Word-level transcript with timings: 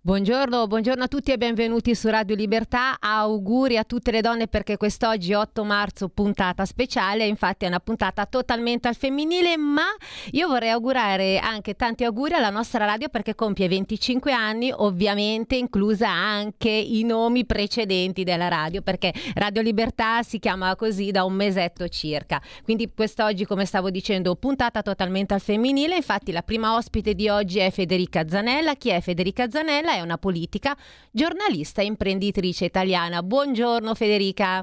Buongiorno, 0.00 0.68
buongiorno, 0.68 1.02
a 1.02 1.08
tutti 1.08 1.32
e 1.32 1.38
benvenuti 1.38 1.92
su 1.92 2.08
Radio 2.08 2.36
Libertà. 2.36 2.98
Auguri 3.00 3.76
a 3.76 3.82
tutte 3.82 4.12
le 4.12 4.20
donne 4.20 4.46
perché 4.46 4.76
quest'oggi 4.76 5.34
8 5.34 5.64
marzo 5.64 6.08
puntata 6.08 6.64
speciale, 6.64 7.26
infatti 7.26 7.64
è 7.64 7.68
una 7.68 7.80
puntata 7.80 8.24
totalmente 8.24 8.86
al 8.86 8.94
femminile, 8.94 9.56
ma 9.56 9.86
io 10.30 10.46
vorrei 10.46 10.70
augurare 10.70 11.38
anche 11.38 11.74
tanti 11.74 12.04
auguri 12.04 12.34
alla 12.34 12.48
nostra 12.48 12.84
radio 12.84 13.08
perché 13.08 13.34
compie 13.34 13.66
25 13.66 14.32
anni, 14.32 14.72
ovviamente 14.72 15.56
inclusa 15.56 16.08
anche 16.08 16.70
i 16.70 17.02
nomi 17.02 17.44
precedenti 17.44 18.22
della 18.22 18.46
radio, 18.46 18.82
perché 18.82 19.12
Radio 19.34 19.62
Libertà 19.62 20.22
si 20.22 20.38
chiama 20.38 20.76
così 20.76 21.10
da 21.10 21.24
un 21.24 21.34
mesetto 21.34 21.88
circa. 21.88 22.40
Quindi 22.62 22.88
quest'oggi, 22.94 23.44
come 23.44 23.64
stavo 23.64 23.90
dicendo, 23.90 24.36
puntata 24.36 24.80
totalmente 24.80 25.34
al 25.34 25.40
femminile, 25.40 25.96
infatti 25.96 26.30
la 26.30 26.42
prima 26.42 26.76
ospite 26.76 27.14
di 27.14 27.28
oggi 27.28 27.58
è 27.58 27.72
Federica 27.72 28.28
Zanella. 28.28 28.74
Chi 28.74 28.90
è 28.90 29.00
Federica 29.00 29.50
Zanella? 29.50 29.87
Stella 29.88 29.94
è 29.94 30.00
una 30.00 30.18
politica, 30.18 30.76
giornalista 31.10 31.80
e 31.80 31.86
imprenditrice 31.86 32.66
italiana. 32.66 33.22
Buongiorno 33.22 33.94
Federica. 33.94 34.62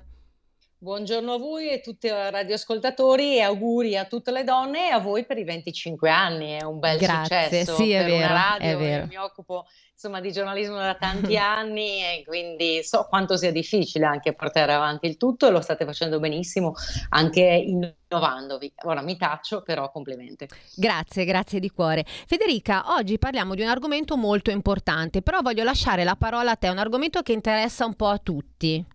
Buongiorno 0.78 1.34
a 1.34 1.38
voi 1.40 1.70
e 1.70 1.82
tutti 1.82 2.06
i 2.06 2.12
radioascoltatori 2.12 3.38
e 3.38 3.42
auguri 3.42 3.98
a 3.98 4.06
tutte 4.06 4.30
le 4.30 4.44
donne 4.44 4.90
e 4.90 4.92
a 4.92 5.00
voi 5.00 5.26
per 5.26 5.40
i 5.40 5.44
25 5.44 6.10
anni, 6.12 6.52
è 6.52 6.64
un 6.64 6.78
bel 6.78 7.00
Grazie, 7.00 7.50
successo 7.50 7.76
sì, 7.76 7.92
è 7.92 8.02
per 8.02 8.06
vero, 8.06 8.18
una 8.18 8.34
radio, 8.34 8.68
è 8.68 8.78
vero. 8.78 9.06
mi 9.08 9.18
occupo 9.18 9.66
insomma 9.96 10.20
di 10.20 10.34
giornalismo 10.34 10.76
da 10.76 10.96
tanti 10.96 11.38
anni 11.40 12.02
e 12.02 12.24
quindi 12.28 12.84
so 12.84 13.08
quanto 13.10 13.38
sia 13.38 13.52
difficile 13.52 14.06
anche 14.06 14.34
portare 14.34 14.74
avanti 14.74 15.08
il 15.08 15.16
tutto 15.16 15.48
e 15.48 15.52
lo 15.52 15.62
state 15.62 15.86
facendo 15.86 16.20
benissimo 16.20 16.74
anche 17.10 17.42
innovandovi. 17.42 18.74
Ora 18.84 19.02
mi 19.02 19.16
taccio, 19.16 19.62
però 19.62 19.90
complimenti. 19.90 20.48
Grazie, 20.76 21.24
grazie 21.24 21.60
di 21.60 21.70
cuore. 21.70 22.06
Federica, 22.06 22.94
oggi 22.96 23.18
parliamo 23.18 23.56
di 23.56 23.62
un 23.62 23.70
argomento 23.70 24.18
molto 24.18 24.52
importante, 24.52 25.22
però 25.22 25.42
voglio 25.42 25.64
lasciare 25.64 26.04
la 26.04 26.16
parola 26.16 26.52
a 26.52 26.56
te, 26.56 26.68
un 26.68 26.78
argomento 26.78 27.22
che 27.22 27.32
interessa 27.32 27.86
un 27.86 27.96
po' 27.96 28.08
a 28.08 28.18
tutti. 28.18 28.86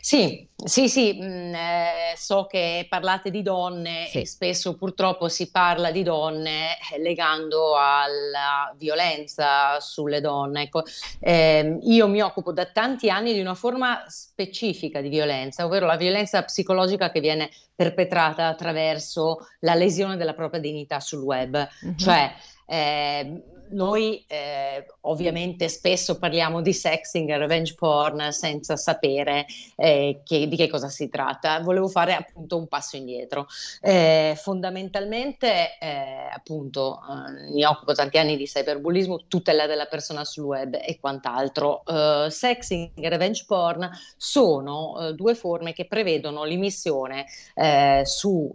Sì, 0.00 0.46
sì, 0.54 0.88
sì, 0.88 1.14
mh, 1.14 1.54
eh, 1.54 2.14
so 2.16 2.44
che 2.46 2.86
parlate 2.90 3.30
di 3.30 3.40
donne 3.40 4.06
Sì. 4.10 4.20
e 4.20 4.26
spesso 4.26 4.76
purtroppo 4.76 5.28
si 5.28 5.50
parla 5.50 5.90
di 5.90 6.02
donne 6.02 6.76
eh, 6.92 6.98
legando 7.00 7.76
alla 7.76 8.74
violenza 8.76 9.80
sulle 9.80 10.20
donne. 10.20 10.64
Ecco, 10.64 10.82
ehm, 11.20 11.78
io 11.84 12.06
mi 12.06 12.20
occupo 12.20 12.52
da 12.52 12.66
tanti 12.66 13.08
anni 13.08 13.32
di 13.32 13.40
una 13.40 13.54
forma 13.54 14.04
specifica 14.08 15.00
di 15.00 15.08
violenza, 15.08 15.64
ovvero 15.64 15.86
la 15.86 15.96
violenza 15.96 16.42
psicologica 16.42 17.10
che 17.10 17.20
viene 17.20 17.50
perpetrata 17.74 18.48
attraverso 18.48 19.38
la 19.60 19.74
lesione 19.74 20.16
della 20.16 20.34
propria 20.34 20.60
dignità 20.60 21.00
sul 21.00 21.22
web. 21.22 21.66
Mhm. 21.80 21.96
Cioè, 21.96 22.34
eh, 22.66 23.42
noi 23.72 24.24
eh, 24.26 24.86
ovviamente 25.02 25.68
spesso 25.68 26.18
parliamo 26.18 26.60
di 26.60 26.72
sexting 26.72 27.28
e 27.30 27.36
revenge 27.38 27.74
porn 27.74 28.32
senza 28.32 28.76
sapere 28.76 29.46
eh, 29.76 30.20
che- 30.24 30.48
di 30.48 30.56
che 30.56 30.68
cosa 30.68 30.88
si 30.88 31.08
tratta. 31.08 31.60
Volevo 31.60 31.88
fare 31.88 32.14
appunto 32.14 32.56
un 32.56 32.68
passo 32.68 32.96
indietro. 32.96 33.46
Eh, 33.80 34.34
fondamentalmente, 34.36 35.78
eh, 35.78 36.28
appunto, 36.32 37.00
eh, 37.00 37.52
mi 37.52 37.64
occupo 37.64 37.92
tanti 37.92 38.18
anni 38.18 38.36
di 38.36 38.44
cyberbullismo, 38.44 39.26
tutela 39.28 39.66
della 39.66 39.86
persona 39.86 40.24
sul 40.24 40.44
web 40.44 40.78
e 40.80 40.98
quant'altro. 41.00 41.84
Eh, 41.84 42.30
sexting 42.30 42.90
e 42.94 43.08
revenge 43.08 43.44
porn 43.46 43.90
sono 44.16 45.12
due 45.14 45.34
forme 45.34 45.72
che 45.72 45.86
prevedono 45.86 46.44
l'immissione 46.44 47.26
eh, 47.54 48.02
su 48.04 48.50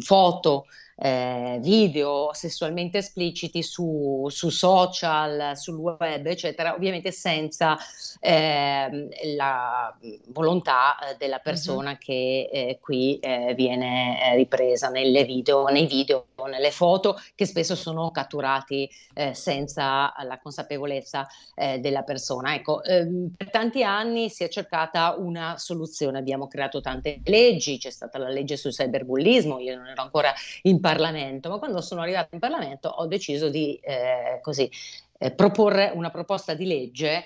foto 0.00 0.66
eh, 0.96 1.58
video 1.60 2.30
sessualmente 2.32 2.98
espliciti 2.98 3.62
su, 3.62 4.26
su 4.30 4.48
social, 4.50 5.56
sul 5.56 5.76
web, 5.76 6.26
eccetera, 6.26 6.74
ovviamente 6.74 7.10
senza 7.12 7.76
ehm, 8.20 9.08
la 9.36 9.96
volontà 10.28 10.96
eh, 10.98 11.16
della 11.18 11.38
persona 11.38 11.96
che 11.98 12.48
eh, 12.52 12.78
qui 12.80 13.18
eh, 13.18 13.54
viene 13.54 14.32
eh, 14.32 14.36
ripresa 14.36 14.88
nelle 14.88 15.24
video, 15.24 15.66
nei 15.66 15.86
video 15.86 16.26
o 16.36 16.46
nelle 16.46 16.70
foto 16.70 17.20
che 17.34 17.46
spesso 17.46 17.74
sono 17.74 18.10
catturati 18.10 18.88
eh, 19.14 19.34
senza 19.34 20.12
la 20.22 20.38
consapevolezza 20.40 21.26
eh, 21.54 21.78
della 21.78 22.02
persona. 22.02 22.54
Ecco, 22.54 22.82
ehm, 22.82 23.32
per 23.36 23.50
tanti 23.50 23.82
anni 23.82 24.28
si 24.30 24.44
è 24.44 24.48
cercata 24.48 25.14
una 25.18 25.58
soluzione, 25.58 26.18
abbiamo 26.18 26.46
creato 26.46 26.80
tante 26.80 27.20
leggi, 27.24 27.78
c'è 27.78 27.90
stata 27.90 28.18
la 28.18 28.28
legge 28.28 28.56
sul 28.56 28.72
cyberbullismo, 28.72 29.58
io 29.58 29.76
non 29.76 29.86
ero 29.86 30.02
ancora 30.02 30.32
in 30.62 30.80
Parlamento, 30.84 31.48
ma 31.48 31.56
quando 31.56 31.80
sono 31.80 32.02
arrivata 32.02 32.28
in 32.32 32.40
Parlamento 32.40 32.90
ho 32.90 33.06
deciso 33.06 33.48
di 33.48 33.80
eh, 33.82 34.38
così, 34.42 34.70
eh, 35.16 35.30
proporre 35.30 35.90
una 35.94 36.10
proposta 36.10 36.52
di 36.52 36.66
legge 36.66 37.24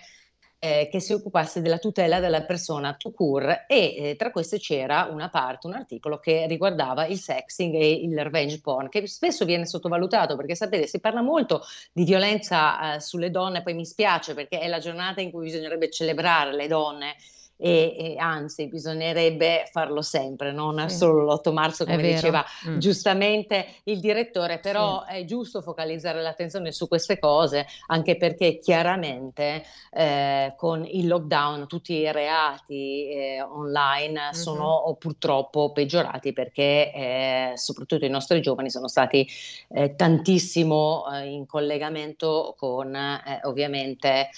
eh, 0.60 0.88
che 0.88 1.00
si 1.00 1.12
occupasse 1.12 1.60
della 1.60 1.78
tutela 1.78 2.20
della 2.20 2.44
persona 2.44 2.94
tout 2.94 3.16
court 3.16 3.64
e 3.66 4.10
eh, 4.10 4.16
tra 4.16 4.30
queste 4.30 4.60
c'era 4.60 5.08
una 5.10 5.28
parte, 5.28 5.66
un 5.66 5.74
articolo 5.74 6.20
che 6.20 6.46
riguardava 6.46 7.06
il 7.06 7.18
sexting 7.18 7.74
e 7.74 7.90
il 7.94 8.16
revenge 8.22 8.60
porn, 8.60 8.88
che 8.88 9.08
spesso 9.08 9.44
viene 9.44 9.66
sottovalutato 9.66 10.36
perché 10.36 10.54
sapete 10.54 10.86
si 10.86 11.00
parla 11.00 11.20
molto 11.20 11.62
di 11.92 12.04
violenza 12.04 12.94
eh, 12.94 13.00
sulle 13.00 13.32
donne, 13.32 13.62
poi 13.62 13.74
mi 13.74 13.84
spiace 13.84 14.34
perché 14.34 14.60
è 14.60 14.68
la 14.68 14.78
giornata 14.78 15.20
in 15.20 15.32
cui 15.32 15.46
bisognerebbe 15.46 15.90
celebrare 15.90 16.54
le 16.54 16.68
donne 16.68 17.16
e, 17.60 17.94
e 17.98 18.16
anzi 18.18 18.68
bisognerebbe 18.68 19.68
farlo 19.70 20.00
sempre, 20.00 20.52
non 20.52 20.88
Sì. 20.88 20.96
solo 20.96 21.24
l'8 21.24 21.52
marzo 21.52 21.84
come 21.84 21.96
diceva 22.14 22.44
Mm. 22.68 22.78
giustamente 22.78 23.66
il 23.84 23.98
direttore, 24.00 24.58
però 24.60 25.04
è 25.04 25.24
giusto 25.24 25.60
focalizzare 25.60 26.22
l'attenzione 26.22 26.70
su 26.72 26.86
queste 26.88 27.18
cose, 27.18 27.66
anche 27.88 28.16
perché 28.16 28.58
chiaramente 28.58 29.64
eh, 29.90 30.54
con 30.56 30.84
il 30.84 31.06
lockdown 31.08 31.66
tutti 31.66 31.94
i 31.94 32.12
reati 32.12 33.08
eh, 33.10 33.42
online 33.42 34.30
sono 34.32 34.96
purtroppo 34.98 35.72
peggiorati 35.72 36.32
perché 36.32 36.92
eh, 36.92 37.52
soprattutto 37.56 38.04
i 38.04 38.08
nostri 38.08 38.40
giovani 38.40 38.70
sono 38.70 38.86
stati 38.88 39.26
eh, 39.70 39.94
tantissimo 39.96 41.04
eh, 41.12 41.26
in 41.26 41.46
collegamento 41.46 42.54
con 42.56 42.94
eh, 42.94 43.40
ovviamente, 43.44 44.28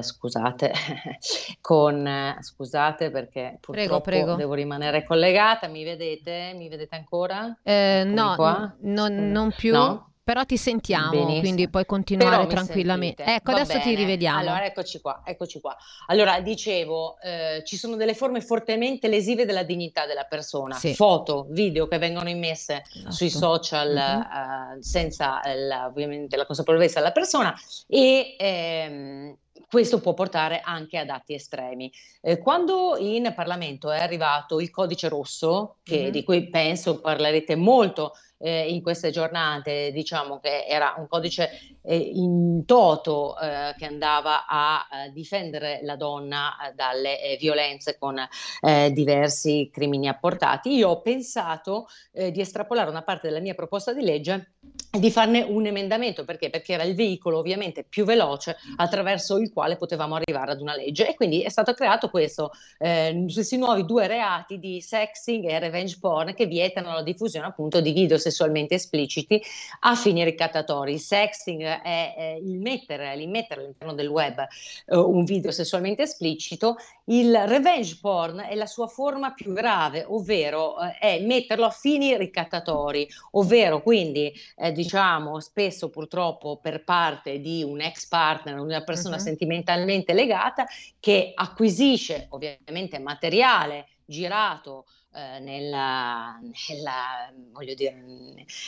scusate, 0.00 0.72
con, 1.60 2.06
eh, 2.06 2.36
scusate 2.70 3.10
perché 3.10 3.58
purtroppo 3.60 4.00
prego. 4.00 4.34
devo 4.36 4.54
rimanere 4.54 5.02
collegata, 5.04 5.66
mi 5.66 5.82
vedete? 5.82 6.52
Mi 6.54 6.68
vedete 6.68 6.94
ancora? 6.94 7.58
Eh, 7.64 8.04
no, 8.06 8.36
n- 8.36 8.74
non, 8.82 9.30
non 9.32 9.50
più, 9.56 9.72
No? 9.72 10.12
però 10.22 10.44
ti 10.44 10.56
sentiamo, 10.56 11.10
Benissimo. 11.10 11.40
quindi 11.40 11.68
puoi 11.68 11.84
continuare 11.84 12.46
tranquillamente. 12.46 13.24
sentite? 13.24 13.36
Ecco, 13.38 13.50
Va 13.52 13.60
adesso 13.62 13.78
ti 13.80 13.88
bene. 13.90 13.96
rivediamo. 13.96 14.38
Allora, 14.38 14.64
eccoci 14.64 15.00
qua, 15.00 15.22
eccoci 15.24 15.60
qua. 15.60 15.76
Allora, 16.06 16.40
dicevo, 16.40 17.18
eh, 17.20 17.62
ci 17.64 17.76
sono 17.76 17.96
delle 17.96 18.14
forme 18.14 18.40
fortemente 18.40 19.08
lesive 19.08 19.44
della 19.44 19.64
dignità 19.64 20.06
della 20.06 20.24
persona, 20.24 20.76
Sì. 20.76 20.94
foto, 20.94 21.46
video 21.50 21.88
che 21.88 21.98
vengono 21.98 22.28
immesse 22.28 22.84
sui 23.08 23.26
Esatto. 23.26 23.46
social 23.62 23.90
Mhm. 23.92 24.76
eh, 24.78 24.82
senza 24.82 25.40
la- 25.56 25.86
ovviamente 25.86 26.36
la 26.36 26.46
consapevolezza 26.46 27.00
della 27.00 27.10
persona 27.12 27.52
e 27.88 28.36
ehm, 28.38 29.36
questo 29.70 30.00
può 30.00 30.14
portare 30.14 30.60
anche 30.64 30.98
ad 30.98 31.10
atti 31.10 31.34
estremi. 31.34 31.92
Eh, 32.20 32.38
quando 32.38 32.96
in 32.98 33.32
Parlamento 33.36 33.90
è 33.92 34.00
arrivato 34.00 34.58
il 34.58 34.68
codice 34.68 35.08
rosso, 35.08 35.76
che- 35.84 36.06
Mhm. 36.06 36.10
di 36.10 36.24
cui 36.24 36.48
penso 36.48 37.00
parlerete 37.00 37.54
molto 37.54 38.14
eh, 38.40 38.72
in 38.72 38.82
queste 38.82 39.10
giornate, 39.10 39.92
diciamo 39.92 40.40
che 40.40 40.64
era 40.66 40.94
un 40.96 41.06
codice 41.06 41.50
eh, 41.82 41.96
in 41.96 42.64
toto 42.64 43.38
eh, 43.38 43.74
che 43.76 43.84
andava 43.84 44.46
a 44.46 44.86
eh, 45.06 45.12
difendere 45.12 45.80
la 45.82 45.96
donna 45.96 46.56
eh, 46.68 46.74
dalle 46.74 47.22
eh, 47.22 47.36
violenze 47.36 47.98
con 47.98 48.18
diversi 48.60 49.70
crimini 49.72 50.08
apportati. 50.08 50.74
Io 50.74 50.88
ho 50.90 51.00
pensato 51.00 51.86
di 52.12 52.40
estrapolare 52.40 52.90
una 52.90 53.02
parte 53.02 53.28
della 53.28 53.40
mia 53.40 53.54
proposta 53.54 53.92
di 53.92 54.02
legge 54.02 54.52
e 54.92 54.98
di 54.98 55.10
farne 55.10 55.42
un 55.42 55.66
emendamento 55.66 56.24
perché? 56.24 56.50
Perché 56.50 56.74
era 56.74 56.82
il 56.82 56.94
veicolo 56.94 57.38
ovviamente 57.38 57.84
più 57.84 58.04
veloce 58.04 58.56
attraverso 58.76 59.38
il 59.38 59.52
quale 59.52 59.76
potevamo 59.76 60.16
arrivare 60.16 60.52
ad 60.52 60.60
una 60.60 60.76
legge 60.76 61.08
e 61.08 61.14
quindi 61.14 61.42
è 61.42 61.48
stato 61.48 61.72
creato 61.72 62.10
questo, 62.10 62.52
questi 62.78 63.56
nuovi 63.56 63.84
due 63.84 64.06
reati 64.06 64.58
di 64.58 64.80
sexing 64.80 65.44
e 65.44 65.58
revenge 65.58 65.96
porn 65.98 66.34
che 66.34 66.46
vietano 66.46 66.92
la 66.92 67.02
diffusione 67.02 67.46
appunto 67.46 67.80
di 67.80 67.92
video 67.92 68.18
sessualmente 68.30 68.76
espliciti 68.76 69.42
a 69.80 69.94
fini 69.94 70.24
ricattatori. 70.24 70.94
Il 70.94 71.00
sexting 71.00 71.62
è, 71.62 72.14
è 72.16 72.38
il 72.40 72.58
mettere, 72.58 73.14
l'immettere 73.16 73.62
all'interno 73.62 73.94
del 73.94 74.08
web 74.08 74.46
uh, 74.86 74.98
un 74.98 75.24
video 75.24 75.50
sessualmente 75.50 76.02
esplicito, 76.02 76.76
il 77.06 77.36
revenge 77.46 77.98
porn 78.00 78.38
è 78.38 78.54
la 78.54 78.66
sua 78.66 78.86
forma 78.86 79.32
più 79.32 79.52
grave, 79.52 80.04
ovvero 80.06 80.74
uh, 80.74 80.96
è 80.98 81.20
metterlo 81.20 81.66
a 81.66 81.70
fini 81.70 82.16
ricattatori, 82.16 83.08
ovvero 83.32 83.82
quindi 83.82 84.32
eh, 84.56 84.72
diciamo 84.72 85.40
spesso 85.40 85.90
purtroppo 85.90 86.58
per 86.62 86.84
parte 86.84 87.40
di 87.40 87.62
un 87.62 87.80
ex 87.80 88.06
partner, 88.06 88.58
una 88.58 88.82
persona 88.82 89.16
uh-huh. 89.16 89.22
sentimentalmente 89.22 90.14
legata 90.14 90.66
che 90.98 91.32
acquisisce 91.34 92.26
ovviamente 92.30 92.98
materiale 92.98 93.88
girato 94.04 94.86
eh, 94.86 94.99
nella, 95.12 96.38
nella, 96.40 97.32
dire, 97.74 98.04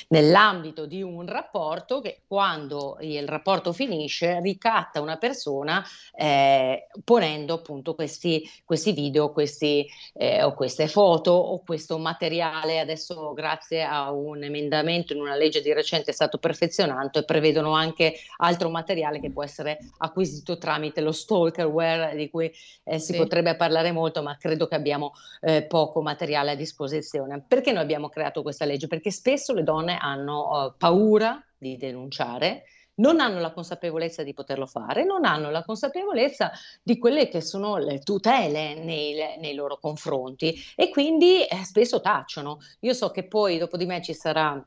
nell'ambito 0.09 0.87
di 0.87 1.01
un 1.01 1.25
rapporto 1.25 2.01
che 2.01 2.23
quando 2.27 2.97
il 3.01 3.29
rapporto 3.29 3.73
finisce 3.73 4.41
ricatta 4.41 5.01
una 5.01 5.19
persona 5.19 5.85
eh, 6.13 6.89
ponendo 7.05 7.55
appunto 7.55 7.95
questi, 7.95 8.43
questi 8.65 8.91
video 8.91 9.31
questi, 9.31 9.87
eh, 10.15 10.43
o 10.43 10.53
queste 10.55 10.89
foto 10.89 11.31
o 11.31 11.63
questo 11.65 11.99
materiale 11.99 12.81
adesso 12.81 13.33
grazie 13.35 13.85
a 13.85 14.11
un 14.11 14.43
emendamento 14.43 15.13
in 15.13 15.21
una 15.21 15.37
legge 15.37 15.63
di 15.63 15.73
recente 15.73 16.11
è 16.11 16.15
stato 16.15 16.39
perfezionato 16.39 17.21
e 17.21 17.25
prevedono 17.25 17.73
anche 17.73 18.15
altro 18.39 18.69
materiale 18.69 19.21
che 19.21 19.31
può 19.31 19.45
essere 19.45 19.79
acquisito 19.99 20.59
tramite 20.59 21.01
lo 21.01 21.13
stalkerware 21.13 22.17
di 22.17 22.29
cui 22.29 22.53
eh, 22.83 22.99
si 22.99 23.13
sì. 23.13 23.19
potrebbe 23.19 23.55
parlare 23.55 23.93
molto 23.93 24.25
ma 24.25 24.37
credo 24.37 24.67
che 24.67 24.75
abbiamo 24.75 25.13
eh, 25.41 25.63
poco 25.63 26.03
materiale 26.03 26.31
materiale 26.33 26.53
a 26.53 26.55
disposizione. 26.57 27.45
Perché 27.47 27.73
noi 27.73 27.83
abbiamo 27.83 28.09
creato 28.09 28.43
questa 28.43 28.65
legge? 28.65 28.87
Perché 28.87 29.11
spesso 29.11 29.53
le 29.53 29.63
donne 29.63 29.99
hanno 30.01 30.49
uh, 30.49 30.75
paura 30.77 31.43
di 31.57 31.77
denunciare, 31.77 32.65
non 32.95 33.21
hanno 33.21 33.39
la 33.39 33.53
consapevolezza 33.53 34.23
di 34.23 34.35
poterlo 34.35 34.67
fare, 34.67 35.05
non 35.05 35.25
hanno 35.25 35.51
la 35.51 35.65
consapevolezza 35.65 36.51
di 36.83 36.99
quelle 36.99 37.29
che 37.29 37.41
sono 37.41 37.77
le 37.77 38.01
tutele 38.01 38.75
nei, 38.75 39.15
nei 39.39 39.55
loro 39.55 39.79
confronti 39.79 40.55
e 40.75 40.89
quindi 40.91 41.45
eh, 41.45 41.65
spesso 41.65 42.01
tacciono. 42.01 42.59
Io 42.81 42.93
so 42.93 43.11
che 43.11 43.25
poi 43.25 43.59
dopo 43.59 43.77
di 43.77 43.87
me 43.87 44.03
ci 44.03 44.15
sarà 44.15 44.63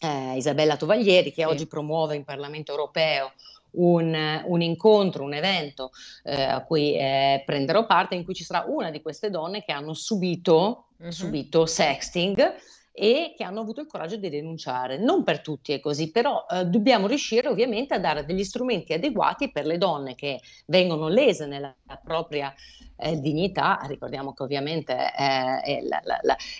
eh, 0.00 0.36
Isabella 0.36 0.76
Tovaglieri 0.76 1.32
che 1.32 1.42
sì. 1.42 1.48
oggi 1.48 1.66
promuove 1.66 2.16
in 2.16 2.24
Parlamento 2.24 2.72
europeo 2.72 3.32
un, 3.72 4.42
un 4.44 4.60
incontro, 4.60 5.24
un 5.24 5.34
evento 5.34 5.90
eh, 6.24 6.42
a 6.42 6.64
cui 6.64 6.96
eh, 6.96 7.42
prenderò 7.44 7.86
parte, 7.86 8.14
in 8.14 8.24
cui 8.24 8.34
ci 8.34 8.44
sarà 8.44 8.64
una 8.66 8.90
di 8.90 9.00
queste 9.00 9.30
donne 9.30 9.62
che 9.62 9.72
hanno 9.72 9.94
subito, 9.94 10.86
uh-huh. 11.02 11.10
subito 11.10 11.66
sexting 11.66 12.54
e 12.94 13.34
che 13.36 13.42
hanno 13.42 13.60
avuto 13.60 13.80
il 13.80 13.86
coraggio 13.86 14.16
di 14.16 14.28
denunciare. 14.28 14.98
Non 14.98 15.24
per 15.24 15.40
tutti 15.40 15.72
è 15.72 15.80
così, 15.80 16.10
però 16.10 16.44
eh, 16.48 16.66
dobbiamo 16.66 17.06
riuscire 17.06 17.48
ovviamente 17.48 17.94
a 17.94 17.98
dare 17.98 18.24
degli 18.24 18.44
strumenti 18.44 18.92
adeguati 18.92 19.50
per 19.50 19.64
le 19.64 19.78
donne 19.78 20.14
che 20.14 20.40
vengono 20.66 21.08
lese 21.08 21.46
nella 21.46 21.74
propria 22.04 22.54
eh, 23.02 23.20
dignità. 23.20 23.80
Ricordiamo 23.86 24.32
che 24.32 24.42
ovviamente 24.42 24.94
eh, 24.94 25.82
la, 25.86 26.00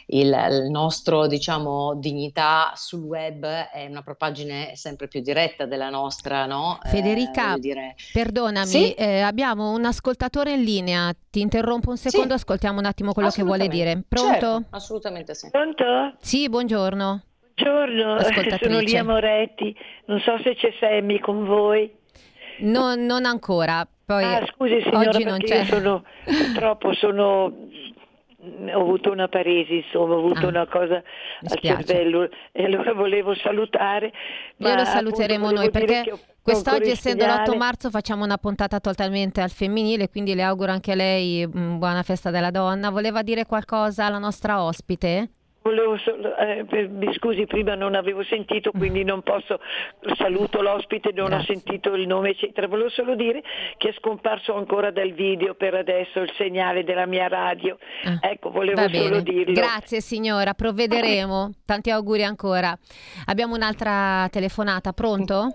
il, 0.07 0.27
il, 0.29 0.71
nostro 0.71 1.27
diciamo 1.27 1.95
dignità 1.95 2.73
sul 2.75 3.03
web 3.03 3.45
è 3.45 3.87
una 3.87 4.03
propagine 4.03 4.75
sempre 4.75 5.09
più 5.09 5.21
diretta 5.21 5.67
della 5.67 5.89
nostra, 5.89 6.47
no? 6.47 6.81
Eh, 6.83 6.89
Federica, 6.89 7.57
perdonami, 8.13 8.67
sì? 8.67 8.93
Eh, 8.93 9.21
abbiamo 9.21 9.71
un 9.73 9.85
ascoltatore 9.85 10.53
in 10.53 10.63
linea. 10.63 11.15
Ti 11.31 11.41
interrompo 11.41 11.91
un 11.91 11.97
secondo, 11.97 12.35
sì. 12.35 12.41
ascoltiamo 12.41 12.79
un 12.79 12.85
attimo 12.85 13.13
quello 13.13 13.31
che 13.31 13.43
vuole 13.43 13.69
dire. 13.69 14.03
Pronto? 14.07 14.31
Certo, 14.33 14.65
assolutamente 14.71 15.35
sì. 15.35 15.49
Pronto? 15.51 16.15
Sì, 16.21 16.49
buongiorno. 16.49 17.23
Buongiorno, 17.55 18.19
sono 18.61 18.81
Lia 18.81 19.05
Moretti, 19.05 19.77
non 20.07 20.19
so 20.21 20.39
se 20.43 20.55
c'è 20.55 20.73
Semmi 20.81 21.21
con 21.21 21.45
voi. 21.45 22.01
No, 22.61 22.95
non 22.95 23.25
ancora, 23.25 23.87
poi 24.05 24.25
ah, 24.25 24.47
scusi 24.47 24.81
signora, 24.83 25.11
oggi 25.11 25.25
non 25.25 25.39
c'è. 25.39 25.65
Sono, 25.65 26.05
purtroppo 26.25 26.93
sono 26.95 27.53
ho 28.45 28.81
avuto 28.81 29.13
una 29.13 29.29
paresi, 29.29 29.77
insomma, 29.77 30.15
ho 30.15 30.19
avuto 30.19 30.47
ah, 30.47 30.49
una 30.49 30.67
cosa 30.67 31.03
al 31.43 31.59
cervello 31.61 32.29
e 32.51 32.65
allora 32.65 32.93
volevo 32.93 33.35
salutare. 33.35 34.13
Io 34.57 34.75
lo 34.75 34.85
saluteremo 34.85 35.51
noi 35.53 35.71
perché 35.71 36.13
quest'oggi, 36.43 36.91
essendo 36.91 37.25
l'8 37.25 37.57
marzo, 37.57 37.91
facciamo 37.91 38.25
una 38.25 38.39
puntata 38.39 38.81
totalmente 38.81 39.41
al 39.41 39.51
femminile, 39.51 40.09
quindi 40.09 40.35
le 40.35 40.43
auguro 40.43 40.73
anche 40.73 40.93
a 40.93 40.97
lei 40.97 41.47
mm, 41.47 41.79
buona 41.79 42.03
festa 42.03 42.31
della 42.31 42.51
donna. 42.51 42.91
Voleva 42.91 43.23
dire 43.23 43.47
qualcosa 43.47 44.07
alla 44.07 44.19
nostra 44.19 44.63
ospite? 44.63 45.31
Volevo 45.63 45.97
solo, 45.99 46.37
eh, 46.37 46.65
mi 46.89 47.15
scusi, 47.15 47.47
prima 47.47 47.77
non 47.77 47.95
avevo 47.95 48.25
sentito, 48.25 48.73
quindi 48.73 49.05
non 49.05 49.23
posso, 49.23 49.61
saluto 50.17 50.61
l'ospite, 50.61 51.13
non 51.15 51.29
Grazie. 51.29 51.55
ho 51.55 51.59
sentito 51.59 51.95
il 51.95 52.09
nome, 52.09 52.31
eccetera. 52.31 52.67
Volevo 52.67 52.89
solo 52.89 53.15
dire 53.15 53.43
che 53.77 53.91
è 53.91 53.93
scomparso 53.93 54.57
ancora 54.57 54.91
dal 54.91 55.13
video 55.13 55.55
per 55.55 55.75
adesso 55.75 56.21
il 56.21 56.33
segnale 56.37 56.83
della 56.83 57.07
mia 57.07 57.29
radio. 57.29 57.79
Ah, 58.05 58.19
ecco, 58.29 58.51
volevo 58.51 58.89
solo 58.89 59.21
dirlo. 59.21 59.53
Grazie 59.53 60.01
signora, 60.01 60.53
provvederemo. 60.53 61.53
Tanti 61.65 61.91
auguri 61.91 62.25
ancora. 62.25 62.77
Abbiamo 63.27 63.55
un'altra 63.55 64.29
telefonata, 64.33 64.93
pronto? 64.93 65.55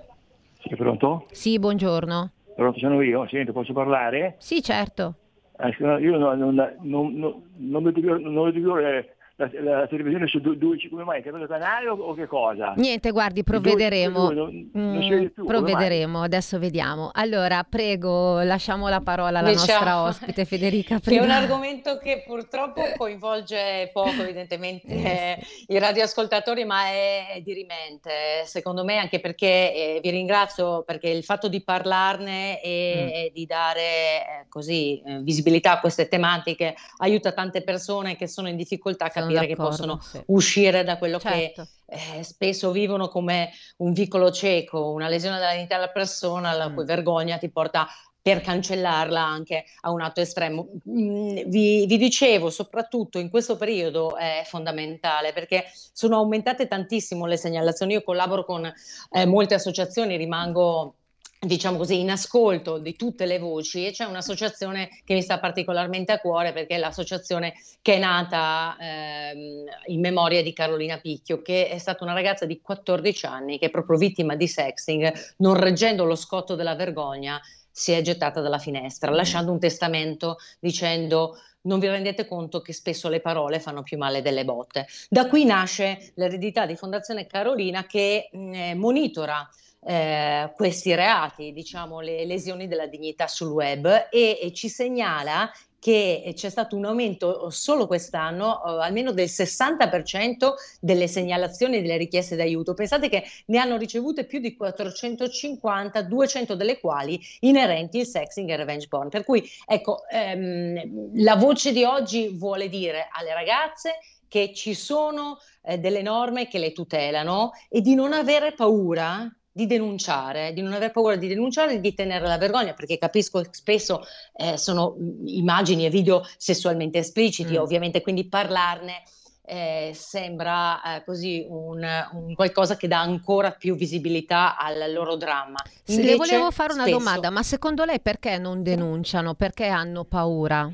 Sì, 0.62 0.74
pronto? 0.78 1.26
Sì, 1.32 1.60
buongiorno. 1.60 2.32
Pronto, 2.56 2.80
sono 2.80 3.02
io, 3.02 3.28
senti, 3.28 3.52
posso 3.52 3.74
parlare? 3.74 4.36
Sì, 4.40 4.62
certo. 4.64 5.16
Eh, 5.60 5.76
io 5.80 6.18
non, 6.18 6.38
non, 6.38 6.76
non, 6.82 7.14
non, 7.14 7.44
non 7.58 7.84
mi 7.84 7.92
dico, 7.92 8.18
non 8.18 8.46
mi 8.46 8.52
dico 8.52 8.78
eh, 8.78 9.16
la, 9.38 9.50
la 9.62 9.88
televisione 9.88 10.28
su 10.28 10.40
due, 10.40 10.58
due 10.58 10.78
come 10.90 11.04
mai? 11.04 11.22
Cambiato 11.22 11.48
canale 11.48 11.88
o, 11.88 11.96
o, 11.96 12.14
che 12.16 12.26
cosa? 12.26 12.74
Niente, 12.76 13.12
guardi, 13.12 13.44
provvederemo. 13.44 14.34
Due, 14.34 14.34
non, 14.34 14.70
non 14.74 15.32
più, 15.34 15.46
provvederemo, 15.46 16.24
adesso 16.24 16.58
vediamo. 16.58 17.12
Allora, 17.14 17.64
prego, 17.64 18.42
lasciamo 18.42 18.88
la 18.88 19.00
parola 19.02 19.40
alla 19.40 19.52
diciamo, 19.52 19.74
nostra 19.74 20.02
ospite 20.04 20.46
Federica. 20.46 21.00
Che 21.00 21.18
è 21.18 21.22
un 21.22 21.30
argomento 21.30 22.00
che 22.00 22.24
purtroppo 22.26 22.82
coinvolge 22.98 23.92
poco 23.94 24.24
evidentemente 24.24 24.88
eh, 24.88 25.38
i 25.68 25.78
radioascoltatori, 25.78 26.66
ma 26.66 26.86
è, 26.88 27.34
è 27.36 27.42
dirimente, 27.42 28.44
secondo 28.46 28.84
me, 28.84 28.98
anche 28.98 29.20
perché 29.20 29.46
eh, 29.46 30.00
vi 30.02 30.10
ringrazio 30.10 30.82
perché 30.82 31.10
il 31.10 31.24
fatto 31.24 31.48
di 31.48 31.62
parlarne 31.62 32.60
e, 32.62 32.96
mm. 32.96 33.08
e 33.14 33.32
di 33.34 33.46
dare 33.46 33.82
eh, 33.82 34.46
così 34.50 35.00
eh, 35.06 35.20
visibilità 35.20 35.74
a 35.74 35.80
queste 35.80 36.08
tematiche 36.08 36.76
aiuta 36.98 37.34
tante 37.34 37.62
persone 37.62 38.16
che 38.16 38.28
sono 38.28 38.50
in 38.50 38.56
difficoltà 38.56 39.06
a 39.06 39.10
capire 39.10 39.26
capire 39.34 39.48
che 39.48 39.56
possono 39.56 40.00
sì. 40.02 40.22
uscire 40.28 40.84
da 40.84 40.98
quello 40.98 41.20
certo. 41.20 41.68
che 41.86 41.96
eh, 42.18 42.24
spesso 42.24 42.72
vivono 42.72 43.08
come 43.08 43.52
un 43.78 43.94
vicolo 43.94 44.32
cieco, 44.32 44.92
una 44.92 45.08
lesione 45.08 45.38
della 45.38 45.54
dignità 45.54 45.76
della 45.76 45.92
persona, 45.92 46.54
la 46.54 46.70
mm. 46.70 46.74
cui 46.76 46.86
vergogna 46.86 47.38
ti 47.38 47.50
porta 47.50 47.88
per 48.28 48.42
cancellarla 48.42 49.24
anche 49.24 49.64
a 49.82 49.92
un 49.92 50.02
atto 50.02 50.20
estremo. 50.20 50.68
Mm, 50.90 51.44
vi, 51.46 51.86
vi, 51.86 51.98
dicevo, 51.98 52.50
soprattutto 52.50 53.20
in 53.20 53.30
questo 53.30 53.56
periodo 53.56 54.18
è 54.18 54.42
fondamentale 54.44 55.32
perché 55.32 55.64
sono 55.94 56.18
aumentate 56.18 56.68
tantissimo 56.68 57.26
le 57.26 57.38
segnalazioni. 57.38 57.94
Io 57.94 58.04
collaboro 58.04 58.44
con 58.44 58.70
eh, 59.12 59.26
molte 59.26 59.54
associazioni, 59.54 60.18
rimango 60.18 60.97
diciamo 61.40 61.78
così, 61.78 62.00
in 62.00 62.10
ascolto 62.10 62.80
di 62.80 62.96
tutte 62.96 63.26
le 63.26 63.38
voci 63.38 63.86
e 63.86 63.92
c'è 63.92 64.06
un'associazione 64.06 64.90
che 65.04 65.14
mi 65.14 65.22
sta 65.22 65.40
particolarmente 65.40 66.12
a 66.12 66.20
cuore 66.20 66.52
perché 66.52 66.76
è 66.76 66.80
l'associazione 66.80 67.54
che 67.82 67.96
è 67.96 68.00
nata 68.00 68.76
ehm, 68.80 69.66
in 69.88 70.00
memoria 70.00 70.42
di 70.42 70.54
Carolina 70.54 70.98
Picchio, 71.00 71.42
che 71.42 71.70
è 71.70 71.78
stata 71.78 72.04
una 72.04 72.14
ragazza 72.14 72.46
di 72.46 72.60
14 72.60 73.26
anni 73.28 73.60
che 73.60 73.68
è 73.68 73.70
proprio 73.70 73.98
vittima 73.98 74.36
di 74.36 74.48
sexting, 74.48 75.12
non 75.38 75.54
reggendo 75.56 76.06
lo 76.06 76.16
scotto 76.16 76.56
della 76.56 76.76
vergogna, 76.76 77.40
si 77.70 77.92
è 77.92 78.02
gettata 78.02 78.42
dalla 78.42 78.58
finestra, 78.58 79.12
lasciando 79.12 79.52
un 79.52 79.60
testamento 79.60 80.38
dicendo 80.60 81.38
non 81.62 81.80
vi 81.80 81.88
rendete 81.88 82.26
conto 82.26 82.62
che 82.62 82.74
spesso 82.74 83.10
le 83.10 83.20
parole 83.20 83.60
fanno 83.60 83.84
più 83.84 83.98
male 83.98 84.22
delle 84.22 84.46
botte. 84.46 84.88
Da 85.10 85.28
qui 85.28 85.46
nasce 85.46 86.12
l'eredità 86.16 86.66
di 86.66 86.76
Fondazione 86.76 87.28
Carolina 87.28 87.86
che 87.86 88.30
eh, 88.32 88.74
monitora 88.74 89.48
eh, 89.86 90.52
questi 90.56 90.94
reati, 90.96 91.52
diciamo 91.52 92.00
le 92.00 92.26
lesioni 92.26 92.68
della 92.68 92.88
dignità 92.88 93.28
sul 93.28 93.50
web 93.50 94.08
e, 94.10 94.40
e 94.42 94.52
ci 94.54 94.70
segnala 94.70 95.52
che 95.80 96.34
c'è 96.36 96.50
stato 96.50 96.76
un 96.76 96.86
aumento 96.86 97.50
solo 97.50 97.88
quest'anno 97.88 98.64
eh, 98.64 98.84
almeno 98.84 99.12
del 99.12 99.28
60% 99.28 100.54
delle 100.82 101.08
segnalazioni 101.08 101.78
e 101.78 101.82
delle 101.82 101.98
richieste 101.98 102.36
d'aiuto. 102.36 102.74
Pensate 102.74 103.10
che 103.10 103.24
ne 103.46 103.60
hanno 103.60 103.78
ricevute 103.78 104.26
più 104.26 104.40
di 104.40 104.56
450, 104.56 106.02
200 106.02 106.56
delle 106.56 106.80
quali 106.80 107.20
inerenti 107.42 108.00
il 108.00 108.08
sexing 108.08 108.50
e 108.50 108.56
revenge 108.56 108.88
porn. 108.88 109.10
Per 109.10 109.24
cui 109.24 109.48
ecco, 109.66 110.08
ehm, 110.10 111.24
la 111.24 111.36
voce 111.36 111.72
di 111.72 111.84
oggi 111.84 112.30
vuole 112.30 112.70
dire 112.70 113.08
alle 113.12 113.34
ragazze 113.34 114.00
che 114.28 114.54
ci 114.54 114.74
sono 114.74 115.38
eh, 115.64 115.78
delle 115.78 116.02
norme 116.02 116.48
che 116.48 116.60
le 116.60 116.74
tutelano 116.74 117.52
e 117.70 117.82
di 117.82 117.96
non 117.96 118.14
avere 118.14 118.54
paura 118.54 119.32
di 119.58 119.66
denunciare, 119.66 120.54
di 120.54 120.62
non 120.62 120.74
aver 120.74 120.92
paura 120.92 121.16
di 121.16 121.28
denunciare, 121.28 121.80
di 121.80 121.94
tenere 121.96 122.28
la 122.28 122.38
vergogna, 122.38 122.76
perché 122.76 123.00
capisco 123.00 123.42
che 123.42 123.50
spesso 123.54 124.06
eh, 124.36 124.56
sono 124.56 124.96
immagini 125.26 125.88
e 125.88 125.90
video 125.90 126.24
sessualmente 126.38 127.00
espliciti, 127.00 127.54
mm. 127.54 127.62
ovviamente, 127.62 128.02
quindi 128.02 128.28
parlarne 128.28 129.02
eh, 129.44 129.94
sembra 129.96 130.98
eh, 130.98 131.04
così 131.04 131.44
un, 131.50 131.84
un, 132.12 132.36
qualcosa 132.36 132.78
che 132.78 132.88
dà 132.88 133.00
ancora 133.00 133.50
più 133.50 133.76
visibilità 133.76 134.58
al 134.58 134.94
loro 134.94 135.16
dramma. 135.16 135.58
Invece, 135.88 136.08
le 136.08 136.16
volevo 136.18 136.52
fare 136.52 136.74
una 136.74 136.84
spesso... 136.84 136.98
domanda, 137.00 137.32
ma 137.32 137.42
secondo 137.42 137.84
lei 137.84 138.00
perché 138.00 138.38
non 138.38 138.62
denunciano? 138.62 139.34
Perché 139.34 139.66
hanno 139.66 140.04
paura? 140.04 140.72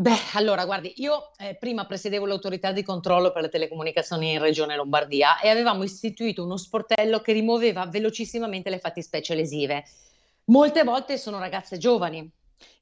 Beh, 0.00 0.16
allora, 0.34 0.64
guardi, 0.64 0.92
io 0.98 1.32
eh, 1.38 1.56
prima 1.56 1.84
presiedevo 1.84 2.24
l'autorità 2.24 2.70
di 2.70 2.84
controllo 2.84 3.32
per 3.32 3.42
le 3.42 3.48
telecomunicazioni 3.48 4.30
in 4.30 4.38
Regione 4.38 4.76
Lombardia 4.76 5.40
e 5.40 5.48
avevamo 5.48 5.82
istituito 5.82 6.44
uno 6.44 6.56
sportello 6.56 7.20
che 7.20 7.32
rimuoveva 7.32 7.84
velocissimamente 7.86 8.70
le 8.70 8.78
fattispecie 8.78 9.34
lesive. 9.34 9.82
Molte 10.44 10.84
volte 10.84 11.18
sono 11.18 11.40
ragazze 11.40 11.78
giovani 11.78 12.30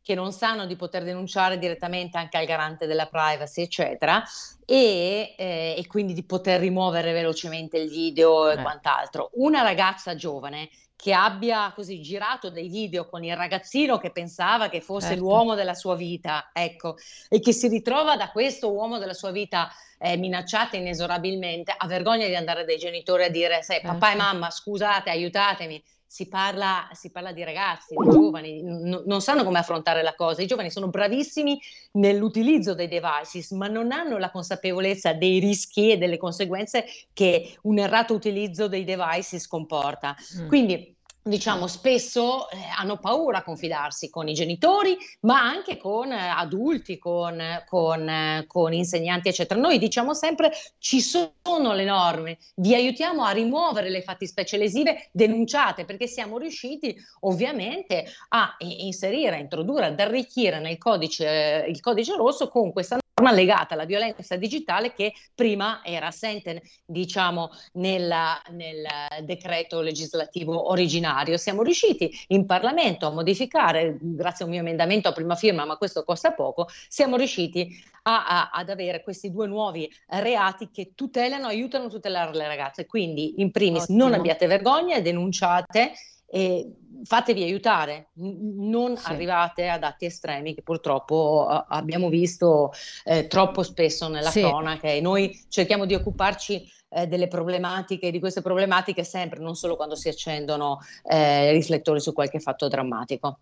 che 0.02 0.14
non 0.14 0.30
sanno 0.30 0.66
di 0.66 0.76
poter 0.76 1.04
denunciare 1.04 1.56
direttamente 1.58 2.18
anche 2.18 2.36
al 2.36 2.44
garante 2.44 2.86
della 2.86 3.06
privacy, 3.06 3.62
eccetera, 3.62 4.22
e, 4.66 5.34
eh, 5.38 5.74
e 5.74 5.86
quindi 5.86 6.12
di 6.12 6.22
poter 6.22 6.60
rimuovere 6.60 7.14
velocemente 7.14 7.78
il 7.78 7.88
video 7.88 8.50
e 8.50 8.58
eh. 8.58 8.62
quant'altro. 8.62 9.30
Una 9.36 9.62
ragazza 9.62 10.14
giovane 10.14 10.68
che 10.96 11.12
abbia 11.12 11.72
così 11.74 12.00
girato 12.00 12.50
dei 12.50 12.68
video 12.68 13.06
con 13.06 13.22
il 13.22 13.36
ragazzino 13.36 13.98
che 13.98 14.10
pensava 14.10 14.70
che 14.70 14.80
fosse 14.80 15.08
certo. 15.08 15.22
l'uomo 15.22 15.54
della 15.54 15.74
sua 15.74 15.94
vita, 15.94 16.50
ecco, 16.52 16.96
e 17.28 17.38
che 17.38 17.52
si 17.52 17.68
ritrova 17.68 18.16
da 18.16 18.30
questo 18.30 18.72
uomo 18.72 18.98
della 18.98 19.12
sua 19.12 19.30
vita 19.30 19.70
eh, 19.98 20.16
minacciata 20.16 20.76
inesorabilmente, 20.76 21.74
ha 21.76 21.86
vergogna 21.86 22.26
di 22.26 22.34
andare 22.34 22.64
dai 22.64 22.78
genitori 22.78 23.24
a 23.24 23.30
dire, 23.30 23.62
sai, 23.62 23.80
certo. 23.80 23.92
papà 23.92 24.12
e 24.12 24.16
mamma, 24.16 24.50
scusate, 24.50 25.10
aiutatemi, 25.10 25.82
si 26.06 26.28
parla, 26.28 26.88
si 26.92 27.10
parla, 27.10 27.32
di 27.32 27.42
ragazzi, 27.42 27.94
di 27.94 28.08
giovani, 28.10 28.62
n- 28.62 29.02
non 29.04 29.20
sanno 29.20 29.44
come 29.44 29.58
affrontare 29.58 30.02
la 30.02 30.14
cosa. 30.14 30.42
I 30.42 30.46
giovani 30.46 30.70
sono 30.70 30.88
bravissimi 30.88 31.60
nell'utilizzo 31.92 32.74
dei 32.74 32.88
devices, 32.88 33.50
ma 33.50 33.66
non 33.66 33.92
hanno 33.92 34.16
la 34.18 34.30
consapevolezza 34.30 35.12
dei 35.12 35.38
rischi 35.38 35.90
e 35.90 35.98
delle 35.98 36.16
conseguenze 36.16 36.84
che 37.12 37.58
un 37.62 37.78
errato 37.78 38.14
utilizzo 38.14 38.68
dei 38.68 38.84
devices 38.84 39.46
comporta. 39.46 40.16
Mm. 40.40 40.48
Quindi 40.48 40.95
diciamo, 41.26 41.66
spesso 41.66 42.48
eh, 42.50 42.56
hanno 42.76 42.98
paura 42.98 43.38
a 43.38 43.42
confidarsi 43.42 44.08
con 44.10 44.28
i 44.28 44.34
genitori, 44.34 44.96
ma 45.20 45.40
anche 45.40 45.76
con 45.76 46.12
eh, 46.12 46.16
adulti, 46.16 46.98
con, 46.98 47.42
con, 47.66 48.08
eh, 48.08 48.44
con, 48.46 48.72
insegnanti, 48.72 49.28
eccetera. 49.28 49.60
Noi 49.60 49.78
diciamo 49.78 50.14
sempre 50.14 50.52
ci 50.78 51.00
sono 51.00 51.72
le 51.72 51.84
norme, 51.84 52.38
vi 52.56 52.74
aiutiamo 52.74 53.24
a 53.24 53.32
rimuovere 53.32 53.90
le 53.90 54.02
fattispecie 54.02 54.56
lesive 54.56 55.08
denunciate, 55.12 55.84
perché 55.84 56.06
siamo 56.06 56.38
riusciti 56.38 56.96
ovviamente 57.20 58.06
a 58.28 58.54
inserire, 58.58 59.36
a 59.36 59.40
introdurre, 59.40 59.86
ad 59.86 60.00
arricchire 60.00 60.60
nel 60.60 60.78
codice, 60.78 61.66
il 61.68 61.80
codice 61.80 62.14
rosso 62.16 62.48
con 62.48 62.72
questa 62.72 62.98
legata 63.32 63.74
alla 63.74 63.86
violenza 63.86 64.36
digitale 64.36 64.92
che 64.92 65.14
prima 65.34 65.80
era 65.82 66.08
assente, 66.08 66.62
diciamo, 66.84 67.50
nella, 67.72 68.40
nel 68.50 68.86
decreto 69.22 69.80
legislativo 69.80 70.70
originario. 70.70 71.38
Siamo 71.38 71.62
riusciti 71.62 72.12
in 72.28 72.44
Parlamento 72.44 73.06
a 73.06 73.10
modificare, 73.10 73.96
grazie 74.00 74.44
a 74.44 74.48
un 74.48 74.52
mio 74.52 74.62
emendamento 74.62 75.08
a 75.08 75.12
prima 75.12 75.34
firma, 75.34 75.64
ma 75.64 75.76
questo 75.76 76.04
costa 76.04 76.32
poco, 76.32 76.68
siamo 76.88 77.16
riusciti 77.16 77.82
a, 78.02 78.26
a, 78.26 78.50
ad 78.52 78.68
avere 78.68 79.02
questi 79.02 79.30
due 79.30 79.46
nuovi 79.46 79.90
reati 80.08 80.68
che 80.70 80.92
tutelano, 80.94 81.46
aiutano 81.46 81.86
a 81.86 81.90
tutelare 81.90 82.34
le 82.34 82.46
ragazze. 82.46 82.84
Quindi, 82.84 83.34
in 83.38 83.50
primis, 83.50 83.84
Ottimo. 83.84 83.98
non 84.04 84.12
abbiate 84.12 84.46
vergogna, 84.46 85.00
denunciate 85.00 85.92
e 86.26 86.72
fatevi 87.04 87.42
aiutare, 87.42 88.10
non 88.14 88.96
sì. 88.96 89.10
arrivate 89.10 89.68
ad 89.68 89.82
atti 89.82 90.06
estremi 90.06 90.54
che 90.54 90.62
purtroppo 90.62 91.46
abbiamo 91.46 92.08
visto 92.08 92.72
eh, 93.04 93.26
troppo 93.26 93.62
spesso 93.62 94.08
nella 94.08 94.30
sì. 94.30 94.40
cronaca 94.40 94.88
e 94.88 95.00
noi 95.00 95.44
cerchiamo 95.48 95.84
di 95.84 95.94
occuparci 95.94 96.68
eh, 96.88 97.06
delle 97.06 97.28
problematiche, 97.28 98.10
di 98.10 98.18
queste 98.18 98.42
problematiche 98.42 99.04
sempre, 99.04 99.40
non 99.40 99.54
solo 99.54 99.76
quando 99.76 99.94
si 99.94 100.08
accendono 100.08 100.78
eh, 101.04 101.52
riflettori 101.52 102.00
su 102.00 102.12
qualche 102.12 102.40
fatto 102.40 102.68
drammatico. 102.68 103.38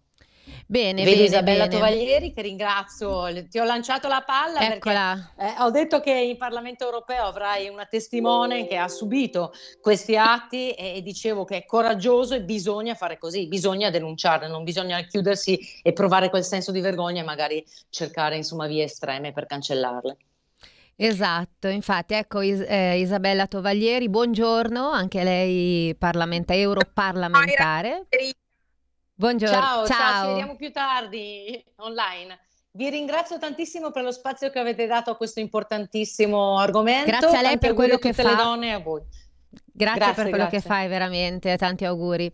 Bene, 0.66 1.04
Vedo 1.04 1.16
bene, 1.16 1.28
Isabella 1.28 1.66
bene. 1.66 1.78
Tovaglieri 1.78 2.32
che 2.32 2.42
ringrazio, 2.42 3.48
ti 3.48 3.58
ho 3.58 3.64
lanciato 3.64 4.08
la 4.08 4.22
palla 4.24 4.72
Eccola. 4.72 5.32
perché 5.36 5.54
eh, 5.56 5.62
ho 5.62 5.70
detto 5.70 6.00
che 6.00 6.12
in 6.12 6.36
Parlamento 6.36 6.84
europeo 6.84 7.24
avrai 7.24 7.68
una 7.68 7.84
testimone 7.86 8.66
che 8.66 8.76
ha 8.76 8.88
subito 8.88 9.52
questi 9.80 10.16
atti 10.16 10.72
e, 10.72 10.96
e, 10.96 11.02
dicevo 11.02 11.44
che 11.44 11.58
è 11.58 11.64
coraggioso 11.64 12.34
e 12.34 12.42
bisogna 12.42 12.94
fare 12.94 13.18
così, 13.18 13.46
bisogna 13.46 13.90
denunciarle, 13.90 14.48
non 14.48 14.64
bisogna 14.64 15.00
chiudersi 15.02 15.58
e 15.82 15.92
provare 15.92 16.30
quel 16.30 16.44
senso 16.44 16.72
di 16.72 16.80
vergogna 16.80 17.22
e 17.22 17.24
magari 17.24 17.64
cercare 17.90 18.36
insomma 18.36 18.66
vie 18.66 18.84
estreme 18.84 19.32
per 19.32 19.46
cancellarle. 19.46 20.16
Esatto, 20.96 21.66
infatti, 21.66 22.14
ecco 22.14 22.40
Is- 22.40 22.64
eh, 22.66 22.98
Isabella 23.00 23.46
Tovaglieri, 23.48 24.08
buongiorno, 24.08 24.90
anche 24.90 25.24
lei 25.24 25.94
parlamenta- 25.96 26.54
europarlamentare. 26.54 28.06
Buongiorno. 29.16 29.54
Ciao, 29.54 29.86
ciao, 29.86 29.96
ciao, 29.96 30.22
ci 30.22 30.28
vediamo 30.30 30.56
più 30.56 30.72
tardi 30.72 31.64
online. 31.76 32.36
Vi 32.72 32.90
ringrazio 32.90 33.38
tantissimo 33.38 33.92
per 33.92 34.02
lo 34.02 34.10
spazio 34.10 34.50
che 34.50 34.58
avete 34.58 34.86
dato 34.86 35.12
a 35.12 35.16
questo 35.16 35.38
importantissimo 35.38 36.58
argomento. 36.58 37.06
Grazie 37.06 37.38
a 37.38 37.42
lei 37.42 37.58
per 37.58 37.74
quello 37.74 37.96
che 37.98 38.12
fa. 38.12 38.34
donne 38.34 38.68
e 38.68 38.72
a 38.72 38.78
voi. 38.80 39.02
Grazie, 39.72 39.98
grazie 39.98 40.14
per 40.14 40.30
quello 40.30 40.48
grazie. 40.48 40.60
che 40.60 40.66
fai, 40.66 40.88
veramente, 40.88 41.56
tanti 41.56 41.84
auguri. 41.84 42.32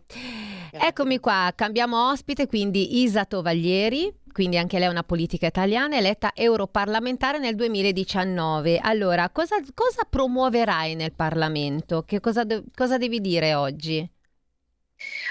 Grazie. 0.71 0.87
Eccomi 0.89 1.19
qua, 1.19 1.51
cambiamo 1.53 2.09
ospite, 2.09 2.47
quindi 2.47 3.03
Isa 3.03 3.25
Tovaglieri, 3.25 4.11
quindi 4.31 4.57
anche 4.57 4.79
lei 4.79 4.87
è 4.87 4.89
una 4.91 5.03
politica 5.03 5.45
italiana, 5.45 5.97
eletta 5.97 6.31
europarlamentare 6.33 7.37
nel 7.37 7.53
2019. 7.53 8.79
Allora, 8.79 9.29
cosa, 9.29 9.57
cosa 9.75 10.07
promuoverai 10.09 10.95
nel 10.95 11.13
Parlamento? 11.13 12.01
Che 12.01 12.19
cosa, 12.19 12.43
cosa 12.73 12.97
devi 12.97 13.21
dire 13.21 13.53
oggi? 13.53 14.09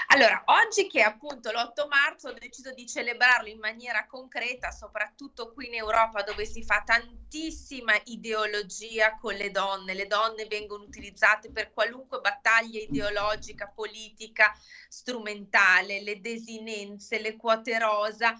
Allora, 0.07 0.43
oggi 0.45 0.87
che 0.87 0.99
è 0.99 1.03
appunto 1.03 1.51
l'8 1.51 1.87
marzo 1.87 2.29
ho 2.29 2.33
deciso 2.33 2.73
di 2.73 2.87
celebrarlo 2.87 3.47
in 3.47 3.59
maniera 3.59 4.05
concreta, 4.05 4.71
soprattutto 4.71 5.53
qui 5.53 5.67
in 5.67 5.75
Europa 5.75 6.23
dove 6.23 6.45
si 6.45 6.63
fa 6.63 6.81
tantissima 6.85 7.93
ideologia 8.05 9.15
con 9.17 9.35
le 9.35 9.51
donne. 9.51 9.93
Le 9.93 10.07
donne 10.07 10.45
vengono 10.45 10.83
utilizzate 10.83 11.51
per 11.51 11.71
qualunque 11.71 12.19
battaglia 12.19 12.79
ideologica, 12.79 13.71
politica, 13.73 14.53
strumentale, 14.89 16.01
le 16.01 16.19
desinenze, 16.19 17.19
le 17.19 17.35
quote 17.35 17.79
rosa, 17.79 18.37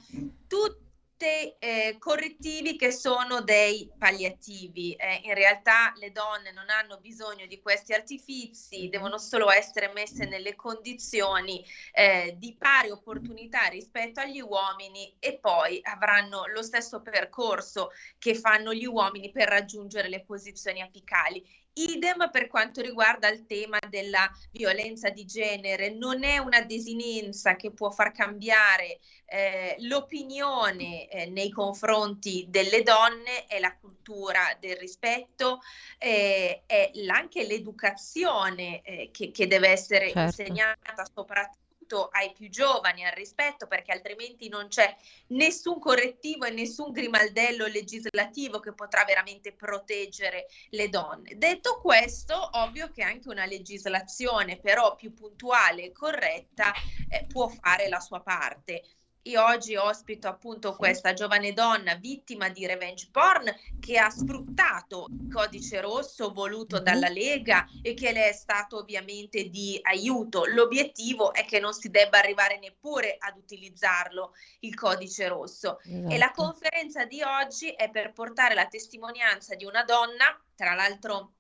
tutte 0.48 0.90
eh, 1.24 1.96
correttivi 2.00 2.76
che 2.76 2.92
sono 2.92 3.42
dei 3.42 3.90
palliativi. 3.98 4.94
Eh, 4.94 5.22
in 5.24 5.34
realtà 5.34 5.94
le 5.98 6.12
donne 6.12 6.52
non 6.52 6.70
hanno 6.70 7.00
bisogno 7.00 7.46
di 7.46 7.62
questi 7.62 7.94
artifici, 7.94 8.90
devono 8.90 9.18
solo 9.18 9.52
essere 9.52 9.92
messe 9.94 10.26
nelle 10.26 10.56
condizioni 10.56 11.64
eh, 11.94 12.36
di 12.38 12.56
pari 12.58 12.90
opportunità 12.90 13.66
rispetto 13.66 14.20
agli 14.20 14.42
uomini 14.42 15.16
e 15.20 15.38
poi 15.40 15.80
avranno 15.84 16.46
lo 16.48 16.62
stesso 16.62 17.02
percorso 17.02 17.90
che 18.18 18.36
fanno 18.36 18.74
gli 18.74 18.86
uomini 18.86 19.32
per 19.32 19.48
raggiungere 19.48 20.10
le 20.10 20.24
posizioni 20.24 20.82
apicali. 20.82 21.46
Idem 21.74 22.30
per 22.32 22.48
quanto 22.48 22.82
riguarda 22.82 23.30
il 23.30 23.46
tema 23.46 23.80
della 23.88 24.30
violenza 24.52 25.10
di 25.10 25.26
genere, 25.26 25.90
non 25.90 26.24
è 26.24 26.38
una 26.38 26.62
desinenza 26.62 27.56
che 27.56 27.72
può 27.72 27.90
far 27.92 28.12
cambiare 28.12 29.00
eh, 29.26 29.78
l'opinione 29.80 31.08
eh, 31.08 31.28
nei 31.28 31.50
confronti 31.50 32.46
delle 32.50 32.84
donne, 32.84 33.46
è 33.48 33.60
la 33.60 33.74
cultura 33.78 34.58
del 34.60 34.76
rispetto, 34.76 35.60
eh, 35.98 36.64
è 36.66 36.92
anche 37.08 37.46
l'educazione 37.46 38.82
eh, 38.82 39.10
che, 39.12 39.32
che, 39.32 39.48
deve 39.48 39.70
essere 39.70 40.12
certo. 40.12 40.42
insegnata 40.42 41.06
soprattutto 41.14 41.60
soprattutto 41.92 42.10
ai 42.12 42.32
più 42.32 42.50
giovani 42.50 43.06
al 43.06 43.12
rispetto 43.12 43.68
perché 43.68 43.92
altrimenti 43.92 44.48
non 44.48 44.68
c'è 44.70 44.96
nessun 45.28 45.80
correttivo 45.80 46.46
e 46.46 46.52
nessun 46.52 46.92
grimaldello 46.92 47.68
legislativo 47.68 48.60
che 48.60 48.74
potrà 48.74 49.04
veramente 49.04 49.52
proteggere 49.52 50.48
le 50.70 50.88
donne. 50.90 51.38
Detto 51.38 51.80
questo, 51.82 52.50
ovvio 52.54 52.90
che 52.92 53.04
anche 53.04 53.28
una 53.30 53.46
legislazione 53.46 54.58
però 54.58 54.96
più 54.96 55.14
puntuale 55.14 55.84
e 55.84 55.92
corretta 55.92 56.72
eh, 57.10 57.26
può 57.28 57.48
fare 57.48 57.90
la 57.90 58.00
sua 58.00 58.22
parte. 58.22 58.84
Io 59.24 59.44
oggi 59.44 59.76
ospito 59.76 60.28
appunto 60.28 60.76
questa 60.76 61.14
giovane 61.14 61.54
donna 61.54 61.94
vittima 61.96 62.50
di 62.50 62.66
revenge 62.66 63.08
porn 63.12 63.54
che 63.80 64.00
ha 64.00 64.10
sfruttato 64.10 65.08
il 65.12 65.32
codice 65.32 65.80
rosso 65.80 66.32
voluto 66.32 66.78
mm-hmm. 66.78 66.84
dalla 66.86 67.08
Lega 67.08 67.68
e 67.84 67.94
che 67.94 68.12
le 68.14 68.30
è 68.30 68.34
stato 68.34 68.78
ovviamente 68.78 69.50
di 69.50 69.80
aiuto. 69.84 70.46
L'obiettivo 70.46 71.34
è 71.34 71.46
che 71.46 71.60
non 71.60 71.74
si 71.74 71.92
debba 71.92 72.18
arrivare 72.18 72.58
neppure 72.58 73.16
ad 73.20 73.38
utilizzarlo 73.38 74.34
il 74.62 74.74
codice 74.74 75.28
rosso. 75.28 75.80
Esatto. 75.82 76.10
E 76.10 76.18
la 76.18 76.26
esatto. 76.26 76.44
conferenza 76.44 77.06
di 77.06 77.22
oggi 77.22 77.70
è 77.70 77.92
per 77.92 78.14
portare 78.14 78.56
la 78.56 78.66
testimonianza 78.66 79.54
di 79.54 79.66
una 79.66 79.84
donna, 79.84 80.42
tra 80.56 80.74
l'altro 80.74 81.34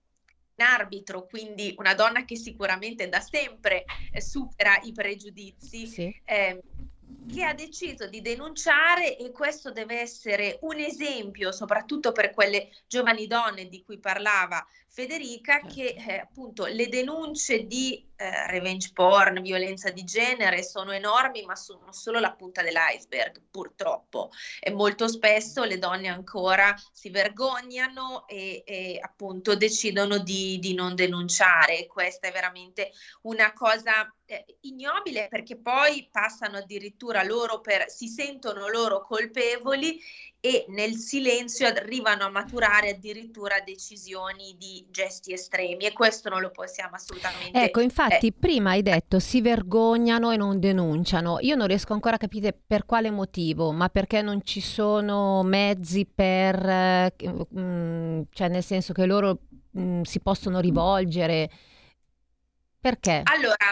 arbitro, 0.56 1.26
quindi 1.26 1.74
una 1.80 1.96
donna 1.96 2.24
che 2.24 2.36
sicuramente 2.36 3.10
da 3.10 3.20
sempre 3.20 3.86
supera 4.20 4.80
i 4.84 4.92
pregiudizi. 4.92 5.88
Sì. 5.88 6.22
Eh, 6.24 6.62
che 7.32 7.44
ha 7.44 7.53
deciso 7.53 8.08
di 8.08 8.22
denunciare 8.22 9.18
e 9.18 9.32
questo 9.32 9.72
deve 9.72 10.00
essere 10.00 10.60
un 10.62 10.80
esempio 10.80 11.51
soprattutto 11.51 12.12
per 12.12 12.32
quelle 12.32 12.70
giovani 12.88 13.27
donne 13.27 13.68
di 13.68 13.84
cui 13.84 14.00
parlava 14.00 14.65
Federica 14.94 15.54
certo. 15.54 15.74
che 15.74 15.96
eh, 16.06 16.18
appunto 16.18 16.66
le 16.66 16.90
denunce 16.90 17.66
di 17.66 18.06
eh, 18.18 18.48
revenge 18.48 18.92
porn, 18.94 19.42
violenza 19.42 19.90
di 19.90 20.04
genere 20.04 20.64
sono 20.64 20.92
enormi 20.92 21.46
ma 21.46 21.56
sono 21.56 21.94
solo 21.94 22.20
la 22.20 22.34
punta 22.34 22.62
dell'iceberg 22.62 23.42
purtroppo 23.50 24.32
e 24.60 24.70
molto 24.70 25.08
spesso 25.08 25.64
le 25.64 25.80
donne 25.80 26.10
ancora 26.10 26.76
si 26.92 27.10
vergognano 27.10 28.28
e, 28.28 28.64
e 28.66 29.00
appunto 29.02 29.56
decidono 29.56 30.18
di, 30.18 30.60
di, 30.60 30.74
non 30.74 30.94
denunciare 30.94 31.88
questa 31.88 32.28
è 32.28 32.32
veramente 32.34 32.92
una 33.22 33.54
cosa 33.54 34.14
eh, 34.26 34.58
ignobile 34.62 35.28
perché 35.30 35.58
poi 35.58 36.10
passano 36.12 36.58
addirittura 36.58 37.24
loro 37.24 37.62
per 37.62 37.90
si 37.90 38.08
sentono 38.08 38.68
loro 38.68 39.02
colpevoli 39.02 40.00
e 40.44 40.66
nel 40.70 40.96
silenzio 40.96 41.68
arrivano 41.68 42.26
a 42.26 42.30
maturare 42.30 42.90
addirittura 42.90 43.60
decisioni 43.64 44.56
di 44.58 44.84
gesti 44.90 45.34
estremi 45.34 45.86
e 45.86 45.94
questo 45.94 46.30
non 46.30 46.42
lo 46.42 46.50
possiamo 46.50 46.96
assolutamente 46.96 47.64
Ecco, 47.64 47.80
infatti 47.80 48.28
eh. 48.28 48.34
prima 48.34 48.72
hai 48.72 48.82
detto 48.82 49.20
si 49.20 49.40
vergognano 49.40 50.32
e 50.32 50.38
non 50.38 50.60
denunciano. 50.60 51.38
Io 51.42 51.56
non 51.56 51.68
riesco 51.68 51.94
ancora 51.94 52.16
a 52.16 52.18
capire 52.18 52.54
per 52.54 52.88
quale 52.88 53.12
motivo, 53.12 53.72
ma 53.72 53.90
perché 53.90 54.24
non 54.24 54.44
ci 54.44 54.62
sono 54.62 55.44
mezzi 55.44 56.08
per 56.08 56.56
eh, 56.68 57.14
mh, 57.20 57.60
mm, 57.60 58.22
cioè 58.32 58.48
nel 58.48 58.64
senso 58.64 58.94
che 58.94 59.06
loro 59.06 59.42
mh, 59.70 59.82
mm, 59.82 60.02
si 60.02 60.20
possono 60.22 60.60
rivolgere 60.60 61.50
perché? 62.82 63.22
Allora, 63.26 63.72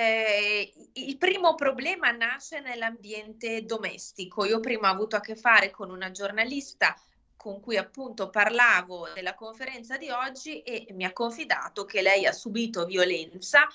eh, 0.00 0.72
il 0.94 1.18
primo 1.18 1.54
problema 1.54 2.10
nasce 2.10 2.60
nell'ambiente 2.60 3.66
domestico. 3.66 4.46
Io 4.46 4.58
prima 4.58 4.88
ho 4.88 4.94
avuto 4.94 5.16
a 5.16 5.20
che 5.20 5.36
fare 5.36 5.70
con 5.70 5.90
una 5.90 6.10
giornalista 6.10 6.96
con 7.36 7.60
cui 7.60 7.76
appunto 7.76 8.30
parlavo 8.30 9.08
della 9.14 9.34
conferenza 9.34 9.98
di 9.98 10.10
oggi 10.10 10.62
e 10.62 10.86
mi 10.92 11.04
ha 11.04 11.12
confidato 11.12 11.84
che 11.84 12.02
lei 12.02 12.26
ha 12.26 12.32
subito 12.32 12.84
violenza 12.84 13.66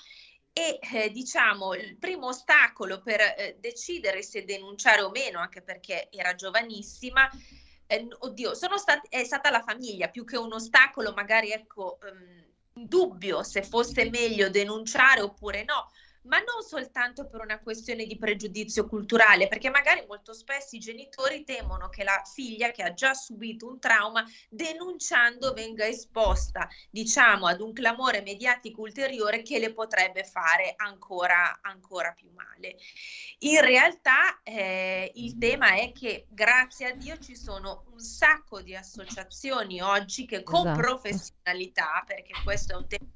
e 0.52 0.78
eh, 0.92 1.10
diciamo 1.10 1.74
il 1.74 1.96
primo 1.96 2.28
ostacolo 2.28 3.02
per 3.02 3.20
eh, 3.20 3.56
decidere 3.60 4.22
se 4.22 4.44
denunciare 4.44 5.02
o 5.02 5.10
meno, 5.10 5.38
anche 5.38 5.62
perché 5.62 6.08
era 6.10 6.34
giovanissima, 6.34 7.28
eh, 7.86 8.06
oddio, 8.18 8.54
stati, 8.54 9.06
è 9.08 9.22
stata 9.24 9.50
la 9.50 9.62
famiglia 9.62 10.08
più 10.08 10.24
che 10.24 10.36
un 10.36 10.52
ostacolo, 10.52 11.12
magari 11.12 11.50
ecco, 11.52 11.98
um, 12.02 12.44
dubbio 12.72 13.42
se 13.42 13.62
fosse 13.62 14.08
meglio 14.10 14.48
denunciare 14.50 15.20
oppure 15.20 15.64
no 15.64 15.90
ma 16.26 16.38
non 16.38 16.62
soltanto 16.66 17.26
per 17.26 17.40
una 17.40 17.58
questione 17.60 18.06
di 18.06 18.16
pregiudizio 18.16 18.86
culturale, 18.86 19.48
perché 19.48 19.70
magari 19.70 20.04
molto 20.06 20.32
spesso 20.32 20.76
i 20.76 20.80
genitori 20.80 21.44
temono 21.44 21.88
che 21.88 22.04
la 22.04 22.22
figlia 22.24 22.70
che 22.70 22.82
ha 22.82 22.92
già 22.92 23.14
subito 23.14 23.68
un 23.68 23.78
trauma, 23.78 24.24
denunciando 24.48 25.52
venga 25.52 25.86
esposta, 25.86 26.68
diciamo, 26.90 27.46
ad 27.46 27.60
un 27.60 27.72
clamore 27.72 28.22
mediatico 28.22 28.82
ulteriore 28.82 29.42
che 29.42 29.58
le 29.58 29.72
potrebbe 29.72 30.24
fare 30.24 30.74
ancora, 30.76 31.58
ancora 31.62 32.12
più 32.12 32.30
male. 32.34 32.76
In 33.40 33.60
realtà 33.60 34.42
eh, 34.42 35.10
il 35.14 35.38
tema 35.38 35.74
è 35.74 35.92
che 35.92 36.26
grazie 36.28 36.90
a 36.90 36.94
Dio 36.94 37.18
ci 37.18 37.36
sono 37.36 37.84
un 37.92 38.00
sacco 38.00 38.60
di 38.62 38.74
associazioni 38.74 39.80
oggi 39.80 40.26
che 40.26 40.42
con 40.42 40.66
esatto. 40.66 40.80
professionalità, 40.80 42.02
perché 42.06 42.32
questo 42.44 42.72
è 42.72 42.76
un 42.76 42.86
tema 42.86 43.06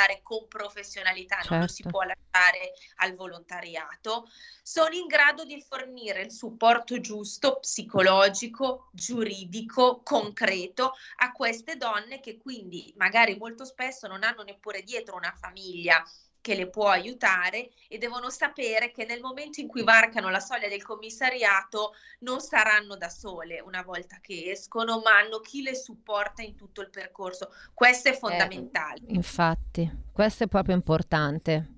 affrontare 0.00 0.20
con 0.22 0.48
professionalità, 0.48 1.36
certo. 1.36 1.52
non 1.52 1.60
lo 1.62 1.68
si 1.68 1.82
può 1.82 2.02
lasciare 2.02 2.72
al 2.96 3.14
volontariato, 3.14 4.28
sono 4.62 4.94
in 4.94 5.06
grado 5.06 5.44
di 5.44 5.60
fornire 5.60 6.22
il 6.22 6.32
supporto 6.32 7.00
giusto, 7.00 7.58
psicologico, 7.60 8.88
giuridico, 8.92 10.00
concreto 10.02 10.92
a 11.16 11.32
queste 11.32 11.76
donne 11.76 12.20
che 12.20 12.38
quindi 12.38 12.92
magari 12.96 13.36
molto 13.36 13.64
spesso 13.64 14.06
non 14.06 14.22
hanno 14.22 14.42
neppure 14.42 14.82
dietro 14.82 15.16
una 15.16 15.34
famiglia 15.38 16.02
che 16.40 16.54
le 16.54 16.68
può 16.68 16.88
aiutare 16.88 17.70
e 17.88 17.98
devono 17.98 18.30
sapere 18.30 18.90
che 18.90 19.04
nel 19.04 19.20
momento 19.20 19.60
in 19.60 19.68
cui 19.68 19.82
varcano 19.82 20.30
la 20.30 20.40
soglia 20.40 20.68
del 20.68 20.82
commissariato 20.82 21.94
non 22.20 22.40
saranno 22.40 22.96
da 22.96 23.08
sole 23.08 23.60
una 23.60 23.82
volta 23.82 24.18
che 24.20 24.50
escono, 24.50 25.00
ma 25.00 25.18
hanno 25.18 25.40
chi 25.40 25.62
le 25.62 25.74
supporta 25.74 26.42
in 26.42 26.56
tutto 26.56 26.80
il 26.80 26.90
percorso. 26.90 27.52
Questo 27.74 28.08
è 28.08 28.12
eh, 28.12 28.16
fondamentale. 28.16 29.00
Eh, 29.06 29.14
infatti, 29.14 29.90
questo 30.12 30.44
è 30.44 30.48
proprio 30.48 30.74
importante, 30.74 31.68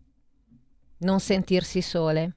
non 0.98 1.20
sentirsi 1.20 1.82
sole. 1.82 2.36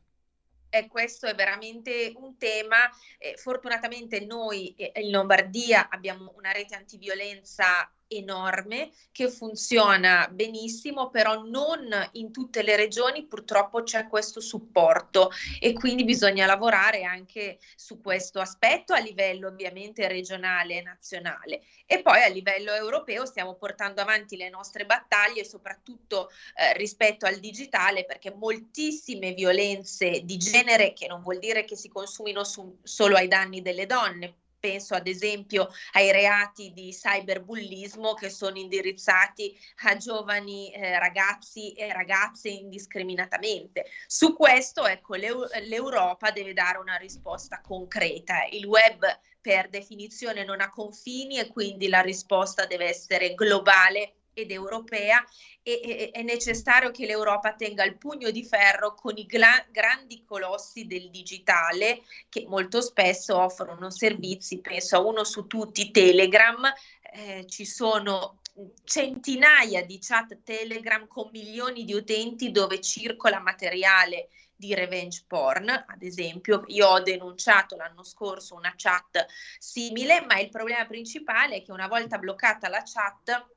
E 0.69 0.87
questo 0.87 1.27
è 1.27 1.35
veramente 1.35 2.11
un 2.17 2.37
tema. 2.37 2.77
Eh, 3.17 3.35
fortunatamente 3.37 4.25
noi 4.25 4.75
eh, 4.75 4.91
in 5.01 5.11
Lombardia 5.11 5.87
abbiamo 5.89 6.33
una 6.35 6.51
rete 6.51 6.75
antiviolenza 6.75 7.89
enorme 8.07 8.91
che 9.11 9.29
funziona 9.29 10.27
benissimo, 10.31 11.09
però 11.09 11.43
non 11.43 11.87
in 12.13 12.31
tutte 12.31 12.61
le 12.61 12.75
regioni 12.75 13.25
purtroppo 13.25 13.83
c'è 13.83 14.07
questo 14.07 14.39
supporto 14.39 15.31
e 15.59 15.73
quindi 15.73 16.03
bisogna 16.03 16.45
lavorare 16.45 17.03
anche 17.03 17.59
su 17.75 18.01
questo 18.01 18.39
aspetto 18.39 18.93
a 18.93 18.99
livello 18.99 19.47
ovviamente 19.47 20.07
regionale 20.07 20.77
e 20.77 20.81
nazionale. 20.81 21.61
E 21.85 22.01
poi 22.01 22.23
a 22.23 22.27
livello 22.27 22.73
europeo 22.73 23.25
stiamo 23.25 23.55
portando 23.55 24.01
avanti 24.01 24.37
le 24.37 24.49
nostre 24.49 24.85
battaglie, 24.85 25.45
soprattutto 25.45 26.29
eh, 26.55 26.73
rispetto 26.77 27.25
al 27.25 27.39
digitale, 27.39 28.05
perché 28.05 28.33
moltissime 28.33 29.33
violenze 29.33 30.21
di 30.23 30.37
genere, 30.37 30.93
che 30.93 31.07
non 31.07 31.21
vuol 31.21 31.39
dire 31.39 31.63
che 31.65 31.75
si 31.75 31.89
consumino 31.89 32.43
su, 32.43 32.79
solo 32.83 33.15
ai 33.15 33.27
danni 33.27 33.61
delle 33.61 33.85
donne, 33.85 34.35
penso 34.65 34.95
ad 34.95 35.05
esempio 35.05 35.69
ai 35.91 36.11
reati 36.11 36.73
di 36.73 36.89
cyberbullismo 36.89 38.15
che 38.15 38.31
sono 38.31 38.57
indirizzati 38.57 39.55
a 39.83 39.95
giovani 39.95 40.71
eh, 40.71 40.97
ragazzi 40.97 41.73
e 41.73 41.93
ragazze 41.93 42.49
indiscriminatamente. 42.49 43.85
Su 44.07 44.35
questo 44.35 44.87
ecco, 44.87 45.13
l'Eu- 45.13 45.47
l'Europa 45.67 46.31
deve 46.31 46.53
dare 46.53 46.79
una 46.79 46.95
risposta 46.95 47.61
concreta. 47.61 48.43
Il 48.49 48.65
web 48.65 49.05
per 49.39 49.69
definizione 49.69 50.43
non 50.43 50.61
ha 50.61 50.71
confini 50.71 51.37
e 51.37 51.47
quindi 51.47 51.87
la 51.87 52.01
risposta 52.01 52.65
deve 52.65 52.87
essere 52.87 53.35
globale 53.35 54.15
ed 54.33 54.51
europea 54.51 55.23
e, 55.67 56.11
è 56.13 56.21
necessario 56.21 56.91
che 56.91 57.07
l'Europa 57.07 57.55
tenga 57.55 57.83
il 57.83 57.97
pugno 57.97 58.29
di 58.29 58.43
ferro 58.43 58.93
con 58.93 59.17
i 59.17 59.25
gla- 59.25 59.65
grandi 59.71 60.23
colossi 60.23 60.85
del 60.85 61.09
digitale 61.09 62.03
che 62.29 62.45
molto 62.47 62.81
spesso 62.81 63.35
offrono 63.35 63.89
servizi, 63.89 64.59
penso 64.59 64.97
a 64.97 64.99
uno 64.99 65.23
su 65.23 65.47
tutti, 65.47 65.89
Telegram, 65.89 66.71
eh, 67.13 67.45
ci 67.47 67.65
sono 67.65 68.41
centinaia 68.83 69.83
di 69.83 69.97
chat 69.99 70.43
Telegram 70.43 71.07
con 71.07 71.29
milioni 71.31 71.83
di 71.83 71.93
utenti 71.93 72.51
dove 72.51 72.79
circola 72.79 73.39
materiale 73.39 74.29
di 74.55 74.73
revenge 74.73 75.23
porn, 75.27 75.69
ad 75.69 76.01
esempio. 76.01 76.63
Io 76.67 76.87
ho 76.87 77.01
denunciato 77.01 77.75
l'anno 77.75 78.03
scorso 78.03 78.55
una 78.55 78.73
chat 78.77 79.25
simile, 79.57 80.21
ma 80.21 80.39
il 80.39 80.49
problema 80.49 80.85
principale 80.85 81.57
è 81.57 81.61
che 81.63 81.71
una 81.71 81.87
volta 81.87 82.17
bloccata 82.17 82.69
la 82.69 82.83
chat 82.85 83.54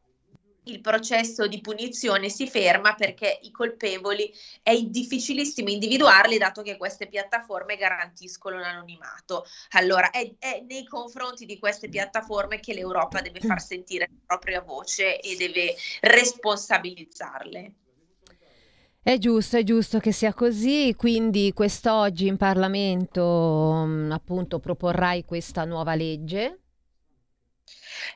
il 0.69 0.81
processo 0.81 1.47
di 1.47 1.61
punizione 1.61 2.29
si 2.29 2.47
ferma 2.47 2.95
perché 2.95 3.39
i 3.43 3.51
colpevoli 3.51 4.33
è 4.63 4.81
difficilissimo 4.81 5.71
individuarli 5.71 6.39
dato 6.39 6.63
che 6.63 6.77
queste 6.77 7.09
piattaforme 7.09 7.77
garantiscono 7.77 8.59
l'anonimato. 8.59 9.45
Allora 9.73 10.11
è, 10.11 10.31
è, 10.39 10.63
nei 10.67 10.85
confronti 10.85 11.47
di 11.47 11.59
queste 11.59 11.89
piattaforme 11.89 12.61
che 12.61 12.75
l'Europa 12.75 13.21
deve 13.21 13.41
far 13.41 13.61
sentire 13.61 14.09
la 14.11 14.23
propria 14.27 14.61
voce 14.61 15.21
e 15.21 15.37
deve 15.37 15.75
responsabilizzarle. 16.01 17.73
È 19.01 19.17
giusto, 19.17 19.57
è 19.57 19.63
giusto 19.63 20.01
che 20.01 20.13
sia 20.13 20.35
così, 20.35 20.95
quindi 20.95 21.53
quest'oggi 21.55 22.27
in 22.27 22.37
Parlamento 22.37 23.85
mm, 23.87 24.11
appunto 24.11 24.59
proporrai 24.59 25.25
questa 25.25 25.65
nuova 25.65 25.95
legge 25.95 26.59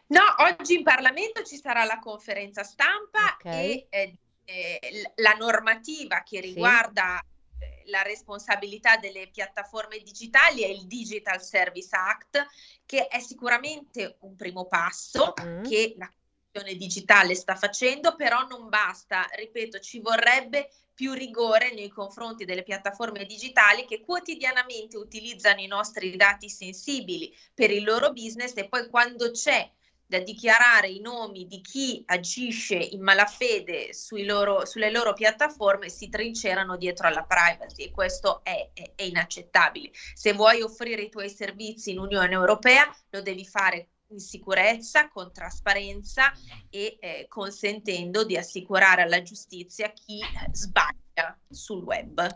No, 0.09 0.22
oggi 0.38 0.74
in 0.74 0.83
Parlamento 0.83 1.42
ci 1.42 1.57
sarà 1.57 1.85
la 1.85 1.98
conferenza 1.98 2.62
stampa 2.62 3.37
okay. 3.38 3.87
e 3.88 4.18
eh, 4.44 4.78
eh, 4.83 5.12
la 5.16 5.33
normativa 5.33 6.22
che 6.22 6.40
riguarda 6.40 7.22
sì. 7.22 7.64
Eh, 7.64 7.83
la 7.87 8.02
responsabilità 8.02 8.96
delle 8.96 9.28
piattaforme 9.28 9.98
digitali 9.98 10.62
è 10.62 10.68
il 10.68 10.87
Digital 10.87 11.40
Service 11.42 11.94
Act, 11.94 12.46
che 12.85 13.07
è 13.07 13.20
sicuramente 13.20 14.16
un 14.20 14.37
primo 14.37 14.66
passo 14.66 15.35
mm. 15.40 15.62
che 15.62 15.94
la 15.96 16.11
Commissione 16.52 16.76
digitale 16.76 17.35
sta 17.35 17.55
facendo, 17.55 18.14
però 18.14 18.46
non 18.46 18.68
basta, 18.68 19.26
ripeto, 19.35 19.78
ci 19.78 20.00
vorrebbe 20.00 20.70
più 20.94 21.12
rigore 21.12 21.72
nei 21.72 21.88
confronti 21.88 22.44
delle 22.44 22.62
piattaforme 22.62 23.24
digitali 23.24 23.87
che 23.87 24.00
quotidianamente 24.00 24.96
utilizzano 24.96 25.61
i 25.61 25.66
nostri 25.66 26.14
dati 26.16 26.50
sensibili 26.50 27.35
per 27.55 27.70
il 27.70 27.83
loro 27.83 28.12
business 28.12 28.52
e 28.57 28.68
poi 28.68 28.88
quando 28.90 29.31
c'è 29.31 29.70
da 30.12 30.18
dichiarare 30.18 30.88
i 30.88 31.01
nomi 31.01 31.46
di 31.46 31.62
chi 31.62 32.03
agisce 32.05 32.75
in 32.75 33.01
malafede 33.01 33.92
loro, 34.27 34.66
sulle 34.66 34.90
loro 34.90 35.14
piattaforme 35.14 35.88
si 35.88 36.11
trincerano 36.11 36.77
dietro 36.77 37.07
alla 37.07 37.25
privacy 37.25 37.85
e 37.85 37.90
questo 37.90 38.44
è, 38.44 38.72
è, 38.75 38.92
è 38.94 39.03
inaccettabile. 39.05 39.90
Se 40.12 40.35
vuoi 40.35 40.61
offrire 40.61 41.01
i 41.01 41.09
tuoi 41.09 41.31
servizi 41.31 41.92
in 41.92 41.98
Unione 41.98 42.35
Europea 42.35 42.94
lo 43.09 43.22
devi 43.22 43.46
fare 43.46 43.88
in 44.09 44.20
sicurezza, 44.20 45.09
con 45.09 45.33
trasparenza 45.33 46.31
e 46.68 46.98
eh, 47.01 47.25
consentendo 47.27 48.25
di 48.25 48.37
assicurare 48.37 49.01
alla 49.01 49.22
giustizia 49.22 49.90
chi 49.92 50.20
eh, 50.20 50.55
sbaglia 50.55 51.38
sul 51.48 51.83
web. 51.85 52.35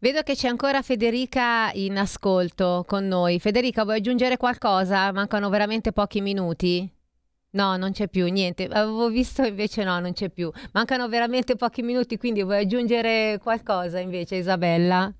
Vedo 0.00 0.22
che 0.22 0.34
c'è 0.34 0.48
ancora 0.48 0.80
Federica 0.80 1.70
in 1.74 1.98
ascolto 1.98 2.84
con 2.88 3.06
noi. 3.06 3.38
Federica, 3.38 3.84
vuoi 3.84 3.98
aggiungere 3.98 4.38
qualcosa? 4.38 5.12
Mancano 5.12 5.50
veramente 5.50 5.92
pochi 5.92 6.22
minuti. 6.22 6.96
No, 7.50 7.76
non 7.76 7.92
c'è 7.92 8.08
più 8.08 8.26
niente. 8.26 8.64
Avevo 8.64 9.08
visto 9.08 9.42
invece 9.42 9.82
no, 9.82 9.98
non 10.00 10.12
c'è 10.12 10.28
più. 10.28 10.50
Mancano 10.72 11.08
veramente 11.08 11.56
pochi 11.56 11.82
minuti, 11.82 12.18
quindi 12.18 12.42
vuoi 12.42 12.58
aggiungere 12.60 13.38
qualcosa 13.42 13.98
invece, 13.98 14.36
Isabella? 14.36 15.12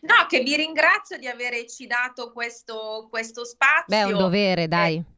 No, 0.00 0.26
che 0.28 0.40
vi 0.40 0.56
ringrazio 0.56 1.18
di 1.18 1.26
averci 1.26 1.86
dato 1.86 2.32
questo, 2.32 3.06
questo 3.08 3.44
spazio. 3.44 3.84
Beh, 3.86 4.00
è 4.00 4.04
un 4.04 4.18
dovere, 4.18 4.68
dai. 4.68 4.96
Eh, 4.96 5.15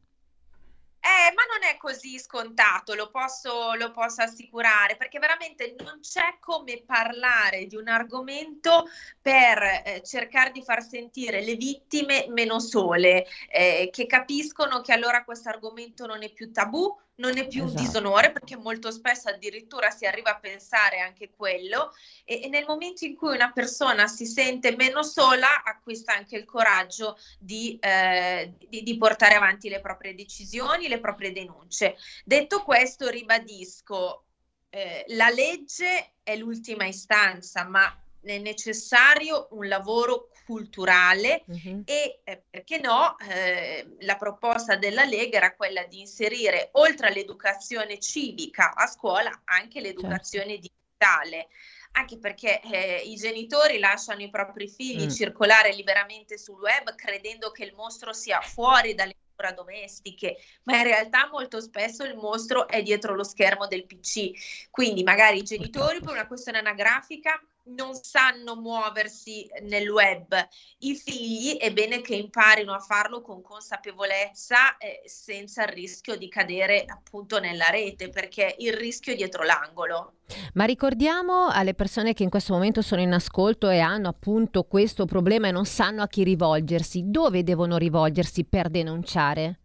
eh, 0.99 1.33
ma 1.33 1.43
non 1.45 1.63
è 1.69 1.77
così 1.77 2.19
scontato, 2.19 2.93
lo 2.93 3.09
posso, 3.09 3.73
lo 3.75 3.91
posso, 3.91 4.21
assicurare, 4.21 4.97
perché 4.97 5.19
veramente 5.19 5.75
non 5.79 5.99
c'è 6.01 6.37
come 6.39 6.83
parlare 6.85 7.65
di 7.65 7.75
un 7.75 7.87
argomento 7.87 8.87
per 9.21 9.61
eh, 9.61 10.01
cercare 10.05 10.51
di 10.51 10.63
far 10.63 10.83
sentire 10.83 11.41
le 11.41 11.55
vittime 11.55 12.25
meno 12.29 12.59
sole, 12.59 13.25
eh, 13.49 13.89
che 13.91 14.05
capiscono 14.05 14.81
che 14.81 14.93
allora 14.93 15.23
questo 15.23 15.49
argomento 15.49 16.05
non 16.05 16.23
è 16.23 16.31
più 16.31 16.51
tabù, 16.51 16.95
non 17.19 17.37
è 17.37 17.47
più 17.47 17.63
esatto. 17.63 17.79
un 17.79 17.85
disonore 17.85 18.31
perché 18.31 18.57
molto 18.57 18.91
spesso 18.91 19.29
addirittura 19.29 19.89
si 19.91 20.05
arriva 20.05 20.31
a 20.31 20.39
pensare 20.39 20.99
anche 20.99 21.29
quello 21.35 21.93
e, 22.25 22.41
e, 22.43 22.47
nel 22.49 22.65
momento 22.67 23.05
in 23.05 23.15
cui 23.15 23.35
una 23.35 23.51
persona 23.51 24.07
si 24.07 24.25
sente 24.25 24.75
meno 24.75 25.03
sola 25.03 25.63
acquista 25.63 26.13
anche 26.13 26.35
il 26.35 26.45
coraggio 26.45 27.17
di, 27.37 27.77
eh, 27.79 28.53
di, 28.67 28.83
di 28.83 28.97
portare 28.97 29.35
avanti 29.35 29.69
le 29.69 29.81
proprie 29.81 30.15
decisioni, 30.15 30.87
le 30.87 30.99
proprie 30.99 31.31
denunce. 31.31 31.95
Detto 32.25 32.63
questo 32.63 33.09
ribadisco, 33.09 34.23
eh, 34.69 35.05
la 35.09 35.29
legge 35.29 36.13
è 36.23 36.35
l'ultima 36.35 36.85
istanza, 36.85 37.63
ma 37.65 37.91
è 38.21 38.37
necessario 38.37 39.47
un 39.51 39.67
lavoro 39.67 40.29
culturale 40.45 41.43
uh-huh. 41.45 41.83
e 41.85 42.21
eh, 42.23 42.43
perché 42.49 42.79
no 42.79 43.17
eh, 43.19 43.95
la 43.99 44.15
proposta 44.17 44.75
della 44.75 45.05
Lega 45.05 45.37
era 45.37 45.55
quella 45.55 45.83
di 45.83 45.99
inserire 45.99 46.69
oltre 46.73 47.07
all'educazione 47.07 47.99
civica 47.99 48.73
a 48.73 48.87
scuola 48.87 49.41
anche 49.45 49.79
l'educazione 49.79 50.59
certo. 50.59 50.67
digitale 50.97 51.47
anche 51.91 52.17
perché 52.17 52.61
eh, 52.61 53.01
i 53.05 53.15
genitori 53.15 53.79
lasciano 53.79 54.21
i 54.21 54.29
propri 54.29 54.67
figli 54.67 55.05
mm. 55.05 55.09
circolare 55.09 55.73
liberamente 55.73 56.37
sul 56.37 56.59
web 56.59 56.93
credendo 56.95 57.51
che 57.51 57.63
il 57.63 57.73
mostro 57.73 58.13
sia 58.13 58.41
fuori 58.41 58.93
dalle 58.93 59.15
mura 59.39 59.53
domestiche, 59.53 60.37
ma 60.63 60.77
in 60.77 60.83
realtà 60.83 61.29
molto 61.31 61.61
spesso 61.61 62.03
il 62.03 62.15
mostro 62.15 62.67
è 62.67 62.83
dietro 62.83 63.15
lo 63.15 63.23
schermo 63.23 63.67
del 63.67 63.85
PC. 63.85 64.67
Quindi 64.69 65.03
magari 65.03 65.37
i 65.37 65.43
genitori 65.43 66.01
per 66.01 66.11
una 66.11 66.27
questione 66.27 66.59
anagrafica 66.59 67.41
non 67.65 67.93
sanno 67.93 68.55
muoversi 68.55 69.47
nel 69.63 69.89
web. 69.89 70.35
I 70.79 70.95
figli 70.95 71.57
è 71.57 71.71
bene 71.71 72.01
che 72.01 72.15
imparino 72.15 72.73
a 72.73 72.79
farlo 72.79 73.21
con 73.21 73.41
consapevolezza 73.41 74.77
eh, 74.77 75.01
senza 75.05 75.63
il 75.63 75.69
rischio 75.69 76.17
di 76.17 76.27
cadere 76.29 76.85
appunto 76.87 77.39
nella 77.39 77.69
rete, 77.69 78.09
perché 78.09 78.55
il 78.59 78.73
rischio 78.73 79.13
è 79.13 79.15
dietro 79.15 79.43
l'angolo. 79.43 80.13
Ma 80.53 80.65
ricordiamo 80.65 81.47
alle 81.47 81.73
persone 81.73 82.13
che 82.13 82.23
in 82.23 82.29
questo 82.29 82.53
momento 82.53 82.81
sono 82.81 83.01
in 83.01 83.13
ascolto 83.13 83.69
e 83.69 83.79
hanno 83.79 84.09
appunto 84.09 84.63
questo 84.63 85.05
problema 85.05 85.47
e 85.47 85.51
non 85.51 85.65
sanno 85.65 86.01
a 86.01 86.07
chi 86.07 86.23
rivolgersi, 86.23 87.03
dove 87.05 87.43
devono 87.43 87.77
rivolgersi 87.77 88.45
per 88.45 88.69
denunciare? 88.69 89.59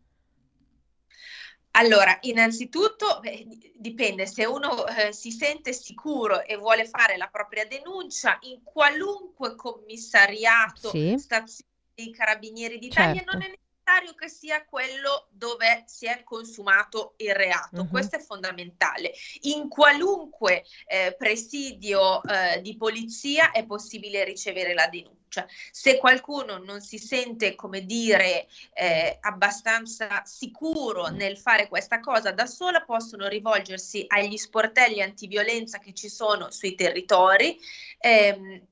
Allora, 1.76 2.16
innanzitutto 2.22 3.18
beh, 3.20 3.46
dipende 3.74 4.26
se 4.26 4.44
uno 4.44 4.87
eh, 4.87 5.12
si 5.12 5.30
sente 5.32 5.72
sicuro 5.72 6.42
e 6.42 6.56
vuole 6.56 6.87
fare 6.87 7.16
la 7.16 7.26
propria 7.26 7.66
denuncia 7.66 8.38
in 8.42 8.62
qualunque 8.62 9.56
commissariato, 9.56 10.90
sì. 10.90 11.16
stazione 11.18 11.70
dei 11.94 12.12
carabinieri 12.12 12.78
d'Italia, 12.78 13.22
certo. 13.22 13.32
non 13.32 13.42
è 13.42 13.48
necessario 13.48 14.14
che 14.14 14.28
sia 14.28 14.64
quello 14.64 15.28
dove 15.30 15.84
si 15.87 16.06
è 16.06 16.22
consumato 16.24 17.14
il 17.18 17.34
reato. 17.34 17.80
Uh-huh. 17.80 17.88
Questo 17.88 18.16
è 18.16 18.20
fondamentale. 18.20 19.12
In 19.42 19.68
qualunque 19.68 20.64
eh, 20.87 21.14
presidio 21.18 22.22
eh, 22.22 22.60
di 22.62 22.76
polizia 22.76 23.50
è 23.50 23.64
possibile 23.66 24.24
ricevere 24.24 24.74
la 24.74 24.87
denuncia 24.87 25.23
denuncia. 25.34 25.46
Se 25.70 25.98
qualcuno 25.98 26.58
non 26.58 26.80
si 26.80 26.98
sente, 26.98 27.54
come 27.54 27.84
dire, 27.84 28.46
eh, 28.72 29.18
abbastanza 29.20 30.22
sicuro 30.24 31.08
nel 31.08 31.36
fare 31.36 31.68
questa 31.68 32.00
cosa 32.00 32.30
da 32.30 32.46
sola, 32.46 32.82
possono 32.82 33.26
rivolgersi 33.26 34.04
agli 34.08 34.36
sportelli 34.36 35.02
antiviolenza 35.02 35.78
che 35.78 35.92
ci 35.92 36.08
sono 36.08 36.50
sui 36.50 36.74
territori, 36.74 37.58
ehm, 37.98 38.62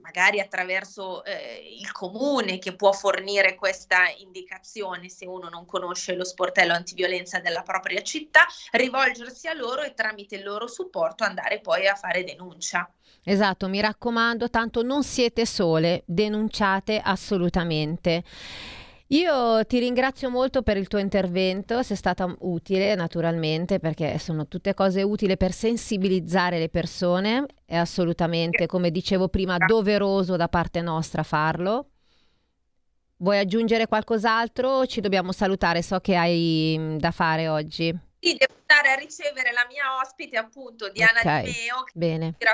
magari 0.00 0.40
attraverso 0.40 1.24
eh, 1.24 1.76
il 1.78 1.92
comune 1.92 2.58
che 2.58 2.74
può 2.74 2.92
fornire 2.92 3.54
questa 3.54 4.08
indicazione 4.18 5.08
se 5.08 5.26
uno 5.26 5.48
non 5.48 5.64
conosce 5.66 6.14
lo 6.14 6.24
sportello 6.24 6.72
antiviolenza 6.72 7.38
della 7.40 7.62
propria 7.62 8.02
città, 8.02 8.46
rivolgersi 8.72 9.48
a 9.48 9.54
loro 9.54 9.82
e 9.82 9.94
tramite 9.94 10.36
il 10.36 10.44
loro 10.44 10.66
supporto 10.66 11.24
andare 11.24 11.60
poi 11.60 11.86
a 11.86 11.94
fare 11.94 12.24
denuncia. 12.24 12.88
Esatto, 13.28 13.68
mi 13.68 13.80
raccomando, 13.80 14.48
tanto 14.50 14.82
non 14.82 15.02
siete 15.02 15.46
sole, 15.46 16.04
denunciate 16.06 17.00
assolutamente. 17.02 18.22
Io 19.10 19.64
ti 19.66 19.78
ringrazio 19.78 20.28
molto 20.30 20.62
per 20.62 20.76
il 20.76 20.88
tuo 20.88 20.98
intervento, 20.98 21.82
sei 21.84 21.96
stata 21.96 22.34
utile 22.40 22.96
naturalmente 22.96 23.78
perché 23.78 24.18
sono 24.18 24.48
tutte 24.48 24.74
cose 24.74 25.02
utili 25.02 25.36
per 25.36 25.52
sensibilizzare 25.52 26.58
le 26.58 26.68
persone, 26.68 27.46
è 27.64 27.76
assolutamente, 27.76 28.66
come 28.66 28.90
dicevo 28.90 29.28
prima, 29.28 29.58
doveroso 29.58 30.34
da 30.34 30.48
parte 30.48 30.80
nostra 30.80 31.22
farlo. 31.22 31.90
Vuoi 33.18 33.38
aggiungere 33.38 33.86
qualcos'altro? 33.86 34.84
Ci 34.86 35.00
dobbiamo 35.00 35.30
salutare, 35.30 35.82
so 35.82 36.00
che 36.00 36.16
hai 36.16 36.76
mm, 36.76 36.96
da 36.96 37.12
fare 37.12 37.46
oggi. 37.48 37.96
Sì, 38.18 38.36
devo 38.36 38.54
andare 38.66 38.92
a 38.92 38.96
ricevere 38.96 39.52
la 39.52 39.64
mia 39.70 40.00
ospite, 40.02 40.36
appunto, 40.36 40.90
Diana 40.90 41.20
okay. 41.20 41.44
Di 41.44 41.50
Meo, 41.50 41.84
che 41.84 41.92
Bene. 41.94 42.34
ci 42.36 42.46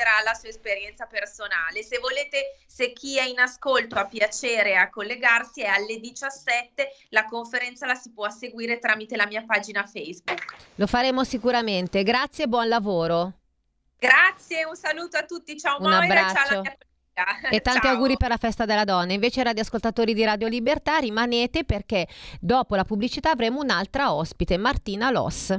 racconterà 0.00 0.22
la 0.24 0.34
sua 0.34 0.48
esperienza 0.48 1.06
personale. 1.06 1.82
Se 1.82 1.98
volete, 1.98 2.56
se 2.66 2.92
chi 2.92 3.18
è 3.18 3.24
in 3.24 3.38
ascolto 3.38 3.96
ha 3.96 4.06
piacere 4.06 4.76
a 4.76 4.88
collegarsi, 4.88 5.62
è 5.62 5.66
alle 5.66 5.98
17. 5.98 6.88
La 7.10 7.24
conferenza 7.26 7.86
la 7.86 7.94
si 7.94 8.12
può 8.12 8.28
seguire 8.30 8.78
tramite 8.78 9.16
la 9.16 9.26
mia 9.26 9.44
pagina 9.44 9.86
Facebook. 9.86 10.44
Lo 10.76 10.86
faremo 10.86 11.24
sicuramente. 11.24 12.02
Grazie 12.02 12.44
e 12.44 12.48
buon 12.48 12.68
lavoro. 12.68 13.32
Grazie, 13.98 14.64
un 14.64 14.76
saluto 14.76 15.18
a 15.18 15.24
tutti. 15.24 15.58
Ciao 15.58 15.76
un 15.76 15.82
Moira, 15.82 15.98
abbraccio. 16.02 16.34
ciao 16.34 16.48
alla 16.48 16.60
mia 16.62 16.76
e 17.50 17.60
tanti 17.60 17.82
Ciao. 17.82 17.92
auguri 17.92 18.16
per 18.16 18.30
la 18.30 18.38
festa 18.38 18.64
della 18.64 18.84
donna. 18.84 19.12
Invece, 19.12 19.42
radioascoltatori 19.42 20.14
di 20.14 20.24
Radio 20.24 20.48
Libertà, 20.48 20.96
rimanete 20.96 21.64
perché 21.64 22.08
dopo 22.40 22.76
la 22.76 22.84
pubblicità 22.84 23.30
avremo 23.30 23.60
un'altra 23.60 24.14
ospite, 24.14 24.56
Martina 24.56 25.10
Loss. 25.10 25.58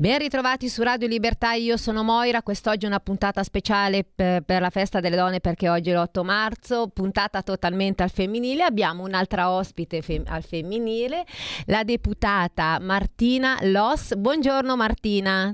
Ben 0.00 0.16
ritrovati 0.20 0.68
su 0.68 0.84
Radio 0.84 1.08
Libertà, 1.08 1.54
io 1.54 1.76
sono 1.76 2.04
Moira, 2.04 2.44
quest'oggi 2.44 2.84
è 2.84 2.88
una 2.88 3.00
puntata 3.00 3.42
speciale 3.42 4.04
per, 4.04 4.42
per, 4.42 4.60
la 4.60 4.70
festa 4.70 5.00
delle 5.00 5.16
donne 5.16 5.40
perché 5.40 5.68
oggi 5.68 5.90
è 5.90 5.92
l'8 5.92 6.22
marzo, 6.22 6.86
puntata 6.86 7.42
totalmente 7.42 8.04
al 8.04 8.10
femminile, 8.10 8.62
abbiamo 8.62 9.02
un'altra 9.02 9.50
ospite 9.50 10.00
fem- 10.00 10.22
al 10.28 10.44
femminile, 10.44 11.24
la 11.66 11.82
deputata 11.82 12.78
Martina 12.80 13.58
Loss. 13.62 14.14
Buongiorno 14.14 14.76
Martina. 14.76 15.52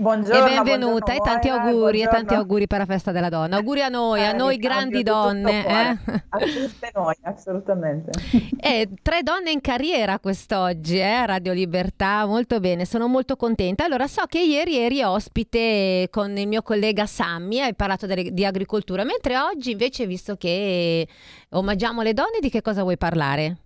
Buongiorno, 0.00 0.46
e 0.46 0.54
benvenuta 0.54 1.12
buongiorno, 1.12 1.14
e 1.14 1.18
tanti 1.24 1.48
auguri 1.48 1.72
buongiorno. 1.76 2.02
e 2.02 2.06
tanti 2.06 2.34
auguri 2.34 2.66
per 2.68 2.78
la 2.78 2.84
festa 2.86 3.10
della 3.10 3.28
donna. 3.28 3.56
Auguri 3.56 3.82
a 3.82 3.88
noi, 3.88 4.20
a 4.24 4.30
Eh, 4.30 4.32
noi 4.36 4.54
ricambio 4.54 4.68
grandi 4.68 5.02
donne. 5.02 5.62
cuore. 5.64 5.98
eh. 6.06 6.22
A 6.28 6.38
tutte 6.38 6.90
noi, 6.94 7.14
assolutamente. 7.22 8.10
Eh, 8.60 8.88
tre 9.02 9.22
donne 9.22 9.50
in 9.50 9.60
carriera 9.60 10.18
quest'oggi, 10.20 10.98
eh, 11.00 11.26
Radio 11.26 11.52
Libertà, 11.52 12.26
molto 12.26 12.60
bene, 12.60 12.84
sono 12.84 13.08
molto 13.08 13.34
contenta. 13.34 13.84
Allora, 13.84 14.06
so 14.06 14.22
che 14.26 14.40
ieri 14.40 14.76
eri 14.76 15.02
ospite 15.02 16.06
con 16.10 16.36
il 16.36 16.46
mio 16.46 16.62
collega 16.62 17.04
Sammy, 17.06 17.58
hai 17.60 17.74
parlato 17.74 18.06
delle- 18.06 18.30
di 18.32 18.44
agricoltura, 18.44 19.02
mentre 19.04 19.36
oggi 19.36 19.72
invece, 19.72 20.06
visto 20.06 20.36
che 20.36 21.08
omaggiamo 21.50 22.02
le 22.02 22.12
donne, 22.12 22.38
di 22.40 22.50
che 22.50 22.62
cosa 22.62 22.82
vuoi 22.82 22.98
parlare? 22.98 23.56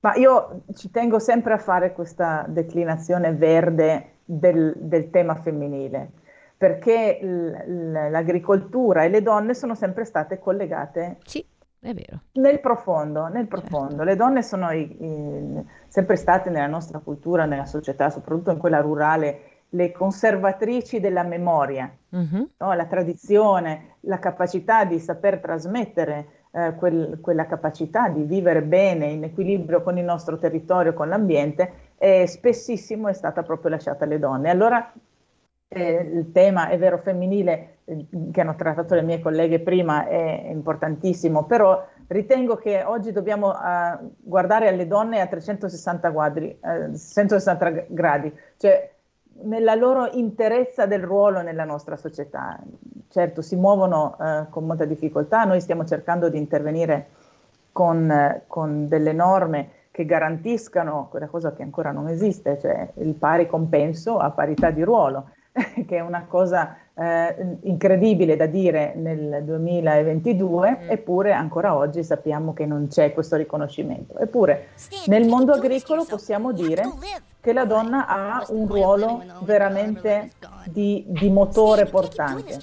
Ma 0.00 0.14
io 0.14 0.62
ci 0.76 0.88
tengo 0.90 1.18
sempre 1.18 1.54
a 1.54 1.58
fare 1.58 1.92
questa 1.92 2.44
declinazione 2.48 3.32
verde 3.32 4.12
del, 4.30 4.74
del 4.76 5.08
tema 5.08 5.34
femminile, 5.36 6.10
perché 6.56 7.18
l- 7.22 8.10
l'agricoltura 8.10 9.04
e 9.04 9.08
le 9.08 9.22
donne 9.22 9.54
sono 9.54 9.74
sempre 9.74 10.04
state 10.04 10.38
collegate 10.38 11.16
Sì, 11.24 11.42
è 11.80 11.94
vero. 11.94 12.20
nel 12.32 12.60
profondo, 12.60 13.28
nel 13.28 13.46
profondo. 13.48 14.02
Le 14.02 14.16
donne 14.16 14.42
sono 14.42 14.70
i- 14.70 14.96
i- 15.02 15.64
sempre 15.88 16.16
state 16.16 16.50
nella 16.50 16.66
nostra 16.66 16.98
cultura, 16.98 17.46
nella 17.46 17.64
società, 17.64 18.10
soprattutto 18.10 18.50
in 18.50 18.58
quella 18.58 18.80
rurale, 18.80 19.40
le 19.70 19.92
conservatrici 19.92 21.00
della 21.00 21.22
memoria. 21.22 21.90
Mhm. 22.10 22.48
no? 22.58 22.72
la 22.72 22.86
tradizione, 22.86 23.96
la 24.00 24.18
capacità 24.18 24.84
di 24.86 24.98
saper 24.98 25.40
trasmettere 25.40 26.28
eh, 26.50 26.74
quel- 26.76 27.18
quella 27.20 27.44
capacità 27.44 28.08
di 28.08 28.22
vivere 28.22 28.62
bene 28.62 29.04
in 29.08 29.22
equilibrio 29.24 29.82
con 29.82 29.98
il 29.98 30.04
nostro 30.04 30.38
territorio, 30.38 30.94
con 30.94 31.10
l'ambiente, 31.10 31.87
eh, 31.98 32.26
spessissimo 32.26 33.08
è 33.08 33.12
stata 33.12 33.42
proprio 33.42 33.70
lasciata 33.70 34.04
alle 34.04 34.18
donne. 34.18 34.50
Allora 34.50 34.92
eh, 35.68 35.92
il 35.92 36.32
tema, 36.32 36.68
è 36.68 36.78
vero, 36.78 36.98
femminile 36.98 37.78
eh, 37.84 38.06
che 38.32 38.40
hanno 38.40 38.54
trattato 38.54 38.94
le 38.94 39.02
mie 39.02 39.20
colleghe 39.20 39.60
prima 39.60 40.06
è 40.06 40.48
importantissimo, 40.48 41.44
però 41.44 41.84
ritengo 42.06 42.56
che 42.56 42.82
oggi 42.84 43.12
dobbiamo 43.12 43.52
eh, 43.52 43.98
guardare 44.18 44.68
alle 44.68 44.86
donne 44.86 45.20
a 45.20 45.26
360 45.26 46.10
quadri, 46.10 46.58
eh, 46.58 46.96
160 46.96 47.84
gradi, 47.88 48.32
cioè 48.56 48.90
nella 49.40 49.74
loro 49.74 50.10
interezza 50.12 50.86
del 50.86 51.02
ruolo 51.02 51.42
nella 51.42 51.64
nostra 51.64 51.96
società. 51.96 52.58
Certo, 53.10 53.42
si 53.42 53.56
muovono 53.56 54.16
eh, 54.20 54.46
con 54.50 54.64
molta 54.64 54.84
difficoltà, 54.84 55.44
noi 55.44 55.60
stiamo 55.60 55.84
cercando 55.84 56.28
di 56.28 56.38
intervenire 56.38 57.08
con, 57.72 58.10
eh, 58.10 58.44
con 58.46 58.88
delle 58.88 59.12
norme 59.12 59.70
che 59.98 60.04
garantiscano 60.04 61.08
quella 61.10 61.26
cosa 61.26 61.52
che 61.52 61.64
ancora 61.64 61.90
non 61.90 62.06
esiste, 62.06 62.56
cioè 62.60 62.88
il 62.98 63.14
pari 63.14 63.48
compenso 63.48 64.18
a 64.18 64.30
parità 64.30 64.70
di 64.70 64.84
ruolo, 64.84 65.30
che 65.50 65.96
è 65.96 65.98
una 65.98 66.26
cosa 66.28 66.76
eh, 66.94 67.58
incredibile 67.62 68.36
da 68.36 68.46
dire 68.46 68.94
nel 68.94 69.42
2022, 69.42 70.86
eppure 70.86 71.32
ancora 71.32 71.74
oggi 71.74 72.04
sappiamo 72.04 72.52
che 72.52 72.64
non 72.64 72.86
c'è 72.86 73.12
questo 73.12 73.34
riconoscimento. 73.34 74.16
Eppure 74.18 74.68
nel 75.06 75.26
mondo 75.26 75.52
agricolo 75.52 76.04
possiamo 76.04 76.52
dire 76.52 76.84
che 77.40 77.52
la 77.52 77.64
donna 77.64 78.06
ha 78.06 78.46
un 78.50 78.68
ruolo 78.68 79.24
veramente 79.40 80.30
di, 80.66 81.04
di 81.08 81.28
motore 81.28 81.86
portante, 81.86 82.56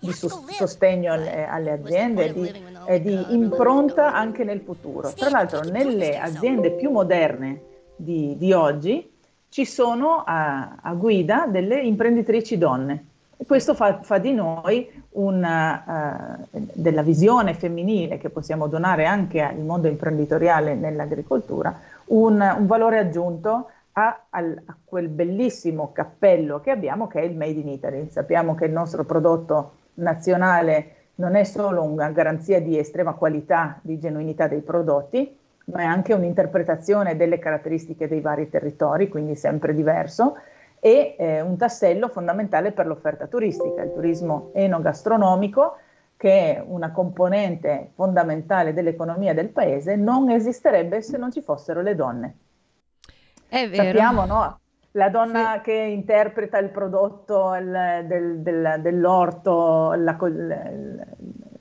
di 0.00 0.12
sos- 0.12 0.44
sostegno 0.48 1.12
alle, 1.12 1.46
alle 1.46 1.72
aziende 1.72 2.26
e 2.26 2.32
di, 2.32 2.52
e 2.86 3.02
di 3.02 3.34
impronta 3.34 4.12
anche 4.14 4.42
nel 4.44 4.60
futuro. 4.60 5.12
Tra 5.12 5.30
l'altro 5.30 5.60
nelle 5.60 6.18
aziende 6.18 6.72
più 6.72 6.90
moderne 6.90 7.60
di, 7.94 8.34
di 8.36 8.52
oggi 8.52 9.08
ci 9.50 9.64
sono 9.64 10.22
a, 10.24 10.76
a 10.80 10.94
guida 10.94 11.46
delle 11.46 11.80
imprenditrici 11.80 12.56
donne 12.56 13.04
e 13.36 13.44
questo 13.44 13.74
fa, 13.74 14.00
fa 14.02 14.18
di 14.18 14.32
noi 14.32 14.88
una, 15.10 16.38
eh, 16.50 16.60
della 16.72 17.02
visione 17.02 17.54
femminile 17.54 18.18
che 18.18 18.30
possiamo 18.30 18.68
donare 18.68 19.04
anche 19.06 19.42
al 19.42 19.58
mondo 19.58 19.88
imprenditoriale 19.88 20.74
nell'agricoltura 20.74 21.78
un, 22.06 22.40
un 22.40 22.66
valore 22.66 22.98
aggiunto 22.98 23.70
a, 23.92 24.26
a 24.30 24.44
quel 24.84 25.08
bellissimo 25.08 25.90
cappello 25.92 26.60
che 26.60 26.70
abbiamo 26.70 27.06
che 27.06 27.20
è 27.20 27.24
il 27.24 27.36
Made 27.36 27.58
in 27.58 27.68
Italy. 27.68 28.08
Sappiamo 28.08 28.54
che 28.54 28.66
il 28.66 28.72
nostro 28.72 29.04
prodotto 29.04 29.72
nazionale 30.00 30.94
non 31.16 31.36
è 31.36 31.44
solo 31.44 31.82
una 31.82 32.10
garanzia 32.10 32.60
di 32.60 32.78
estrema 32.78 33.12
qualità, 33.12 33.78
di 33.82 33.98
genuinità 33.98 34.48
dei 34.48 34.62
prodotti, 34.62 35.36
ma 35.66 35.80
è 35.80 35.84
anche 35.84 36.14
un'interpretazione 36.14 37.16
delle 37.16 37.38
caratteristiche 37.38 38.08
dei 38.08 38.20
vari 38.20 38.48
territori, 38.48 39.08
quindi 39.08 39.36
sempre 39.36 39.74
diverso, 39.74 40.36
e 40.80 41.14
eh, 41.18 41.40
un 41.42 41.56
tassello 41.56 42.08
fondamentale 42.08 42.72
per 42.72 42.86
l'offerta 42.86 43.26
turistica, 43.26 43.82
il 43.82 43.92
turismo 43.92 44.50
enogastronomico, 44.54 45.76
che 46.16 46.56
è 46.56 46.64
una 46.66 46.90
componente 46.90 47.92
fondamentale 47.94 48.72
dell'economia 48.72 49.34
del 49.34 49.48
paese, 49.48 49.96
non 49.96 50.30
esisterebbe 50.30 51.02
se 51.02 51.16
non 51.16 51.30
ci 51.30 51.42
fossero 51.42 51.82
le 51.82 51.94
donne. 51.94 52.36
È 53.48 53.68
vero. 53.68 53.84
Sappiamo, 53.84 54.24
no? 54.24 54.59
La 54.92 55.08
donna 55.08 55.60
che 55.62 55.72
interpreta 55.72 56.58
il 56.58 56.70
prodotto 56.70 57.54
il- 57.54 58.04
del- 58.06 58.40
del- 58.40 58.78
dell'orto, 58.80 59.92
la, 59.92 60.16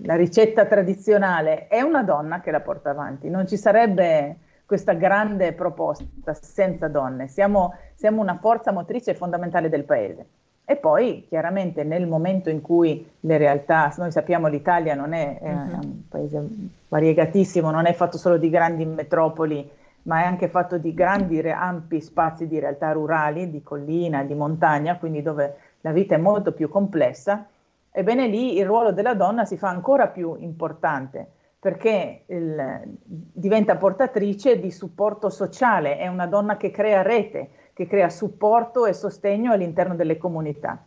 la 0.01 0.15
ricetta 0.15 0.65
tradizionale, 0.65 1.67
è 1.67 1.81
una 1.81 2.01
donna 2.01 2.39
che 2.41 2.49
la 2.49 2.61
porta 2.61 2.89
avanti. 2.89 3.29
Non 3.29 3.47
ci 3.47 3.55
sarebbe 3.57 4.37
questa 4.65 4.93
grande 4.93 5.53
proposta 5.53 6.33
senza 6.33 6.87
donne. 6.87 7.27
Siamo, 7.27 7.75
siamo 7.95 8.21
una 8.21 8.37
forza 8.39 8.71
motrice 8.71 9.13
fondamentale 9.13 9.69
del 9.69 9.83
paese. 9.83 10.25
E 10.65 10.75
poi, 10.75 11.25
chiaramente, 11.27 11.83
nel 11.83 12.05
momento 12.07 12.49
in 12.49 12.61
cui 12.61 13.07
le 13.21 13.37
realtà, 13.37 13.91
noi 13.97 14.11
sappiamo 14.11 14.47
l'Italia 14.47 14.93
non 14.93 15.13
è, 15.13 15.39
è 15.39 15.51
Mhm. 15.51 15.73
un 15.73 16.07
paese 16.07 16.47
variegatissimo, 16.87 17.71
non 17.71 17.85
è 17.87 17.93
fatto 17.93 18.17
solo 18.17 18.37
di 18.37 18.49
grandi 18.51 18.85
metropoli, 18.85 19.67
ma 20.09 20.21
è 20.21 20.25
anche 20.25 20.47
fatto 20.47 20.79
di 20.79 20.95
grandi, 20.95 21.39
ampi 21.39 22.01
spazi 22.01 22.47
di 22.47 22.57
realtà 22.57 22.91
rurali, 22.93 23.51
di 23.51 23.61
collina, 23.61 24.23
di 24.23 24.33
montagna, 24.33 24.97
quindi 24.97 25.21
dove 25.21 25.57
la 25.81 25.91
vita 25.91 26.15
è 26.15 26.17
molto 26.17 26.51
più 26.51 26.67
complessa, 26.67 27.45
ebbene 27.91 28.25
lì 28.25 28.57
il 28.57 28.65
ruolo 28.65 28.91
della 28.91 29.13
donna 29.13 29.45
si 29.45 29.55
fa 29.55 29.69
ancora 29.69 30.07
più 30.07 30.35
importante 30.39 31.27
perché 31.59 32.23
il- 32.25 32.81
diventa 33.03 33.75
portatrice 33.75 34.59
di 34.59 34.71
supporto 34.71 35.29
sociale, 35.29 35.97
è 35.97 36.07
una 36.07 36.25
donna 36.25 36.57
che 36.57 36.71
crea 36.71 37.03
rete, 37.03 37.49
che 37.73 37.85
crea 37.85 38.09
supporto 38.09 38.87
e 38.87 38.93
sostegno 38.93 39.51
all'interno 39.51 39.93
delle 39.93 40.17
comunità. 40.17 40.83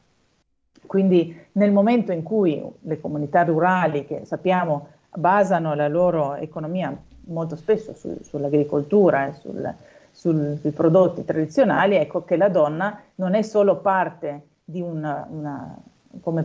Quindi 0.84 1.46
nel 1.52 1.70
momento 1.70 2.10
in 2.10 2.24
cui 2.24 2.60
le 2.80 3.00
comunità 3.00 3.44
rurali, 3.44 4.04
che 4.04 4.24
sappiamo 4.24 4.88
basano 5.14 5.74
la 5.74 5.86
loro 5.86 6.34
economia 6.34 6.92
molto 7.26 7.56
spesso 7.56 7.94
su- 7.94 8.18
sull'agricoltura 8.22 9.28
e 9.28 9.32
sul- 9.40 9.74
sul- 10.10 10.58
sui 10.60 10.70
prodotti 10.70 11.24
tradizionali, 11.24 11.96
ecco 11.96 12.24
che 12.24 12.36
la 12.36 12.48
donna 12.48 13.00
non 13.16 13.34
è 13.34 13.42
solo 13.42 13.76
parte 13.76 14.42
di 14.64 14.80
una, 14.80 15.26
una- 15.30 15.76
come 16.20 16.44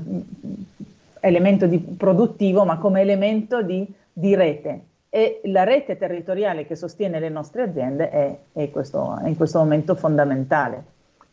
elemento 1.19 1.65
di- 1.67 1.79
produttivo, 1.79 2.63
ma 2.63 2.77
come 2.77 3.01
elemento 3.01 3.61
di, 3.61 3.85
di 4.13 4.35
rete. 4.35 4.81
E 5.09 5.41
la 5.45 5.63
rete 5.63 5.97
territoriale 5.97 6.65
che 6.65 6.75
sostiene 6.75 7.19
le 7.19 7.29
nostre 7.29 7.63
aziende 7.63 8.09
è, 8.09 8.37
è 8.53 8.69
questo- 8.69 9.17
è 9.17 9.27
in 9.27 9.35
questo 9.35 9.59
momento 9.59 9.95
fondamentale, 9.95 10.83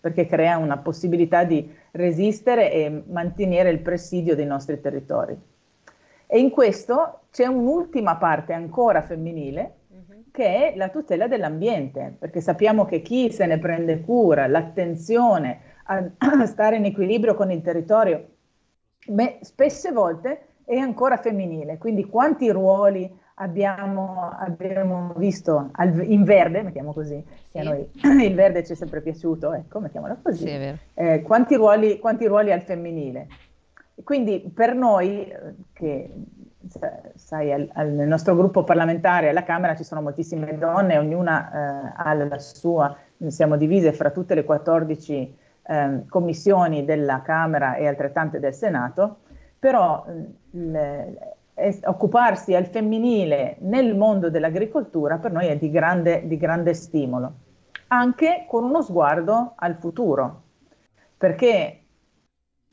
perché 0.00 0.26
crea 0.26 0.58
una 0.58 0.78
possibilità 0.78 1.44
di 1.44 1.72
resistere 1.92 2.72
e 2.72 3.02
mantenere 3.06 3.70
il 3.70 3.78
presidio 3.78 4.34
dei 4.34 4.46
nostri 4.46 4.80
territori. 4.80 5.36
E 6.34 6.40
in 6.40 6.50
questo 6.50 7.26
c'è 7.30 7.46
un'ultima 7.46 8.16
parte 8.16 8.54
ancora 8.54 9.02
femminile, 9.02 9.74
che 10.32 10.72
è 10.72 10.76
la 10.76 10.88
tutela 10.88 11.28
dell'ambiente, 11.28 12.16
perché 12.18 12.40
sappiamo 12.40 12.84
che 12.86 13.02
chi 13.02 13.30
se 13.30 13.46
ne 13.46 13.56
prende 13.60 14.00
cura, 14.00 14.48
l'attenzione 14.48 15.60
a, 15.84 16.04
a 16.18 16.44
stare 16.50 16.74
in 16.74 16.86
equilibrio 16.86 17.36
con 17.36 17.52
il 17.52 17.62
territorio 17.62 18.30
me, 19.10 19.38
spesse 19.42 19.92
volte 19.92 20.46
è 20.64 20.76
ancora 20.76 21.18
femminile. 21.18 21.78
Quindi 21.78 22.06
quanti 22.06 22.50
ruoli 22.50 23.08
abbiamo, 23.34 24.30
abbiamo 24.36 25.14
visto 25.16 25.68
al, 25.70 26.02
in 26.04 26.24
verde, 26.24 26.62
mettiamo 26.62 26.92
così, 26.92 27.24
sì. 27.48 27.58
a 27.58 27.62
noi 27.62 27.88
il 28.26 28.34
verde 28.34 28.64
ci 28.64 28.72
è 28.72 28.74
sempre 28.74 29.02
piaciuto, 29.02 29.52
ecco, 29.52 29.78
mettiamola 29.78 30.18
così, 30.20 30.48
sì, 30.48 30.78
eh, 30.94 31.22
quanti, 31.22 31.54
ruoli, 31.54 32.00
quanti 32.00 32.26
ruoli 32.26 32.50
al 32.50 32.62
femminile. 32.62 33.28
Quindi 34.02 34.40
per 34.52 34.74
noi, 34.74 35.28
eh, 35.28 35.54
che 35.72 36.10
sai, 37.14 37.52
al, 37.52 37.68
al, 37.74 37.90
nel 37.90 38.08
nostro 38.08 38.34
gruppo 38.34 38.64
parlamentare 38.64 39.28
alla 39.28 39.44
Camera 39.44 39.76
ci 39.76 39.84
sono 39.84 40.00
moltissime 40.00 40.58
donne, 40.58 40.98
ognuna 40.98 41.50
eh, 41.50 41.92
ha 41.96 42.14
la 42.14 42.38
sua, 42.38 42.96
siamo 43.26 43.56
divise 43.56 43.92
fra 43.92 44.10
tutte 44.10 44.34
le 44.34 44.44
14 44.44 45.38
eh, 45.62 46.04
commissioni 46.08 46.84
della 46.84 47.22
Camera 47.22 47.76
e 47.76 47.86
altrettante 47.86 48.40
del 48.40 48.54
Senato, 48.54 49.18
però 49.58 50.04
le, 50.50 51.36
occuparsi 51.84 52.54
al 52.54 52.66
femminile 52.66 53.56
nel 53.60 53.96
mondo 53.96 54.28
dell'agricoltura 54.28 55.18
per 55.18 55.30
noi 55.30 55.46
è 55.46 55.56
di 55.56 55.70
grande, 55.70 56.26
di 56.26 56.36
grande 56.36 56.74
stimolo, 56.74 57.32
anche 57.88 58.44
con 58.48 58.64
uno 58.64 58.82
sguardo 58.82 59.52
al 59.54 59.76
futuro, 59.76 60.42
perché 61.16 61.83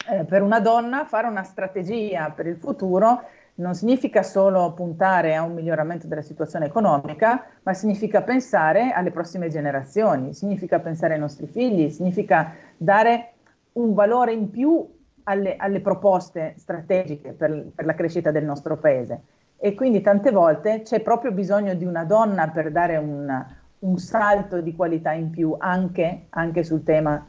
eh, 0.09 0.23
per 0.25 0.41
una 0.41 0.59
donna 0.59 1.05
fare 1.05 1.27
una 1.27 1.43
strategia 1.43 2.29
per 2.31 2.47
il 2.47 2.57
futuro 2.57 3.21
non 3.55 3.75
significa 3.75 4.23
solo 4.23 4.73
puntare 4.73 5.35
a 5.35 5.43
un 5.43 5.53
miglioramento 5.53 6.07
della 6.07 6.21
situazione 6.21 6.65
economica, 6.65 7.45
ma 7.63 7.73
significa 7.73 8.21
pensare 8.21 8.91
alle 8.91 9.11
prossime 9.11 9.49
generazioni, 9.49 10.33
significa 10.33 10.79
pensare 10.79 11.13
ai 11.13 11.19
nostri 11.19 11.47
figli, 11.47 11.89
significa 11.89 12.53
dare 12.77 13.33
un 13.73 13.93
valore 13.93 14.33
in 14.33 14.49
più 14.49 14.87
alle, 15.23 15.55
alle 15.57 15.81
proposte 15.81 16.55
strategiche 16.57 17.33
per, 17.33 17.67
per 17.75 17.85
la 17.85 17.93
crescita 17.93 18.31
del 18.31 18.45
nostro 18.45 18.77
paese. 18.77 19.21
E 19.57 19.75
quindi 19.75 20.01
tante 20.01 20.31
volte 20.31 20.81
c'è 20.81 21.01
proprio 21.01 21.31
bisogno 21.31 21.75
di 21.75 21.85
una 21.85 22.03
donna 22.03 22.49
per 22.49 22.71
dare 22.71 22.97
un, 22.97 23.45
un 23.79 23.97
salto 23.97 24.59
di 24.59 24.75
qualità 24.75 25.11
in 25.11 25.29
più 25.29 25.55
anche, 25.57 26.25
anche 26.29 26.63
sul 26.63 26.83
tema 26.83 27.23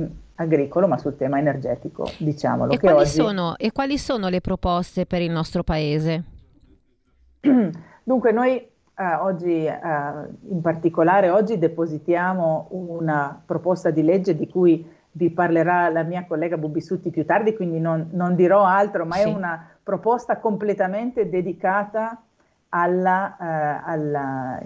mm, 0.00 0.06
agricolo, 0.38 0.86
ma 0.88 0.98
sul 0.98 1.16
tema 1.16 1.38
energetico, 1.38 2.10
diciamolo. 2.18 2.72
E, 2.72 2.78
quali, 2.78 2.96
oggi... 2.96 3.08
sono, 3.08 3.56
e 3.56 3.72
quali 3.72 3.98
sono 3.98 4.28
le 4.28 4.40
proposte 4.40 5.06
per 5.06 5.20
il 5.20 5.30
nostro 5.30 5.62
paese? 5.62 6.24
Dunque, 8.02 8.32
noi 8.32 8.56
eh, 8.56 9.14
oggi, 9.20 9.64
eh, 9.64 9.78
in 10.48 10.60
particolare 10.60 11.30
oggi, 11.30 11.58
depositiamo 11.58 12.68
una 12.70 13.40
proposta 13.44 13.90
di 13.90 14.02
legge 14.02 14.36
di 14.36 14.48
cui 14.48 14.96
vi 15.12 15.30
parlerà 15.30 15.88
la 15.88 16.02
mia 16.02 16.24
collega 16.26 16.56
Bubisutti 16.56 17.10
più 17.10 17.24
tardi, 17.24 17.54
quindi 17.54 17.80
non, 17.80 18.08
non 18.12 18.34
dirò 18.34 18.64
altro, 18.64 19.04
ma 19.04 19.16
sì. 19.16 19.22
è 19.22 19.24
una 19.32 19.68
proposta 19.82 20.38
completamente 20.38 21.28
dedicata 21.28 22.22
alla, 22.68 23.36
eh, 23.36 23.82
alla, 23.84 24.60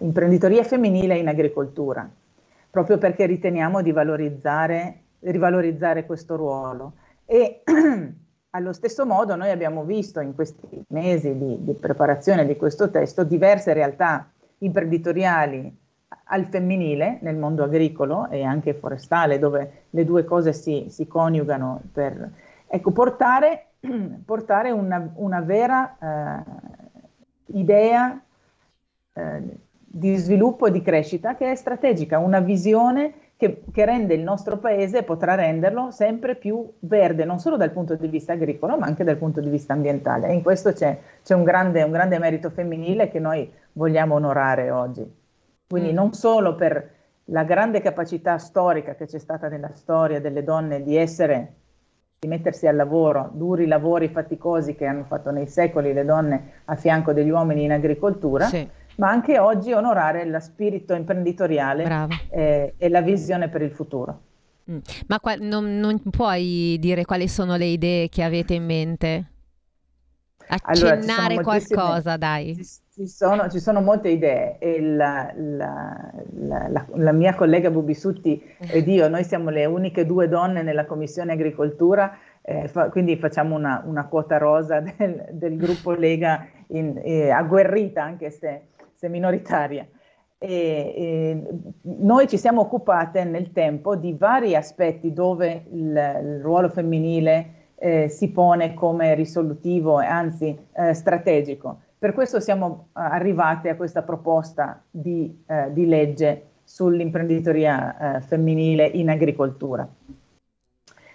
femminile 0.65 1.17
in 1.17 1.29
agricoltura, 1.29 2.09
proprio 2.71 2.99
perché 2.99 3.27
riteniamo 3.27 3.81
di 3.83 3.93
valorizzare, 3.93 5.02
rivalorizzare 5.23 6.07
questo 6.07 6.37
ruolo. 6.37 6.93
E 7.25 7.63
allo 8.51 8.73
stesso 8.73 9.07
modo 9.07 9.35
noi 9.37 9.51
abbiamo 9.51 9.85
visto 9.85 10.21
in 10.21 10.35
questi 10.35 10.85
mesi 10.89 11.37
di, 11.37 11.65
di 11.65 11.73
preparazione 11.75 12.47
di 12.47 12.57
questo 12.57 12.91
testo 12.91 13.25
diverse 13.25 13.73
realtà 13.73 14.31
imprenditoriali 14.59 15.81
al 16.25 16.47
femminile 16.47 17.19
nel 17.23 17.37
mondo 17.37 17.65
agricolo 17.65 18.29
e 18.29 18.43
anche 18.43 18.75
forestale, 18.75 19.39
dove 19.39 19.85
le 19.91 20.05
due 20.05 20.25
cose 20.25 20.53
si, 20.53 20.87
si 20.89 21.07
coniugano 21.07 21.81
per 21.93 22.31
ecco, 22.67 22.91
portare, 22.91 23.67
portare 24.25 24.71
una, 24.71 25.11
una, 25.15 25.41
vera 25.41 25.97
eh, 25.99 27.59
idea 27.59 28.21
eh, 29.15 29.43
di 29.75 30.17
sviluppo 30.17 30.67
e 30.67 30.71
di 30.71 30.83
crescita 30.83 31.35
che 31.35 31.51
è 31.51 31.55
strategica, 31.55 32.19
una 32.19 32.41
visione 32.41 33.15
che, 33.43 33.65
che, 33.73 33.85
rende 33.85 34.15
il 34.15 34.23
nostro 34.23 34.59
paese 34.59 34.99
e 34.99 35.03
potrà 35.03 35.35
renderlo 35.35 35.91
sempre 35.91 36.37
più 36.37 36.65
verde, 36.79 37.25
non 37.25 37.41
solo 37.41 37.57
dal 37.57 37.73
punto 37.73 37.97
di 37.97 38.07
vista 38.07 38.35
agricolo, 38.35 38.79
ma 38.79 38.87
anche 38.87 39.03
dal 39.03 39.17
punto 39.17 39.41
di 39.41 39.49
vista 39.49 39.73
ambientale. 39.73 40.29
E 40.29 40.33
in 40.33 40.43
questo 40.43 40.73
c'è, 40.73 40.97
c'è 41.25 41.35
un, 41.35 41.43
grande, 41.43 41.83
un 41.83 41.91
grande 41.91 42.21
merito 42.21 42.51
femminile 42.51 43.09
che 43.09 43.19
noi 43.19 43.51
vogliamo 43.73 44.15
onorare 44.15 44.71
oggi. 44.71 45.05
Quindi 45.67 45.91
mm. 45.91 45.95
non 45.95 46.13
solo 46.13 46.55
per 46.55 46.89
la 47.27 47.43
grande 47.43 47.81
capacità 47.81 48.39
storica 48.39 48.95
che 48.95 49.07
c'è 49.07 49.19
stata 49.19 49.49
nella 49.49 49.73
storia 49.75 50.21
delle 50.21 50.45
donne 50.45 50.85
di 50.85 50.97
essere, 50.97 51.55
di 52.21 52.29
mettersi 52.29 52.69
al 52.69 52.77
lavoro, 52.77 53.29
duri 53.33 53.67
lavori 53.67 54.07
faticosi 54.07 54.77
che 54.77 54.87
hanno 54.87 55.03
fatto 55.03 55.33
nei 55.33 55.49
secoli 55.49 55.93
le 55.93 56.05
donne 56.05 56.53
a 56.67 56.77
fianco 56.77 57.13
degli 57.13 57.31
uomini 57.31 57.65
in 57.65 57.73
agricoltura, 57.73 58.45
sì. 58.45 58.69
Ma 58.97 59.09
anche 59.11 59.39
oggi 59.39 59.73
onorare 59.73 60.25
lo 60.27 60.41
spirito 60.41 60.95
imprenditoriale 60.95 62.09
eh, 62.31 62.75
e 62.77 62.89
la 62.89 63.01
visione 63.01 63.49
per 63.49 63.63
il 63.63 63.71
futuro. 63.71 64.21
Mm. 64.71 64.79
Ma 65.09 65.19
qua, 65.21 65.35
non, 65.35 65.79
non, 65.79 66.01
puoi 66.11 66.77
dire 66.79 67.05
quali 67.05 67.27
sono 67.29 67.57
le 67.57 67.67
idee 67.67 68.09
che 68.09 68.23
avete 68.23 68.55
in 68.55 68.65
mente? 68.65 69.27
Accennare 70.47 71.35
allora, 71.35 71.43
qualcosa, 71.43 72.17
dai. 72.17 72.55
Ci 72.95 73.07
sono, 73.07 73.49
ci 73.49 73.59
sono, 73.59 73.81
molte 73.81 74.11
idee 74.11 74.59
e 74.59 74.81
la, 74.83 75.33
la, 75.35 76.13
la, 76.69 76.87
la, 76.95 77.13
mia 77.13 77.35
collega 77.35 77.71
Bubisutti 77.71 78.43
ed 78.59 78.87
io, 78.87 79.09
noi 79.09 79.25
siamo 79.25 79.49
le 79.49 79.65
uniche 79.65 80.05
due 80.05 80.29
donne 80.29 80.63
nella 80.63 80.85
Commissione 80.85 81.33
Agricoltura, 81.33 82.19
eh, 82.43 82.69
fa, 82.69 82.91
quindi 82.91 83.17
facciamo 83.17 83.57
una, 83.57 83.83
una, 83.87 84.07
quota 84.07 84.37
rosa 84.37 84.81
del, 84.81 85.27
del 85.31 85.57
gruppo 85.57 85.93
Lega 85.93 86.47
in, 86.69 87.01
eh, 87.03 87.31
agguerrita, 87.31 88.03
anche 88.03 88.31
se, 88.31 88.67
se 89.03 89.09
minoritaria. 89.09 89.85
E, 90.39 90.49
e 90.97 91.43
noi 91.83 92.29
ci 92.29 92.39
siamo 92.39 92.61
occupate 92.61 93.25
nel 93.25 93.51
tempo 93.51 93.97
di 93.97 94.13
vari 94.13 94.55
aspetti 94.55 95.13
dove 95.13 95.65
il, 95.73 96.21
il 96.23 96.41
ruolo 96.41 96.69
femminile 96.69 97.71
eh, 97.75 98.09
si 98.09 98.31
pone 98.31 98.75
come 98.75 99.15
risolutivo 99.15 100.01
e 100.01 100.07
anzi 100.07 100.57
eh, 100.73 100.95
strategico. 100.95 101.81
Per 101.99 102.13
questo 102.13 102.39
siamo 102.39 102.89
eh, 102.89 103.01
arrivati 103.01 103.69
a 103.69 103.77
questa 103.77 104.03
proposta 104.03 104.83
di, 104.89 105.43
eh, 105.47 105.73
di 105.73 105.87
legge 105.87 106.51
sull'imprenditoria 106.63 108.17
eh, 108.17 108.21
femminile 108.21 108.87
in 108.87 109.11
agricoltura. 109.11 109.89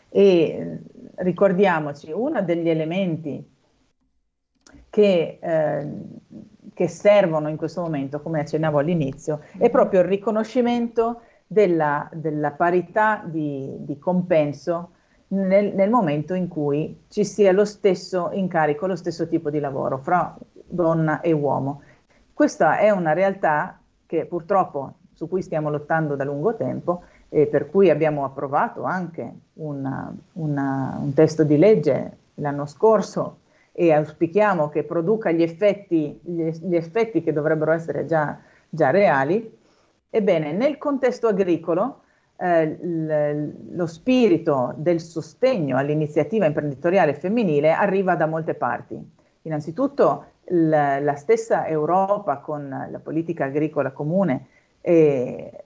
E 0.09 0.79
ricordiamoci, 1.15 2.11
uno 2.11 2.41
degli 2.41 2.69
elementi 2.69 3.55
che, 4.89 5.37
eh, 5.39 5.87
che 6.77 6.87
servono 6.87 7.49
in 7.49 7.57
questo 7.57 7.81
momento, 7.81 8.21
come 8.21 8.41
accennavo 8.41 8.77
all'inizio, 8.77 9.39
è 9.57 9.67
proprio 9.71 10.01
il 10.01 10.05
riconoscimento 10.05 11.21
della, 11.47 12.07
della 12.13 12.51
parità 12.51 13.23
di, 13.25 13.77
di 13.79 13.97
compenso 13.97 14.91
nel, 15.29 15.73
nel, 15.73 15.89
momento 15.89 16.35
in 16.35 16.47
cui 16.47 17.05
ci 17.07 17.25
sia 17.25 17.51
lo 17.51 17.65
stesso 17.65 18.29
incarico, 18.31 18.85
lo 18.85 18.95
stesso 18.95 19.27
tipo 19.27 19.49
di 19.49 19.59
lavoro 19.59 19.97
fra 19.97 20.37
donna 20.67 21.21
e 21.21 21.31
uomo. 21.31 21.81
Questa 22.31 22.77
è 22.77 22.91
una 22.91 23.13
realtà 23.13 23.79
che 24.05 24.27
purtroppo 24.27 24.97
su 25.15 25.27
cui 25.27 25.41
stiamo 25.41 25.71
lottando 25.71 26.15
da 26.15 26.25
lungo 26.25 26.55
tempo 26.55 27.05
e 27.27 27.47
per 27.47 27.71
cui 27.71 27.89
abbiamo 27.89 28.23
approvato 28.23 28.83
anche 28.83 29.33
una, 29.53 30.15
una, 30.33 30.99
un 31.01 31.11
testo 31.15 31.43
di 31.43 31.57
legge 31.57 32.17
l'anno 32.35 32.67
scorso 32.67 33.37
e 33.79 33.93
auspichiamo 33.93 34.69
che 34.69 34.83
produca 34.83 35.29
gli 35.29 35.43
effetti, 35.43 36.19
gli, 36.23 36.49
gli 36.49 36.75
effetti 36.75 37.21
che 37.21 37.31
dovrebbero 37.31 37.71
essere 37.71 38.05
già, 38.05 38.39
già 38.67 38.89
reali. 38.89 39.55
Ebbene, 40.09 40.51
nel 40.51 40.79
contesto 40.79 41.27
agricolo 41.27 42.01
eh, 42.37 42.75
lo 43.69 43.85
spirito 43.85 44.73
del 44.77 44.99
sostegno 44.99 45.77
all'iniziativa 45.77 46.47
imprenditoriale 46.47 47.13
femminile 47.13 47.71
arriva 47.71 48.15
da 48.15 48.25
molte 48.25 48.55
parti. 48.55 48.99
Innanzitutto 49.43 50.25
la, 50.45 50.99
la 50.99 51.15
stessa 51.15 51.67
Europa 51.67 52.37
con 52.37 52.87
la 52.89 52.99
politica 52.99 53.45
agricola 53.45 53.91
comune 53.91 54.47
eh, 54.81 55.65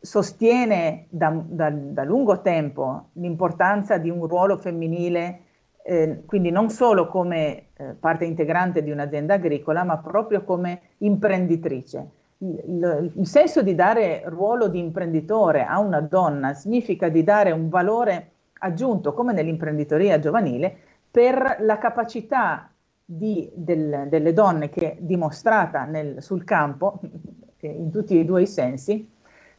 sostiene 0.00 1.08
da, 1.10 1.30
da, 1.44 1.70
da, 1.70 2.04
lungo 2.04 2.40
tempo 2.40 3.08
l'importanza 3.14 3.98
di 3.98 4.08
un 4.08 4.26
ruolo 4.26 4.56
femminile, 4.56 5.40
eh, 5.82 6.22
quindi 6.26 6.50
non 6.50 6.70
solo 6.70 7.08
come 7.08 7.68
eh, 7.76 7.94
parte 7.98 8.24
integrante 8.24 8.82
di 8.82 8.90
un'azienda 8.90 9.34
agricola, 9.34 9.84
ma 9.84 9.98
proprio 9.98 10.44
come 10.44 10.80
imprenditrice. 10.98 12.10
Il, 12.38 13.12
il, 13.16 13.26
senso 13.26 13.62
di 13.62 13.74
dare 13.74 14.22
ruolo 14.26 14.68
di 14.68 14.78
imprenditore 14.78 15.64
a 15.64 15.78
una 15.78 16.00
donna 16.00 16.54
significa 16.54 17.10
di 17.10 17.22
dare 17.22 17.50
un 17.50 17.68
valore 17.68 18.30
aggiunto, 18.60 19.12
come 19.12 19.34
nell'imprenditoria 19.34 20.18
giovanile, 20.18 20.74
per 21.10 21.56
la 21.60 21.76
capacità 21.78 22.70
di, 23.04 23.50
del, 23.54 24.06
delle 24.08 24.32
donne 24.32 24.70
che 24.70 24.92
è 24.92 24.96
dimostrata 25.00 25.84
nel, 25.84 26.22
sul 26.22 26.44
campo, 26.44 27.00
in 27.60 27.90
tutti 27.90 28.18
e 28.18 28.24
due 28.24 28.42
i 28.42 28.46
sensi, 28.46 29.06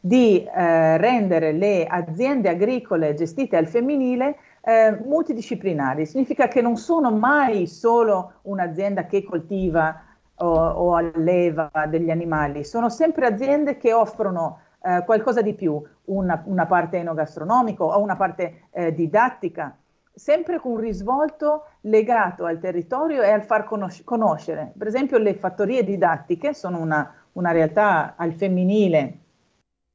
di 0.00 0.42
eh, 0.44 0.96
rendere 0.96 1.52
le 1.52 1.86
aziende 1.86 2.48
agricole 2.48 3.14
gestite 3.14 3.56
al 3.56 3.68
femminile 3.68 4.36
eh, 4.64 4.98
multidisciplinari, 5.04 6.06
significa 6.06 6.48
che 6.48 6.62
non 6.62 6.76
sono 6.76 7.10
mai 7.10 7.66
solo 7.66 8.34
un'azienda 8.42 9.06
che 9.06 9.24
coltiva 9.24 10.02
o, 10.36 10.46
o 10.46 10.94
alleva 10.94 11.70
degli 11.88 12.10
animali, 12.10 12.64
sono 12.64 12.88
sempre 12.88 13.26
aziende 13.26 13.76
che 13.76 13.92
offrono 13.92 14.60
eh, 14.82 15.02
qualcosa 15.04 15.42
di 15.42 15.54
più, 15.54 15.82
una, 16.04 16.42
una, 16.46 16.66
parte 16.66 16.98
enogastronomico 16.98 17.84
o 17.84 18.00
una 18.00 18.16
parte 18.16 18.68
eh, 18.70 18.94
didattica, 18.94 19.76
sempre 20.14 20.58
con 20.58 20.72
un 20.72 20.78
risvolto 20.78 21.66
legato 21.82 22.44
al 22.44 22.58
territorio 22.58 23.22
e 23.22 23.30
al 23.30 23.42
far 23.42 23.64
conos- 23.64 24.02
conoscere. 24.04 24.72
Per 24.76 24.86
esempio 24.86 25.18
le 25.18 25.34
fattorie 25.34 25.84
didattiche 25.84 26.54
sono 26.54 26.80
una, 26.80 27.14
una 27.32 27.52
realtà 27.52 28.14
al 28.16 28.32
femminile 28.32 29.18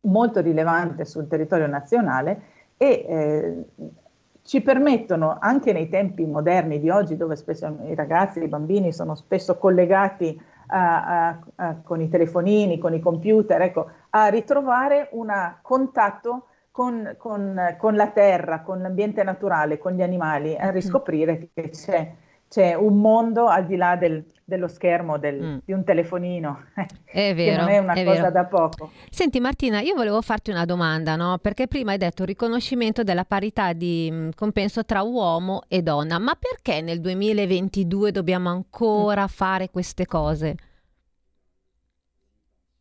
molto 0.02 0.42
rilevante 0.42 1.06
sul 1.06 1.28
territorio 1.28 1.68
nazionale 1.68 2.42
e 2.78 3.06
eh, 3.08 3.66
ci 4.48 4.62
permettono 4.62 5.36
anche 5.42 5.74
nei 5.74 5.90
tempi 5.90 6.26
moderni 6.26 6.80
di 6.80 6.90
oggi, 6.90 7.18
dove 7.18 7.36
spesso 7.36 7.80
i 7.84 7.96
ragazzi, 7.96 8.42
i 8.42 8.48
bambini 8.48 8.94
sono 8.94 9.14
spesso 9.14 9.58
collegati 9.58 10.42
a, 10.68 11.28
a, 11.28 11.40
a, 11.56 11.76
con 11.84 12.00
i 12.00 12.08
telefonini, 12.08 12.78
con 12.78 12.94
i 12.94 13.02
computer, 13.02 13.62
ecco, 13.62 13.90
a 14.12 14.28
ritrovare 14.28 15.10
un 15.12 15.28
contatto 15.62 16.46
con, 16.72 17.16
con, 17.18 17.76
con, 17.78 17.96
la 17.96 18.08
terra, 18.08 18.62
con 18.62 18.82
l'ambiente 18.82 19.22
naturale, 19.22 19.78
con 19.78 19.92
gli 19.92 20.02
animali, 20.02 20.56
a 20.56 20.70
riscoprire 20.70 21.50
che 21.54 21.70
c'è, 21.70 22.14
c'è 22.50 22.74
un 22.74 23.00
mondo 23.00 23.48
al 23.48 23.66
di 23.66 23.76
là 23.76 23.96
del, 23.96 24.24
dello 24.44 24.68
schermo 24.68 25.18
del, 25.18 25.42
mm. 25.42 25.58
di 25.66 25.74
un 25.74 25.84
telefonino, 25.84 26.60
è 27.06 27.36
vero, 27.36 27.64
non 27.64 27.70
è 27.70 27.78
una 27.80 27.94
è 27.94 28.04
cosa 28.06 28.22
vero. 28.22 28.32
da 28.32 28.46
poco. 28.46 28.92
Senti 29.10 29.40
Martina, 29.40 29.82
io 29.82 29.94
volevo 29.96 30.22
farti 30.22 30.52
una 30.52 30.66
domanda, 30.66 31.16
no? 31.16 31.38
perché 31.40 31.68
prima 31.68 31.92
hai 31.92 31.98
detto 31.98 32.24
riconoscimento 32.24 33.04
della 33.04 33.26
parità 33.26 33.74
di 33.74 34.10
mh, 34.10 34.30
compenso 34.36 34.86
tra 34.86 35.02
uomo 35.02 35.64
e 35.68 35.82
donna, 35.82 36.18
ma 36.18 36.38
perché 36.40 36.82
nel 36.82 37.02
2022 37.02 38.12
dobbiamo 38.12 38.50
ancora 38.50 39.24
mm. 39.24 39.28
fare 39.28 39.70
queste 39.70 40.06
cose? 40.06 40.56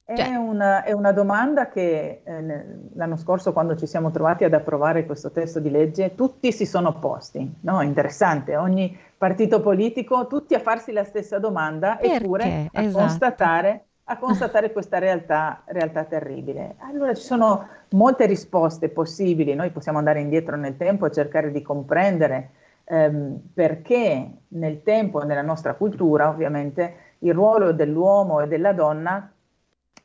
È, 0.09 0.15
cioè. 0.15 0.37
una, 0.37 0.85
è, 0.85 0.93
una, 0.93 1.11
domanda 1.11 1.69
che 1.69 2.23
eh, 2.23 2.65
l'anno 2.95 3.17
scorso, 3.17 3.53
quando 3.53 3.75
ci 3.75 3.89
siamo 3.89 4.13
trovati 4.13 4.45
ad 4.45 4.55
approvare 4.55 5.05
questo 5.05 5.33
testo 5.33 5.59
di 5.59 5.69
legge, 5.69 6.15
tutti 6.15 6.53
si 6.53 6.65
sono 6.65 7.01
posti. 7.01 7.57
No? 7.63 7.83
Interessante, 7.83 8.55
ogni 8.55 8.97
partito 9.17 9.61
politico, 9.61 10.27
tutti 10.27 10.55
a 10.55 10.61
farsi 10.61 10.93
la 10.93 11.05
stessa 11.05 11.39
domanda, 11.39 11.97
Perché? 11.97 12.17
eppure 12.17 12.71
a, 12.73 12.83
esatto. 12.83 13.05
constatare, 13.05 13.85
a 14.05 14.19
constatare 14.19 14.73
questa 14.73 14.99
realtà, 14.99 15.63
realtà 15.67 16.05
terribile. 16.05 16.77
Allora 16.79 17.15
ci 17.15 17.23
sono 17.23 17.67
molte 17.91 18.27
risposte 18.27 18.89
possibili, 18.89 19.55
noi 19.55 19.71
possiamo 19.71 19.99
andare 19.99 20.21
indietro 20.21 20.57
nel 20.57 20.77
tempo 20.77 21.07
e 21.07 21.13
cercare 21.13 21.51
di 21.51 21.63
comprendere 21.63 22.51
ehm, 22.85 23.41
perché 23.55 24.31
nel 24.49 24.83
tempo, 24.83 25.25
nella 25.25 25.43
nostra 25.43 25.75
cultura, 25.75 26.29
ovviamente, 26.29 27.05
il 27.21 27.33
ruolo 27.33 27.73
dell'uomo 27.73 28.41
e 28.41 28.47
della 28.47 28.73
donna 28.73 29.31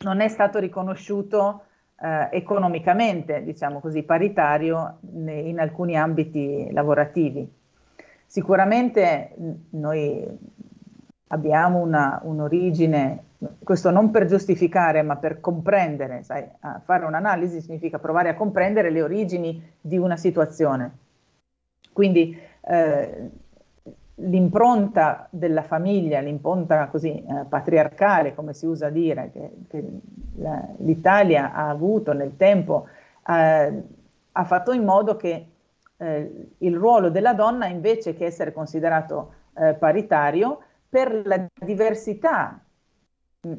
non 0.03 0.21
è 0.21 0.27
stato 0.29 0.57
riconosciuto 0.59 1.65
eh, 2.01 2.29
economicamente, 2.31 3.43
diciamo 3.43 3.79
così, 3.79 4.03
paritario 4.03 4.99
in 5.13 5.59
alcuni 5.59 5.97
ambiti 5.97 6.69
lavorativi. 6.71 7.59
Sicuramente 8.31 9.35
noi 9.71 10.25
abbiamo 11.27 11.79
una, 11.79 12.21
un'origine, 12.23 13.23
questo 13.61 13.89
non 13.91 14.09
per 14.09 14.25
giustificare, 14.25 15.01
ma 15.01 15.17
per 15.17 15.41
comprendere, 15.41 16.23
sai, 16.23 16.47
fare 16.85 17.03
un'analisi 17.03 17.59
significa 17.59 17.99
provare 17.99 18.29
a 18.29 18.35
comprendere 18.35 18.89
le 18.89 19.01
origini 19.01 19.61
di 19.81 19.97
una 19.97 20.15
situazione. 20.15 20.99
Quindi 21.91 22.39
eh, 22.61 23.31
l'impronta 24.15 25.27
della 25.29 25.63
famiglia, 25.63 26.21
l'impronta 26.21 26.87
così 26.87 27.09
eh, 27.09 27.43
patriarcale, 27.49 28.33
come 28.33 28.53
si 28.53 28.65
usa 28.65 28.89
dire, 28.89 29.29
che, 29.33 29.51
che 29.67 29.83
la, 30.37 30.69
l'Italia 30.77 31.51
ha 31.51 31.67
avuto 31.67 32.13
nel 32.13 32.37
tempo, 32.37 32.87
eh, 33.27 33.83
ha 34.31 34.43
fatto 34.45 34.71
in 34.71 34.85
modo 34.85 35.17
che 35.17 35.47
eh, 36.01 36.49
il 36.57 36.75
ruolo 36.75 37.09
della 37.09 37.33
donna, 37.33 37.67
invece 37.67 38.15
che 38.15 38.25
essere 38.25 38.51
considerato 38.51 39.33
eh, 39.55 39.73
paritario, 39.73 40.59
per 40.89 41.25
la 41.25 41.45
diversità 41.53 42.59
mm, 43.47 43.53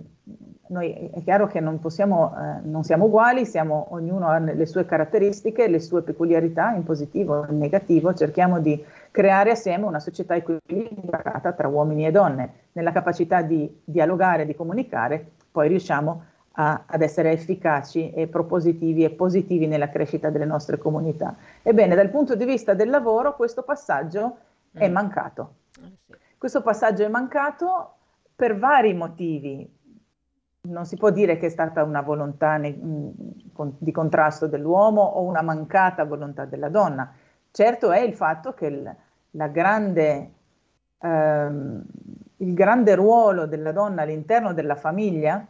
noi 0.72 1.10
è 1.12 1.22
chiaro 1.22 1.46
che 1.46 1.60
non, 1.60 1.78
possiamo, 1.78 2.34
eh, 2.34 2.60
non 2.66 2.82
siamo 2.82 3.04
uguali, 3.04 3.44
siamo, 3.44 3.88
ognuno 3.90 4.28
ha 4.28 4.38
le 4.38 4.66
sue 4.66 4.86
caratteristiche, 4.86 5.68
le 5.68 5.80
sue 5.80 6.02
peculiarità, 6.02 6.72
in 6.74 6.82
positivo 6.82 7.44
e 7.44 7.52
in 7.52 7.58
negativo, 7.58 8.14
cerchiamo 8.14 8.58
di 8.58 8.82
creare 9.10 9.50
assieme 9.50 9.84
una 9.84 10.00
società 10.00 10.34
equilibrata 10.34 11.52
tra 11.52 11.68
uomini 11.68 12.06
e 12.06 12.10
donne. 12.10 12.52
Nella 12.72 12.90
capacità 12.90 13.42
di 13.42 13.82
dialogare, 13.84 14.46
di 14.46 14.54
comunicare, 14.54 15.32
poi 15.52 15.68
riusciamo 15.68 16.24
a, 16.52 16.84
ad 16.86 17.02
essere 17.02 17.32
efficaci 17.32 18.10
e 18.12 18.26
propositivi 18.26 19.04
e 19.04 19.10
positivi 19.10 19.66
nella 19.66 19.88
crescita 19.88 20.30
delle 20.30 20.44
nostre 20.44 20.78
comunità. 20.78 21.36
Ebbene, 21.62 21.94
dal 21.94 22.10
punto 22.10 22.34
di 22.34 22.44
vista 22.44 22.74
del 22.74 22.90
lavoro, 22.90 23.36
questo 23.36 23.62
passaggio 23.62 24.36
mm. 24.76 24.80
è 24.80 24.88
mancato. 24.88 25.54
Eh 25.78 26.20
questo 26.42 26.60
passaggio 26.60 27.04
è 27.04 27.08
mancato 27.08 27.94
per 28.34 28.58
vari 28.58 28.94
motivi 28.94 29.80
non 30.62 30.84
si 30.86 30.96
può 30.96 31.10
dire 31.10 31.38
che 31.38 31.46
è 31.46 31.48
stata 31.48 31.84
una 31.84 32.02
volontà 32.02 32.56
ne, 32.56 32.70
mh, 32.70 33.52
con, 33.52 33.74
di 33.78 33.92
contrasto 33.92 34.48
dell'uomo 34.48 35.02
o 35.02 35.22
una 35.22 35.42
mancata 35.42 36.04
volontà 36.04 36.44
della 36.44 36.68
donna. 36.68 37.12
Certo 37.50 37.90
è 37.92 38.00
il 38.00 38.14
fatto 38.14 38.54
che 38.54 38.66
il, 38.66 38.96
grande, 39.50 40.32
ehm, 40.98 41.82
il 42.38 42.54
grande 42.54 42.94
ruolo 42.94 43.46
della 43.46 43.72
donna 43.72 44.02
all'interno 44.02 44.52
della 44.52 44.76
famiglia 44.76 45.46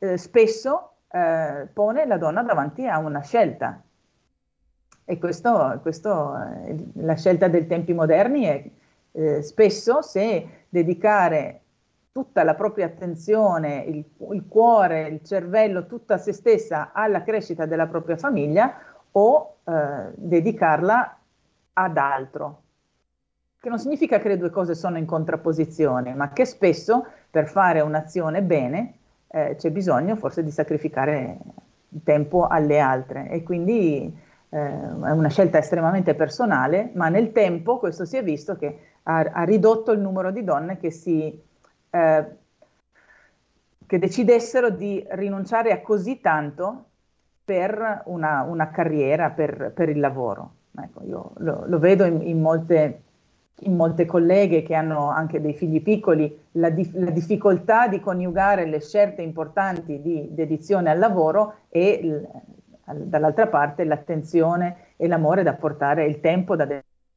eh, 0.00 0.16
spesso 0.16 0.94
eh, 1.10 1.68
pone 1.72 2.06
la 2.06 2.16
donna 2.16 2.42
davanti 2.42 2.86
a 2.86 2.98
una 2.98 3.20
scelta. 3.20 3.80
E 5.04 5.18
questo, 5.18 5.78
questo 5.82 6.36
eh, 6.36 6.76
la 6.94 7.16
scelta 7.16 7.48
dei 7.48 7.66
tempi 7.66 7.92
moderni 7.92 8.44
è 8.44 8.70
eh, 9.12 9.42
spesso 9.42 10.02
se 10.02 10.64
dedicare 10.68 11.60
tutta 12.12 12.42
la 12.42 12.54
propria 12.54 12.86
attenzione, 12.86 13.84
il, 13.86 14.04
il, 14.32 14.46
cuore, 14.48 15.08
il 15.08 15.22
cervello, 15.22 15.86
tutta 15.86 16.16
se 16.16 16.32
stessa 16.32 16.90
alla 16.92 17.22
crescita 17.22 17.66
della 17.66 17.86
propria 17.86 18.16
famiglia 18.16 18.74
o 19.12 19.58
eh, 19.64 20.12
dedicarla 20.14 21.18
ad 21.74 21.96
altro. 21.96 22.62
Che 23.58 23.68
non 23.68 23.78
significa 23.78 24.18
che 24.18 24.28
le 24.28 24.38
due 24.38 24.50
cose 24.50 24.74
sono 24.74 24.96
in 24.96 25.06
contrapposizione, 25.06 26.14
ma 26.14 26.32
che 26.32 26.46
spesso 26.46 27.06
per 27.30 27.46
fare 27.46 27.80
un'azione 27.80 28.42
bene 28.42 28.94
eh, 29.32 29.54
c'è 29.56 29.70
bisogno 29.70 30.16
forse 30.16 30.42
di 30.42 30.50
sacrificare 30.50 31.38
tempo 32.04 32.46
alle 32.46 32.78
altre 32.78 33.28
e 33.28 33.42
quindi 33.42 34.16
eh, 34.48 34.58
è 34.58 35.10
una 35.10 35.28
scelta 35.28 35.58
estremamente 35.58 36.14
personale, 36.14 36.90
ma 36.94 37.08
nel 37.08 37.32
tempo 37.32 37.78
questo 37.78 38.04
si 38.04 38.16
è 38.16 38.22
visto 38.22 38.56
che 38.56 38.78
ha, 39.04 39.18
ha 39.18 39.42
ridotto 39.44 39.92
il 39.92 40.00
numero 40.00 40.30
di 40.30 40.44
donne 40.44 40.78
che 40.78 40.90
si 40.90 41.48
eh, 41.90 42.24
che 43.90 43.98
decidessero 43.98 44.70
di 44.70 45.04
rinunciare 45.10 45.72
a 45.72 45.80
così 45.80 46.20
tanto 46.20 46.84
per 47.44 48.02
una, 48.04 48.42
una 48.42 48.70
carriera, 48.70 49.30
per, 49.30 49.72
per, 49.74 49.88
il 49.88 49.98
lavoro. 49.98 50.52
Ecco, 50.80 51.02
io 51.02 51.32
lo, 51.38 51.64
lo 51.66 51.78
vedo 51.80 52.04
in, 52.04 52.22
in, 52.22 52.40
molte, 52.40 53.02
in, 53.60 53.76
molte, 53.76 54.06
colleghe 54.06 54.62
che 54.62 54.74
hanno 54.74 55.08
anche 55.08 55.40
dei 55.40 55.54
figli 55.54 55.82
piccoli, 55.82 56.46
la, 56.52 56.70
dif- 56.70 56.94
la, 56.94 57.10
difficoltà 57.10 57.88
di 57.88 58.00
coniugare 58.00 58.66
le 58.66 58.80
scelte 58.80 59.22
importanti 59.22 60.00
di 60.00 60.28
dedizione 60.30 60.90
al 60.90 60.98
lavoro 60.98 61.54
e 61.68 62.00
l- 62.02 62.28
dall'altra 62.92 63.46
parte 63.46 63.84
l'attenzione 63.84 64.94
e 64.96 65.06
l'amore 65.06 65.42
da 65.42 65.54
portare, 65.54 66.06
il 66.06 66.20
tempo 66.20 66.56
da 66.56 66.66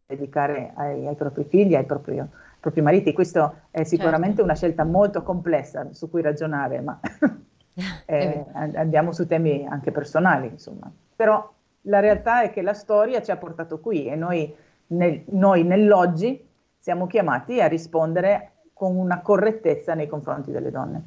dedicare 0.06 0.72
ai, 0.76 1.08
ai 1.08 1.16
propri 1.16 1.44
figli, 1.46 1.76
ai 1.76 1.86
propri, 1.86 2.22
propri 2.60 2.82
mariti. 2.82 3.14
Questo 3.14 3.62
è 3.72 3.84
sicuramente 3.84 4.38
certo. 4.38 4.44
una 4.44 4.56
scelta 4.56 4.84
molto 4.84 5.24
complessa 5.24 5.88
su 5.92 6.10
cui 6.10 6.22
ragionare, 6.22 6.82
ma 6.82 7.00
eh, 8.06 8.46
andiamo 8.54 9.12
su 9.12 9.26
temi 9.28 9.66
anche 9.68 9.92
personali, 9.92 10.48
insomma. 10.48 10.92
Però 11.16 11.52
la 11.88 12.00
realtà 12.00 12.44
è 12.44 12.52
che 12.52 12.62
la 12.62 12.74
storia 12.74 13.22
ci 13.22 13.32
ha 13.32 13.38
portato 13.38 13.80
qui 13.80 14.08
e 14.08 14.16
noi, 14.16 14.54
nel, 14.88 15.24
noi 15.28 15.64
nell'oggi 15.64 16.46
siamo 16.78 17.08
chiamati 17.08 17.62
a 17.62 17.68
rispondere 17.68 18.52
con 18.74 18.96
una 18.96 19.22
correttezza 19.22 19.94
nei 19.94 20.08
confronti 20.08 20.52
delle 20.52 20.72
donne. 20.72 21.04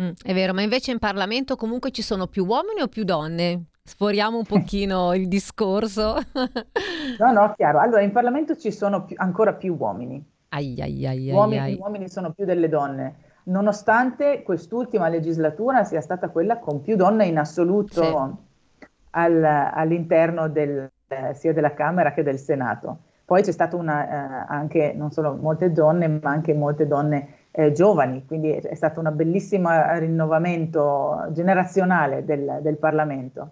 Mm, 0.00 0.10
è 0.22 0.32
vero, 0.32 0.54
ma 0.54 0.62
invece 0.62 0.92
in 0.92 0.98
Parlamento 0.98 1.56
comunque 1.56 1.90
ci 1.90 2.02
sono 2.02 2.28
più 2.28 2.44
uomini 2.44 2.82
o 2.82 2.88
più 2.88 3.02
donne? 3.02 3.64
Sforiamo 3.82 4.36
un 4.36 4.44
pochino 4.44 5.12
il 5.14 5.26
discorso. 5.26 6.18
no, 7.18 7.32
no, 7.32 7.54
chiaro. 7.56 7.80
Allora, 7.80 8.02
in 8.02 8.12
Parlamento 8.12 8.56
ci 8.56 8.70
sono 8.70 9.04
più, 9.04 9.16
ancora 9.18 9.54
più 9.54 9.74
uomini. 9.76 10.24
Ai, 10.50 10.80
ai, 10.80 11.06
ai, 11.06 11.30
uomini, 11.30 11.74
gli 11.74 11.78
uomini 11.78 12.08
sono 12.08 12.32
più 12.32 12.44
delle 12.44 12.68
donne, 12.68 13.16
nonostante 13.44 14.42
quest'ultima 14.42 15.08
legislatura 15.08 15.84
sia 15.84 16.00
stata 16.00 16.30
quella 16.30 16.58
con 16.58 16.80
più 16.80 16.96
donne 16.96 17.26
in 17.26 17.36
assoluto 17.36 18.02
sì. 18.02 18.86
al, 19.10 19.44
all'interno 19.44 20.48
del, 20.48 20.90
sia 21.34 21.52
della 21.52 21.74
Camera 21.74 22.14
che 22.14 22.22
del 22.22 22.38
Senato. 22.38 22.98
Poi 23.28 23.42
c'è 23.42 23.52
stata 23.52 23.76
una, 23.76 24.08
eh, 24.08 24.44
anche 24.48 24.94
non 24.96 25.10
solo 25.10 25.34
molte 25.34 25.70
donne, 25.70 26.08
ma 26.08 26.30
anche 26.30 26.54
molte 26.54 26.86
donne 26.86 27.28
eh, 27.50 27.72
giovani, 27.72 28.24
quindi 28.24 28.52
è 28.52 28.74
stato 28.74 29.00
un 29.00 29.12
bellissimo 29.14 29.68
rinnovamento 29.98 31.26
generazionale 31.32 32.24
del, 32.24 32.60
del 32.62 32.78
Parlamento. 32.78 33.50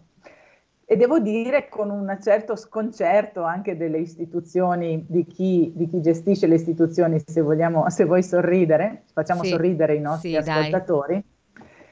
E 0.87 0.97
devo 0.97 1.19
dire 1.19 1.69
con 1.69 1.91
un 1.91 2.17
certo 2.23 2.57
sconcerto 2.57 3.43
anche 3.43 3.77
delle 3.77 3.99
istituzioni, 3.99 5.05
di 5.07 5.27
chi, 5.27 5.71
di 5.77 5.87
chi 5.89 6.01
gestisce 6.01 6.47
le 6.47 6.55
istituzioni, 6.55 7.23
se, 7.23 7.43
vogliamo, 7.43 7.91
se 7.91 8.05
vuoi 8.07 8.23
sorridere, 8.23 9.03
facciamo 9.13 9.43
sì, 9.43 9.51
sorridere 9.51 9.95
i 9.95 10.01
nostri 10.01 10.31
sì, 10.31 10.37
ascoltatori. 10.37 11.13
Dai 11.13 11.36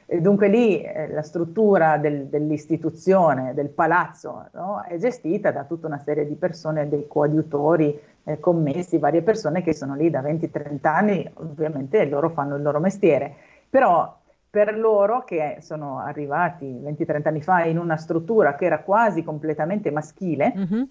e 0.07 0.21
dunque 0.21 0.47
lì 0.47 0.81
eh, 0.81 1.07
la 1.09 1.23
struttura 1.23 1.97
del, 1.97 2.27
dell'istituzione, 2.27 3.53
del 3.53 3.69
palazzo, 3.69 4.49
no? 4.53 4.83
è 4.87 4.97
gestita 4.97 5.51
da 5.51 5.63
tutta 5.63 5.87
una 5.87 5.97
serie 5.97 6.27
di 6.27 6.35
persone, 6.35 6.87
dei 6.87 7.07
coadiutori, 7.07 7.99
eh, 8.23 8.39
commessi, 8.39 8.99
varie 8.99 9.23
persone 9.23 9.63
che 9.63 9.73
sono 9.73 9.95
lì 9.95 10.09
da 10.09 10.21
20-30 10.21 10.77
anni, 10.83 11.31
ovviamente 11.35 12.05
loro 12.05 12.29
fanno 12.29 12.55
il 12.55 12.61
loro 12.61 12.79
mestiere, 12.79 13.33
però 13.69 14.15
per 14.49 14.77
loro 14.77 15.23
che 15.23 15.57
sono 15.59 15.99
arrivati 15.99 16.65
20-30 16.65 17.27
anni 17.27 17.41
fa 17.41 17.65
in 17.65 17.77
una 17.77 17.97
struttura 17.97 18.55
che 18.55 18.65
era 18.65 18.79
quasi 18.79 19.23
completamente 19.23 19.91
maschile, 19.91 20.53
mm-hmm 20.55 20.83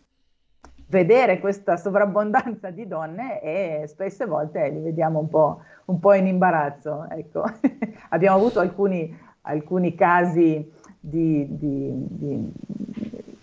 vedere 0.95 1.41
questa 1.41 1.77
sovrabbondanza 1.77 2.71
di 2.71 2.87
donne 2.87 3.41
e 3.41 3.85
spesse 3.89 4.27
volte 4.27 4.69
li 4.69 4.79
vediamo 4.79 5.19
un 5.19 5.29
po', 5.29 5.61
un 5.87 5.99
po 5.99 6.13
in 6.13 6.29
imbarazzo. 6.29 7.09
Ecco. 7.11 7.43
Abbiamo 8.11 8.37
avuto 8.37 8.61
alcuni, 8.61 9.13
alcuni 9.43 9.97
casi 9.97 10.73
di, 11.01 11.47
di, 11.51 11.93
di 12.09 12.53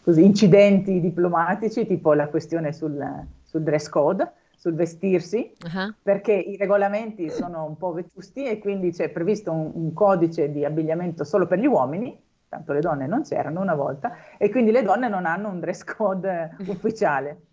così, 0.02 0.24
incidenti 0.24 1.02
diplomatici, 1.02 1.86
tipo 1.86 2.14
la 2.14 2.30
questione 2.30 2.72
sul, 2.72 3.06
sul 3.44 3.64
dress 3.64 3.90
code, 3.90 4.32
sul 4.56 4.74
vestirsi, 4.74 5.52
uh-huh. 5.62 5.94
perché 6.02 6.32
i 6.32 6.56
regolamenti 6.56 7.30
sono 7.30 7.66
un 7.66 7.76
po' 7.76 7.92
vetusti 7.92 8.46
e 8.46 8.60
quindi 8.60 8.92
c'è 8.92 9.10
previsto 9.10 9.52
un, 9.52 9.72
un 9.74 9.94
codice 9.94 10.52
di 10.52 10.64
abbigliamento 10.64 11.26
solo 11.26 11.48
per 11.48 11.60
gli 11.60 11.66
uomini, 11.66 12.18
tanto 12.52 12.74
le 12.74 12.82
donne 12.82 13.08
non 13.08 13.24
c'erano 13.24 13.62
una 13.62 13.76
volta, 13.76 14.12
e 14.38 14.50
quindi 14.50 14.72
le 14.72 14.84
donne 14.84 15.08
non 15.08 15.26
hanno 15.26 15.48
un 15.48 15.62
dress 15.62 15.86
code 15.86 16.58
ufficiale. 16.68 17.46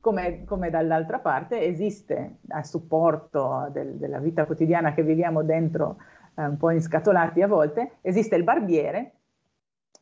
Come, 0.00 0.44
come 0.44 0.70
dall'altra 0.70 1.20
parte 1.20 1.62
esiste 1.62 2.38
a 2.48 2.64
supporto 2.64 3.68
del, 3.70 3.96
della 3.96 4.18
vita 4.18 4.46
quotidiana 4.46 4.92
che 4.92 5.04
viviamo 5.04 5.44
dentro, 5.44 5.98
eh, 6.34 6.44
un 6.46 6.56
po' 6.56 6.70
inscatolati 6.70 7.42
a 7.42 7.46
volte, 7.46 7.98
esiste 8.00 8.34
il 8.34 8.42
barbiere, 8.42 9.12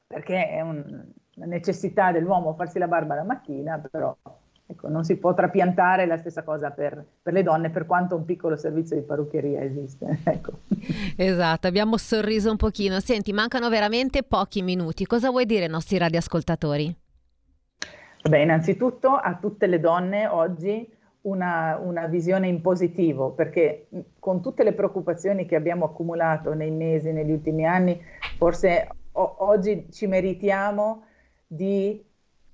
perché 0.07 0.49
è 0.49 0.63
un, 0.63 1.05
una 1.37 1.47
necessità 1.47 2.11
dell'uomo 2.11 2.55
farsi 2.55 2.79
la 2.79 2.89
barba 2.89 3.17
la 3.17 3.25
mattina, 3.25 3.79
però 3.79 4.17
Ecco, 4.71 4.89
non 4.89 5.03
si 5.03 5.17
può 5.17 5.33
trapiantare 5.33 6.05
la 6.05 6.19
stessa 6.19 6.43
cosa 6.43 6.71
per, 6.71 7.03
per, 7.23 7.33
le 7.33 7.43
donne, 7.43 7.71
per 7.71 7.87
quanto 7.87 8.17
un 8.17 8.27
piccolo 8.27 8.55
servizio 8.55 8.97
di 8.97 9.03
parrucchieria 9.03 9.63
esiste. 9.63 10.19
Ecco. 10.29 10.59
Esatto, 11.17 11.67
abbiamo 11.67 11.97
sorriso 11.97 12.51
un 12.51 12.59
pochino. 12.59 13.01
Senti, 13.01 13.33
mancano 13.33 13.71
veramente 13.71 14.23
pochi 14.23 14.61
minuti. 14.61 15.07
Cosa 15.07 15.31
vuoi 15.31 15.47
dire 15.47 15.65
ai 15.65 15.71
nostri 15.71 15.97
radioascoltatori? 15.97 16.95
Beh, 18.29 18.43
innanzitutto 18.43 19.15
a 19.15 19.39
tutte 19.41 19.67
le 19.67 19.81
donne 19.81 20.27
oggi 20.27 20.87
una, 21.23 21.79
una, 21.83 22.07
visione 22.07 22.47
in 22.49 22.61
positivo, 22.61 23.31
perché 23.31 23.89
con 24.19 24.43
tutte 24.43 24.65
le 24.65 24.75
preoccupazioni 24.75 25.47
che 25.47 25.57
abbiamo 25.57 25.87
accumulato 25.87 26.53
nei 26.53 26.71
mesi, 26.71 27.11
negli 27.11 27.31
ultimi 27.31 27.65
anni, 27.65 27.99
forse 28.37 28.87
o- 29.13 29.37
oggi 29.39 29.87
ci 29.91 30.07
meritiamo 30.07 31.05
di 31.47 32.05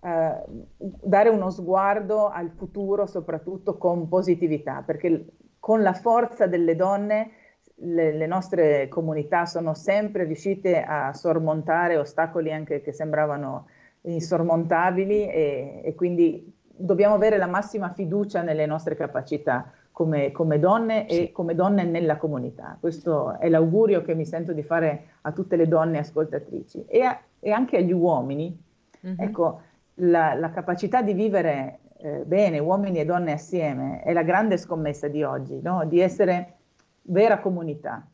eh, 0.05 0.43
dare 0.77 1.31
uno 1.31 1.49
sguardo 1.49 2.29
al 2.29 2.51
futuro 2.51 3.07
soprattutto 3.07 3.79
con 3.79 4.07
positività, 4.07 4.83
perché 4.85 5.25
con 5.59 5.81
la 5.81 5.95
forza 5.95 6.47
delle 6.47 6.77
donne 6.77 7.31
le, 7.77 8.13
le, 8.13 8.27
nostre 8.27 8.89
comunità 8.89 9.47
sono 9.47 9.73
sempre 9.73 10.25
riuscite 10.25 10.83
a 10.83 11.15
sormontare 11.15 11.97
ostacoli 11.97 12.53
anche 12.53 12.83
che 12.83 12.93
sembravano 12.93 13.69
insormontabili 14.03 15.27
e, 15.27 15.81
e 15.83 15.95
quindi 15.95 16.53
dobbiamo 16.63 17.15
avere 17.15 17.39
la 17.39 17.47
massima 17.47 17.89
fiducia 17.89 18.43
nelle 18.43 18.67
nostre 18.67 18.97
capacità 18.97 19.73
come, 19.91 20.33
come, 20.33 20.59
donne 20.59 21.09
e 21.09 21.33
come 21.33 21.55
donne 21.55 21.85
nella 21.85 22.19
comunità. 22.19 22.77
Questo 22.79 23.39
è 23.39 23.49
l'augurio 23.49 24.03
che 24.03 24.15
mi 24.15 24.27
sento 24.27 24.53
di 24.53 24.63
fare 24.63 25.13
a 25.23 25.33
tutte 25.33 25.57
le 25.57 25.67
donne 25.67 25.99
ascoltatrici 25.99 26.85
e, 26.87 27.01
a, 27.01 27.19
e 27.41 27.51
anche 27.51 27.79
agli 27.79 27.93
uomini. 27.93 28.61
Mm-hmm. 29.07 29.17
Ecco, 29.19 29.61
la, 29.97 30.35
la 30.35 30.51
capacità 30.51 31.03
di 31.03 31.13
vivere 31.13 31.81
eh, 31.99 32.25
bene, 32.25 32.59
uomini 32.59 32.99
e 32.99 33.05
donne 33.05 33.33
assieme, 33.33 34.03
è 34.03 34.13
la 34.13 34.23
grande 34.23 34.57
scommessa 34.57 35.09
di 35.09 35.23
oggi, 35.23 35.61
no? 35.63 35.85
di 35.87 36.01
essere 36.01 36.55
vera 37.03 37.39
comunità. 37.41 38.07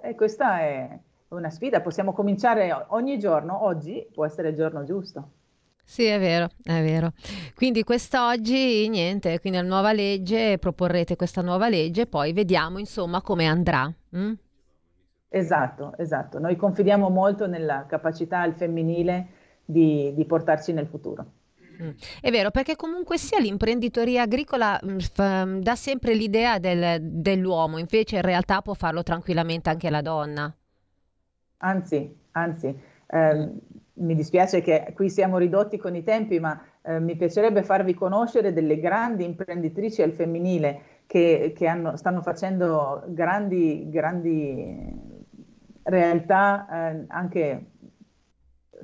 E 0.00 0.14
questa 0.14 0.60
è 0.60 0.98
una 1.28 1.50
sfida, 1.50 1.80
possiamo 1.80 2.12
cominciare 2.12 2.72
ogni 2.88 3.18
giorno, 3.18 3.64
oggi 3.64 4.06
può 4.12 4.24
essere 4.24 4.50
il 4.50 4.56
giorno 4.56 4.84
giusto. 4.84 5.30
Sì, 5.82 6.04
è 6.04 6.18
vero, 6.18 6.48
è 6.64 6.82
vero. 6.82 7.12
Quindi 7.54 7.84
quest'oggi 7.84 8.88
niente, 8.88 9.38
quindi 9.40 9.58
la 9.58 9.64
nuova 9.64 9.92
legge, 9.92 10.58
proporrete 10.58 11.14
questa 11.14 11.42
nuova 11.42 11.68
legge, 11.68 12.06
poi 12.06 12.32
vediamo 12.32 12.78
insomma 12.78 13.22
come 13.22 13.46
andrà. 13.46 13.92
Mm? 14.16 14.32
Esatto, 15.28 15.94
esatto. 15.96 16.40
Noi 16.40 16.56
confidiamo 16.56 17.08
molto 17.08 17.46
nella 17.46 17.86
capacità 17.86 18.40
al 18.40 18.54
femminile 18.54 19.35
di, 19.66 20.12
di 20.14 20.24
portarci 20.24 20.72
nel 20.72 20.86
futuro. 20.86 21.26
Mm. 21.82 21.90
È 22.22 22.30
vero, 22.30 22.50
perché 22.50 22.74
comunque 22.74 23.18
sia 23.18 23.38
l'imprenditoria 23.38 24.22
agricola 24.22 24.80
mh, 24.82 24.92
mm, 24.92 24.98
mm, 25.20 25.58
dà 25.60 25.74
sempre 25.74 26.14
l'idea 26.14 26.58
del, 26.58 26.98
dell'uomo, 27.02 27.76
invece 27.76 28.16
in 28.16 28.22
realtà 28.22 28.62
può 28.62 28.72
farlo 28.72 29.02
tranquillamente 29.02 29.68
anche 29.68 29.90
la 29.90 30.00
donna. 30.00 30.54
Anzi, 31.58 32.16
anzi, 32.32 32.74
eh, 33.08 33.50
mi 33.94 34.14
dispiace 34.14 34.62
che 34.62 34.92
qui 34.94 35.10
siamo 35.10 35.38
ridotti 35.38 35.76
con 35.76 35.94
i 35.94 36.02
tempi, 36.02 36.38
ma 36.38 36.58
eh, 36.82 37.00
mi 37.00 37.16
piacerebbe 37.16 37.62
farvi 37.62 37.94
conoscere 37.94 38.52
delle 38.52 38.78
grandi 38.78 39.24
imprenditrici 39.24 40.02
al 40.02 40.12
femminile 40.12 40.80
che, 41.06 41.52
che 41.54 41.66
hanno, 41.66 41.96
stanno 41.96 42.22
facendo 42.22 43.04
grandi, 43.08 43.88
grandi 43.88 45.14
realtà 45.82 46.66
eh, 46.68 47.04
anche 47.08 47.66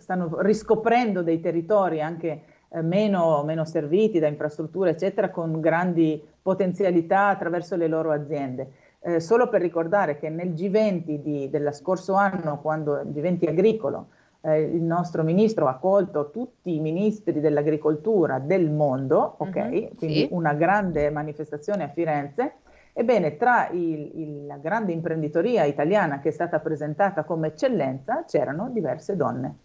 stanno 0.02 0.40
riscoprendo 0.40 1.22
dei 1.22 1.40
territori 1.40 2.02
anche 2.02 2.42
eh, 2.68 2.82
meno, 2.82 3.42
meno, 3.44 3.64
serviti 3.64 4.18
da 4.18 4.26
infrastrutture, 4.26 4.90
eccetera, 4.90 5.30
con 5.30 5.60
grandi 5.60 6.20
potenzialità 6.42 7.28
attraverso 7.28 7.76
le 7.76 7.86
loro 7.86 8.10
aziende. 8.10 8.72
Eh, 9.00 9.20
solo 9.20 9.48
per 9.48 9.60
ricordare 9.60 10.18
che 10.18 10.28
nel 10.28 10.50
G20 10.50 11.14
di, 11.20 11.50
dello 11.50 11.72
scorso 11.72 12.14
anno, 12.14 12.60
quando 12.60 13.00
il 13.00 13.10
G20 13.10 13.48
agricolo, 13.48 14.06
eh, 14.40 14.62
il 14.62 14.82
nostro 14.82 15.22
ministro 15.22 15.66
ha 15.66 15.70
accolto 15.70 16.30
tutti 16.30 16.74
i 16.74 16.80
ministri 16.80 17.40
dell'agricoltura 17.40 18.40
del 18.40 18.70
mondo, 18.70 19.36
ok? 19.38 19.56
Mm-hmm, 19.56 19.86
Quindi 19.96 20.18
sì. 20.20 20.28
una 20.30 20.54
grande 20.54 21.10
manifestazione 21.10 21.84
a 21.84 21.88
Firenze. 21.88 22.54
Ebbene, 22.92 23.36
tra 23.36 23.68
il, 23.70 24.10
il, 24.14 24.46
la 24.46 24.56
grande 24.56 24.92
imprenditoria 24.92 25.64
italiana 25.64 26.20
che 26.20 26.28
è 26.28 26.32
stata 26.32 26.58
presentata 26.58 27.24
come 27.24 27.48
eccellenza 27.48 28.24
c'erano 28.26 28.68
diverse 28.70 29.16
donne 29.16 29.56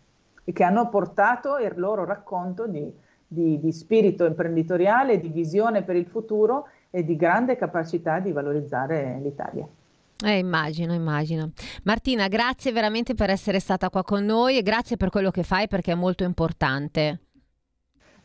e 0.50 0.54
che 0.54 0.64
hanno 0.64 0.88
portato 0.88 1.58
il 1.58 1.74
loro 1.76 2.06
racconto 2.06 2.68
di, 2.68 2.90
di, 3.28 3.60
di 3.60 3.72
spirito 3.74 4.24
imprenditoriale, 4.24 5.20
di 5.20 5.28
visione 5.28 5.84
per 5.84 5.98
il 5.98 6.06
futuro 6.06 6.70
e 6.90 7.04
di 7.04 7.18
grande 7.18 7.58
capacità 7.58 8.20
di 8.20 8.32
valorizzare 8.32 9.20
l'Italia. 9.22 9.68
Eh, 10.24 10.38
immagino, 10.38 10.94
immagino. 10.94 11.52
Martina, 11.84 12.30
grazie 12.30 12.72
veramente 12.72 13.14
per 13.14 13.30
essere 13.30 13.60
stata 13.60 13.90
qua 13.90 14.04
con 14.04 14.24
noi 14.24 14.58
e 14.58 14.64
grazie 14.64 14.96
per 14.96 15.10
quello 15.10 15.32
che 15.32 15.44
fai 15.44 15.68
perché 15.68 15.92
è 15.92 15.96
molto 15.96 16.24
importante. 16.24 17.27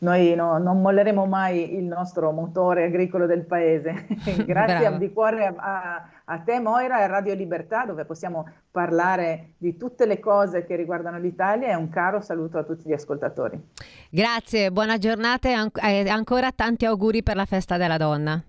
Noi 0.02 0.34
no, 0.34 0.58
non 0.58 0.80
molleremo 0.80 1.26
mai 1.26 1.76
il 1.76 1.84
nostro 1.84 2.32
motore 2.32 2.84
agricolo 2.84 3.26
del 3.26 3.44
paese. 3.44 4.06
grazie 4.44 4.98
di 4.98 5.12
cuore 5.12 5.54
a, 5.56 6.08
a 6.24 6.38
te 6.38 6.58
Moira 6.58 6.98
e 6.98 7.02
a 7.04 7.06
Radio 7.06 7.34
Libertà 7.34 7.84
dove 7.86 8.04
possiamo 8.04 8.48
parlare 8.70 9.54
di 9.58 9.76
tutte 9.76 10.04
le 10.06 10.18
cose 10.18 10.66
che 10.66 10.74
riguardano 10.74 11.18
l'Italia 11.18 11.68
e 11.68 11.76
un 11.76 11.88
caro 11.88 12.20
saluto 12.20 12.58
a 12.58 12.64
tutti 12.64 12.88
gli 12.88 12.92
ascoltatori. 12.92 13.60
Grazie, 14.10 14.72
buona 14.72 14.98
giornata 14.98 15.48
e 15.48 16.08
ancora 16.08 16.50
tanti 16.50 16.84
auguri 16.84 17.22
per 17.22 17.36
la 17.36 17.44
festa 17.44 17.76
della 17.76 17.96
donna. 17.96 18.42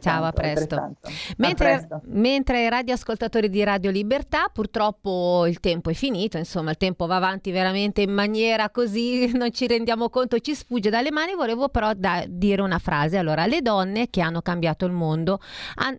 Ciao, 0.00 0.24
a 0.24 0.32
presto. 0.32 0.96
Mentre, 1.36 1.72
a 1.72 1.76
presto. 1.76 2.00
mentre 2.04 2.70
radioascoltatori 2.70 3.50
di 3.50 3.62
Radio 3.62 3.90
Libertà, 3.90 4.48
purtroppo 4.50 5.44
il 5.46 5.60
tempo 5.60 5.90
è 5.90 5.92
finito, 5.92 6.38
insomma 6.38 6.70
il 6.70 6.78
tempo 6.78 7.06
va 7.06 7.16
avanti 7.16 7.50
veramente 7.50 8.00
in 8.00 8.12
maniera 8.12 8.70
così, 8.70 9.30
non 9.36 9.52
ci 9.52 9.66
rendiamo 9.66 10.08
conto, 10.08 10.38
ci 10.38 10.54
sfugge 10.54 10.88
dalle 10.88 11.10
mani, 11.10 11.34
volevo 11.34 11.68
però 11.68 11.92
da, 11.94 12.24
dire 12.26 12.62
una 12.62 12.78
frase. 12.78 13.18
Allora, 13.18 13.44
le 13.44 13.60
donne 13.60 14.08
che 14.08 14.22
hanno 14.22 14.40
cambiato 14.40 14.86
il 14.86 14.92
mondo 14.92 15.38
han, 15.76 15.98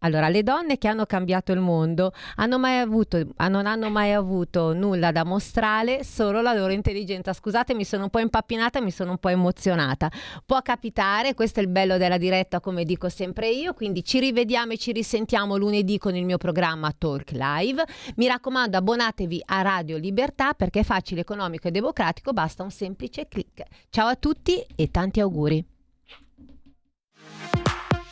Allora, 0.00 0.28
le 0.28 0.42
donne 0.42 0.76
che 0.76 0.88
hanno 0.88 1.06
cambiato 1.06 1.52
il 1.52 1.60
mondo 1.60 2.12
hanno 2.36 2.56
avuto, 2.56 3.28
non 3.48 3.66
hanno 3.66 3.88
mai 3.88 4.12
avuto 4.12 4.74
nulla 4.74 5.10
da 5.10 5.24
mostrare, 5.24 6.04
solo 6.04 6.42
la 6.42 6.52
loro 6.52 6.72
intelligenza. 6.72 7.32
Scusate, 7.32 7.74
mi 7.74 7.84
sono 7.84 8.04
un 8.04 8.10
po' 8.10 8.18
impappinata, 8.18 8.82
mi 8.82 8.90
sono 8.90 9.12
un 9.12 9.18
po' 9.18 9.30
emozionata. 9.30 10.10
Può 10.44 10.60
capitare, 10.60 11.34
questo 11.34 11.60
è 11.60 11.62
il 11.62 11.68
bello 11.68 11.96
della 11.96 12.18
diretta, 12.18 12.60
come 12.60 12.84
dico 12.84 13.08
sempre 13.08 13.48
io, 13.48 13.72
quindi 13.72 14.04
ci 14.04 14.20
rivediamo 14.20 14.72
e 14.72 14.78
ci 14.78 14.92
risentiamo 14.92 15.56
lunedì 15.56 15.96
con 15.96 16.14
il 16.14 16.26
mio 16.26 16.36
programma 16.36 16.92
Talk 16.96 17.30
Live. 17.30 17.84
Mi 18.16 18.26
raccomando, 18.26 18.76
abbonatevi 18.76 19.42
a 19.46 19.62
Radio 19.62 19.96
Libertà 19.96 20.52
perché 20.52 20.80
è 20.80 20.84
facile, 20.84 21.22
economico 21.22 21.68
e 21.68 21.70
democratico, 21.70 22.32
basta 22.32 22.62
un 22.62 22.70
semplice 22.70 23.28
clic. 23.28 23.62
Ciao 23.88 24.08
a 24.08 24.16
tutti 24.16 24.62
e 24.74 24.90
tanti 24.90 25.20
auguri. 25.20 25.75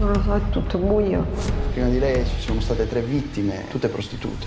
Non 0.00 0.12
lo 0.12 0.22
so, 0.22 0.34
è 0.34 0.48
tutto 0.48 0.78
buio. 0.78 1.26
Prima 1.72 1.88
di 1.88 1.98
lei 1.98 2.24
ci 2.24 2.40
sono 2.40 2.58
state 2.60 2.88
tre 2.88 3.02
vittime, 3.02 3.66
tutte 3.68 3.88
prostitute. 3.88 4.46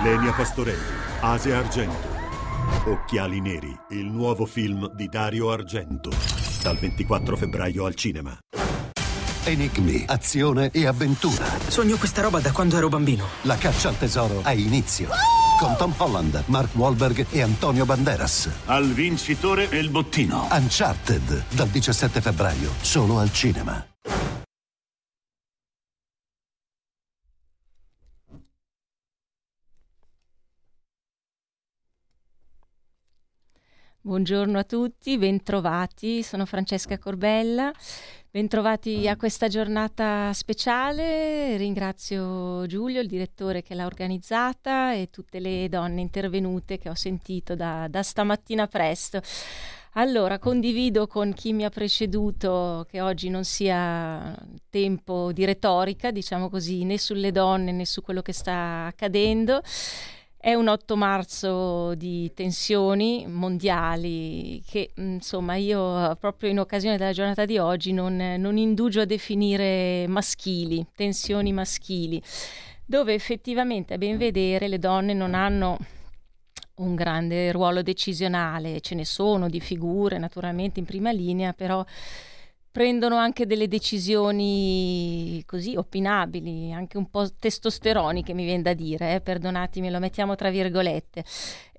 Ilenia 0.00 0.32
Pastorelli, 0.32 0.78
Asia 1.20 1.56
Argento. 1.56 2.10
Occhiali 2.84 3.40
neri, 3.40 3.74
il 3.90 4.04
nuovo 4.04 4.44
film 4.44 4.92
di 4.94 5.08
Dario 5.08 5.50
Argento. 5.50 6.10
Dal 6.62 6.76
24 6.76 7.36
febbraio 7.36 7.86
al 7.86 7.94
cinema. 7.94 8.36
Enigmi, 9.44 10.04
azione 10.06 10.70
e 10.72 10.86
avventura. 10.86 11.46
Sogno 11.68 11.96
questa 11.96 12.20
roba 12.20 12.38
da 12.38 12.52
quando 12.52 12.76
ero 12.76 12.90
bambino. 12.90 13.24
La 13.42 13.56
caccia 13.56 13.88
al 13.88 13.96
tesoro 13.96 14.40
ha 14.42 14.52
inizio. 14.52 15.08
Con 15.58 15.74
Tom 15.78 15.94
Holland, 15.96 16.42
Mark 16.46 16.74
Wahlberg 16.74 17.26
e 17.30 17.40
Antonio 17.40 17.86
Banderas. 17.86 18.48
Al 18.66 18.92
vincitore 18.92 19.70
e 19.70 19.78
il 19.78 19.88
bottino. 19.88 20.48
Uncharted, 20.50 21.44
dal 21.48 21.68
17 21.68 22.20
febbraio, 22.20 22.72
solo 22.82 23.18
al 23.18 23.32
cinema. 23.32 23.86
Buongiorno 34.04 34.58
a 34.58 34.64
tutti, 34.64 35.16
bentrovati, 35.16 36.24
sono 36.24 36.44
Francesca 36.44 36.98
Corbella, 36.98 37.70
bentrovati 38.28 39.06
a 39.06 39.14
questa 39.14 39.46
giornata 39.46 40.32
speciale, 40.32 41.56
ringrazio 41.56 42.66
Giulio, 42.66 43.00
il 43.00 43.06
direttore 43.06 43.62
che 43.62 43.76
l'ha 43.76 43.86
organizzata 43.86 44.92
e 44.92 45.08
tutte 45.08 45.38
le 45.38 45.68
donne 45.68 46.00
intervenute 46.00 46.78
che 46.78 46.88
ho 46.88 46.96
sentito 46.96 47.54
da, 47.54 47.86
da 47.88 48.02
stamattina 48.02 48.66
presto. 48.66 49.20
Allora, 49.94 50.38
condivido 50.38 51.06
con 51.06 51.34
chi 51.34 51.52
mi 51.52 51.66
ha 51.66 51.68
preceduto 51.68 52.86
che 52.88 53.02
oggi 53.02 53.28
non 53.28 53.44
sia 53.44 54.34
tempo 54.70 55.32
di 55.32 55.44
retorica, 55.44 56.10
diciamo 56.10 56.48
così, 56.48 56.84
né 56.84 56.96
sulle 56.96 57.30
donne 57.30 57.72
né 57.72 57.84
su 57.84 58.00
quello 58.00 58.22
che 58.22 58.32
sta 58.32 58.86
accadendo. 58.86 59.60
È 60.34 60.54
un 60.54 60.68
8 60.68 60.96
marzo 60.96 61.94
di 61.94 62.32
tensioni 62.32 63.26
mondiali 63.28 64.62
che 64.66 64.92
insomma 64.96 65.56
io 65.56 66.16
proprio 66.18 66.48
in 66.48 66.58
occasione 66.58 66.96
della 66.96 67.12
giornata 67.12 67.44
di 67.44 67.58
oggi 67.58 67.92
non, 67.92 68.16
non 68.38 68.56
indugio 68.56 69.02
a 69.02 69.04
definire 69.04 70.06
maschili, 70.08 70.86
tensioni 70.96 71.52
maschili, 71.52 72.20
dove 72.86 73.12
effettivamente 73.12 73.92
a 73.92 73.98
ben 73.98 74.16
vedere 74.16 74.68
le 74.68 74.78
donne 74.78 75.12
non 75.12 75.34
hanno 75.34 75.76
un 76.82 76.94
grande 76.94 77.52
ruolo 77.52 77.82
decisionale, 77.82 78.80
ce 78.80 78.94
ne 78.94 79.04
sono 79.04 79.48
di 79.48 79.60
figure 79.60 80.18
naturalmente 80.18 80.80
in 80.80 80.86
prima 80.86 81.10
linea, 81.10 81.52
però 81.52 81.84
prendono 82.72 83.16
anche 83.16 83.44
delle 83.44 83.68
decisioni 83.68 85.42
così 85.46 85.76
opinabili, 85.76 86.72
anche 86.72 86.96
un 86.96 87.10
po' 87.10 87.28
testosteroniche 87.38 88.32
mi 88.32 88.44
viene 88.44 88.62
da 88.62 88.72
dire, 88.72 89.16
eh, 89.16 89.20
perdonatemi, 89.20 89.90
lo 89.90 89.98
mettiamo 89.98 90.34
tra 90.36 90.48
virgolette. 90.48 91.22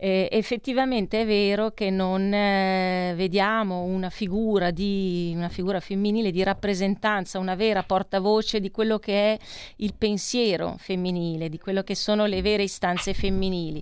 Eh, 0.03 0.27
effettivamente 0.29 1.21
è 1.21 1.25
vero 1.25 1.71
che 1.71 1.89
non 1.89 2.33
eh, 2.33 3.13
vediamo 3.15 3.83
una 3.83 4.09
figura, 4.09 4.69
di, 4.69 5.31
una 5.33 5.47
figura 5.47 5.79
femminile 5.79 6.29
di 6.29 6.43
rappresentanza, 6.43 7.39
una 7.39 7.55
vera 7.55 7.83
portavoce 7.83 8.59
di 8.59 8.69
quello 8.69 8.99
che 8.99 9.31
è 9.31 9.39
il 9.77 9.93
pensiero 9.97 10.75
femminile, 10.77 11.47
di 11.47 11.57
quello 11.57 11.83
che 11.83 11.95
sono 11.95 12.25
le 12.25 12.41
vere 12.41 12.63
istanze 12.63 13.13
femminili. 13.13 13.81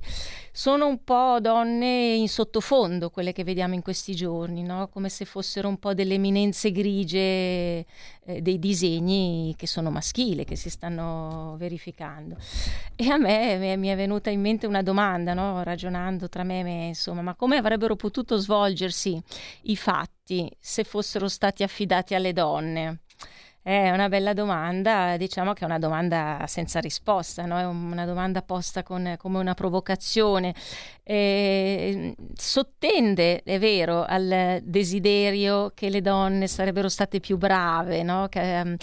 Sono 0.54 0.86
un 0.86 1.04
po' 1.04 1.40
donne 1.40 2.14
in 2.14 2.28
sottofondo 2.28 3.10
quelle 3.10 3.32
che 3.32 3.44
vediamo 3.44 3.74
in 3.74 3.82
questi 3.82 4.14
giorni, 4.14 4.62
no? 4.62 4.90
come 4.90 5.10
se 5.10 5.26
fossero 5.26 5.70
un 5.70 5.80
po' 5.80 5.94
delle 5.94 6.16
eminenze 6.16 6.72
grigie 6.72 7.86
eh, 8.26 8.42
dei 8.42 8.60
disegni 8.60 9.56
che 9.58 9.66
sono 9.66 9.90
maschili, 9.90 10.44
che 10.44 10.58
si 10.58 10.70
stanno 10.70 11.56
verificando. 11.58 12.36
E 12.96 13.10
a 13.10 13.18
me 13.18 13.76
mi 13.78 13.88
è 13.88 13.96
venuta 13.96 14.30
in 14.30 14.42
mente 14.42 14.68
una 14.68 14.84
domanda, 14.84 15.34
no? 15.34 15.64
ragionando 15.64 16.11
ragionando 16.12 16.30
tra 16.30 16.44
me 16.44 16.60
e 16.60 16.64
me, 16.64 16.86
insomma, 16.88 17.22
ma 17.22 17.36
come 17.36 17.58
avrebbero 17.58 17.96
potuto 17.96 18.38
svolgersi 18.38 19.22
i 19.64 19.76
fatti 19.76 20.52
se 20.60 20.84
fossero 20.84 21.28
stati 21.28 21.64
affidati 21.64 22.16
alle 22.16 22.34
donne? 22.34 23.02
È 23.64 23.92
una 23.92 24.10
bella 24.10 24.34
domanda, 24.34 25.18
diciamo 25.18 25.54
che 25.54 25.62
è 25.62 25.66
una 25.66 25.78
domanda 25.78 26.46
senza 26.48 26.80
risposta, 26.80 27.46
no? 27.46 27.60
è 27.60 27.66
una 27.66 28.08
domanda 28.08 28.42
posta 28.42 28.82
con, 28.82 29.14
come 29.20 29.38
una 29.38 29.54
provocazione. 29.54 30.56
E 31.04 32.16
sottende, 32.34 33.44
è 33.44 33.60
vero, 33.60 34.04
al 34.04 34.62
desiderio 34.64 35.74
che 35.76 35.90
le 35.90 36.02
donne 36.02 36.48
sarebbero 36.48 36.90
state 36.90 37.20
più 37.20 37.38
brave, 37.38 38.02
no? 38.02 38.28
che 38.30 38.62
um, 38.64 38.76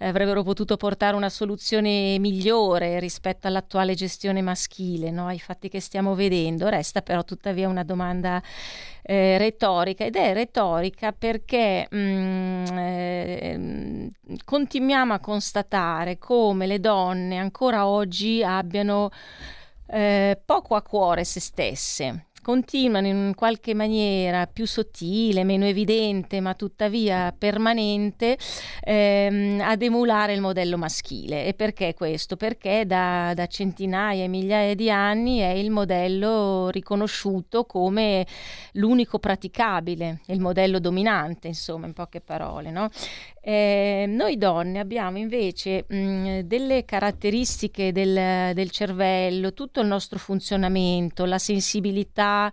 avrebbero 0.00 0.42
potuto 0.42 0.76
portare 0.76 1.16
una 1.16 1.30
soluzione 1.30 2.18
migliore 2.18 2.98
rispetto 2.98 3.46
all'attuale 3.46 3.94
gestione 3.94 4.42
maschile, 4.42 5.10
no? 5.10 5.28
ai 5.28 5.38
fatti 5.38 5.70
che 5.70 5.80
stiamo 5.80 6.14
vedendo. 6.14 6.68
Resta 6.68 7.00
però 7.00 7.24
tuttavia 7.24 7.68
una 7.68 7.84
domanda 7.84 8.42
eh, 9.08 9.38
retorica 9.38 10.04
ed 10.04 10.16
è 10.16 10.32
retorica 10.32 11.12
perché 11.12 11.86
mh, 11.88 11.96
mm, 11.96 12.64
eh, 12.76 14.10
continuiamo 14.44 15.12
a 15.14 15.20
constatare 15.20 16.18
come 16.18 16.66
le 16.66 16.80
donne 16.80 17.36
ancora 17.38 17.86
oggi 17.86 18.42
abbiano 18.42 19.10
eh, 19.86 20.40
poco 20.44 20.74
a 20.74 20.82
cuore 20.82 21.22
se 21.22 21.38
stesse 21.38 22.25
continuano 22.46 23.08
in 23.08 23.32
qualche 23.34 23.74
maniera 23.74 24.46
più 24.46 24.68
sottile, 24.68 25.42
meno 25.42 25.64
evidente, 25.64 26.38
ma 26.38 26.54
tuttavia 26.54 27.34
permanente, 27.36 28.38
ehm, 28.82 29.60
ad 29.60 29.82
emulare 29.82 30.32
il 30.32 30.40
modello 30.40 30.78
maschile. 30.78 31.44
E 31.44 31.54
perché 31.54 31.92
questo? 31.92 32.36
Perché 32.36 32.86
da, 32.86 33.32
da 33.34 33.48
centinaia 33.48 34.22
e 34.22 34.28
migliaia 34.28 34.76
di 34.76 34.88
anni 34.88 35.38
è 35.38 35.48
il 35.48 35.72
modello 35.72 36.68
riconosciuto 36.68 37.64
come 37.64 38.24
l'unico 38.74 39.18
praticabile, 39.18 40.20
il 40.26 40.38
modello 40.38 40.78
dominante, 40.78 41.48
insomma, 41.48 41.86
in 41.86 41.94
poche 41.94 42.20
parole. 42.20 42.70
No? 42.70 42.88
Eh, 43.48 44.06
noi 44.08 44.38
donne 44.38 44.80
abbiamo 44.80 45.18
invece 45.18 45.84
mh, 45.86 46.40
delle 46.40 46.84
caratteristiche 46.84 47.92
del, 47.92 48.52
del 48.52 48.70
cervello, 48.72 49.52
tutto 49.52 49.80
il 49.80 49.86
nostro 49.86 50.18
funzionamento, 50.18 51.24
la 51.24 51.38
sensibilità 51.38 52.50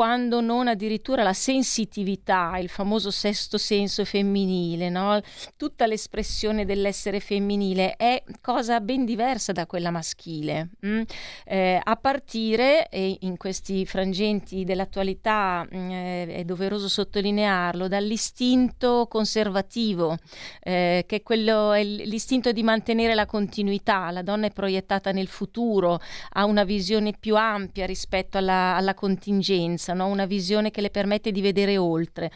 quando 0.00 0.40
non 0.40 0.66
addirittura 0.66 1.22
la 1.22 1.34
sensitività, 1.34 2.56
il 2.56 2.70
famoso 2.70 3.10
sesto 3.10 3.58
senso 3.58 4.06
femminile, 4.06 4.88
no? 4.88 5.20
tutta 5.58 5.86
l'espressione 5.86 6.64
dell'essere 6.64 7.20
femminile 7.20 7.96
è 7.96 8.22
cosa 8.40 8.80
ben 8.80 9.04
diversa 9.04 9.52
da 9.52 9.66
quella 9.66 9.90
maschile, 9.90 10.70
mm? 10.86 11.02
eh, 11.44 11.78
a 11.84 11.96
partire, 11.96 12.88
e 12.88 13.18
in 13.20 13.36
questi 13.36 13.84
frangenti 13.84 14.64
dell'attualità 14.64 15.68
mm, 15.70 15.90
eh, 15.90 16.34
è 16.34 16.44
doveroso 16.44 16.88
sottolinearlo, 16.88 17.86
dall'istinto 17.86 19.06
conservativo, 19.06 20.16
eh, 20.62 21.04
che 21.06 21.16
è, 21.16 21.22
quello, 21.22 21.72
è 21.72 21.84
l'istinto 21.84 22.52
di 22.52 22.62
mantenere 22.62 23.14
la 23.14 23.26
continuità, 23.26 24.10
la 24.10 24.22
donna 24.22 24.46
è 24.46 24.50
proiettata 24.50 25.12
nel 25.12 25.28
futuro, 25.28 26.00
ha 26.30 26.46
una 26.46 26.64
visione 26.64 27.12
più 27.20 27.36
ampia 27.36 27.84
rispetto 27.84 28.38
alla, 28.38 28.76
alla 28.76 28.94
contingenza 28.94 29.88
no? 29.94 30.06
una 30.06 30.26
visione 30.26 30.70
che 30.70 30.80
le 30.80 30.90
permette 30.90 31.32
di 31.32 31.40
vedere 31.40 31.76
oltre. 31.76 32.30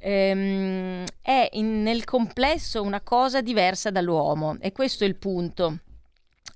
Ehm, 0.00 1.04
è 1.20 1.48
in, 1.52 1.82
nel 1.82 2.04
complesso 2.04 2.82
una 2.82 3.00
cosa 3.00 3.40
diversa 3.40 3.90
dall'uomo 3.90 4.56
e 4.60 4.72
questo 4.72 5.04
è 5.04 5.06
il 5.06 5.16
punto. 5.16 5.78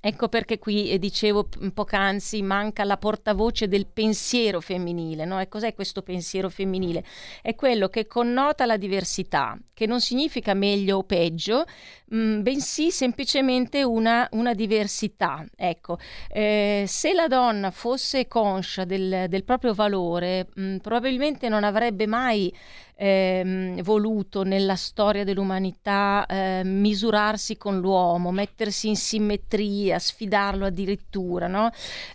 Ecco 0.01 0.29
perché 0.29 0.59
qui 0.59 0.91
eh, 0.91 0.99
dicevo 0.99 1.49
poc'anzi 1.73 2.43
manca 2.43 2.85
la 2.85 2.97
portavoce 2.97 3.69
del 3.69 3.87
pensiero 3.87 4.61
femminile. 4.61 5.25
No? 5.25 5.41
E 5.41 5.49
cos'è 5.49 5.75
questo 5.75 6.03
pensiero 6.03 6.49
femminile? 6.49 7.05
È 7.43 7.55
quello 7.55 7.89
che 7.89 8.07
connota 8.07 8.67
la 8.67 8.77
diversità, 8.77 9.59
che 9.75 9.87
non 9.87 10.01
significa 10.01 10.55
meglio 10.55 10.99
o 10.99 11.03
peggio, 11.05 11.65
mh, 12.07 12.17
mm, 12.19 12.43
bensì 12.43 12.91
semplicemente 12.91 13.83
una, 13.83 14.29
una 14.33 14.55
diversità. 14.55 15.45
Ecco, 15.57 15.99
eh, 16.29 16.85
se 16.87 17.13
la 17.13 17.27
donna 17.27 17.71
fosse 17.71 18.29
conscia 18.29 18.85
del, 18.85 19.27
del 19.29 19.45
proprio 19.45 19.75
valore, 19.75 20.49
mh, 20.55 20.63
mm, 20.63 20.77
probabilmente 20.79 21.49
non 21.49 21.65
avrebbe 21.65 22.07
mai 22.07 22.53
ehm, 22.97 23.83
voluto 23.83 24.43
nella 24.43 24.75
storia 24.75 25.23
dell'umanità 25.25 26.25
eh, 26.27 26.63
misurarsi 26.65 27.57
con 27.57 27.79
l'uomo, 27.79 28.31
mettersi 28.33 28.89
in 28.89 28.97
simmetria, 28.97 29.99
sfidarlo 29.99 30.67
addirittura, 30.67 31.47
no? 31.47 31.71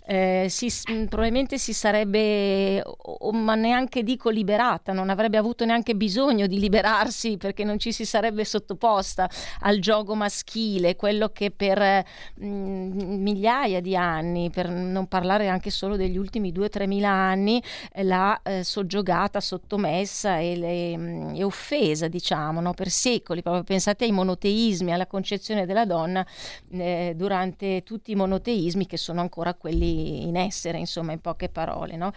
eh, 0.06 0.46
si, 0.48 0.70
probabilmente 1.08 1.58
si 1.58 1.72
sarebbe, 1.72 2.82
o, 2.84 3.32
ma 3.32 3.54
neanche 3.54 4.02
dico 4.02 4.28
liberata, 4.30 4.92
non 4.92 5.08
avrebbe 5.08 5.36
avuto 5.36 5.64
neanche 5.64 5.94
bisogno 5.94 6.46
di 6.46 6.58
liberarsi 6.58 7.36
perché 7.36 7.64
non 7.64 7.78
ci 7.78 7.92
si 7.92 8.04
sarebbe 8.04 8.44
sottoposta 8.44 9.28
al 9.60 9.78
gioco 9.78 10.14
maschile, 10.14 10.96
quello 10.96 11.28
che 11.28 11.50
per 11.50 12.04
mh, 12.34 12.44
migliaia 12.46 13.80
di 13.80 13.96
anni, 13.96 14.50
per 14.50 14.68
non 14.68 15.06
parlare 15.06 15.48
anche 15.48 15.70
solo 15.70 15.96
degli 15.96 16.16
ultimi 16.16 16.52
2-3 16.52 16.86
mila 16.86 17.10
anni, 17.10 17.62
eh, 17.92 18.02
l'ha 18.02 18.40
eh, 18.42 18.64
soggiogata, 18.64 19.40
sottomessa 19.40 20.38
e 20.38 20.56
le 20.56 20.71
e, 20.72 21.32
e 21.34 21.44
offesa, 21.44 22.08
diciamo, 22.08 22.60
no? 22.60 22.72
per 22.74 22.88
secoli. 22.88 23.42
Proprio 23.42 23.64
pensate 23.64 24.04
ai 24.04 24.12
monoteismi, 24.12 24.92
alla 24.92 25.06
concezione 25.06 25.66
della 25.66 25.84
donna 25.84 26.26
eh, 26.70 27.12
durante 27.16 27.82
tutti 27.82 28.12
i 28.12 28.14
monoteismi 28.14 28.86
che 28.86 28.96
sono 28.96 29.20
ancora 29.20 29.54
quelli 29.54 30.26
in 30.26 30.36
essere, 30.36 30.78
insomma, 30.78 31.12
in 31.12 31.20
poche 31.20 31.48
parole. 31.48 31.96
No? 31.96 32.12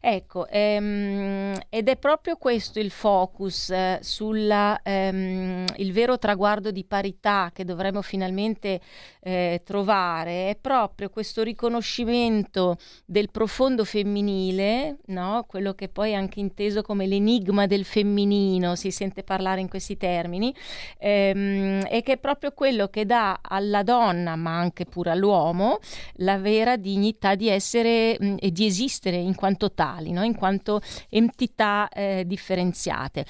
Ecco, 0.00 0.46
ehm, 0.48 1.58
ed 1.68 1.88
è 1.88 1.96
proprio 1.96 2.36
questo 2.36 2.80
il 2.80 2.90
focus 2.90 3.70
eh, 3.70 3.98
sul 4.02 4.50
ehm, 4.82 5.66
vero 5.90 6.18
traguardo 6.18 6.70
di 6.70 6.84
parità 6.84 7.50
che 7.52 7.64
dovremmo 7.64 8.02
finalmente 8.02 8.80
eh, 9.20 9.60
trovare, 9.64 10.50
è 10.50 10.56
proprio 10.58 11.10
questo 11.10 11.42
riconoscimento 11.42 12.78
del 13.04 13.30
profondo 13.30 13.84
femminile, 13.84 14.98
no? 15.06 15.44
quello 15.46 15.74
che 15.74 15.88
poi 15.88 16.12
è 16.12 16.14
anche 16.14 16.40
inteso 16.40 16.82
come 16.82 17.06
l'enigma 17.06 17.66
del 17.66 17.84
femminile 17.84 17.99
femminino, 18.00 18.74
si 18.74 18.90
sente 18.90 19.22
parlare 19.22 19.60
in 19.60 19.68
questi 19.68 19.96
termini, 19.96 20.54
ehm, 20.98 21.86
e 21.88 22.02
che 22.02 22.12
è 22.12 22.16
proprio 22.18 22.52
quello 22.52 22.88
che 22.88 23.04
dà 23.04 23.40
alla 23.42 23.82
donna, 23.82 24.36
ma 24.36 24.56
anche 24.56 24.86
pure 24.86 25.10
all'uomo, 25.10 25.78
la 26.16 26.38
vera 26.38 26.76
dignità 26.76 27.34
di 27.34 27.48
essere 27.48 28.16
mh, 28.18 28.36
e 28.40 28.50
di 28.50 28.66
esistere 28.66 29.16
in 29.16 29.34
quanto 29.34 29.72
tali, 29.72 30.12
no? 30.12 30.22
in 30.22 30.34
quanto 30.34 30.80
entità 31.10 31.88
eh, 31.88 32.24
differenziate. 32.26 33.24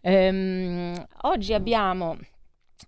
Ehm, 0.00 1.06
oggi 1.22 1.52
abbiamo 1.52 2.16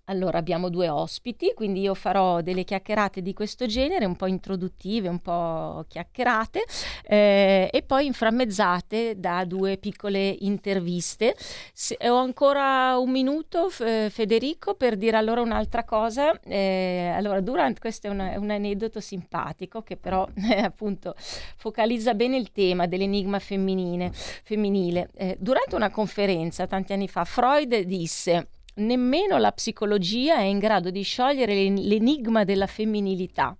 Allora 0.05 0.37
abbiamo 0.37 0.69
due 0.69 0.89
ospiti, 0.89 1.53
quindi 1.53 1.81
io 1.81 1.93
farò 1.93 2.41
delle 2.41 2.63
chiacchierate 2.63 3.21
di 3.21 3.33
questo 3.33 3.65
genere, 3.65 4.05
un 4.05 4.15
po' 4.15 4.27
introduttive, 4.27 5.07
un 5.07 5.19
po' 5.19 5.85
chiacchierate 5.87 6.63
eh, 7.03 7.69
e 7.71 7.81
poi 7.83 8.05
inframmezzate 8.05 9.19
da 9.19 9.43
due 9.45 9.77
piccole 9.77 10.35
interviste. 10.39 11.35
Se, 11.73 11.97
ho 12.07 12.17
ancora 12.17 12.97
un 12.97 13.11
minuto, 13.11 13.69
f- 13.69 14.09
Federico, 14.09 14.75
per 14.75 14.97
dire 14.97 15.17
allora 15.17 15.41
un'altra 15.41 15.83
cosa. 15.83 16.39
Eh, 16.41 17.11
allora, 17.13 17.41
Durant, 17.41 17.79
questo 17.79 18.07
è 18.07 18.09
una, 18.09 18.37
un 18.37 18.49
aneddoto 18.49 18.99
simpatico 18.99 19.81
che 19.81 19.97
però 19.97 20.27
eh, 20.51 20.59
appunto 20.59 21.15
focalizza 21.17 22.13
bene 22.13 22.37
il 22.37 22.51
tema 22.51 22.87
dell'enigma 22.87 23.39
femminile. 23.39 24.11
femminile. 24.13 25.09
Eh, 25.15 25.37
durante 25.39 25.75
una 25.75 25.89
conferenza 25.89 26.67
tanti 26.67 26.93
anni 26.93 27.07
fa, 27.07 27.23
Freud 27.25 27.75
disse 27.79 28.47
nemmeno 28.77 29.37
la 29.37 29.51
psicologia 29.51 30.37
è 30.37 30.43
in 30.43 30.59
grado 30.59 30.89
di 30.89 31.01
sciogliere 31.01 31.53
l'enigma 31.53 32.43
della 32.43 32.67
femminilità, 32.67 33.55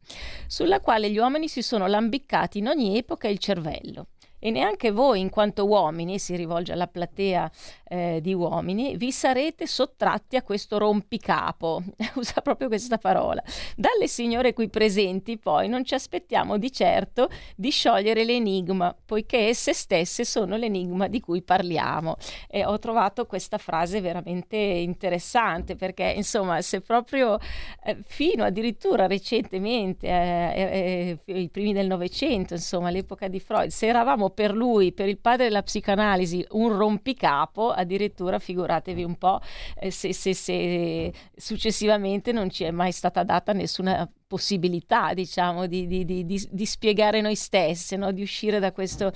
sulla 0.47 0.79
quale 0.79 1.09
gli 1.09 1.17
uomini 1.17 1.47
si 1.47 1.61
sono 1.61 1.87
lambiccati 1.87 2.57
in 2.57 2.67
ogni 2.67 2.97
epoca 2.97 3.27
il 3.27 3.37
cervello 3.37 4.07
e 4.39 4.51
neanche 4.51 4.91
voi, 4.91 5.19
in 5.19 5.29
quanto 5.29 5.65
uomini, 5.65 6.19
si 6.19 6.35
rivolge 6.35 6.71
alla 6.71 6.87
platea 6.87 7.49
eh, 7.89 8.19
di 8.21 8.33
uomini, 8.33 8.95
vi 8.95 9.11
sarete 9.11 9.65
sottratti 9.65 10.35
a 10.35 10.43
questo 10.43 10.77
rompicapo, 10.77 11.83
usa 12.15 12.41
proprio 12.41 12.67
questa 12.67 12.97
parola. 12.97 13.41
Dalle 13.75 14.07
signore 14.07 14.53
qui 14.53 14.69
presenti, 14.69 15.37
poi, 15.37 15.67
non 15.67 15.83
ci 15.83 15.95
aspettiamo 15.95 16.57
di 16.57 16.71
certo 16.71 17.29
di 17.55 17.69
sciogliere 17.71 18.23
l'enigma, 18.23 18.95
poiché 19.05 19.47
esse 19.47 19.73
stesse 19.73 20.23
sono 20.23 20.55
l'enigma 20.55 21.07
di 21.07 21.19
cui 21.19 21.41
parliamo. 21.41 22.17
E 22.47 22.65
ho 22.65 22.77
trovato 22.79 23.25
questa 23.25 23.57
frase 23.57 24.01
veramente 24.01 24.55
interessante, 24.55 25.75
perché, 25.75 26.13
insomma, 26.15 26.61
se 26.61 26.81
proprio 26.81 27.39
eh, 27.83 27.97
fino 28.05 28.43
addirittura 28.43 29.07
recentemente, 29.07 30.07
eh, 30.07 31.17
eh 31.25 31.37
i 31.37 31.49
primi 31.49 31.73
del 31.73 31.87
Novecento, 31.87 32.53
insomma, 32.53 32.89
l'epoca 32.89 33.27
di 33.27 33.39
Freud, 33.39 33.69
se 33.69 33.87
eravamo 33.87 34.26
per 34.29 34.53
lui, 34.53 34.91
per 34.91 35.07
il 35.07 35.17
padre 35.17 35.45
della 35.45 35.63
psicanalisi, 35.63 36.45
un 36.51 36.75
rompicapo, 36.75 37.71
addirittura 37.71 38.39
figuratevi 38.39 39.03
un 39.03 39.17
po' 39.17 39.39
eh, 39.79 39.91
se, 39.91 40.13
se, 40.13 40.33
se 40.33 41.13
successivamente 41.35 42.31
non 42.31 42.49
ci 42.49 42.63
è 42.63 42.71
mai 42.71 42.91
stata 42.91 43.23
data 43.23 43.53
nessuna 43.53 44.09
possibilità, 44.27 45.13
diciamo, 45.13 45.67
di, 45.67 45.87
di, 45.87 46.05
di, 46.05 46.25
di 46.25 46.65
spiegare 46.65 47.21
noi 47.21 47.35
stesse, 47.35 47.95
no? 47.95 48.11
di 48.11 48.21
uscire 48.21 48.59
da 48.59 48.71
questo 48.71 49.11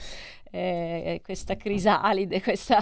eh, 0.52 1.22
questa 1.24 1.56
crisalide, 1.56 2.41
questa 2.43 2.80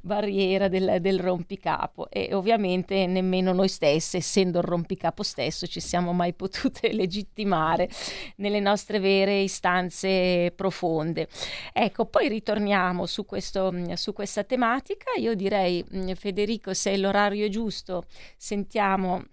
barriera 0.00 0.68
del, 0.68 0.98
del, 1.00 1.20
rompicapo 1.20 2.08
e 2.10 2.34
ovviamente 2.34 3.06
nemmeno 3.06 3.52
noi 3.52 3.68
stesse, 3.68 4.18
essendo 4.18 4.58
il 4.58 4.64
rompicapo 4.64 5.22
stesso, 5.22 5.66
ci 5.66 5.80
siamo 5.80 6.12
mai 6.12 6.32
potute 6.32 6.92
legittimare 6.94 7.88
nelle 8.36 8.60
nostre 8.60 8.98
vere 8.98 9.40
istanze 9.40 10.52
profonde. 10.56 11.28
Ecco, 11.72 12.06
poi 12.06 12.28
ritorniamo 12.28 13.06
su, 13.06 13.24
questo, 13.26 13.72
su 13.94 14.12
questa 14.12 14.44
tematica. 14.44 15.12
Io 15.18 15.34
direi, 15.34 15.84
Federico, 16.14 16.74
se 16.74 16.96
l'orario 16.96 17.46
è 17.46 17.48
giusto, 17.48 18.04
sentiamo 18.36 19.24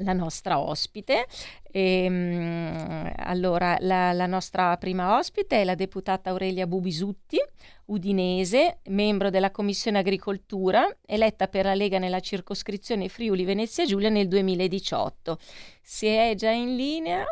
la 0.00 0.12
nostra 0.12 0.60
ospite. 0.60 1.26
E, 1.70 2.04
ehm, 2.04 3.12
allora, 3.16 3.76
la, 3.80 4.12
la, 4.12 4.26
nostra 4.26 4.76
prima 4.76 5.16
ospite 5.16 5.60
è 5.60 5.64
la 5.64 5.74
deputata 5.74 6.30
Aurelia 6.30 6.66
Bubisutti, 6.66 7.38
udinese, 7.86 8.80
membro 8.88 9.30
della 9.30 9.50
Commissione 9.50 9.98
Agricoltura, 9.98 10.86
eletta 11.06 11.48
per 11.48 11.64
la 11.64 11.74
Lega 11.74 11.98
nella 11.98 12.20
circoscrizione 12.20 13.08
Friuli 13.08 13.44
Venezia 13.44 13.84
Giulia 13.84 14.08
nel 14.08 14.28
2018. 14.28 15.38
Se 15.82 16.30
è 16.30 16.34
già 16.34 16.50
in 16.50 16.76
linea, 16.76 17.24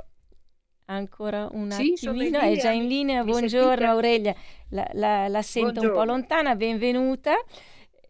ancora 0.86 1.48
un 1.52 1.70
sì, 1.70 1.94
attimino, 1.94 2.38
è 2.38 2.56
già 2.56 2.70
in 2.70 2.86
linea. 2.86 3.24
Buongiorno 3.24 3.86
Aurelia, 3.86 4.34
la, 4.70 4.88
la, 4.92 5.28
la 5.28 5.42
sento 5.42 5.72
Buongiorno. 5.72 6.00
un 6.00 6.04
po' 6.06 6.12
lontana, 6.12 6.54
benvenuta. 6.54 7.34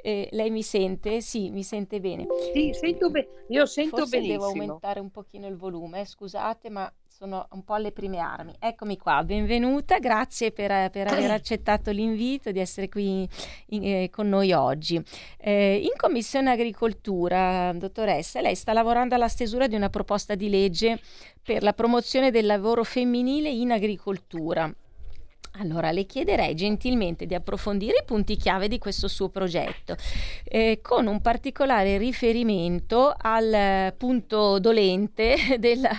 Eh, 0.01 0.29
lei 0.31 0.51
mi 0.51 0.63
sente? 0.63 1.21
Sì, 1.21 1.51
mi 1.51 1.65
sente 1.65 1.99
bene. 1.99 2.27
Sì, 2.53 2.71
sento 2.73 3.11
be- 3.11 3.45
io 3.49 3.67
sento 3.67 3.97
Forse 3.97 4.19
benissimo. 4.19 4.39
devo 4.39 4.51
aumentare 4.53 5.01
un 5.01 5.11
pochino 5.11 5.49
il 5.49 5.57
volume, 5.57 6.05
scusate, 6.05 6.71
ma 6.71 6.91
sono 7.05 7.49
un 7.51 7.65
po' 7.65 7.75
alle 7.75 7.91
prime 7.91 8.19
armi. 8.19 8.55
Eccomi 8.61 8.97
qua, 8.97 9.25
benvenuta, 9.25 9.99
grazie 9.99 10.53
per, 10.53 10.91
per 10.91 11.09
aver 11.09 11.33
accettato 11.33 11.91
l'invito 11.91 12.53
di 12.53 12.61
essere 12.61 12.89
qui 12.89 13.29
in, 13.71 13.85
eh, 13.85 14.09
con 14.09 14.29
noi 14.29 14.53
oggi. 14.53 15.03
Eh, 15.37 15.79
in 15.83 15.97
Commissione 15.97 16.53
Agricoltura, 16.53 17.73
dottoressa, 17.75 18.41
lei 18.41 18.55
sta 18.55 18.73
lavorando 18.73 19.17
alla 19.17 19.27
stesura 19.27 19.67
di 19.67 19.75
una 19.75 19.89
proposta 19.89 20.37
di 20.37 20.49
legge 20.49 21.01
per 21.43 21.65
la 21.65 21.73
promozione 21.73 22.31
del 22.31 22.47
lavoro 22.47 22.85
femminile 22.85 23.49
in 23.49 23.73
agricoltura. 23.73 24.73
Allora 25.53 25.91
le 25.91 26.05
chiederei 26.05 26.55
gentilmente 26.55 27.27
di 27.27 27.35
approfondire 27.35 27.99
i 28.03 28.05
punti 28.05 28.37
chiave 28.37 28.69
di 28.69 28.79
questo 28.79 29.09
suo 29.09 29.29
progetto, 29.29 29.97
eh, 30.45 30.81
con 30.83 31.07
un 31.07 31.21
particolare 31.21 31.99
riferimento 31.99 33.13
al 33.17 33.93
punto 33.97 34.59
dolente 34.61 35.37
della 35.59 35.91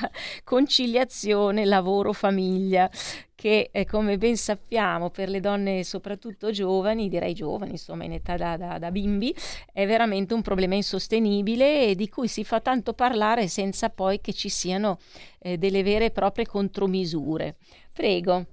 conciliazione 0.43 1.65
lavoro-famiglia, 1.65 2.89
che 3.35 3.69
eh, 3.71 3.85
come 3.85 4.17
ben 4.17 4.35
sappiamo 4.35 5.09
per 5.09 5.29
le 5.29 5.39
donne 5.39 5.85
soprattutto 5.85 6.51
giovani, 6.51 7.07
direi 7.07 7.33
giovani, 7.33 7.71
insomma 7.71 8.03
in 8.03 8.11
età 8.11 8.35
da, 8.35 8.57
da, 8.57 8.77
da 8.77 8.91
bimbi, 8.91 9.33
è 9.71 9.85
veramente 9.87 10.33
un 10.33 10.41
problema 10.41 10.75
insostenibile 10.75 11.87
e 11.87 11.95
di 11.95 12.09
cui 12.09 12.27
si 12.27 12.43
fa 12.43 12.59
tanto 12.59 12.93
parlare 12.93 13.47
senza 13.47 13.89
poi 13.89 14.19
che 14.19 14.33
ci 14.33 14.49
siano 14.49 14.99
eh, 15.39 15.57
delle 15.57 15.83
vere 15.83 16.05
e 16.05 16.11
proprie 16.11 16.45
contromisure. 16.45 17.55
Prego. 17.93 18.45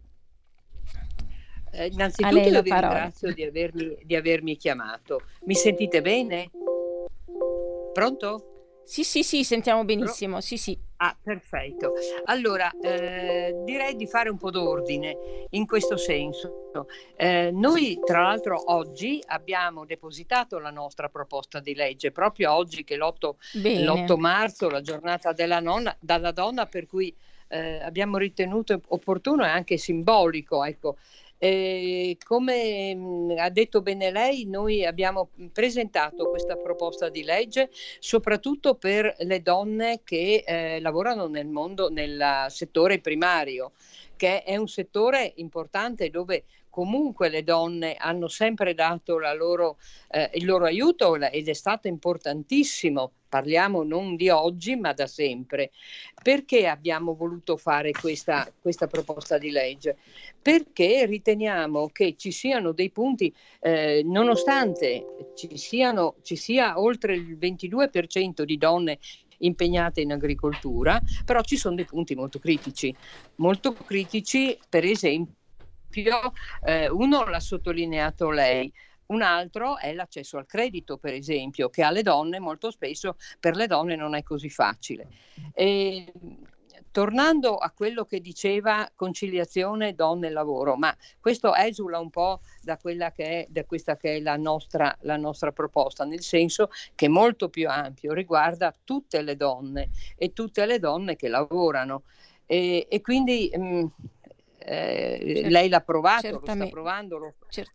Eh, 1.77 1.89
innanzitutto 1.89 2.41
vi 2.63 2.71
ringrazio 2.71 3.35
di 3.35 3.43
avermi, 3.45 3.99
di 4.03 4.17
avermi 4.17 4.57
chiamato. 4.57 5.23
Mi 5.45 5.55
sentite 5.55 6.01
bene? 6.01 6.51
Pronto? 7.93 8.45
Sì, 8.83 9.05
sì, 9.05 9.23
sì, 9.23 9.45
sentiamo 9.45 9.85
benissimo. 9.85 10.33
Pro- 10.35 10.41
sì, 10.41 10.57
sì. 10.57 10.79
Ah, 10.99 11.15
perfetto. 11.21 11.93
Allora, 12.27 12.75
eh, 12.81 13.55
direi 13.63 13.95
di 13.97 14.07
fare 14.07 14.31
un 14.31 14.39
po' 14.39 14.51
d'ordine 14.51 15.19
in 15.51 15.67
questo 15.67 15.99
senso. 15.99 16.53
Eh, 17.17 17.51
noi, 17.53 18.01
tra 18.03 18.23
l'altro, 18.23 18.63
oggi 18.67 19.23
abbiamo 19.27 19.85
depositato 19.85 20.59
la 20.59 20.71
nostra 20.71 21.09
proposta 21.09 21.61
di 21.61 21.75
legge, 21.75 22.13
proprio 22.13 22.53
oggi 22.53 22.85
che 22.85 22.95
è 22.95 22.97
l'8, 22.97 23.37
l'8 23.53 24.17
marzo, 24.17 24.71
la 24.71 24.81
giornata 24.81 25.33
della, 25.33 25.61
nonna, 25.61 25.95
donna, 26.01 26.67
per 26.67 26.87
cui 26.87 27.15
eh, 27.49 27.81
abbiamo 27.83 28.19
ritenuto 28.19 28.81
opportuno 28.89 29.45
e 29.45 29.49
anche 29.49 29.77
simbolico, 29.79 30.65
ecco, 30.65 30.97
eh, 31.39 32.17
come 32.25 32.95
mh, 32.95 33.35
ha 33.39 33.51
detto 33.51 33.83
bene 33.83 34.11
lei, 34.11 34.45
noi 34.47 34.85
abbiamo 34.85 35.31
presentato 35.53 36.27
questa 36.29 36.57
proposta 36.57 37.09
di 37.09 37.23
legge 37.23 37.71
soprattutto 37.99 38.75
per 38.77 39.15
le 39.21 39.43
donne 39.43 40.01
che 40.05 40.43
eh, 40.47 40.81
lavorano 40.81 41.27
nel 41.29 41.47
mondo, 41.49 41.89
nel 41.91 42.47
settore 42.49 43.01
primario, 43.01 43.73
che 44.17 44.43
è 44.43 44.57
un 44.57 44.69
settore 44.69 45.33
importante 45.37 46.11
dove 46.11 46.45
comunque 46.77 47.31
le 47.31 47.43
donne 47.43 47.95
hanno 47.95 48.29
sempre 48.29 48.75
dato 48.75 49.17
loro, 49.17 49.79
eh, 50.11 50.31
il 50.35 50.45
loro 50.45 50.67
aiuto 50.67 51.17
ed 51.17 51.49
è 51.49 51.55
stato 51.55 51.89
importantissimo, 51.89 53.13
parliamo 53.31 53.83
non 53.83 54.15
di 54.15 54.29
oggi 54.29 54.77
ma 54.77 54.93
da 54.93 55.07
sempre. 55.07 55.71
Perché 56.23 56.67
abbiamo 56.67 57.15
voluto 57.15 57.57
fare 57.57 57.93
questa, 57.93 58.47
questa 58.61 58.89
proposta 58.89 59.39
di 59.39 59.51
legge? 59.51 59.97
Perché 60.43 61.07
riteniamo 61.07 61.89
che 61.89 62.15
ci 62.19 62.31
siano 62.31 62.73
dei 62.73 62.91
punti, 62.91 63.35
eh, 63.61 64.03
nonostante 64.05 65.33
ci, 65.35 65.57
siano, 65.57 66.17
ci 66.21 66.37
sia 66.37 66.79
oltre 66.79 67.15
il 67.15 67.39
22% 67.39 68.43
di 68.43 68.59
donne 68.59 68.99
impegnate 69.39 70.03
in 70.03 70.13
agricoltura, 70.13 71.01
però 71.25 71.41
ci 71.41 71.57
sono 71.57 71.75
dei 71.75 71.87
punti 71.87 72.15
molto 72.15 72.39
critici, 72.39 72.95
molto 73.37 73.73
critici 73.73 74.59
per 74.69 74.85
esempio 74.85 75.37
eh, 76.03 76.89
uno 76.89 77.25
l'ha 77.25 77.41
sottolineato 77.41 78.31
lei, 78.31 78.73
un 79.07 79.23
altro 79.23 79.79
è 79.79 79.93
l'accesso 79.93 80.37
al 80.39 80.47
credito, 80.47 80.99
per 80.99 81.15
esempio, 81.15 81.69
che 81.69 81.83
alle 81.83 82.03
donne 82.03 82.41
molto 82.41 82.71
spesso 82.71 83.17
per 83.39 83.55
le 83.55 83.67
donne 83.67 83.95
non 83.95 84.15
è 84.15 84.23
così 84.23 84.51
facile. 84.51 85.09
E, 85.55 86.13
tornando 86.97 87.57
a 87.57 87.71
quello 87.73 88.07
che 88.07 88.21
diceva 88.21 88.91
conciliazione 88.95 89.95
donne 89.95 90.29
e 90.29 90.31
lavoro, 90.31 90.77
ma 90.77 90.97
questo 91.21 91.55
esula 91.55 91.99
un 91.99 92.09
po' 92.09 92.41
da, 92.63 92.79
quella 92.79 93.13
che 93.13 93.25
è, 93.25 93.47
da 93.51 93.67
questa 93.67 93.99
che 93.99 94.17
è 94.17 94.21
la 94.21 94.37
nostra, 94.37 94.97
la 95.03 95.19
nostra 95.19 95.53
proposta, 95.53 96.05
nel 96.05 96.23
senso 96.23 96.71
che 96.95 97.05
è 97.05 97.09
molto 97.11 97.51
più 97.51 97.69
ampio, 97.69 98.15
riguarda 98.15 98.75
tutte 98.83 99.21
le 99.21 99.37
donne 99.37 99.91
e 100.17 100.33
tutte 100.33 100.65
le 100.65 100.79
donne 100.79 101.17
che 101.17 101.29
lavorano. 101.29 102.05
E, 102.47 102.87
e 102.89 103.01
quindi 103.03 103.51
mh, 103.53 103.63
mm, 103.63 103.87
eh, 104.69 105.49
lei 105.49 105.69
l'ha 105.69 105.81
provato, 105.81 106.29
lo 106.29 106.41
sta 106.43 106.67
provando, 106.67 107.19
lo, 107.19 107.35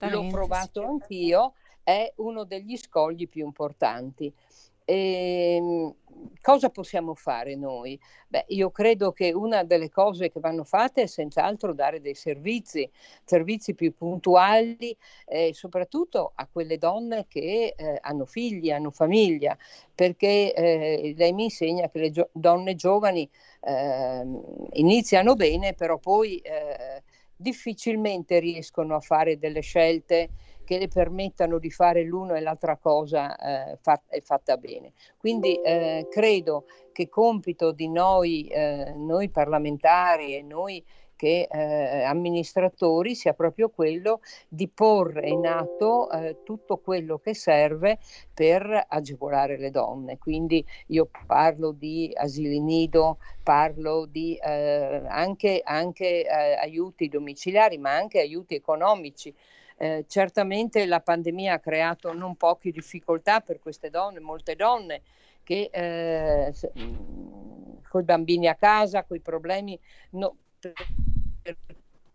l'ho 0.10 0.28
provato 0.28 0.82
sì. 0.82 0.88
anch'io, 0.88 1.54
è 1.84 2.12
uno 2.18 2.44
degli 2.44 2.76
scogli 2.76 3.30
più 3.30 3.46
importanti. 3.46 4.34
E, 4.86 5.56
ehm, 5.58 5.96
cosa 6.42 6.70
possiamo 6.70 7.14
fare 7.16 7.56
noi? 7.56 8.00
Beh, 8.28 8.46
io 8.50 8.72
credo 8.72 9.12
che 9.12 9.32
una 9.34 9.64
delle 9.64 9.90
cose 9.90 10.30
che 10.32 10.40
vanno 10.40 10.64
fatte 10.64 11.04
è 11.04 11.08
senz'altro 11.08 11.74
dare 11.74 12.02
dei 12.02 12.16
servizi, 12.16 12.90
servizi 13.24 13.74
più 13.76 13.94
puntuali, 13.94 14.96
eh, 15.26 15.54
soprattutto 15.54 16.32
a 16.36 16.48
quelle 16.52 16.78
donne 16.78 17.26
che 17.28 17.74
eh, 17.78 17.98
hanno 18.02 18.26
figli, 18.26 18.72
hanno 18.72 18.92
famiglia, 18.92 19.58
perché 19.94 20.54
eh, 20.54 21.14
lei 21.16 21.34
mi 21.34 21.44
insegna 21.46 21.90
che 21.90 22.00
le 22.00 22.10
gio- 22.12 22.30
donne 22.34 22.76
giovani 22.76 23.30
ehm, 23.62 24.42
iniziano 24.74 25.36
bene, 25.36 25.74
però 25.74 25.98
poi 25.98 26.38
eh, 26.40 27.04
difficilmente 27.36 28.40
riescono 28.40 28.96
a 28.96 29.00
fare 29.00 29.38
delle 29.38 29.62
scelte 29.62 30.30
che 30.72 30.78
le 30.80 30.88
permettano 30.88 31.58
di 31.60 31.70
fare 31.70 32.02
l'uno 32.06 32.34
e 32.34 32.40
l'altra 32.40 32.78
cosa 32.78 33.36
eh, 33.36 33.78
fat- 33.82 34.18
fatta 34.22 34.56
bene. 34.56 34.94
Quindi 35.18 35.56
eh, 35.56 36.06
credo 36.08 36.64
che 36.94 37.10
compito 37.10 37.74
di 37.74 37.90
noi, 37.90 38.48
eh, 38.48 38.94
noi 38.96 39.30
parlamentari 39.30 40.34
e 40.34 40.42
noi 40.42 40.82
che 41.18 41.48
eh, 41.52 42.04
amministratori 42.04 43.16
sia 43.16 43.34
proprio 43.34 43.70
quello 43.70 44.22
di 44.48 44.70
porre 44.70 45.30
in 45.30 45.46
atto 45.46 46.10
eh, 46.10 46.38
tutto 46.42 46.78
quello 46.78 47.20
che 47.20 47.36
serve 47.36 48.00
per 48.34 48.86
agevolare 48.88 49.58
le 49.58 49.72
donne. 49.72 50.18
Quindi 50.18 50.66
io 50.88 51.10
parlo 51.28 51.74
di 51.74 52.12
asili 52.16 52.60
nido, 52.62 53.20
parlo 53.44 54.06
di 54.06 54.36
eh, 54.42 55.04
anche, 55.08 55.60
anche 55.64 56.26
eh, 56.26 56.54
aiuti 56.56 57.10
domiciliari, 57.10 57.78
ma 57.78 57.94
anche 57.94 58.20
aiuti 58.20 58.56
economici. 58.56 59.36
Eh, 59.82 60.06
certamente 60.08 60.86
la 60.86 61.00
pandemia 61.00 61.54
ha 61.54 61.60
creato 61.60 62.14
non 62.14 62.36
poche 62.36 62.70
difficoltà 62.70 63.42
per 63.42 63.58
queste 63.58 63.90
donne, 63.90 64.20
molte 64.20 64.56
donne 64.56 65.02
che 65.42 65.72
eh, 65.74 66.54
con 67.90 68.02
i 68.02 68.04
bambini 68.04 68.48
a 68.48 68.54
casa, 68.54 69.04
con 69.04 69.18
i 69.18 69.22
problemi, 69.22 69.80
no, 70.12 70.36
per 70.60 71.56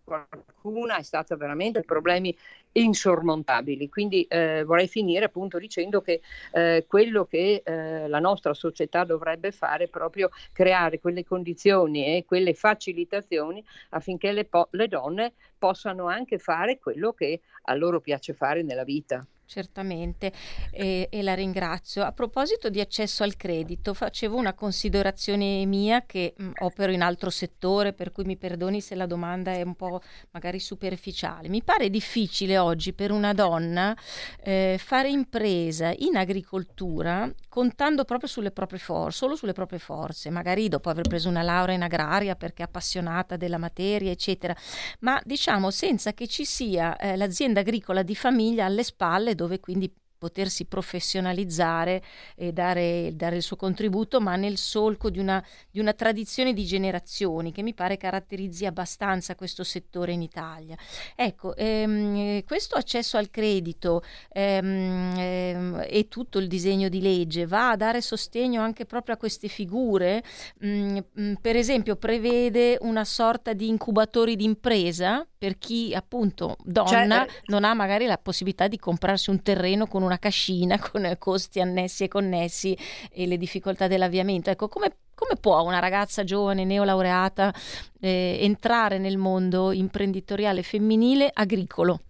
qualcuna 0.07 0.97
è 0.99 1.03
stata 1.03 1.37
veramente 1.37 1.83
problemi 1.83 2.35
insormontabili. 2.73 3.89
Quindi 3.89 4.23
eh, 4.25 4.63
vorrei 4.65 4.87
finire 4.87 5.25
appunto 5.25 5.59
dicendo 5.59 6.01
che 6.01 6.21
eh, 6.53 6.85
quello 6.87 7.25
che 7.25 7.63
eh, 7.65 8.07
la 8.07 8.21
nostra 8.21 8.55
società 8.55 9.05
dovrebbe 9.05 9.51
fare 9.51 9.85
è 9.85 9.89
proprio 9.89 10.31
creare 10.53 11.01
quelle 11.01 11.25
condizioni 11.25 12.17
e 12.17 12.25
quelle 12.25 12.55
facilitazioni 12.55 13.65
affinché 13.91 14.31
le, 14.33 14.45
po- 14.45 14.69
le 14.71 14.87
donne 14.87 15.33
possano 15.59 16.07
anche 16.07 16.39
fare 16.39 16.79
quello 16.79 17.13
che 17.13 17.41
a 17.63 17.75
loro 17.75 18.01
piace 18.01 18.33
fare 18.33 18.63
nella 18.63 18.85
vita. 18.85 19.27
Certamente 19.47 20.33
e, 20.73 21.07
e, 21.09 21.23
la 21.23 21.35
ringrazio. 21.35 22.03
A 22.03 22.11
proposito 22.11 22.69
di 22.69 22.81
accesso 22.81 23.23
al 23.23 23.37
credito, 23.37 23.95
facevo 23.95 24.37
una 24.37 24.55
considerazione 24.55 25.65
mia 25.67 26.05
che 26.05 26.35
mh, 26.37 26.51
opero 26.63 26.91
in 26.91 27.01
altro 27.01 27.31
settore, 27.31 27.93
per 27.93 28.11
cui 28.11 28.25
mi 28.25 28.37
perdoni 28.37 28.81
se 28.81 28.97
la 28.97 29.07
domanda 29.07 29.53
è 29.53 29.63
un 29.63 29.77
po' 29.77 30.03
magari 30.33 30.59
superficiale. 30.59 31.49
Mi 31.49 31.63
pare 31.63 31.91
difficile 31.91 32.59
oggi 32.59 32.93
per 32.93 33.13
una 33.13 33.33
donna 33.33 33.97
eh, 34.43 34.81
fare 34.83 35.11
impresa 35.11 35.95
in 35.97 36.17
agricoltura 36.17 37.33
contando 37.57 38.05
proprio 38.05 38.29
sulle 38.29 38.51
proprie 38.51 38.79
forze, 38.79 39.17
solo 39.17 39.35
sulle 39.35 39.55
proprie 39.55 39.79
forze, 39.79 40.29
magari 40.29 40.69
dopo 40.69 40.91
aver 40.91 41.09
preso 41.09 41.31
una 41.31 41.41
laurea 41.41 41.75
in 41.75 41.81
agraria 41.81 42.37
perché 42.37 42.63
è 42.63 42.67
appassionata 42.67 43.39
della 43.39 43.57
materia, 43.57 44.11
eccetera, 44.11 44.55
ma 45.01 45.19
diciamo 45.25 45.71
senza 45.71 46.13
che 46.13 46.27
ci 46.27 46.45
sia 46.45 46.99
eh, 46.99 47.17
l'azienda 47.17 47.61
agricola 47.61 48.03
di 48.03 48.15
famiglia 48.15 48.67
alle 48.67 48.85
spalle 48.85 49.35
dove 49.35 49.59
quindi 49.59 49.91
potersi 50.19 50.65
professionalizzare 50.65 52.03
e 52.35 52.53
dare, 52.53 53.13
dare, 53.15 53.37
il 53.37 53.43
suo 53.43 53.57
contributo, 53.57 54.21
ma 54.21 54.37
nel 54.37 54.57
solco 54.57 55.11
di 55.11 55.19
una, 55.19 55.45
di 55.71 55.81
una, 55.81 55.93
tradizione 55.93 56.53
di 56.53 56.65
generazioni 56.65 57.53
che 57.53 57.63
mi 57.63 57.75
pare 57.75 57.97
caratterizzi 57.97 58.67
abbastanza 58.67 59.35
questo 59.35 59.65
settore 59.65 60.13
in 60.13 60.23
Italia. 60.23 60.77
Ecco, 61.15 61.55
ehm, 61.57 62.45
questo 62.45 62.77
accesso 62.77 63.17
al 63.17 63.31
credito 63.31 64.03
ehm, 64.33 65.15
ehm, 65.17 65.85
e 65.89 66.09
tutto 66.09 66.39
il 66.39 66.49
disegno 66.49 66.89
di 66.89 67.01
legge 67.01 67.47
va 67.47 67.71
a 67.71 67.77
dare 67.77 68.01
sostegno 68.01 68.63
anche 68.63 68.87
proprio 68.87 69.15
a 69.15 69.19
queste 69.19 69.49
figure, 69.49 70.23
mm, 70.65 70.99
mm 71.21 71.35
per 71.41 71.57
esempio 71.57 71.97
prevede 71.97 72.79
una 72.81 73.05
sorta 73.05 73.53
di 73.53 73.69
incubatori 73.69 74.37
d'impresa 74.37 75.27
per 75.39 75.59
chi 75.59 75.95
appunto 75.95 76.57
donna 76.65 77.25
cioè, 77.27 77.27
non 77.47 77.65
ha 77.65 77.75
magari 77.75 78.07
la 78.07 78.19
possibilità 78.19 78.69
di 78.69 78.79
comprarsi 78.79 79.31
un 79.31 79.43
terreno 79.43 79.87
con 79.87 80.03
una 80.03 80.16
cascina 80.19 80.79
con 80.91 81.15
costi 81.19 81.61
annessi 81.61 82.05
e 82.05 82.09
connessi 82.09 82.77
e 83.11 83.27
le 83.27 83.37
difficoltà 83.37 83.87
dell'avviamento. 83.87 84.51
Ecco, 84.51 84.69
come, 84.69 84.97
come 85.15 85.37
può 85.41 85.63
una 85.63 85.79
ragazza 85.79 86.25
giovane, 86.25 86.65
neolaureata, 86.65 87.55
eh, 88.01 88.39
entrare 88.41 88.99
nel 88.99 89.17
mondo 89.17 89.73
imprenditoriale 89.73 90.63
femminile 90.63 91.31
agricolo? 91.33 92.01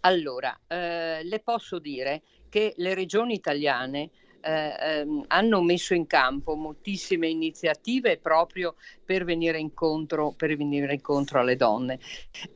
Allora, 0.00 0.58
eh, 0.66 1.22
le 1.22 1.40
posso 1.40 1.78
dire 1.78 2.22
che 2.48 2.74
le 2.76 2.94
regioni 2.94 3.34
italiane 3.34 4.10
ehm, 4.42 5.24
hanno 5.28 5.62
messo 5.62 5.94
in 5.94 6.06
campo 6.06 6.54
moltissime 6.54 7.28
iniziative 7.28 8.18
proprio 8.18 8.74
per 9.04 9.24
venire, 9.24 9.58
incontro, 9.58 10.32
per 10.32 10.56
venire 10.56 10.92
incontro 10.92 11.40
alle 11.40 11.56
donne. 11.56 11.98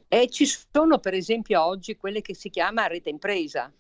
E 0.09 0.29
ci 0.29 0.47
sono 0.47 0.99
per 0.99 1.15
esempio 1.15 1.63
oggi 1.63 1.97
quelle 1.97 2.21
che 2.21 2.35
si 2.35 2.51
chiama 2.51 2.87
rete 2.87 3.11
impresa. 3.11 3.73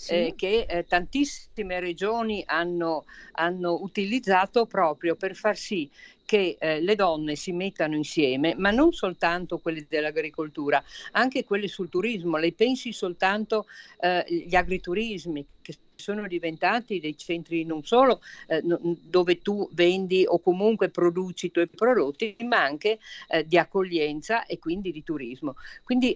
Sì. 0.00 0.14
Eh, 0.14 0.32
che 0.34 0.64
eh, 0.66 0.84
tantissime 0.84 1.78
regioni 1.78 2.42
hanno, 2.46 3.04
hanno, 3.32 3.74
utilizzato 3.82 4.64
proprio 4.64 5.14
per 5.14 5.36
far 5.36 5.58
sì 5.58 5.90
che 6.30 6.56
eh, 6.60 6.80
le 6.80 6.94
donne 6.94 7.34
si 7.34 7.50
mettano 7.50 7.96
insieme, 7.96 8.54
ma 8.56 8.70
non 8.70 8.92
soltanto 8.92 9.58
quelle 9.58 9.84
dell'agricoltura, 9.88 10.80
anche 11.10 11.42
quelle 11.42 11.66
sul 11.66 11.88
turismo. 11.88 12.36
Lei 12.36 12.52
pensi 12.52 12.92
soltanto 12.92 13.66
agli 13.98 14.46
eh, 14.48 14.56
agriturismi 14.56 15.44
che 15.60 15.74
sono 15.96 16.28
diventati 16.28 17.00
dei 17.00 17.16
centri 17.16 17.64
non 17.64 17.82
solo 17.82 18.20
eh, 18.46 18.62
dove 18.62 19.40
tu 19.40 19.68
vendi 19.72 20.24
o 20.24 20.38
comunque 20.38 20.88
produci 20.88 21.46
i 21.46 21.50
tuoi 21.50 21.66
prodotti, 21.66 22.36
ma 22.44 22.62
anche 22.62 23.00
eh, 23.26 23.44
di 23.44 23.58
accoglienza 23.58 24.46
e 24.46 24.60
quindi 24.60 24.92
di 24.92 25.02
turismo. 25.02 25.56
Quindi 25.82 26.14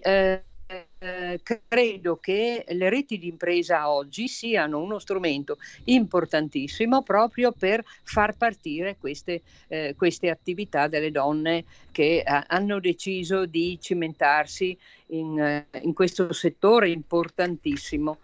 eh, 0.67 1.41
credo 1.67 2.17
che 2.17 2.65
le 2.67 2.89
reti 2.89 3.17
di 3.17 3.27
impresa 3.27 3.89
oggi 3.89 4.27
siano 4.27 4.81
uno 4.81 4.97
strumento 4.97 5.57
importantissimo 5.85 7.03
proprio 7.03 7.51
per 7.51 7.83
far 8.03 8.35
partire 8.35 8.97
queste, 8.97 9.43
eh, 9.67 9.93
queste 9.95 10.29
attività 10.29 10.87
delle 10.87 11.11
donne 11.11 11.65
che 11.91 12.23
eh, 12.25 12.43
hanno 12.47 12.79
deciso 12.79 13.45
di 13.45 13.77
cimentarsi 13.79 14.77
in, 15.07 15.39
eh, 15.39 15.67
in 15.81 15.93
questo 15.93 16.33
settore 16.33 16.89
importantissimo. 16.89 18.17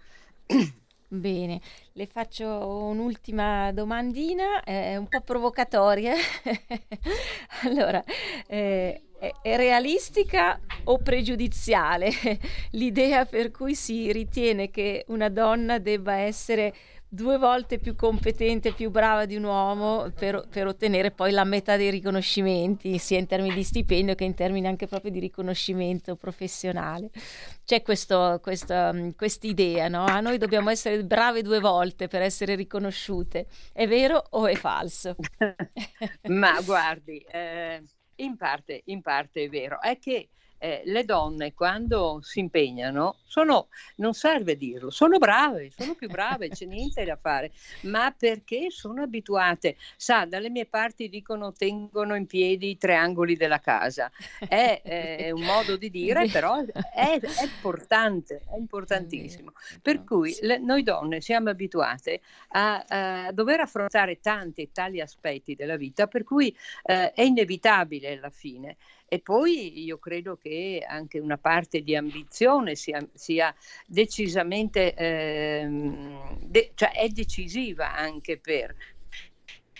Bene, 1.13 1.59
le 1.91 2.05
faccio 2.05 2.47
un'ultima 2.47 3.73
domandina, 3.73 4.63
eh, 4.63 4.95
un 4.95 5.09
po' 5.09 5.19
provocatoria. 5.19 6.13
allora, 7.67 8.01
eh, 8.47 9.01
è 9.41 9.55
realistica 9.57 10.57
o 10.85 10.99
pregiudiziale 10.99 12.09
l'idea 12.71 13.25
per 13.25 13.51
cui 13.51 13.75
si 13.75 14.09
ritiene 14.13 14.69
che 14.71 15.03
una 15.09 15.27
donna 15.27 15.79
debba 15.79 16.15
essere 16.15 16.73
due 17.13 17.38
volte 17.38 17.77
più 17.77 17.93
competente 17.93 18.71
più 18.71 18.89
brava 18.89 19.25
di 19.25 19.35
un 19.35 19.43
uomo 19.43 20.09
per, 20.15 20.47
per, 20.49 20.67
ottenere 20.67 21.11
poi 21.11 21.31
la 21.31 21.43
metà 21.43 21.75
dei 21.75 21.89
riconoscimenti, 21.89 22.97
sia 22.99 23.19
in 23.19 23.27
termini 23.27 23.53
di 23.53 23.63
stipendio 23.63 24.15
che 24.15 24.23
in 24.23 24.33
termini 24.33 24.65
anche 24.65 24.88
proprio 24.88 25.11
di 25.11 25.19
riconoscimento 25.19 26.15
professionale. 26.15 27.09
C'è 27.65 27.81
questa 27.81 28.39
idea, 29.41 29.89
no? 29.89 30.05
Ah, 30.05 30.21
noi 30.21 30.38
dobbiamo 30.38 30.69
essere 30.69 31.03
brave 31.03 31.41
due 31.41 31.59
volte 31.59 32.07
per 32.07 32.21
essere 32.21 32.55
riconosciute. 32.55 33.45
È 33.73 33.85
vero 33.85 34.23
o 34.29 34.47
è 34.47 34.55
falso? 34.55 35.17
Ma 36.29 36.61
guardi, 36.61 37.17
eh, 37.29 37.83
in, 38.15 38.38
parte, 38.38 38.83
in 38.85 39.01
parte 39.01 39.43
è 39.43 39.49
vero. 39.49 39.81
È 39.81 39.99
che 39.99 40.29
eh, 40.63 40.83
le 40.85 41.05
donne 41.05 41.53
quando 41.53 42.19
si 42.21 42.39
impegnano 42.39 43.15
sono, 43.31 43.69
non 43.95 44.13
serve 44.13 44.57
dirlo, 44.57 44.91
sono 44.91 45.17
brave, 45.17 45.71
sono 45.75 45.95
più 45.95 46.07
brave, 46.07 46.49
c'è 46.49 46.65
niente 46.65 47.03
da 47.03 47.15
fare, 47.15 47.51
ma 47.83 48.13
perché 48.15 48.69
sono 48.69 49.01
abituate. 49.01 49.77
Sa, 49.95 50.25
dalle 50.25 50.49
mie 50.49 50.65
parti 50.65 51.09
dicono 51.09 51.51
tengono 51.53 52.15
in 52.15 52.27
piedi 52.27 52.71
i 52.71 52.77
tre 52.77 52.95
angoli 52.95 53.38
della 53.38 53.59
casa. 53.59 54.11
È, 54.38 54.81
è 54.83 55.31
un 55.31 55.43
modo 55.43 55.77
di 55.77 55.89
dire, 55.89 56.27
però 56.27 56.61
è, 56.61 57.19
è 57.19 57.43
importante, 57.43 58.41
è 58.51 58.57
importantissimo. 58.57 59.53
Per 59.81 60.03
cui 60.03 60.35
le, 60.41 60.59
noi 60.59 60.83
donne 60.83 61.21
siamo 61.21 61.49
abituate 61.49 62.21
a, 62.49 62.83
a, 62.85 63.31
dover 63.31 63.61
affrontare 63.61 64.19
tanti 64.19 64.61
e 64.61 64.71
tali 64.73 64.99
aspetti 64.99 65.55
della 65.55 65.77
vita, 65.77 66.05
per 66.07 66.23
cui 66.23 66.55
eh, 66.83 67.13
è 67.13 67.21
inevitabile 67.21 68.17
alla 68.17 68.29
fine. 68.29 68.75
E 69.13 69.19
poi 69.19 69.83
io 69.83 69.97
credo 69.97 70.38
che 70.38 70.85
anche 70.88 71.19
una 71.19 71.38
parte 71.38 71.81
di 71.81 71.97
ambizione 71.97 72.75
sia, 72.75 73.05
sia 73.13 73.53
decisamente 73.85 74.93
eh, 74.93 75.67
de- 76.39 76.71
cioè 76.75 76.93
è 76.93 77.09
decisiva 77.09 77.93
anche 77.93 78.39
per 78.39 78.73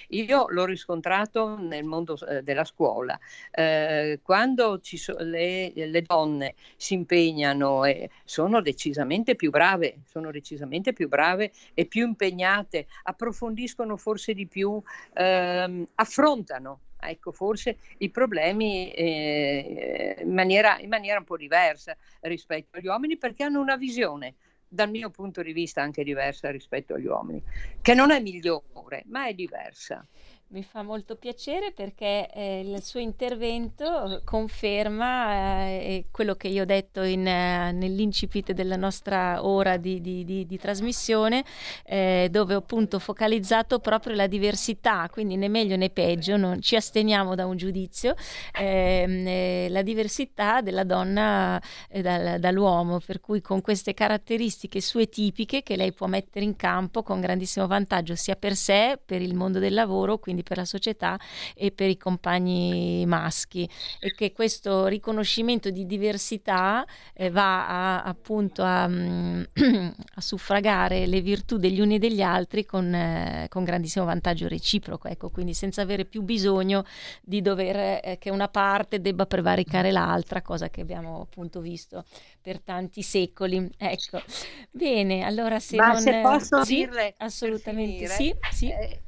io 0.10 0.48
l'ho 0.50 0.66
riscontrato 0.66 1.58
nel 1.58 1.86
mondo 1.86 2.18
eh, 2.28 2.42
della 2.44 2.66
scuola. 2.66 3.18
Eh, 3.52 4.20
quando 4.22 4.82
so, 4.84 5.16
le, 5.20 5.72
le, 5.74 6.02
donne 6.02 6.56
si 6.76 6.96
impegnano 6.96 7.86
e 7.86 8.10
sono 8.26 8.60
decisamente 8.62 9.36
più 9.36 9.50
brave, 9.50 10.02
sono 10.06 10.30
decisamente 10.32 10.92
più 10.92 11.08
brave 11.08 11.54
e 11.74 11.86
più 11.86 12.06
impegnate, 12.06 12.88
approfondiscono 13.04 13.96
forse 13.96 14.34
di 14.34 14.46
più, 14.46 14.82
ehm, 15.14 15.88
affrontano 15.96 16.82
ecco, 17.02 17.32
forse 17.32 17.78
i 17.98 18.10
problemi 18.10 18.92
eh, 18.92 20.18
in, 20.22 20.34
maniera, 20.34 20.80
in 20.80 20.90
maniera 20.90 21.20
un 21.20 21.26
po' 21.26 21.38
diversa 21.38 21.96
rispetto 22.22 22.78
agli 22.78 22.88
uomini 22.88 23.18
perché 23.18 23.44
hanno 23.44 23.60
una 23.60 23.76
visione 23.76 24.36
dal 24.68 24.90
mio 24.90 25.10
punto 25.10 25.42
di 25.42 25.52
vista 25.52 25.82
anche 25.82 26.04
diversa 26.04 26.50
rispetto 26.50 26.94
agli 26.94 27.06
uomini, 27.06 27.44
che 27.82 27.94
non 27.94 28.10
è 28.10 28.22
migliore, 28.22 29.04
ma 29.08 29.28
è 29.28 29.34
diversa. 29.34 30.06
Mi 30.54 30.64
fa 30.64 30.84
molto 30.84 31.16
piacere 31.16 31.72
perché 31.72 32.30
eh, 32.30 32.60
il 32.60 32.84
suo 32.84 33.00
intervento 33.00 34.22
conferma 34.26 35.64
eh, 35.68 36.08
quello 36.12 36.36
che 36.36 36.50
io 36.50 36.64
ho 36.64 36.66
detto 36.66 37.04
in, 37.04 37.26
eh, 37.26 37.72
nell'incipit 37.72 38.52
della 38.52 38.76
nostra 38.76 39.46
ora 39.46 39.78
di, 39.78 40.02
di, 40.02 40.26
di, 40.26 40.46
di 40.46 40.58
trasmissione, 40.58 41.46
eh, 41.86 42.28
dove 42.30 42.56
ho 42.56 42.58
appunto 42.58 43.00
focalizzato 43.00 43.80
proprio 43.80 44.14
la 44.14 44.28
diversità, 44.28 45.08
quindi 45.10 45.38
né 45.38 45.48
meglio 45.48 45.78
né 45.78 45.90
peggio, 45.90 46.36
non 46.36 46.62
ci 46.62 46.76
asteniamo 46.76 47.34
da 47.34 47.46
un 47.46 47.56
giudizio, 47.56 48.14
ehm, 48.54 49.26
eh, 49.26 49.68
la 49.70 49.84
diversità 49.84 50.60
della 50.60 50.84
donna 50.84 51.62
eh, 51.88 52.02
dal, 52.02 52.42
dall'uomo, 52.42 53.00
per 53.00 53.22
cui 53.22 53.40
con 53.40 53.62
queste 53.62 53.94
caratteristiche 53.94 54.82
sue 54.82 55.08
tipiche 55.08 55.64
che 55.64 55.78
lei 55.78 55.94
può 55.94 56.08
mettere 56.08 56.44
in 56.44 56.58
campo 56.58 57.04
con 57.04 57.22
grandissimo 57.22 57.68
vantaggio 57.68 58.16
sia 58.16 58.36
per 58.36 58.58
sé, 58.58 59.00
per 59.06 59.22
il 59.22 59.34
mondo 59.34 59.58
del 59.58 59.74
lavoro, 59.74 60.18
quindi 60.18 60.40
quindi 60.42 60.44
per 60.44 60.58
la 60.58 60.66
società 60.66 61.20
e 61.56 61.72
per 61.72 61.90
i 61.90 61.98
compagni 61.98 63.06
maschi 63.06 63.70
e 64.00 64.14
che 64.14 64.34
questo 64.34 64.88
riconoscimento 64.88 65.70
di 65.70 65.86
diversità 65.86 66.86
eh, 67.14 67.30
va 67.30 67.68
a, 67.68 68.04
appunto 68.04 68.64
a, 68.64 68.88
mm, 68.88 69.44
a, 70.16 70.22
suffragare 70.22 71.06
le 71.06 71.22
virtù 71.22 71.58
degli 71.58 71.80
uni 71.80 71.96
e 71.96 72.00
degli 72.00 72.22
altri 72.22 72.66
con, 72.66 72.94
eh, 72.94 73.48
con 73.50 73.64
grandissimo 73.64 74.06
vantaggio 74.06 74.48
reciproco, 74.48 75.08
ecco, 75.08 75.30
quindi 75.30 75.54
senza 75.54 75.82
avere 75.82 76.06
più 76.06 76.22
bisogno 76.22 76.84
di 77.22 77.42
dover 77.42 78.02
eh, 78.04 78.18
che 78.20 78.30
una 78.30 78.48
parte 78.48 79.00
debba 79.00 79.26
prevaricare 79.26 79.92
l'altra, 79.92 80.42
cosa 80.42 80.70
che 80.70 80.82
abbiamo 80.82 81.22
appunto 81.22 81.62
visto 81.62 82.06
per 82.42 82.60
tanti 82.60 83.02
secoli. 83.02 83.70
Ecco. 83.78 84.22
Bene, 84.70 85.24
allora 85.24 85.60
se 85.60 85.76
Ma 85.76 85.94
non 85.94 86.02
se 86.02 86.22
posso 86.22 86.64
sì, 86.64 86.76
dirle 86.76 87.14
assolutamente 87.18 88.08
finire, 88.08 88.16
sì, 88.16 88.36
sì. 88.52 88.70
Eh, 88.70 89.02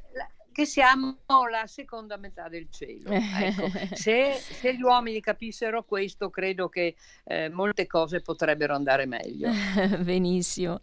che 0.53 0.65
siamo 0.65 1.17
la 1.49 1.67
seconda 1.67 2.15
metà 2.15 2.47
del 2.47 2.67
cielo. 2.69 3.09
Ecco, 3.09 3.69
se, 3.93 4.35
se, 4.35 4.73
gli 4.73 4.81
uomini 4.81 5.19
capissero 5.19 5.83
questo, 5.83 6.29
credo 6.29 6.69
che 6.69 6.95
eh, 7.25 7.49
molte 7.49 7.85
cose 7.87 8.21
potrebbero 8.21 8.73
andare 8.73 9.05
meglio. 9.05 9.49
Benissimo. 9.99 10.79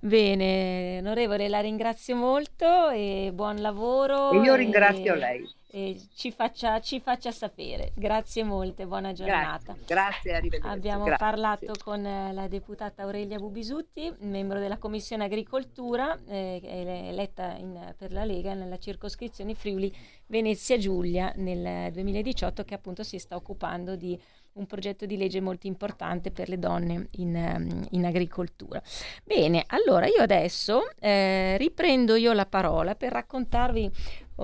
Bene, 0.00 0.98
onorevole, 0.98 1.48
la 1.48 1.60
ringrazio 1.60 2.16
molto 2.16 2.90
e 2.90 3.30
buon 3.32 3.60
lavoro. 3.60 4.32
E 4.32 4.38
io 4.38 4.54
ringrazio 4.56 5.14
e... 5.14 5.16
lei 5.16 5.58
e 5.72 6.00
ci 6.14 6.32
faccia, 6.32 6.80
ci 6.80 7.00
faccia 7.00 7.30
sapere. 7.30 7.92
Grazie 7.94 8.42
molte, 8.42 8.86
buona 8.86 9.12
giornata. 9.12 9.72
Grazie, 9.72 9.84
grazie 9.86 10.34
arrivederci. 10.34 10.76
Abbiamo 10.76 11.04
grazie. 11.04 11.24
parlato 11.24 11.72
con 11.82 12.04
eh, 12.04 12.32
la 12.32 12.48
deputata 12.48 13.02
Aurelia 13.02 13.38
Bubisutti, 13.38 14.12
membro 14.20 14.58
della 14.58 14.78
Commissione 14.78 15.24
Agricoltura, 15.24 16.18
eh, 16.26 16.60
eletta 16.62 17.54
in, 17.56 17.94
per 17.96 18.12
la 18.12 18.24
Lega 18.24 18.54
nella 18.54 18.78
circoscrizione 18.78 19.54
Friuli 19.54 19.94
Venezia 20.26 20.76
Giulia 20.76 21.32
nel 21.36 21.92
2018, 21.92 22.64
che 22.64 22.74
appunto 22.74 23.04
si 23.04 23.18
sta 23.18 23.36
occupando 23.36 23.94
di 23.94 24.20
un 24.52 24.66
progetto 24.66 25.06
di 25.06 25.16
legge 25.16 25.40
molto 25.40 25.66
importante 25.66 26.30
per 26.30 26.48
le 26.48 26.58
donne 26.58 27.08
in, 27.12 27.36
ehm, 27.36 27.86
in 27.90 28.04
agricoltura. 28.04 28.82
Bene, 29.24 29.64
allora 29.68 30.06
io 30.06 30.20
adesso 30.20 30.90
eh, 30.98 31.56
riprendo 31.56 32.16
io 32.16 32.32
la 32.32 32.46
parola 32.46 32.94
per 32.94 33.12
raccontarvi 33.12 33.90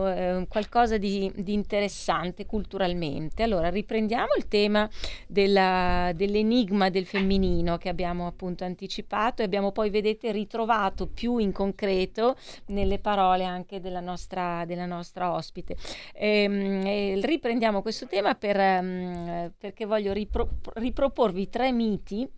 eh, 0.05 0.47
qualcosa 0.49 0.99
di, 0.99 1.31
di, 1.35 1.53
interessante 1.53 2.45
culturalmente. 2.47 3.43
Allora 3.43 3.71
riprendiamo 3.71 4.35
il 4.37 4.49
tema 4.49 4.89
della, 5.27 6.13
dell'enigma 6.15 6.91
del 6.91 7.07
femminino 7.07 7.79
che 7.79 7.89
abbiamo 7.89 8.27
appunto 8.27 8.65
anticipato 8.65 9.43
e 9.43 9.45
abbiamo 9.45 9.73
poi, 9.73 9.91
vedete, 9.91 10.33
ritrovato 10.33 11.07
più 11.07 11.39
in 11.39 11.53
concreto 11.53 12.37
nelle 12.67 12.99
parole 12.99 13.45
anche 13.45 13.81
della 13.81 14.01
nostra, 14.01 14.65
della 14.67 14.87
nostra 14.87 15.33
ospite. 15.33 15.77
Ehm, 16.15 16.85
e 16.87 17.21
riprendiamo 17.23 17.83
questo 17.83 18.07
tema 18.07 18.35
per, 18.35 18.57
um, 18.57 19.53
perché 19.59 19.87
voglio 19.87 20.13
ripro- 20.13 20.49
riproporvi 20.75 21.49
tre 21.49 21.73
miti 21.73 22.29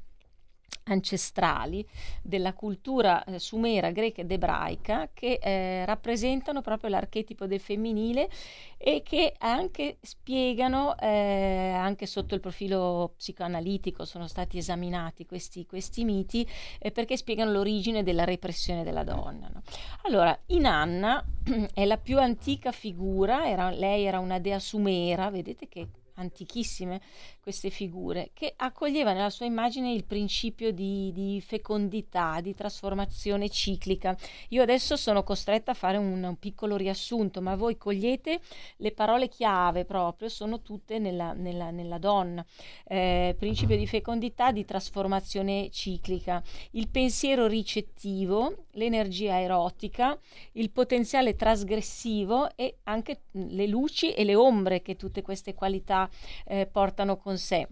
ancestrali 0.88 1.86
della 2.22 2.52
cultura 2.52 3.24
eh, 3.24 3.38
sumera, 3.38 3.90
greca 3.90 4.20
ed 4.22 4.30
ebraica 4.30 5.10
che 5.12 5.38
eh, 5.40 5.84
rappresentano 5.84 6.60
proprio 6.60 6.90
l'archetipo 6.90 7.46
del 7.46 7.60
femminile 7.60 8.28
e 8.76 9.02
che 9.02 9.34
anche 9.38 9.98
spiegano, 10.02 10.96
eh, 10.98 11.72
anche 11.74 12.06
sotto 12.06 12.34
il 12.34 12.40
profilo 12.40 13.14
psicoanalitico, 13.16 14.04
sono 14.04 14.28
stati 14.28 14.58
esaminati 14.58 15.26
questi, 15.26 15.66
questi 15.66 16.04
miti 16.04 16.46
eh, 16.78 16.90
perché 16.90 17.16
spiegano 17.16 17.50
l'origine 17.50 18.02
della 18.02 18.24
repressione 18.24 18.84
della 18.84 19.04
donna. 19.04 19.48
No? 19.52 19.62
Allora, 20.02 20.38
Inanna 20.46 21.24
è 21.74 21.84
la 21.84 21.98
più 21.98 22.18
antica 22.18 22.72
figura, 22.72 23.48
era, 23.48 23.70
lei 23.70 24.04
era 24.04 24.18
una 24.18 24.38
dea 24.38 24.58
sumera, 24.58 25.30
vedete 25.30 25.68
che 25.68 25.88
antichissime 26.18 27.00
queste 27.48 27.70
figure, 27.70 28.28
che 28.34 28.52
accoglieva 28.54 29.14
nella 29.14 29.30
sua 29.30 29.46
immagine 29.46 29.90
il 29.90 30.04
principio 30.04 30.70
di, 30.70 31.10
di, 31.14 31.40
fecondità, 31.40 32.42
di 32.42 32.54
trasformazione 32.54 33.48
ciclica. 33.48 34.14
Io 34.48 34.60
adesso 34.60 34.96
sono 34.96 35.22
costretta 35.22 35.70
a 35.70 35.74
fare 35.74 35.96
un, 35.96 36.22
un, 36.22 36.38
piccolo 36.38 36.76
riassunto, 36.76 37.40
ma 37.40 37.56
voi 37.56 37.78
cogliete 37.78 38.40
le 38.76 38.92
parole 38.92 39.28
chiave 39.28 39.86
proprio, 39.86 40.28
sono 40.28 40.60
tutte 40.60 40.98
nella, 40.98 41.32
nella, 41.32 41.70
nella 41.70 41.96
donna. 41.96 42.44
Eh, 42.84 43.34
principio 43.38 43.78
di 43.78 43.86
fecondità, 43.86 44.52
di 44.52 44.66
trasformazione 44.66 45.70
ciclica, 45.70 46.42
il 46.72 46.88
pensiero 46.88 47.46
ricettivo, 47.46 48.66
l'energia 48.72 49.40
erotica, 49.40 50.18
il 50.52 50.68
potenziale 50.68 51.34
trasgressivo 51.34 52.54
e 52.56 52.80
anche 52.82 53.22
le 53.30 53.66
luci 53.66 54.12
e 54.12 54.24
le 54.24 54.34
ombre 54.34 54.82
che 54.82 54.96
tutte 54.96 55.22
queste 55.22 55.54
qualità 55.54 56.10
eh, 56.44 56.66
portano 56.66 57.16
con 57.16 57.36
sé 57.38 57.66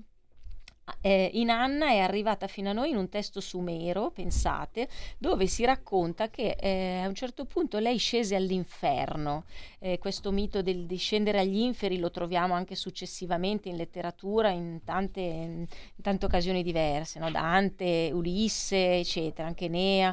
eh, 1.00 1.30
in 1.34 1.50
Anna 1.50 1.88
è 1.88 1.98
arrivata 1.98 2.46
fino 2.46 2.70
a 2.70 2.72
noi 2.72 2.90
in 2.90 2.96
un 2.96 3.08
testo 3.08 3.40
sumero, 3.40 4.10
pensate, 4.10 4.88
dove 5.18 5.46
si 5.46 5.64
racconta 5.64 6.28
che 6.30 6.56
eh, 6.58 7.00
a 7.02 7.08
un 7.08 7.14
certo 7.14 7.44
punto 7.44 7.78
lei 7.78 7.98
scese 7.98 8.36
all'inferno. 8.36 9.44
Eh, 9.86 9.98
questo 10.00 10.32
mito 10.32 10.62
del 10.62 10.84
discendere 10.84 11.38
agli 11.38 11.58
inferi 11.58 11.98
lo 11.98 12.10
troviamo 12.10 12.54
anche 12.54 12.74
successivamente 12.74 13.68
in 13.68 13.76
letteratura 13.76 14.48
in 14.48 14.80
tante, 14.84 15.20
in 15.20 15.66
tante 16.02 16.26
occasioni 16.26 16.64
diverse, 16.64 17.20
no? 17.20 17.30
Dante, 17.30 18.10
Ulisse, 18.12 18.98
eccetera, 18.98 19.46
anche 19.46 19.68
Nea, 19.68 20.12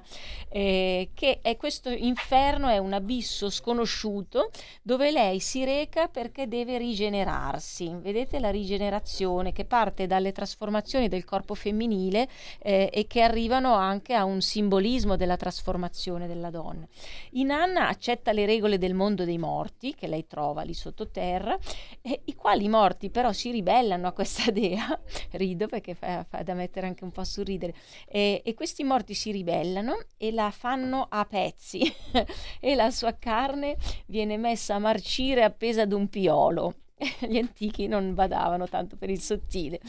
eh, 0.49 1.09
che 1.15 1.39
è 1.41 1.57
questo 1.57 1.89
inferno 1.89 2.67
è 2.67 2.77
un 2.77 2.93
abisso 2.93 3.49
sconosciuto 3.49 4.51
dove 4.83 5.09
lei 5.09 5.39
si 5.39 5.65
reca 5.65 6.07
perché 6.07 6.47
deve 6.47 6.77
rigenerarsi. 6.77 7.95
Vedete 7.99 8.39
la 8.39 8.51
rigenerazione 8.51 9.53
che 9.53 9.65
parte 9.65 10.05
dalle 10.05 10.33
trasformazioni 10.33 11.07
del 11.07 11.25
corpo 11.25 11.55
femminile 11.55 12.29
eh, 12.59 12.91
e 12.93 13.07
che 13.07 13.21
arrivano 13.21 13.73
anche 13.73 14.13
a 14.13 14.23
un 14.23 14.39
simbolismo 14.39 15.15
della 15.15 15.35
trasformazione 15.35 16.27
della 16.27 16.51
donna. 16.51 16.87
Inanna 17.31 17.87
accetta 17.87 18.31
le 18.33 18.45
regole 18.45 18.77
del 18.77 18.93
mondo 18.93 19.25
dei 19.25 19.39
morti, 19.39 19.61
che 19.95 20.07
lei 20.07 20.27
trova 20.27 20.61
lì 20.61 20.73
sottoterra, 20.73 21.57
e 22.02 22.22
i 22.26 22.35
quali 22.35 22.68
morti 22.68 23.10
però 23.10 23.31
si 23.31 23.52
ribellano 23.52 24.07
a 24.07 24.11
questa 24.11 24.49
dea, 24.52 24.99
rido 25.31 25.68
perché 25.68 25.94
fa, 25.94 26.23
fa, 26.23 26.44
da 26.44 26.53
mettere 26.53 26.88
anche 26.88 27.03
un 27.03 27.11
po' 27.11 27.22
a 27.22 27.26
sorridere, 27.26 27.73
e, 28.07 28.41
e 28.44 28.53
questi 28.53 28.84
morti 28.84 29.14
si 29.14 29.31
ribellano 29.31 29.98
e 30.18 30.31
la 30.31 30.52
fanno 30.52 31.07
a 31.10 31.26
pezzi 31.26 31.81
e 32.60 32.76
la 32.76 32.91
sua 32.91 33.18
carne 33.18 33.77
viene 34.07 34.38
messa 34.38 34.76
a 34.76 34.80
marcire 34.80 35.44
appesa 35.44 35.84
ad 35.84 35.94
un 35.94 36.07
piolo 36.07 36.76
gli 37.27 37.38
antichi 37.38 37.88
non 37.88 38.13
badavano 38.13 38.67
tanto 38.67 38.95
per 38.95 39.09
il 39.09 39.19
sottile. 39.19 39.80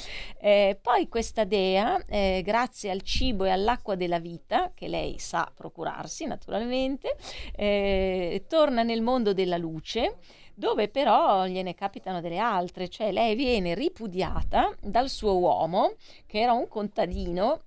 Eh, 0.40 0.78
poi 0.80 1.08
questa 1.08 1.44
dea, 1.44 2.02
eh, 2.06 2.42
grazie 2.44 2.90
al 2.90 3.02
cibo 3.02 3.44
e 3.44 3.50
all'acqua 3.50 3.94
della 3.94 4.18
vita, 4.18 4.72
che 4.74 4.88
lei 4.88 5.18
sa 5.18 5.50
procurarsi 5.54 6.26
naturalmente, 6.26 7.16
eh, 7.56 8.44
torna 8.48 8.82
nel 8.82 9.02
mondo 9.02 9.32
della 9.32 9.56
luce 9.56 10.16
dove 10.56 10.88
però 10.88 11.46
gliene 11.46 11.74
capitano 11.74 12.20
delle 12.20 12.38
altre, 12.38 12.88
cioè 12.88 13.10
lei 13.10 13.34
viene 13.34 13.74
ripudiata 13.74 14.72
dal 14.80 15.08
suo 15.08 15.36
uomo, 15.36 15.94
che 16.26 16.40
era 16.40 16.52
un 16.52 16.68
contadino 16.68 17.62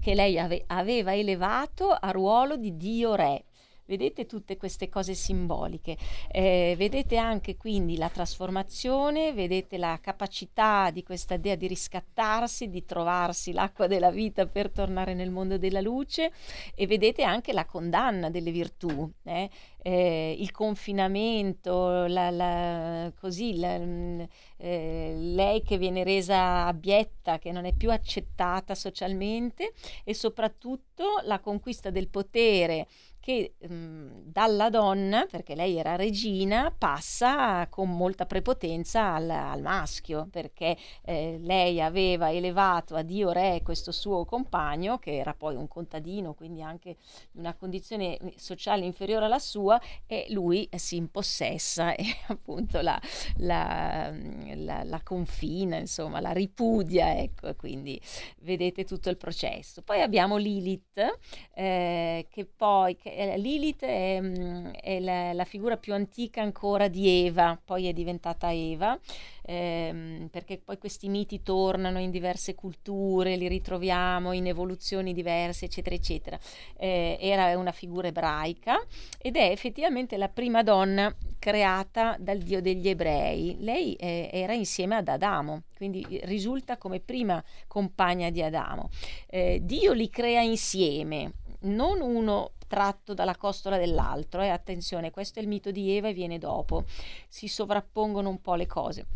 che 0.00 0.14
lei 0.14 0.38
ave- 0.38 0.62
aveva 0.68 1.16
elevato 1.16 1.90
a 1.90 2.12
ruolo 2.12 2.56
di 2.56 2.76
Dio 2.76 3.16
Re. 3.16 3.45
Vedete 3.86 4.26
tutte 4.26 4.56
queste 4.56 4.88
cose 4.88 5.14
simboliche, 5.14 5.96
eh, 6.32 6.74
vedete 6.76 7.18
anche 7.18 7.56
quindi 7.56 7.96
la 7.96 8.08
trasformazione, 8.08 9.32
vedete 9.32 9.78
la 9.78 9.96
capacità 10.02 10.90
di 10.90 11.04
questa 11.04 11.36
dea 11.36 11.54
di 11.54 11.68
riscattarsi, 11.68 12.68
di 12.68 12.84
trovarsi 12.84 13.52
l'acqua 13.52 13.86
della 13.86 14.10
vita 14.10 14.44
per 14.46 14.72
tornare 14.72 15.14
nel 15.14 15.30
mondo 15.30 15.56
della 15.56 15.80
luce 15.80 16.32
e 16.74 16.88
vedete 16.88 17.22
anche 17.22 17.52
la 17.52 17.64
condanna 17.64 18.28
delle 18.28 18.50
virtù, 18.50 19.08
eh? 19.22 19.48
Eh, 19.86 20.34
il 20.36 20.50
confinamento, 20.50 22.06
la, 22.06 22.30
la, 22.30 23.12
così, 23.20 23.56
la, 23.56 23.78
mm, 23.78 24.20
eh, 24.56 25.14
lei 25.16 25.62
che 25.62 25.78
viene 25.78 26.02
resa 26.02 26.66
abietta, 26.66 27.38
che 27.38 27.52
non 27.52 27.66
è 27.66 27.72
più 27.72 27.92
accettata 27.92 28.74
socialmente 28.74 29.74
e 30.02 30.12
soprattutto 30.12 31.20
la 31.22 31.38
conquista 31.38 31.90
del 31.90 32.08
potere 32.08 32.88
che 33.26 33.54
mh, 33.58 33.74
mhmm, 33.74 34.22
dalla 34.22 34.70
donna, 34.70 35.26
perché 35.28 35.56
lei 35.56 35.76
era 35.76 35.96
regina, 35.96 36.72
passa 36.76 37.66
con 37.68 37.90
molta 37.90 38.24
prepotenza 38.24 39.14
al, 39.14 39.28
al 39.28 39.62
maschio, 39.62 40.28
perché 40.30 40.76
eh, 41.02 41.36
lei 41.40 41.80
aveva 41.80 42.30
elevato 42.30 42.94
a 42.94 43.02
Dio 43.02 43.32
Re 43.32 43.62
questo 43.64 43.90
suo 43.90 44.24
compagno, 44.24 44.98
che 44.98 45.16
era 45.16 45.34
poi 45.34 45.56
un 45.56 45.66
contadino, 45.66 46.34
quindi 46.34 46.62
anche 46.62 46.90
in 47.32 47.40
una 47.40 47.54
condizione 47.54 48.16
sociale 48.36 48.84
inferiore 48.84 49.24
alla 49.24 49.40
sua, 49.40 49.80
e 50.06 50.26
lui 50.28 50.68
si 50.76 50.94
impossessa 50.94 51.94
e 51.96 52.04
appunto 52.28 52.80
la, 52.80 53.00
la, 53.38 54.14
la, 54.54 54.84
la 54.84 55.00
confina, 55.02 55.78
insomma, 55.78 56.20
la 56.20 56.30
ripudia, 56.30 57.18
ecco, 57.18 57.52
quindi 57.56 58.00
vedete 58.42 58.84
tutto 58.84 59.10
il 59.10 59.16
processo. 59.16 59.82
Poi 59.82 60.00
abbiamo 60.00 60.36
Lilith, 60.36 61.18
eh, 61.54 62.28
che 62.30 62.46
poi... 62.46 62.94
Che 62.94 63.14
Lilith 63.36 63.84
è, 63.84 64.18
mm, 64.20 64.66
è 64.80 65.00
la, 65.00 65.32
la, 65.32 65.44
figura 65.44 65.76
più 65.76 65.94
antica 65.94 66.42
ancora 66.42 66.88
di 66.88 67.26
Eva, 67.26 67.58
poi 67.62 67.86
è 67.86 67.92
diventata 67.92 68.52
Eva, 68.52 68.98
ehm, 69.42 70.28
perché 70.30 70.58
poi 70.58 70.78
questi 70.78 71.08
miti 71.08 71.42
tornano 71.42 71.98
in 71.98 72.10
diverse 72.10 72.54
culture, 72.54 73.36
li 73.36 73.48
ritroviamo 73.48 74.32
in 74.32 74.46
evoluzioni 74.46 75.14
diverse, 75.14 75.64
eccetera, 75.66 75.94
eccetera. 75.94 76.38
Eh, 76.76 77.16
era 77.20 77.56
una 77.56 77.72
figura 77.72 78.08
ebraica 78.08 78.84
ed 79.18 79.36
è 79.36 79.50
effettivamente 79.50 80.16
la 80.16 80.28
prima 80.28 80.62
donna 80.62 81.14
creata 81.38 82.16
dal 82.18 82.38
Dio 82.38 82.60
degli 82.60 82.88
ebrei. 82.88 83.56
Lei 83.60 83.94
eh, 83.94 84.28
era 84.32 84.52
insieme 84.52 84.96
ad 84.96 85.08
Adamo, 85.08 85.62
quindi 85.76 86.04
risulta 86.24 86.76
come 86.76 87.00
prima 87.00 87.42
compagna 87.66 88.30
di 88.30 88.42
Adamo. 88.42 88.90
Eh, 89.28 89.60
Dio 89.62 89.92
li 89.92 90.10
crea 90.10 90.40
insieme, 90.40 91.32
non 91.60 92.00
uno 92.00 92.52
tratto 92.66 93.14
dalla 93.14 93.36
costola 93.36 93.76
dell'altro. 93.78 94.42
Eh? 94.42 94.48
Attenzione, 94.48 95.10
questo 95.10 95.38
è 95.38 95.42
il 95.42 95.48
mito 95.48 95.70
di 95.70 95.96
Eva 95.96 96.08
e 96.08 96.12
viene 96.12 96.38
dopo. 96.38 96.84
Si 97.28 97.48
sovrappongono 97.48 98.28
un 98.28 98.40
po' 98.40 98.54
le 98.54 98.66
cose 98.66 99.06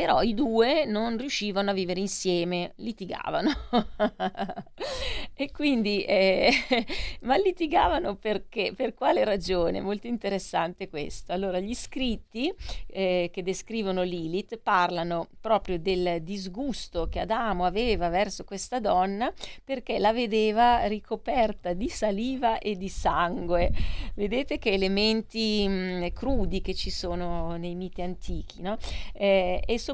però 0.00 0.22
i 0.22 0.32
due 0.32 0.86
non 0.86 1.18
riuscivano 1.18 1.68
a 1.68 1.74
vivere 1.74 2.00
insieme, 2.00 2.72
litigavano. 2.76 3.50
e 5.36 5.50
quindi, 5.50 6.04
eh, 6.04 6.50
ma 7.20 7.36
litigavano 7.36 8.16
perché? 8.16 8.72
Per 8.74 8.94
quale 8.94 9.24
ragione? 9.24 9.82
Molto 9.82 10.06
interessante 10.06 10.88
questo. 10.88 11.32
Allora, 11.32 11.58
gli 11.58 11.74
scritti 11.74 12.50
eh, 12.86 13.28
che 13.30 13.42
descrivono 13.42 14.02
Lilith 14.02 14.56
parlano 14.56 15.28
proprio 15.38 15.78
del 15.78 16.22
disgusto 16.22 17.10
che 17.10 17.18
Adamo 17.18 17.66
aveva 17.66 18.08
verso 18.08 18.44
questa 18.44 18.80
donna 18.80 19.30
perché 19.62 19.98
la 19.98 20.14
vedeva 20.14 20.86
ricoperta 20.86 21.74
di 21.74 21.90
saliva 21.90 22.56
e 22.58 22.78
di 22.78 22.88
sangue. 22.88 23.70
Vedete 24.14 24.56
che 24.58 24.70
elementi 24.70 25.68
mh, 25.68 25.72
mm, 25.72 26.06
crudi 26.14 26.62
che 26.62 26.72
ci 26.72 26.88
sono 26.88 27.56
nei 27.56 27.74
miti 27.74 28.00
antichi, 28.00 28.62
no? 28.62 28.78
Eh, 29.12 29.62
e 29.62 29.78
soprattutto 29.78 29.88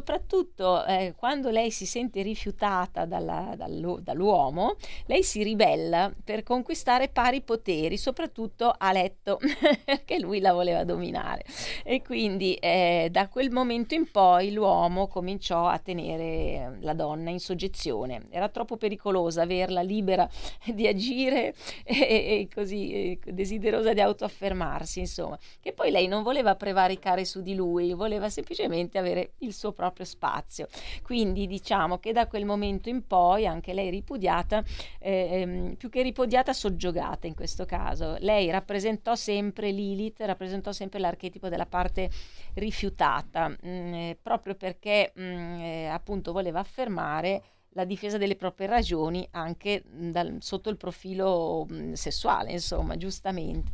eh, 0.87 1.15
quando 1.17 1.51
lei 1.51 1.71
si 1.71 1.87
sente 1.87 2.23
rifiutata 2.23 3.05
dalla, 3.05 3.55
dall'u- 3.57 4.01
dall'uomo, 4.01 4.77
lei 5.07 5.23
si 5.23 5.43
ribella 5.43 6.13
per 6.25 6.43
conquistare 6.43 7.09
pari 7.09 7.41
poteri, 7.41 7.97
soprattutto 7.97 8.75
a 8.77 8.93
letto, 8.93 9.39
perché 9.85 10.19
lui 10.19 10.41
la 10.41 10.53
voleva 10.53 10.85
dominare. 10.85 11.45
E 11.83 12.03
quindi 12.03 12.55
eh, 12.55 13.09
da 13.11 13.29
quel 13.29 13.51
momento 13.51 13.95
in 13.95 14.11
poi 14.11 14.53
l'uomo 14.53 15.07
cominciò 15.07 15.67
a 15.67 15.79
tenere 15.79 16.79
la 16.81 16.93
donna 16.93 17.31
in 17.31 17.41
soggezione. 17.41 18.27
Era 18.31 18.49
troppo 18.49 18.77
pericolosa 18.77 19.43
averla 19.43 19.81
libera 19.81 20.29
di 20.65 20.87
agire 20.87 21.55
e, 21.85 21.97
e 21.97 22.49
così 22.53 22.93
e 22.93 23.19
desiderosa 23.33 23.93
di 23.93 24.01
autoaffermarsi, 24.01 25.01
insomma. 25.01 25.39
Che 25.61 25.73
poi 25.73 25.91
lei 25.91 26.07
non 26.07 26.23
voleva 26.23 26.55
prevaricare 26.55 27.25
su 27.25 27.41
di 27.41 27.55
lui, 27.55 27.93
voleva 27.93 28.29
semplicemente 28.29 28.99
avere 28.99 29.33
il 29.39 29.53
suo 29.53 29.73
proprio 29.73 29.86
proprio 29.87 30.07
spazio. 30.07 30.67
Quindi 31.03 31.47
diciamo 31.47 31.99
che 31.99 32.13
da 32.13 32.27
quel 32.27 32.45
momento 32.45 32.89
in 32.89 33.07
poi 33.07 33.47
anche 33.47 33.73
lei 33.73 33.91
ripudiata, 33.91 34.63
eh, 34.99 35.75
più 35.79 35.89
che 35.89 36.03
ripudiata, 36.03 36.53
soggiogata 36.53 37.27
in 37.27 37.35
questo 37.35 37.65
caso. 37.65 38.17
Lei 38.21 38.51
rappresentò 38.51 39.15
sempre 39.15 39.71
Lilith, 39.71 40.21
rappresentò 40.21 40.73
sempre 40.73 40.99
l'archetipo 40.99 41.49
della 41.49 41.67
parte 41.67 42.11
rifiutata, 42.55 43.49
mh, 43.49 43.57
mm, 43.67 43.95
eh, 43.95 44.19
proprio 44.21 44.55
perché 44.55 45.13
mh, 45.15 45.23
mm, 45.23 45.61
eh, 45.61 45.87
appunto 45.87 46.33
voleva 46.33 46.61
affermare 46.61 47.43
la 47.77 47.85
difesa 47.85 48.17
delle 48.17 48.37
proprie 48.37 48.67
ragioni 48.67 49.27
anche 49.33 49.83
dal, 49.87 50.39
sotto 50.41 50.71
il 50.71 50.79
profilo 50.79 51.67
sessuale, 51.93 52.51
insomma, 52.53 52.97
giustamente. 52.97 53.73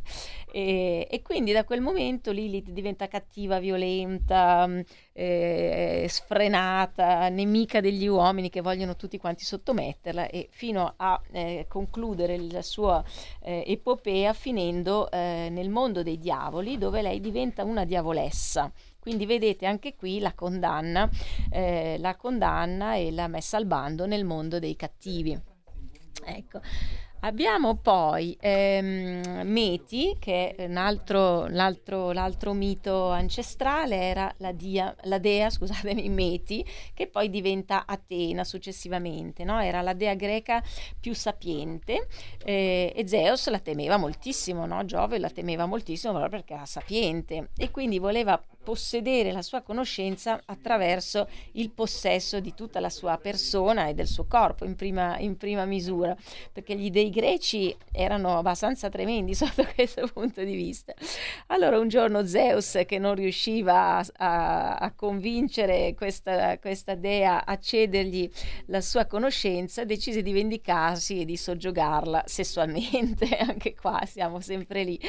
E, 0.51 1.07
e, 1.09 1.21
quindi 1.21 1.53
da 1.53 1.63
quel 1.63 1.79
momento 1.79 2.31
Lilith 2.31 2.69
diventa 2.69 3.07
cattiva, 3.07 3.59
violenta, 3.59 4.69
eh, 5.13 6.05
sfrenata, 6.09 7.29
nemica 7.29 7.79
degli 7.79 8.05
uomini 8.05 8.49
che 8.49 8.59
vogliono 8.59 8.97
tutti 8.97 9.17
quanti 9.17 9.45
sottometterla 9.45 10.27
e 10.27 10.49
fino 10.51 10.93
a 10.97 11.19
eh, 11.31 11.65
concludere 11.69 12.37
la 12.51 12.61
sua 12.61 13.01
eh, 13.41 13.63
epopea 13.65 14.33
finendo 14.33 15.09
eh, 15.09 15.47
nel 15.49 15.69
mondo 15.69 16.03
dei 16.03 16.19
diavoli 16.19 16.77
dove 16.77 17.01
lei 17.01 17.21
diventa 17.21 17.63
una 17.63 17.85
diavolessa. 17.85 18.69
Quindi 19.03 19.25
vedete 19.25 19.65
anche 19.65 19.95
qui 19.97 20.19
la 20.19 20.31
condanna, 20.31 21.09
eh, 21.51 21.97
la 21.99 22.15
condanna 22.15 22.95
e 22.95 23.11
la 23.11 23.27
messa 23.27 23.57
al 23.57 23.65
bando 23.65 24.05
nel 24.05 24.23
mondo 24.23 24.59
dei 24.59 24.77
cattivi. 24.77 25.37
Ecco. 26.23 26.61
Abbiamo 27.25 27.77
poi 27.77 28.35
ehm, 28.37 29.43
Meti, 29.45 30.17
che 30.19 30.55
è 30.55 30.65
un 30.65 30.75
altro, 30.75 31.47
l'altro, 31.47 32.11
l'altro, 32.11 32.51
mito 32.51 33.09
ancestrale, 33.11 33.95
era 33.95 34.33
la, 34.39 34.51
dia, 34.51 34.93
la, 35.03 35.19
dea, 35.19 35.49
scusatemi, 35.49 36.09
Meti, 36.09 36.65
che 36.93 37.07
poi 37.07 37.29
diventa 37.29 37.85
Atena 37.85 38.43
successivamente, 38.43 39.45
no? 39.45 39.61
era 39.61 39.81
la 39.81 39.93
dea 39.93 40.15
greca 40.15 40.61
più 40.99 41.13
sapiente 41.15 42.07
eh, 42.43 42.91
e 42.93 43.07
Zeus 43.07 43.47
la 43.47 43.59
temeva 43.59 43.95
moltissimo, 43.95 44.65
no? 44.65 44.83
Giove 44.83 45.17
la 45.17 45.29
temeva 45.29 45.65
moltissimo 45.65 46.11
proprio 46.11 46.39
perché 46.39 46.55
era 46.55 46.65
sapiente 46.65 47.51
e 47.55 47.71
quindi 47.71 47.99
voleva 47.99 48.41
possedere 48.63 49.31
la 49.31 49.41
sua 49.41 49.61
conoscenza 49.61 50.41
attraverso 50.45 51.27
il 51.53 51.69
possesso 51.69 52.39
di 52.39 52.53
tutta 52.53 52.79
la 52.79 52.89
sua 52.89 53.17
persona 53.17 53.87
e 53.87 53.93
del 53.93 54.07
suo 54.07 54.25
corpo 54.25 54.65
in 54.65 54.75
prima, 54.75 55.17
in 55.19 55.37
prima 55.37 55.65
misura, 55.65 56.15
perché 56.51 56.75
gli 56.75 56.89
dei 56.89 57.09
greci 57.09 57.75
erano 57.91 58.37
abbastanza 58.37 58.89
tremendi 58.89 59.35
sotto 59.35 59.67
questo 59.75 60.07
punto 60.07 60.43
di 60.43 60.55
vista. 60.55 60.93
Allora 61.47 61.77
un 61.77 61.89
giorno 61.89 62.25
Zeus, 62.25 62.81
che 62.85 62.97
non 62.97 63.15
riusciva 63.15 63.97
a, 63.97 64.05
a, 64.17 64.75
a 64.75 64.93
convincere 64.93 65.93
questa, 65.95 66.57
questa 66.59 66.95
dea 66.95 67.45
a 67.45 67.57
cedergli 67.59 68.29
la 68.67 68.81
sua 68.81 69.05
conoscenza, 69.05 69.83
decise 69.83 70.21
di 70.21 70.31
vendicarsi 70.31 71.19
e 71.19 71.25
di 71.25 71.35
soggiogarla 71.35 72.23
sessualmente, 72.25 73.27
anche 73.37 73.75
qua 73.75 74.01
siamo 74.05 74.39
sempre 74.39 74.83
lì. 74.83 74.99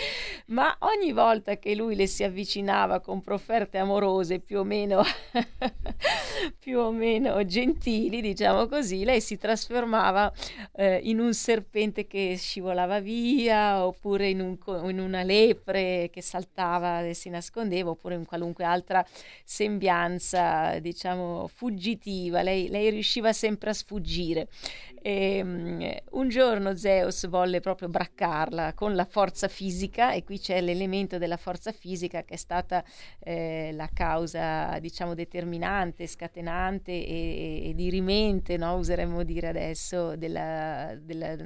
Ma 0.46 0.76
ogni 0.80 1.12
volta 1.12 1.56
che 1.58 1.74
lui 1.74 1.94
le 1.94 2.06
si 2.08 2.24
avvicinava 2.24 3.00
con 3.00 3.20
profonda 3.20 3.42
offerte 3.44 3.76
amorose 3.76 4.40
più 4.40 4.60
o 4.60 4.64
meno, 4.64 5.02
più 6.58 6.78
o 6.78 6.90
meno 6.90 7.44
gentili, 7.44 8.22
diciamo 8.22 8.66
così, 8.66 9.04
lei 9.04 9.20
si 9.20 9.36
trasformava 9.36 10.32
eh, 10.72 10.98
in 11.02 11.20
un 11.20 11.34
serpente 11.34 12.06
che 12.06 12.36
scivolava 12.38 13.00
via, 13.00 13.84
oppure 13.84 14.30
in, 14.30 14.40
un, 14.40 14.56
in, 14.88 14.98
una 14.98 15.22
lepre 15.22 16.08
che 16.10 16.22
saltava 16.22 17.04
e 17.04 17.12
si 17.12 17.28
nascondeva, 17.28 17.90
oppure 17.90 18.14
in 18.14 18.24
qualunque 18.24 18.64
altra 18.64 19.04
sembianza, 19.44 20.78
diciamo, 20.78 21.46
fuggitiva. 21.46 22.40
Lei, 22.40 22.68
lei 22.68 22.88
riusciva 22.88 23.34
sempre 23.34 23.70
a 23.70 23.74
sfuggire. 23.74 24.48
E, 25.02 25.42
um, 25.42 25.94
un 26.12 26.28
giorno 26.30 26.76
Zeus 26.76 27.28
volle 27.28 27.60
proprio 27.60 27.88
braccarla 27.88 28.72
con 28.72 28.94
la 28.94 29.04
forza 29.04 29.48
fisica, 29.48 30.12
e 30.12 30.24
qui 30.24 30.38
c'è 30.38 30.62
l'elemento 30.62 31.18
della 31.18 31.36
forza 31.36 31.72
fisica 31.72 32.22
che 32.24 32.34
è 32.34 32.38
stata... 32.38 32.82
Eh, 33.18 33.33
eh, 33.34 33.72
la 33.72 33.88
causa 33.92 34.78
diciamo 34.78 35.14
determinante, 35.14 36.06
scatenante 36.06 36.92
e, 36.92 37.68
e 37.70 37.74
dirimente, 37.74 38.56
no? 38.56 38.76
useremmo 38.76 39.22
dire 39.24 39.48
adesso, 39.48 40.16
della, 40.16 40.96
della, 41.00 41.36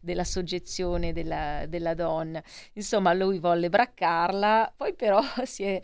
della 0.00 0.24
soggezione 0.24 1.12
della, 1.12 1.64
della 1.66 1.94
donna. 1.94 2.42
Insomma, 2.74 3.12
lui 3.14 3.38
volle 3.38 3.68
braccarla, 3.70 4.72
poi 4.76 4.94
però 4.94 5.20
si 5.44 5.64
è 5.64 5.80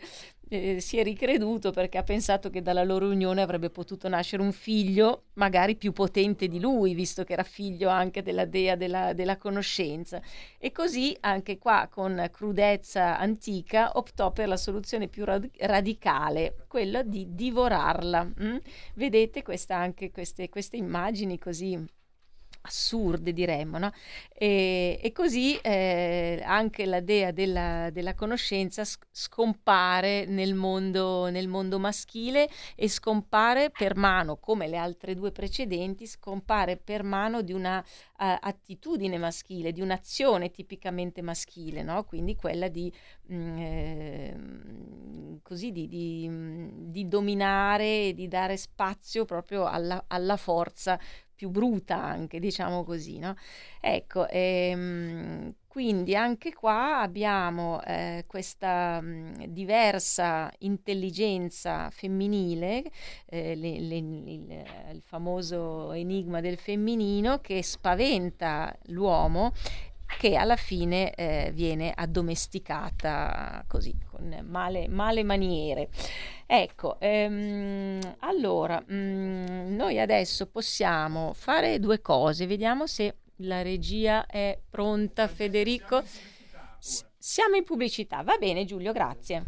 eh, 0.53 0.79
si 0.79 0.97
è 0.97 1.03
ricreduto 1.03 1.71
perché 1.71 1.97
ha 1.97 2.03
pensato 2.03 2.49
che 2.49 2.61
dalla 2.61 2.83
loro 2.83 3.07
unione 3.09 3.41
avrebbe 3.41 3.69
potuto 3.69 4.07
nascere 4.07 4.41
un 4.41 4.51
figlio 4.51 5.23
magari 5.33 5.75
più 5.75 5.91
potente 5.91 6.47
di 6.47 6.59
lui, 6.59 6.93
visto 6.93 7.23
che 7.23 7.33
era 7.33 7.43
figlio 7.43 7.89
anche 7.89 8.21
della 8.21 8.45
dea 8.45 8.75
della, 8.75 9.13
della 9.13 9.37
conoscenza. 9.37 10.21
E 10.57 10.71
così 10.71 11.15
anche 11.21 11.57
qua 11.57 11.87
con 11.89 12.29
crudezza 12.31 13.17
antica 13.17 13.91
optò 13.97 14.31
per 14.31 14.47
la 14.47 14.57
soluzione 14.57 15.07
più 15.07 15.25
rad- 15.25 15.49
radicale, 15.57 16.55
quella 16.67 17.01
di 17.01 17.27
divorarla. 17.33 18.31
Mm? 18.41 18.57
Vedete 18.95 19.41
questa, 19.41 19.75
anche 19.75 20.11
queste, 20.11 20.49
queste 20.49 20.77
immagini 20.77 21.39
così 21.39 22.01
assurde 22.65 23.33
diremmo, 23.33 23.77
no? 23.77 23.91
e, 24.43 24.99
e, 25.01 25.11
così 25.11 25.55
eh, 25.57 26.41
anche 26.45 26.85
la 26.85 27.01
dea 27.01 27.31
della, 27.31 27.89
della 27.91 28.13
conoscenza 28.13 28.83
scompare 29.11 30.25
nel 30.25 30.53
mondo, 30.53 31.29
nel 31.29 31.47
mondo, 31.47 31.77
maschile 31.79 32.49
e 32.75 32.87
scompare 32.87 33.69
per 33.69 33.95
mano, 33.95 34.37
come 34.37 34.67
le 34.67 34.77
altre 34.77 35.13
due 35.15 35.31
precedenti, 35.31 36.05
scompare 36.07 36.77
per 36.77 37.03
mano 37.03 37.41
di 37.41 37.53
una 37.53 37.79
uh, 37.79 37.83
attitudine 38.17 39.17
maschile, 39.17 39.71
di 39.71 39.81
un'azione 39.81 40.51
tipicamente 40.51 41.21
maschile, 41.21 41.83
no? 41.83 42.03
quindi 42.05 42.35
quella 42.35 42.67
di, 42.69 42.91
mh, 43.27 43.35
mm, 43.35 43.57
eh, 43.57 45.39
così, 45.41 45.71
di, 45.71 45.87
di, 45.87 46.29
di 46.91 47.07
dominare, 47.07 48.13
di 48.13 48.27
dare 48.27 48.57
spazio 48.57 49.25
proprio 49.25 49.65
alla, 49.65 50.05
alla 50.07 50.37
forza 50.37 50.99
più 51.35 51.49
bruta 51.49 52.01
anche, 52.01 52.39
diciamo 52.39 52.83
così, 52.83 53.19
no? 53.19 53.35
Ecco, 53.79 54.27
ehm, 54.29 55.53
quindi 55.67 56.15
anche 56.15 56.53
qua 56.53 57.01
abbiamo 57.01 57.81
eh, 57.83 58.25
questa 58.27 59.01
mh, 59.01 59.47
diversa 59.47 60.51
intelligenza 60.59 61.89
femminile, 61.89 62.83
eh, 63.25 63.55
le, 63.55 63.79
le, 63.79 63.95
il, 63.97 64.65
il 64.93 65.01
famoso 65.03 65.91
enigma 65.91 66.41
del 66.41 66.57
femminino 66.57 67.39
che 67.39 67.63
spaventa 67.63 68.75
l'uomo 68.87 69.51
che 70.17 70.35
alla 70.35 70.55
fine 70.55 71.13
eh, 71.13 71.51
viene 71.53 71.91
addomesticata 71.95 73.63
così, 73.67 73.95
con 74.09 74.43
male, 74.47 74.87
male 74.87 75.23
maniere. 75.23 75.89
Ecco, 76.45 76.99
ehm, 76.99 77.99
allora, 78.19 78.83
mh, 78.85 78.95
mm, 78.95 79.75
noi 79.75 79.99
adesso 79.99 80.47
possiamo 80.47 81.33
fare 81.33 81.79
due 81.79 82.01
cose, 82.01 82.47
vediamo 82.47 82.87
se 82.87 83.15
la 83.37 83.61
regia 83.61 84.25
è 84.25 84.59
pronta, 84.69 85.27
Federico. 85.27 86.03
S- 86.79 87.05
siamo 87.17 87.55
in 87.55 87.63
pubblicità, 87.63 88.21
va 88.23 88.37
bene 88.37 88.65
Giulio, 88.65 88.91
grazie. 88.91 89.45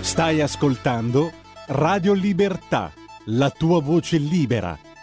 Stai 0.00 0.40
ascoltando 0.40 1.32
Radio 1.68 2.12
Libertà, 2.12 2.92
la 3.26 3.50
tua 3.50 3.80
voce 3.80 4.18
libera 4.18 4.92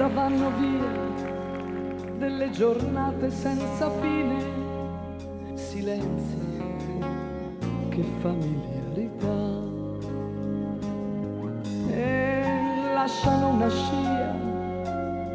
Fretta 0.00 0.08
vanno 0.08 0.50
via 0.58 0.88
delle 2.16 2.50
giornate 2.50 3.30
senza 3.30 3.90
fine, 4.00 4.44
silenzi, 5.54 6.38
che 7.90 8.02
familiarità. 8.20 9.58
E 11.90 12.42
lasciano 12.94 13.48
una 13.48 13.68
scia 13.68 14.34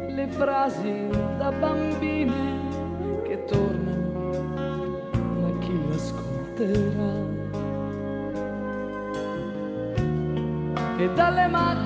le 0.08 0.26
frasi 0.28 1.08
da 1.38 1.52
bambine 1.52 3.22
che 3.22 3.44
tornano, 3.44 4.30
ma 5.40 5.58
chi 5.60 5.88
l'ascolterà? 5.88 7.34
E 10.98 11.10
dalle 11.14 11.46
macchine 11.46 11.85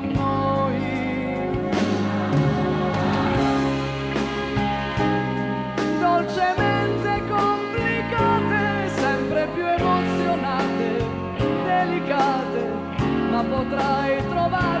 potrai 13.51 14.23
trovare 14.29 14.80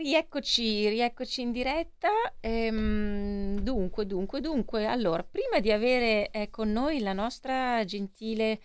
Rieccoci, 0.00 0.88
rieccoci 0.88 1.40
in 1.40 1.50
diretta. 1.50 2.08
Ehm, 2.38 3.58
dunque, 3.58 4.06
dunque, 4.06 4.40
dunque, 4.40 4.86
allora, 4.86 5.24
prima 5.24 5.58
di 5.58 5.72
avere 5.72 6.30
eh, 6.30 6.50
con 6.50 6.70
noi 6.70 7.00
la 7.00 7.12
nostra 7.12 7.84
gentile, 7.84 8.60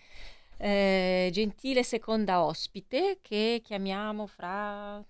eh, 0.58 1.30
gentile 1.32 1.84
seconda 1.84 2.44
ospite, 2.44 3.18
che 3.20 3.62
chiamiamo 3.64 4.28
fra 4.28 5.04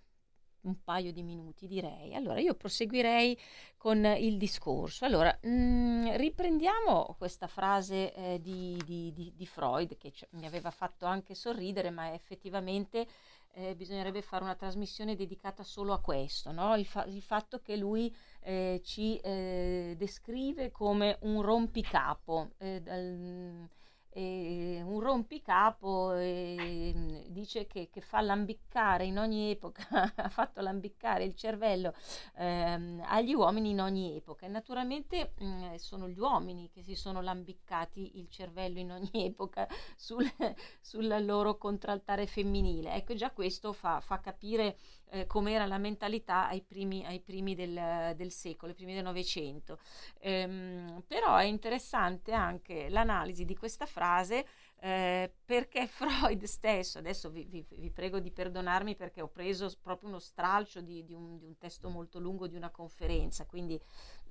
un 0.64 0.84
paio 0.84 1.12
di 1.12 1.24
minuti, 1.24 1.68
direi. 1.68 2.14
Allora, 2.16 2.40
io 2.40 2.54
proseguirei 2.56 3.38
con 3.78 4.04
il 4.06 4.38
discorso. 4.38 5.06
Allora, 5.06 5.38
mh, 5.42 6.16
riprendiamo 6.18 7.16
questa 7.18 7.48
frase 7.48 8.14
eh, 8.14 8.40
di, 8.42 8.80
di- 8.86 9.12
di- 9.14 9.34
di 9.36 9.46
Freud, 9.46 9.98
che 9.98 10.12
ci- 10.12 10.26
mi 10.32 10.46
aveva 10.46 10.72
fatto 10.72 11.06
anche 11.06 11.36
sorridere, 11.36 11.90
ma 11.90 12.14
effettivamente 12.14 13.08
eh, 13.56 13.76
bisognerebbe 13.76 14.22
fare 14.22 14.44
una 14.44 14.56
trasmissione 14.56 15.16
dedicata 15.16 15.64
solo 15.64 15.94
a 15.94 16.00
questo, 16.00 16.52
no? 16.52 16.76
il, 16.76 16.86
fa- 16.86 17.06
il 17.06 17.22
fatto 17.22 17.60
che 17.62 17.76
lui 17.76 18.14
eh, 18.42 18.82
ci 18.84 19.18
eh, 19.18 19.94
descrive 19.98 20.72
come 20.72 21.18
un 21.22 21.42
rompicapo, 21.42 22.52
eh, 22.58 22.82
dal- 22.82 23.70
un 24.22 25.00
rompicapo 25.00 26.14
eh, 26.14 27.26
dice 27.30 27.66
che, 27.68 27.90
che 27.92 28.02
fa 28.02 28.22
lambiccare 28.22 29.06
in 29.06 29.18
ogni 29.18 29.50
epoca, 29.52 29.86
ha 30.16 30.30
fatto 30.30 30.62
lambiccare 30.62 31.24
il 31.24 31.36
cervello 31.36 31.94
ehm, 32.38 33.04
agli 33.06 33.34
uomini 33.34 33.72
in 33.72 33.82
ogni 33.82 34.16
epoca 34.16 34.46
e 34.46 34.50
naturalmente 34.50 35.34
mh, 35.38 35.76
sono 35.76 36.08
gli 36.08 36.20
uomini 36.20 36.70
che 36.70 36.84
si 36.84 36.96
sono 36.96 37.22
lambiccati 37.22 38.20
il 38.20 38.30
cervello 38.30 38.80
in 38.80 38.92
ogni 38.92 39.10
epoca 39.26 39.68
sul, 39.96 40.26
sul 40.82 41.24
loro 41.26 41.58
contraltare 41.58 42.28
femminile. 42.28 42.94
Ecco, 42.94 43.16
già 43.16 43.32
questo 43.32 43.74
fa, 43.74 44.00
fa 44.02 44.20
capire 44.20 44.78
eh, 45.14 45.28
com'era 45.28 45.66
la 45.66 45.78
mentalità 45.78 46.48
ai 46.48 46.62
primi, 46.62 47.06
ai 47.06 47.20
primi 47.20 47.56
del, 47.56 48.14
del 48.16 48.32
secolo, 48.32 48.72
ai 48.72 48.78
primi 48.78 48.94
del 48.94 49.04
Novecento. 49.04 49.80
Ehm, 50.20 51.04
però 51.08 51.36
è 51.38 51.46
interessante 51.46 52.32
anche 52.34 52.90
l'analisi 52.90 53.46
di 53.46 53.56
questa 53.56 53.86
frase 53.86 54.46
eh, 54.80 55.32
perché 55.46 55.88
Freud 55.88 56.44
stesso, 56.44 56.98
adesso 56.98 57.30
vi, 57.30 57.46
vi- 57.46 57.66
vi 57.70 57.90
prego 57.92 58.20
di 58.20 58.32
perdonarmi 58.32 58.96
perché 58.96 59.22
ho 59.22 59.28
preso 59.30 59.72
proprio 59.82 60.10
uno 60.10 60.20
stralcio 60.20 60.82
di, 60.82 61.04
di 61.06 61.14
un, 61.14 61.38
di 61.38 61.46
un 61.46 61.58
testo 61.58 61.90
molto 61.90 62.20
lungo 62.20 62.48
di 62.48 62.56
una 62.56 62.70
conferenza, 62.70 63.46
quindi, 63.46 63.80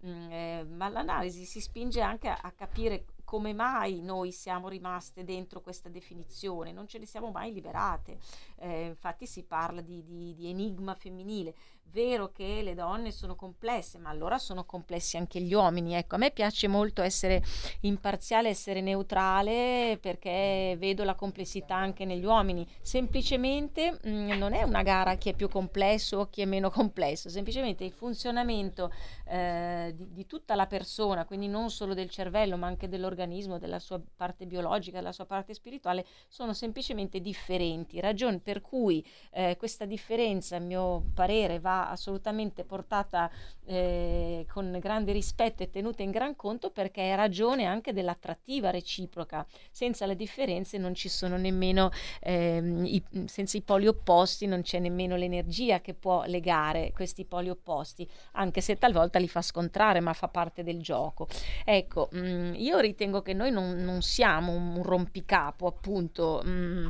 mm, 0.07 0.31
eh, 0.31 0.65
ma 0.65 0.89
l'analisi 0.89 1.45
si 1.45 1.61
spinge 1.61 2.01
anche 2.01 2.29
a, 2.29 2.39
a 2.43 2.53
capire 2.53 3.05
come 3.33 3.55
mai 3.55 4.03
noi 4.03 4.31
siamo 4.31 4.69
rimaste 4.69 5.25
dentro 5.25 5.63
questa 5.63 5.89
definizione, 5.89 6.71
non 6.71 6.87
ce 6.87 6.99
ne 6.99 7.07
siamo 7.07 7.31
mai 7.31 7.51
liberate. 7.51 8.19
Eh, 8.59 8.89
infatti 8.89 9.27
si 9.27 9.43
parla 9.43 9.81
di, 9.81 10.05
di- 10.05 10.35
di 10.35 10.51
enigma 10.51 10.95
femminile. 10.95 11.55
Vero 11.93 12.33
che 12.33 12.63
le 12.63 12.75
donne 12.75 13.11
sono 13.11 13.35
complesse, 13.35 13.99
ma 13.99 14.09
allora 14.09 14.39
sono 14.39 14.65
complessi 14.65 15.19
anche 15.19 15.41
gli 15.41 15.53
uomini. 15.53 15.95
Ecco, 15.95 16.15
a 16.15 16.19
me 16.19 16.31
piace 16.31 16.67
molto 16.67 17.03
essere 17.03 17.43
imparziale, 17.81 18.49
essere 18.49 18.81
neutrale 18.81 19.99
perché 20.01 20.75
vedo 20.79 21.05
la 21.05 21.15
complessità 21.15 21.75
anche 21.75 22.07
negli 22.07 22.25
uomini. 22.25 22.67
Semplicemente 22.81 23.99
mh, 24.03 24.39
non 24.39 24.55
è 24.55 24.63
una 24.63 24.83
gara 24.83 25.17
chi 25.17 25.29
è 25.31 25.35
più 25.35 25.51
complesso 25.51 26.19
o 26.19 26.31
chi 26.31 26.41
è 26.41 26.47
meno 26.47 26.71
complesso, 26.71 27.29
semplicemente 27.29 27.85
il 27.85 27.93
funzionamento 27.93 28.91
eh, 29.27 29.93
di, 29.95 30.13
di 30.13 30.25
tutta 30.27 30.55
la 30.55 30.67
persona, 30.67 31.27
quindi 31.27 31.47
non 31.47 31.69
solo 31.69 31.93
del 31.93 32.09
cervello, 32.09 32.57
ma 32.57 32.69
anche 32.69 32.89
dell'organismo, 32.89 33.21
della 33.59 33.78
sua 33.78 34.01
parte 34.16 34.47
biologica, 34.47 34.99
della 34.99 35.12
sua 35.12 35.27
parte 35.27 35.55
spirituale, 35.55 36.05
sono 36.28 36.53
semplicemente 36.53 37.20
differenti. 37.20 38.01
Ragione 38.01 38.39
per 38.39 38.61
cui 38.61 39.05
eh, 39.32 39.57
questa 39.57 39.85
differenza, 39.85 40.57
a 40.57 40.61
mio 40.61 41.05
parere, 41.15 41.61
va 41.61 41.90
assolutamente 41.90 42.65
portata 42.65 43.31
eh, 43.65 44.47
con 44.49 44.77
grande 44.81 45.12
rispetto 45.12 45.62
e 45.62 45.70
tenuta 45.70 46.03
in 46.03 46.11
gran 46.11 46.35
conto 46.36 46.70
perché 46.70 47.12
è 47.12 47.16
ragione 47.16 47.65
anche 47.65 47.93
dell'attrattiva 47.93 48.70
reciproca. 48.70 49.47
Senza 49.70 50.07
le 50.07 50.16
differenze 50.16 50.78
non 50.78 50.94
ci 50.94 51.09
sono 51.09 51.36
nemmeno, 51.36 51.90
ehm, 52.20 52.85
i, 52.85 53.03
senza 53.27 53.57
i 53.57 53.62
poli 53.62 53.86
opposti 53.86 54.47
non 54.47 54.62
c'è 54.62 54.78
nemmeno 54.78 55.16
l'energia 55.16 55.81
che 55.81 55.94
può 55.94 56.24
legare 56.27 56.93
questi 56.93 57.24
poli 57.24 57.51
opposti, 57.51 58.09
anche 58.32 58.61
se 58.61 58.78
talvolta 58.78 59.19
li 59.19 59.28
fa 59.28 59.43
scontrare, 59.43 60.01
ma 60.01 60.12
fa 60.12 60.28
parte 60.28 60.62
del 60.62 60.81
gioco. 60.81 61.28
Ecco, 61.65 62.09
mm, 62.15 62.55
io 62.55 62.78
ritengo 62.78 63.02
che 63.23 63.33
noi 63.33 63.51
non, 63.51 63.77
non 63.83 64.03
siamo 64.03 64.53
un 64.53 64.83
rompicapo, 64.83 65.66
appunto. 65.66 66.43
mm, 66.47 66.87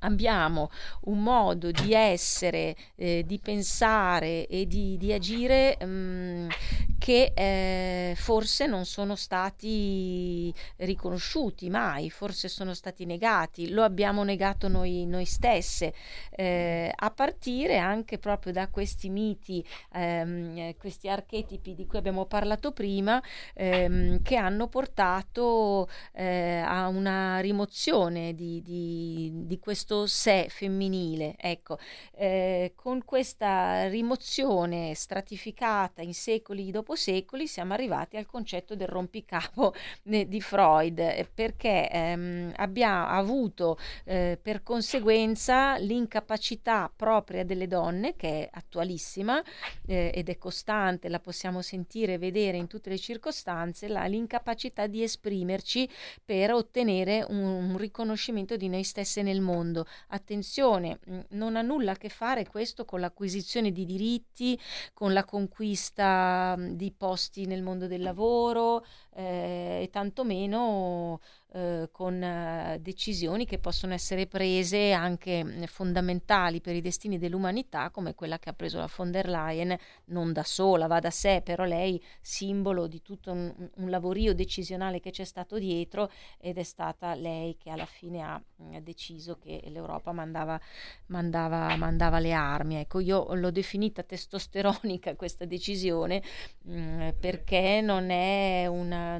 abbiamo 0.00 0.70
un 1.02 1.22
modo 1.22 1.70
di 1.70 1.92
essere, 1.92 2.76
eh, 2.96 3.24
di 3.26 3.38
pensare 3.38 4.46
e 4.46 4.66
di, 4.66 4.96
di 4.98 5.12
agire 5.12 5.78
mm, 5.84 6.48
che 7.02 7.32
eh, 7.34 8.14
forse 8.14 8.66
non 8.66 8.84
sono 8.84 9.16
stati 9.16 10.54
riconosciuti 10.76 11.68
mai, 11.68 12.10
forse 12.10 12.46
sono 12.46 12.74
stati 12.74 13.06
negati, 13.06 13.70
lo 13.70 13.82
abbiamo 13.82 14.22
negato 14.22 14.68
noi, 14.68 15.04
noi 15.04 15.24
stesse, 15.24 15.94
eh, 16.30 16.92
a 16.94 17.10
partire 17.10 17.78
anche 17.78 18.18
proprio 18.18 18.52
da 18.52 18.68
questi 18.68 19.08
miti, 19.08 19.66
ehm, 19.94 20.76
questi 20.76 21.08
archetipi 21.08 21.74
di 21.74 21.86
cui 21.86 21.98
abbiamo 21.98 22.26
parlato 22.26 22.70
prima, 22.70 23.20
ehm, 23.54 24.22
che 24.22 24.36
hanno 24.36 24.68
portato 24.68 25.88
eh, 26.12 26.62
a 26.64 26.86
una 26.86 27.40
rimozione 27.40 28.32
di, 28.36 28.62
di, 28.62 29.28
di, 29.44 29.58
questo 29.58 30.06
sé 30.06 30.46
femminile. 30.48 31.34
Ecco, 31.36 31.78
eh, 32.14 32.74
con 32.76 33.04
questa 33.04 33.88
rimozione 33.88 34.94
stratificata 34.94 36.00
in 36.00 36.14
secoli 36.14 36.70
dopo 36.70 36.90
dopo 36.92 36.96
secoli 36.96 37.46
siamo 37.46 37.72
arrivati 37.72 38.16
al 38.16 38.26
concetto 38.26 38.76
del 38.76 38.88
rompicapo 38.88 39.74
di 40.02 40.40
Freud, 40.40 40.98
eh, 40.98 41.28
perché 41.32 41.88
ehm, 41.90 42.52
abbiamo 42.56 43.06
avuto 43.06 43.78
eh, 44.04 44.38
per 44.40 44.62
conseguenza 44.62 45.76
l'incapacità 45.76 46.90
propria 46.94 47.44
delle 47.44 47.66
donne, 47.66 48.14
che 48.16 48.44
è 48.44 48.48
attualissima 48.52 49.42
eh, 49.86 50.12
ed 50.14 50.28
è 50.28 50.38
costante, 50.38 51.08
la 51.08 51.20
possiamo 51.20 51.62
sentire 51.62 52.14
e 52.14 52.18
vedere 52.18 52.56
in 52.56 52.66
tutte 52.66 52.90
le 52.90 52.98
circostanze, 52.98 53.88
la, 53.88 54.04
l'incapacità 54.04 54.86
di 54.86 55.02
esprimerci 55.02 55.88
per 56.24 56.52
ottenere 56.52 57.24
un, 57.28 57.38
un 57.38 57.76
riconoscimento 57.78 58.56
di 58.56 58.68
noi 58.68 58.84
stesse 58.84 59.22
nel 59.22 59.40
mondo. 59.40 59.86
Attenzione, 60.08 60.98
mm, 61.08 61.20
non 61.30 61.56
ha 61.56 61.62
nulla 61.62 61.92
a 61.92 61.96
che 61.96 62.08
fare 62.08 62.46
questo 62.46 62.84
con 62.84 63.00
l'acquisizione 63.00 63.72
di 63.72 63.84
diritti, 63.84 64.58
con 64.92 65.12
la 65.12 65.24
conquista 65.24 66.54
mm, 66.58 66.80
di 66.82 66.90
posti 66.90 67.46
nel 67.46 67.62
mondo 67.62 67.86
del 67.86 68.02
lavoro 68.02 68.84
eh, 69.14 69.82
e 69.82 69.88
tantomeno 69.90 71.20
eh, 71.54 71.90
con 71.92 72.22
eh, 72.22 72.78
decisioni 72.80 73.44
che 73.44 73.58
possono 73.58 73.92
essere 73.92 74.26
prese 74.26 74.92
anche 74.92 75.44
mh, 75.44 75.66
fondamentali 75.66 76.62
per 76.62 76.74
i 76.74 76.80
destini 76.80 77.18
dell'umanità, 77.18 77.90
come 77.90 78.14
quella 78.14 78.38
che 78.38 78.48
ha 78.48 78.54
preso 78.54 78.78
la 78.78 78.88
von 78.94 79.10
der 79.10 79.28
Leyen, 79.28 79.76
non 80.06 80.32
da 80.32 80.44
sola, 80.44 80.86
va 80.86 80.98
da 80.98 81.10
sé, 81.10 81.42
però 81.44 81.64
lei 81.64 82.02
simbolo 82.20 82.86
di 82.86 83.02
tutto 83.02 83.32
un, 83.32 83.52
un 83.76 83.90
lavorio 83.90 84.34
decisionale 84.34 85.00
che 85.00 85.10
c'è 85.10 85.24
stato 85.24 85.58
dietro 85.58 86.10
ed 86.38 86.56
è 86.56 86.62
stata 86.62 87.14
lei 87.14 87.56
che 87.58 87.68
alla 87.68 87.86
fine 87.86 88.22
ha 88.22 88.42
mh, 88.56 88.78
deciso 88.78 89.36
che 89.36 89.62
l'Europa 89.66 90.12
mandava, 90.12 90.58
mandava, 91.08 91.76
mandava 91.76 92.18
le 92.18 92.32
armi. 92.32 92.76
Ecco, 92.76 93.00
io 93.00 93.34
l'ho 93.34 93.50
definita 93.50 94.02
testosteronica 94.02 95.16
questa 95.16 95.44
decisione 95.44 96.22
mh, 96.62 97.10
perché 97.20 97.80
non 97.82 98.08
è 98.08 98.66
una 98.66 99.18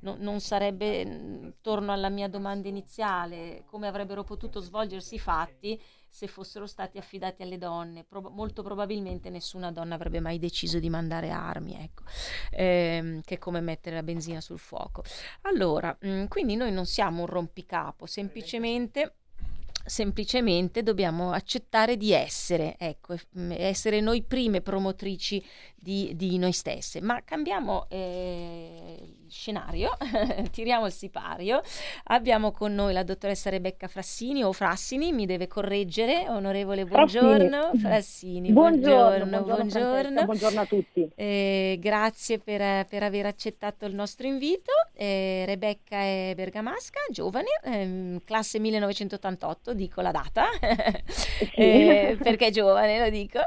no, 0.00 0.16
non 0.18 0.40
sarebbe, 0.40 1.54
torno 1.60 1.92
alla 1.92 2.08
mia 2.08 2.28
domanda 2.28 2.68
iniziale, 2.68 3.64
come 3.66 3.86
avrebbero 3.86 4.24
potuto 4.24 4.60
svolgersi 4.60 5.14
i 5.16 5.18
fatti 5.18 5.80
se 6.08 6.26
fossero 6.26 6.66
stati 6.66 6.98
affidati 6.98 7.42
alle 7.42 7.58
donne. 7.58 8.04
Pro- 8.04 8.30
molto 8.30 8.62
probabilmente 8.62 9.28
nessuna 9.30 9.70
donna 9.70 9.94
avrebbe 9.94 10.20
mai 10.20 10.38
deciso 10.38 10.78
di 10.78 10.88
mandare 10.88 11.30
armi, 11.30 11.74
ecco, 11.74 12.04
ehm, 12.50 13.20
che 13.22 13.34
è 13.34 13.38
come 13.38 13.60
mettere 13.60 13.96
la 13.96 14.02
benzina 14.02 14.40
sul 14.40 14.58
fuoco. 14.58 15.02
Allora, 15.42 15.96
mh, 16.00 16.08
mm, 16.08 16.24
quindi 16.26 16.56
noi 16.56 16.72
non 16.72 16.86
siamo 16.86 17.20
un 17.20 17.26
rompicapo, 17.26 18.06
semplicemente 18.06 19.16
semplicemente 19.86 20.82
dobbiamo 20.82 21.30
accettare 21.30 21.96
di 21.96 22.12
essere, 22.12 22.76
ecco, 22.78 23.14
mm, 23.38 23.52
essere 23.52 24.00
noi 24.00 24.22
prime 24.22 24.60
promotrici 24.60 25.42
di, 25.86 26.12
di 26.16 26.36
noi 26.36 26.52
stesse. 26.52 27.00
Ma 27.00 27.22
cambiamo 27.24 27.86
eh, 27.88 29.16
scenario, 29.28 29.96
tiriamo 30.50 30.86
il 30.86 30.92
sipario. 30.92 31.62
Abbiamo 32.04 32.50
con 32.50 32.74
noi 32.74 32.92
la 32.92 33.04
dottoressa 33.04 33.50
Rebecca 33.50 33.86
Frassini 33.86 34.42
o 34.42 34.52
Frassini, 34.52 35.12
mi 35.12 35.26
deve 35.26 35.46
correggere, 35.46 36.28
onorevole, 36.28 36.84
buongiorno. 36.84 37.70
Frassini, 37.78 38.50
buongiorno, 38.50 39.26
buongiorno. 39.26 39.44
Buongiorno, 39.44 40.24
buongiorno 40.24 40.60
a 40.60 40.66
tutti. 40.66 41.08
Eh, 41.14 41.78
grazie 41.80 42.38
per, 42.38 42.86
per, 42.86 43.04
aver 43.04 43.26
accettato 43.26 43.86
il 43.86 43.94
nostro 43.94 44.26
invito. 44.26 44.72
Eh, 44.92 45.44
Rebecca 45.46 45.98
è 45.98 46.32
bergamasca, 46.34 46.98
giovane, 47.10 47.60
ehm, 47.62 48.20
classe 48.24 48.58
1988, 48.58 49.74
dico 49.76 50.00
la 50.00 50.10
data, 50.10 50.46
sì. 51.06 51.34
Eh, 51.54 52.16
perché 52.20 52.46
è 52.46 52.50
giovane, 52.50 52.98
lo 52.98 53.10
dico. 53.10 53.40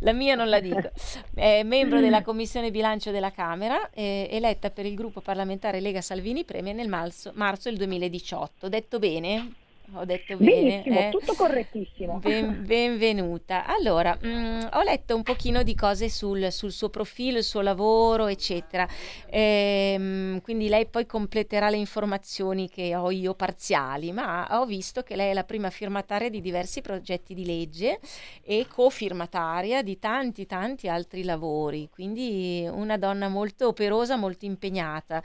La 0.00 0.12
mia 0.12 0.34
non 0.34 0.48
la 0.48 0.60
dico. 0.60 0.90
È 1.34 1.62
membro 1.62 2.00
della 2.00 2.22
Commissione 2.22 2.70
Bilancio 2.70 3.10
della 3.10 3.30
Camera, 3.30 3.90
eletta 3.92 4.70
per 4.70 4.86
il 4.86 4.94
gruppo 4.94 5.20
parlamentare 5.20 5.80
Lega 5.80 6.00
Salvini 6.00 6.44
Premier 6.44 6.74
nel 6.74 6.88
marzo, 6.88 7.30
marzo 7.34 7.68
del 7.68 7.78
2018. 7.78 8.68
Detto 8.68 8.98
bene? 8.98 9.52
Ho 9.94 10.04
detto 10.04 10.36
bene. 10.36 10.82
Eh? 10.84 11.10
tutto 11.10 11.34
correttissimo. 11.34 12.18
Ben, 12.18 12.64
benvenuta. 12.66 13.64
Allora, 13.66 14.18
mh, 14.20 14.28
mm, 14.28 14.60
ho 14.72 14.82
letto 14.82 15.14
un 15.14 15.22
pochino 15.22 15.62
di 15.62 15.74
cose 15.74 16.08
sul, 16.08 16.50
sul, 16.50 16.72
suo 16.72 16.88
profilo, 16.88 17.38
il 17.38 17.44
suo 17.44 17.60
lavoro, 17.60 18.26
eccetera. 18.26 18.86
Ehm, 19.30 20.40
quindi 20.40 20.68
lei 20.68 20.86
poi 20.86 21.06
completerà 21.06 21.70
le 21.70 21.76
informazioni 21.76 22.68
che 22.68 22.96
ho 22.96 23.10
io 23.10 23.34
parziali, 23.34 24.12
ma 24.12 24.60
ho 24.60 24.66
visto 24.66 25.02
che 25.02 25.16
lei 25.16 25.30
è 25.30 25.34
la 25.34 25.44
prima 25.44 25.70
firmataria 25.70 26.28
di 26.28 26.40
diversi 26.40 26.80
progetti 26.80 27.34
di 27.34 27.44
legge 27.44 28.00
e 28.42 28.66
cofirmataria 28.68 29.82
di 29.82 29.98
tanti, 29.98 30.46
tanti 30.46 30.88
altri 30.88 31.22
lavori. 31.22 31.88
Quindi 31.90 32.68
una 32.70 32.98
donna 32.98 33.28
molto 33.28 33.68
operosa, 33.68 34.16
molto 34.16 34.44
impegnata. 34.44 35.22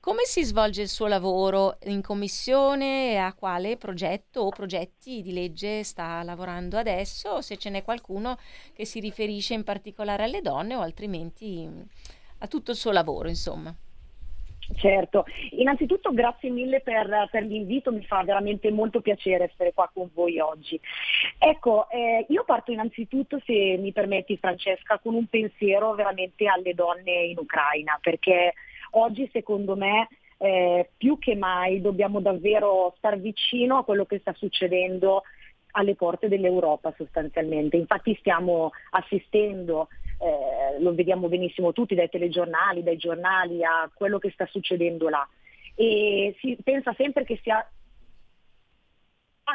Come 0.00 0.24
si 0.24 0.42
svolge 0.44 0.82
il 0.82 0.88
suo 0.88 1.06
lavoro 1.06 1.78
in 1.84 2.02
commissione 2.02 3.12
e 3.12 3.16
a 3.16 3.32
quale 3.34 3.76
progetto 3.76 4.11
o 4.34 4.48
progetti 4.50 5.22
di 5.22 5.32
legge 5.32 5.82
sta 5.82 6.22
lavorando 6.22 6.76
adesso, 6.76 7.40
se 7.40 7.56
ce 7.56 7.70
n'è 7.70 7.82
qualcuno 7.82 8.36
che 8.74 8.84
si 8.84 9.00
riferisce 9.00 9.54
in 9.54 9.64
particolare 9.64 10.24
alle 10.24 10.40
donne 10.40 10.74
o 10.74 10.80
altrimenti 10.80 11.68
a 12.38 12.46
tutto 12.46 12.72
il 12.72 12.76
suo 12.76 12.92
lavoro, 12.92 13.28
insomma. 13.28 13.74
Certo, 14.74 15.26
innanzitutto 15.50 16.12
grazie 16.12 16.48
mille 16.48 16.80
per, 16.80 17.28
per, 17.30 17.42
l'invito, 17.42 17.92
mi 17.92 18.04
fa 18.04 18.22
veramente 18.22 18.70
molto 18.70 19.00
piacere 19.00 19.50
essere 19.52 19.72
qua 19.72 19.90
con 19.92 20.08
voi 20.14 20.38
oggi. 20.38 20.80
Ecco, 21.38 21.90
eh, 21.90 22.24
io 22.28 22.44
parto 22.44 22.72
innanzitutto, 22.72 23.40
se 23.44 23.76
mi 23.78 23.92
permetti 23.92 24.36
Francesca, 24.38 24.98
con 24.98 25.14
un 25.14 25.26
pensiero 25.26 25.94
veramente 25.94 26.46
alle 26.46 26.74
donne 26.74 27.24
in 27.24 27.38
Ucraina, 27.38 27.98
perché 28.00 28.54
Oggi 28.94 29.28
secondo 29.32 29.76
me 29.76 30.08
eh, 30.42 30.90
più 30.96 31.20
che 31.20 31.36
mai 31.36 31.80
dobbiamo 31.80 32.20
davvero 32.20 32.92
star 32.96 33.16
vicino 33.16 33.78
a 33.78 33.84
quello 33.84 34.06
che 34.06 34.18
sta 34.18 34.34
succedendo 34.34 35.22
alle 35.74 35.94
porte 35.94 36.26
dell'Europa 36.26 36.92
sostanzialmente. 36.96 37.76
Infatti 37.76 38.16
stiamo 38.16 38.72
assistendo, 38.90 39.86
eh, 40.18 40.80
lo 40.80 40.94
vediamo 40.94 41.28
benissimo 41.28 41.72
tutti 41.72 41.94
dai 41.94 42.08
telegiornali, 42.08 42.82
dai 42.82 42.96
giornali, 42.96 43.62
a 43.62 43.88
quello 43.94 44.18
che 44.18 44.30
sta 44.30 44.44
succedendo 44.46 45.08
là. 45.08 45.26
E 45.76 46.34
si 46.40 46.58
pensa 46.60 46.92
sempre 46.94 47.24
che 47.24 47.38
sia 47.40 47.64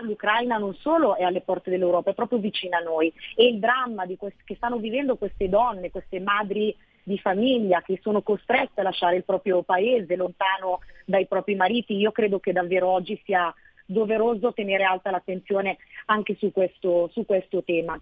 l'Ucraina 0.02 0.58
non 0.58 0.74
solo 0.76 1.18
è 1.18 1.24
alle 1.24 1.42
porte 1.42 1.70
dell'Europa, 1.70 2.12
è 2.12 2.14
proprio 2.14 2.40
vicina 2.40 2.78
a 2.78 2.82
noi 2.82 3.12
e 3.36 3.46
il 3.46 3.60
dramma 3.60 4.06
quest- 4.16 4.44
che 4.46 4.56
stanno 4.56 4.78
vivendo 4.78 5.18
queste 5.18 5.50
donne, 5.50 5.92
queste 5.92 6.20
madri 6.22 6.74
di 7.08 7.18
famiglia 7.20 7.82
che 7.82 8.00
sono 8.02 8.22
costrette 8.22 8.82
a 8.82 8.84
lasciare 8.84 9.16
il 9.16 9.24
proprio 9.24 9.64
paese 9.64 10.18
lontano 10.18 10.82
dai 11.06 11.26
propri 11.26 11.56
mariti, 11.56 11.96
io 11.96 12.12
credo 12.12 12.42
che 12.42 12.52
davvero 12.52 12.90
oggi 12.90 13.18
sia 13.24 13.54
doveroso 13.86 14.52
tenere 14.52 14.84
alta 14.84 15.10
l'attenzione 15.10 15.78
anche 16.08 16.36
su 16.38 16.52
questo, 16.52 17.10
su 17.14 17.26
questo 17.26 17.64
tema. 17.64 17.98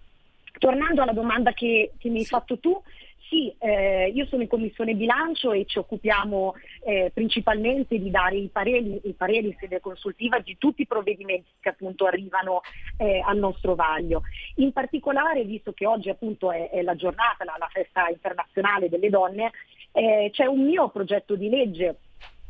Tornando 0.58 1.04
alla 1.04 1.12
domanda 1.12 1.54
che, 1.54 1.92
che 2.00 2.10
mi 2.10 2.18
hai 2.18 2.26
fatto 2.26 2.58
tu, 2.58 2.82
sì, 3.30 3.54
eh, 3.60 4.12
io 4.14 4.26
sono 4.28 4.44
in 4.44 4.48
commissione 4.48 4.94
bilancio 4.94 5.52
e 5.52 5.66
ci 5.66 5.80
occupiamo 5.80 6.54
eh, 6.84 7.12
principalmente 7.14 7.98
di 7.98 8.12
dare 8.12 8.36
i 8.38 8.50
pareri, 8.52 9.00
i 9.04 9.14
pareri, 9.14 9.48
in 9.48 9.56
sede 9.60 9.80
consultiva 9.80 10.40
di 10.40 10.58
tutti 10.58 10.84
i 10.84 10.88
provvedimenti 10.88 11.50
che 11.60 11.70
appunto 11.70 12.06
arrivano 12.06 12.62
eh, 12.98 13.22
al 13.26 13.38
nostro 13.38 13.74
vaglio. 13.74 14.22
In 14.56 14.72
particolare, 14.72 15.44
visto 15.44 15.74
che 15.74 15.88
oggi 15.88 16.10
appunto 16.10 16.52
è, 16.52 16.70
è 16.70 16.82
la 16.82 16.96
giornata, 16.96 17.44
la, 17.44 17.56
la, 17.58 17.70
festa 17.72 18.08
internazionale 18.10 18.90
delle 18.90 19.10
donne, 19.10 19.52
eh, 19.92 20.30
c'è 20.32 20.46
un 20.46 20.64
mio 20.64 20.90
progetto 20.90 21.36
di 21.36 21.50
legge 21.50 21.98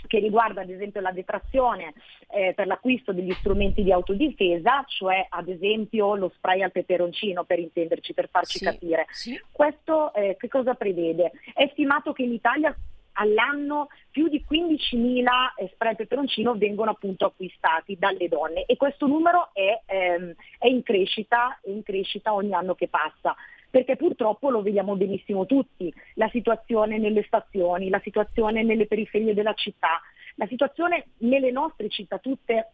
che 0.08 0.20
riguarda 0.20 0.62
ad 0.62 0.70
esempio 0.70 1.02
la 1.02 1.12
detrazione 1.12 1.94
eh, 2.30 2.54
per 2.56 2.68
l'acquisto 2.68 3.14
degli 3.14 3.32
strumenti 3.34 3.84
di 3.84 3.92
autodifesa, 3.92 4.84
cioè 4.88 5.26
ad 5.30 5.48
esempio 5.48 6.16
lo 6.16 6.32
spray 6.36 6.62
al 6.62 6.72
peperoncino 6.72 7.44
per 7.44 7.60
intenderci, 7.60 8.14
per 8.14 8.30
farci 8.30 8.60
sì, 8.60 8.66
capire. 8.66 9.06
Sì. 9.10 9.40
Questo 9.52 10.14
eh, 10.14 10.36
che 10.38 10.48
cosa 10.48 10.74
prevede? 10.74 11.32
È 11.54 11.68
stimato 11.72 12.14
che 12.14 12.24
in 12.24 12.34
Italia 12.34 12.76
all'anno 13.18 13.88
più 14.10 14.28
di 14.28 14.44
15.000 14.50 15.26
eh, 15.58 15.70
spray 15.74 15.96
peperoncino 15.96 16.56
vengono 16.56 16.92
appunto 16.92 17.26
acquistati 17.26 17.98
dalle 17.98 18.28
donne 18.28 18.66
e 18.66 18.78
questo 18.78 19.08
numero 19.08 19.50
è, 19.54 19.82
ehm, 19.86 20.34
è, 20.58 20.68
in 20.68 20.84
crescita, 20.84 21.60
è 21.62 21.70
in 21.70 21.84
crescita 21.84 22.34
ogni 22.34 22.54
anno 22.54 22.76
che 22.76 22.88
passa 22.88 23.36
perché 23.76 23.98
purtroppo 23.98 24.50
lo 24.50 24.62
vediamo 24.62 24.96
benissimo 24.96 25.46
tutti, 25.46 25.94
la 26.14 26.30
situazione 26.30 26.98
nelle 26.98 27.24
stazioni, 27.24 27.90
la 27.90 28.00
situazione 28.02 28.64
nelle 28.64 28.88
periferie 28.88 29.34
della 29.34 29.54
città, 29.54 30.00
la 30.36 30.48
situazione 30.48 31.08
nelle 31.18 31.52
nostre 31.52 31.90
città 31.90 32.18
tutte 32.20 32.72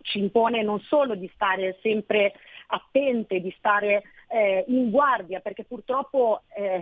ci 0.00 0.18
impone 0.18 0.62
non 0.62 0.80
solo 0.80 1.14
di 1.14 1.30
stare 1.34 1.76
sempre 1.82 2.32
attente, 2.68 3.42
di 3.42 3.54
stare 3.58 4.02
eh, 4.28 4.64
in 4.68 4.88
guardia, 4.88 5.40
perché 5.40 5.64
purtroppo 5.64 6.40
eh, 6.56 6.80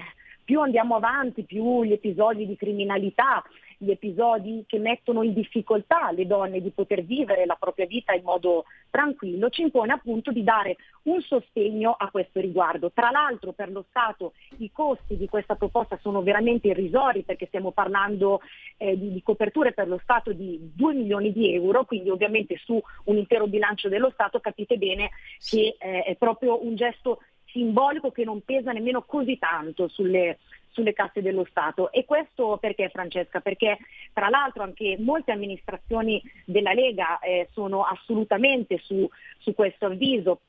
più 0.48 0.62
andiamo 0.62 0.96
avanti, 0.96 1.42
più 1.42 1.84
gli 1.84 1.92
episodi 1.92 2.46
di 2.46 2.56
criminalità, 2.56 3.44
gli 3.76 3.90
episodi 3.90 4.64
che 4.66 4.78
mettono 4.78 5.22
in 5.22 5.34
difficoltà 5.34 6.10
le 6.10 6.26
donne 6.26 6.62
di 6.62 6.70
poter 6.70 7.04
vivere 7.04 7.44
la 7.44 7.54
propria 7.54 7.84
vita 7.84 8.14
in 8.14 8.22
modo 8.24 8.64
tranquillo, 8.88 9.50
ci 9.50 9.60
impone 9.60 9.92
appunto 9.92 10.32
di 10.32 10.42
dare 10.42 10.76
un 11.02 11.20
sostegno 11.20 11.94
a 11.96 12.10
questo 12.10 12.40
riguardo. 12.40 12.90
Tra 12.92 13.10
l'altro 13.10 13.52
per 13.52 13.70
lo 13.70 13.84
Stato 13.90 14.32
i 14.58 14.70
costi 14.72 15.18
di 15.18 15.28
questa 15.28 15.54
proposta 15.54 15.98
sono 16.00 16.22
veramente 16.22 16.68
irrisori 16.68 17.24
perché 17.24 17.44
stiamo 17.46 17.70
parlando 17.70 18.40
eh, 18.78 18.98
di, 18.98 19.12
di, 19.12 19.22
coperture 19.22 19.72
per 19.72 19.86
lo 19.86 20.00
Stato 20.02 20.32
di 20.32 20.58
2 20.74 20.94
milioni 20.94 21.30
di 21.30 21.52
euro, 21.52 21.84
quindi 21.84 22.08
ovviamente 22.08 22.56
su 22.56 22.80
un 23.04 23.16
intero 23.18 23.46
bilancio 23.46 23.90
dello 23.90 24.10
Stato 24.10 24.40
capite 24.40 24.78
bene 24.78 25.10
che 25.46 25.76
eh, 25.78 26.02
è 26.04 26.16
proprio 26.16 26.64
un 26.64 26.74
gesto 26.74 27.20
simbolico 27.50 28.10
che 28.10 28.24
non 28.24 28.42
pesa 28.42 28.72
nemmeno 28.72 29.02
così 29.02 29.38
tanto 29.38 29.88
sulle, 29.88 30.38
sulle 30.70 30.92
casse 30.92 31.22
dello 31.22 31.46
Stato. 31.48 31.90
E 31.92 32.04
questo 32.04 32.58
perché 32.58 32.88
Francesca? 32.88 33.40
Perché 33.40 33.78
tra 34.12 34.28
l'altro 34.28 34.62
anche 34.62 34.96
molte 34.98 35.32
amministrazioni 35.32 36.22
della 36.44 36.72
Lega 36.72 37.18
eh, 37.18 37.48
sono 37.52 37.82
assolutamente 37.84 38.78
su, 38.82 39.08
su 39.38 39.54
questo 39.54 39.86
avviso, 39.86 40.40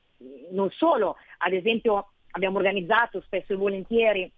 non 0.50 0.70
solo, 0.70 1.16
ad 1.38 1.52
esempio 1.52 2.10
abbiamo 2.32 2.58
organizzato 2.58 3.20
spesso 3.22 3.52
e 3.52 3.56
volentieri 3.56 4.30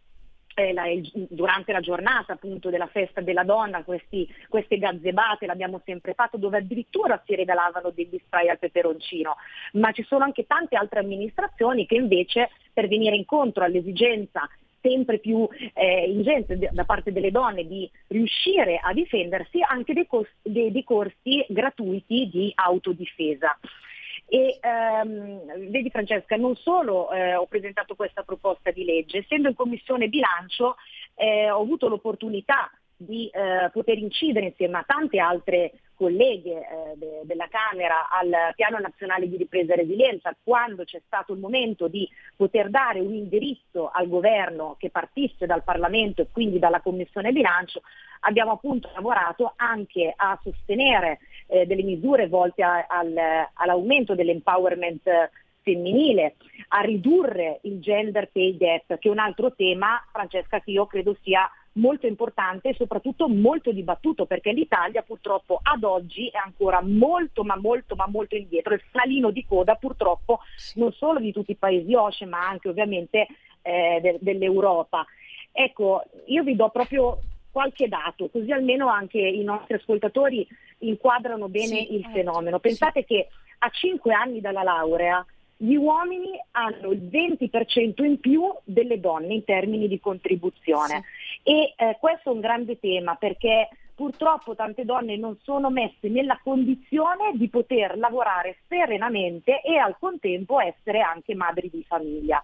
eh, 0.55 0.73
la, 0.73 0.89
il, 0.89 1.11
durante 1.31 1.73
la 1.73 1.81
giornata 1.81 2.35
appunto 2.35 2.71
della 2.71 2.87
festa 2.87 3.21
della 3.21 3.45
donna 3.45 3.83
questi, 3.83 4.29
queste 4.49 4.79
gazzebate 4.79 5.47
l'abbiamo 5.47 5.81
sempre 5.85 6.15
fatto 6.15 6.37
dove 6.37 6.59
addirittura 6.59 7.23
si 7.27 7.35
regalavano 7.35 7.91
degli 7.91 8.21
spray 8.25 8.49
al 8.49 8.59
peperoncino 8.59 9.37
ma 9.73 9.93
ci 9.93 10.03
sono 10.05 10.25
anche 10.25 10.47
tante 10.47 10.77
altre 10.77 11.01
amministrazioni 11.01 11.87
che 11.87 11.97
invece 11.97 12.51
per 12.73 12.89
venire 12.89 13.17
incontro 13.17 13.65
all'esigenza 13.65 14.49
sempre 14.83 15.19
più 15.19 15.49
eh, 15.75 16.11
ingente 16.11 16.59
da 16.59 16.85
parte 16.85 17.13
delle 17.13 17.31
donne 17.31 17.67
di 17.67 17.89
riuscire 18.09 18.79
a 18.83 18.93
difendersi 18.93 19.61
anche 19.63 19.95
dei, 19.95 20.07
costi, 20.07 20.33
dei, 20.43 20.73
dei 20.73 20.85
corsi 20.85 21.45
gratuiti 21.49 22.29
di 22.29 22.53
autodifesa. 22.55 23.57
E 24.35 24.59
ehm, 24.63 25.69
vedi 25.69 25.91
Francesca, 25.91 26.37
non 26.37 26.57
solo 26.57 27.13
eh, 27.13 27.35
ho 27.35 27.45
presentato 27.45 27.95
questa 27.95 28.23
proposta 28.23 28.71
di 28.71 28.83
legge, 28.83 29.19
essendo 29.19 29.49
in 29.49 29.55
commissione 29.55 30.09
bilancio 30.09 30.77
eh, 31.17 31.51
ho 31.51 31.61
avuto 31.61 31.87
l'opportunità 31.87 32.71
di 32.97 33.29
eh, 33.29 33.69
poter 33.71 33.99
incidere 33.99 34.47
insieme 34.47 34.79
a 34.79 34.85
tante 34.87 35.19
altre 35.19 35.73
colleghe 35.95 36.61
eh, 36.61 36.97
de- 36.97 37.21
della 37.25 37.47
Camera 37.49 38.09
al 38.09 38.55
Piano 38.55 38.79
Nazionale 38.79 39.29
di 39.29 39.37
Ripresa 39.37 39.75
e 39.75 39.77
Resilienza, 39.77 40.35
quando 40.43 40.85
c'è 40.85 41.03
stato 41.05 41.35
il 41.35 41.39
momento 41.39 41.87
di 41.87 42.09
poter 42.35 42.71
dare 42.71 43.01
un 43.01 43.13
indirizzo 43.13 43.91
al 43.93 44.09
governo 44.09 44.77
che 44.79 44.89
partisse 44.89 45.45
dal 45.45 45.63
Parlamento 45.63 46.23
e 46.23 46.29
quindi 46.33 46.59
dalla 46.59 46.81
Commissione 46.81 47.33
Bilancio, 47.33 47.83
abbiamo 48.21 48.53
appunto 48.53 48.91
lavorato 48.95 49.53
anche 49.57 50.11
a 50.17 50.39
sostenere 50.43 51.19
eh, 51.53 51.67
delle 51.67 51.83
misure 51.83 52.29
volte 52.29 52.63
a- 52.63 52.87
al- 52.89 53.49
all'aumento 53.53 54.15
dell'empowerment 54.15 55.31
femminile, 55.61 56.35
a 56.69 56.81
ridurre 56.81 57.61
il 57.63 57.79
gender 57.79 58.31
pay 58.33 58.57
gap, 58.57 58.99
che 58.99 59.09
è 59.09 59.11
un 59.11 59.19
altro 59.19 59.55
tema, 59.55 60.03
Francesca, 60.11 60.61
che 60.61 60.71
io 60.71 60.87
credo 60.87 61.17
sia 61.23 61.49
molto 61.75 62.07
importante 62.07 62.71
e 62.71 62.75
soprattutto 62.75 63.29
molto 63.29 63.73
dibattuto 63.73 64.27
perché 64.27 64.53
l'Italia 64.53 65.03
purtroppo 65.03 65.59
ad 65.63 65.85
oggi 65.85 66.29
è 66.29 66.37
ancora 66.37 66.83
molto 66.83 67.45
ma 67.45 67.57
molto 67.57 67.95
ma 67.95 68.07
molto 68.07 68.35
indietro, 68.35 68.75
il 68.75 68.83
flalino 68.91 69.31
di 69.31 69.47
coda 69.47 69.77
purtroppo 69.77 70.41
sì. 70.55 70.79
non 70.79 70.93
solo 70.93 71.19
di 71.19 71.33
tutti 71.33 71.53
i 71.53 71.57
paesi 71.57 71.95
OSCE 71.95 72.27
ma 72.27 72.47
anche 72.47 72.69
ovviamente 72.69 73.27
eh, 73.63 74.01
de- 74.03 74.19
dell'Europa. 74.21 75.07
Ecco, 75.51 76.03
io 76.27 76.43
vi 76.43 76.57
do 76.57 76.69
proprio 76.69 77.21
qualche 77.53 77.87
dato, 77.87 78.29
così 78.31 78.51
almeno 78.51 78.89
anche 78.89 79.19
i 79.19 79.45
nostri 79.45 79.75
ascoltatori 79.75 80.47
inquadrano 80.79 81.49
bene 81.49 81.85
sì, 81.85 81.95
il 81.95 82.07
eh, 82.07 82.13
fenomeno. 82.13 82.59
Pensate 82.59 83.01
sì. 83.01 83.07
che 83.07 83.29
a 83.59 83.69
cinque 83.71 84.15
anni 84.15 84.41
dalla 84.41 84.63
laurea 84.63 85.25
gli 85.57 85.77
uomini 85.77 86.31
hanno 86.53 86.91
il 86.91 87.03
20% 87.03 88.03
in 88.03 88.19
più 88.19 88.43
delle 88.65 88.99
donne 88.99 89.35
in 89.35 89.45
termini 89.45 89.87
di 89.87 90.01
contribuzione 90.01 91.05
sì. 91.45 91.51
e 91.51 91.75
eh, 91.77 91.97
questo 92.01 92.31
è 92.31 92.33
un 92.33 92.41
grande 92.41 92.81
tema 92.81 93.15
perché 93.15 93.69
purtroppo 93.95 94.55
tante 94.55 94.85
donne 94.85 95.17
non 95.17 95.37
sono 95.43 95.71
messe 95.71 96.09
nella 96.09 96.39
condizione 96.43 97.33
di 97.35 97.49
poter 97.49 97.97
lavorare 97.99 98.59
serenamente 98.69 99.61
e 99.61 99.77
al 99.77 99.97
contempo 99.99 100.61
essere 100.61 101.01
anche 101.01 101.35
madri 101.35 101.71
di 101.71 101.85
famiglia. 101.87 102.41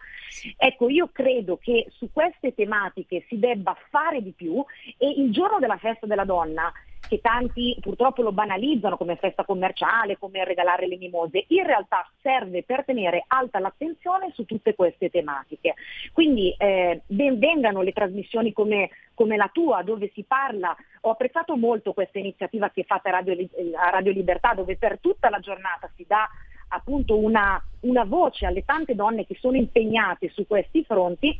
Ecco, 0.57 0.89
io 0.89 1.09
credo 1.13 1.57
che 1.57 1.87
su 1.91 2.11
queste 2.13 2.55
tematiche 2.55 3.25
si 3.29 3.39
debba 3.39 3.77
fare 3.91 4.23
di 4.23 4.33
più 4.33 4.65
e 4.97 5.09
il 5.09 5.33
giorno 5.33 5.59
della 5.59 5.79
festa 5.79 6.07
della 6.07 6.25
donna 6.25 6.73
che 7.09 7.21
tanti 7.21 7.77
purtroppo 7.81 8.23
lo 8.23 8.33
banalizzano 8.33 8.97
come 8.97 9.17
festa 9.17 9.45
commerciale, 9.45 10.19
come 10.19 10.45
regalare 10.45 10.87
le 10.87 10.99
mimose, 10.99 11.47
in 11.49 11.65
realtà 11.65 12.09
serve 12.21 12.63
per 12.63 12.85
tenere 12.85 13.25
alta 13.27 13.59
l'attenzione 13.59 14.31
su 14.35 14.45
tutte 14.45 14.75
queste 14.75 15.09
tematiche. 15.09 15.75
Quindi 16.13 16.55
eh, 16.59 17.01
ben 17.07 17.39
vengano 17.39 17.81
le 17.81 17.93
trasmissioni 17.93 18.53
come, 18.53 18.91
come, 19.15 19.37
la 19.37 19.49
tua, 19.53 19.83
dove 19.83 20.11
si 20.13 20.23
parla, 20.25 20.77
ho 21.01 21.11
apprezzato 21.11 21.57
molto 21.57 21.95
questa 21.95 22.19
iniziativa 22.19 22.69
che 22.71 22.83
è 22.83 22.85
fatta 22.85 23.09
a 23.09 23.13
Radio, 23.13 23.35
a 23.77 23.91
Radio 23.91 24.13
Libertà, 24.13 24.53
dove 24.55 24.77
per 24.77 24.99
tutta 25.01 25.31
la 25.31 25.41
giornata 25.41 25.91
si 25.97 26.05
dà 26.07 26.29
appunto 26.69 27.17
una, 27.17 27.61
una 27.81 28.05
voce 28.05 28.45
alle 28.45 28.65
tante 28.65 28.95
donne 28.95 29.25
che 29.25 29.37
sono 29.41 29.57
impegnate 29.57 30.31
su 30.35 30.47
questi 30.47 30.85
fronti, 30.85 31.37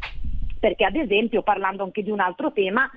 perché 0.59 0.87
ad 0.87 0.97
esempio 0.97 1.43
parlando 1.43 1.83
anche 1.83 2.03
di 2.03 2.11
un 2.11 2.21
altro 2.21 2.53
tema, 2.53 2.91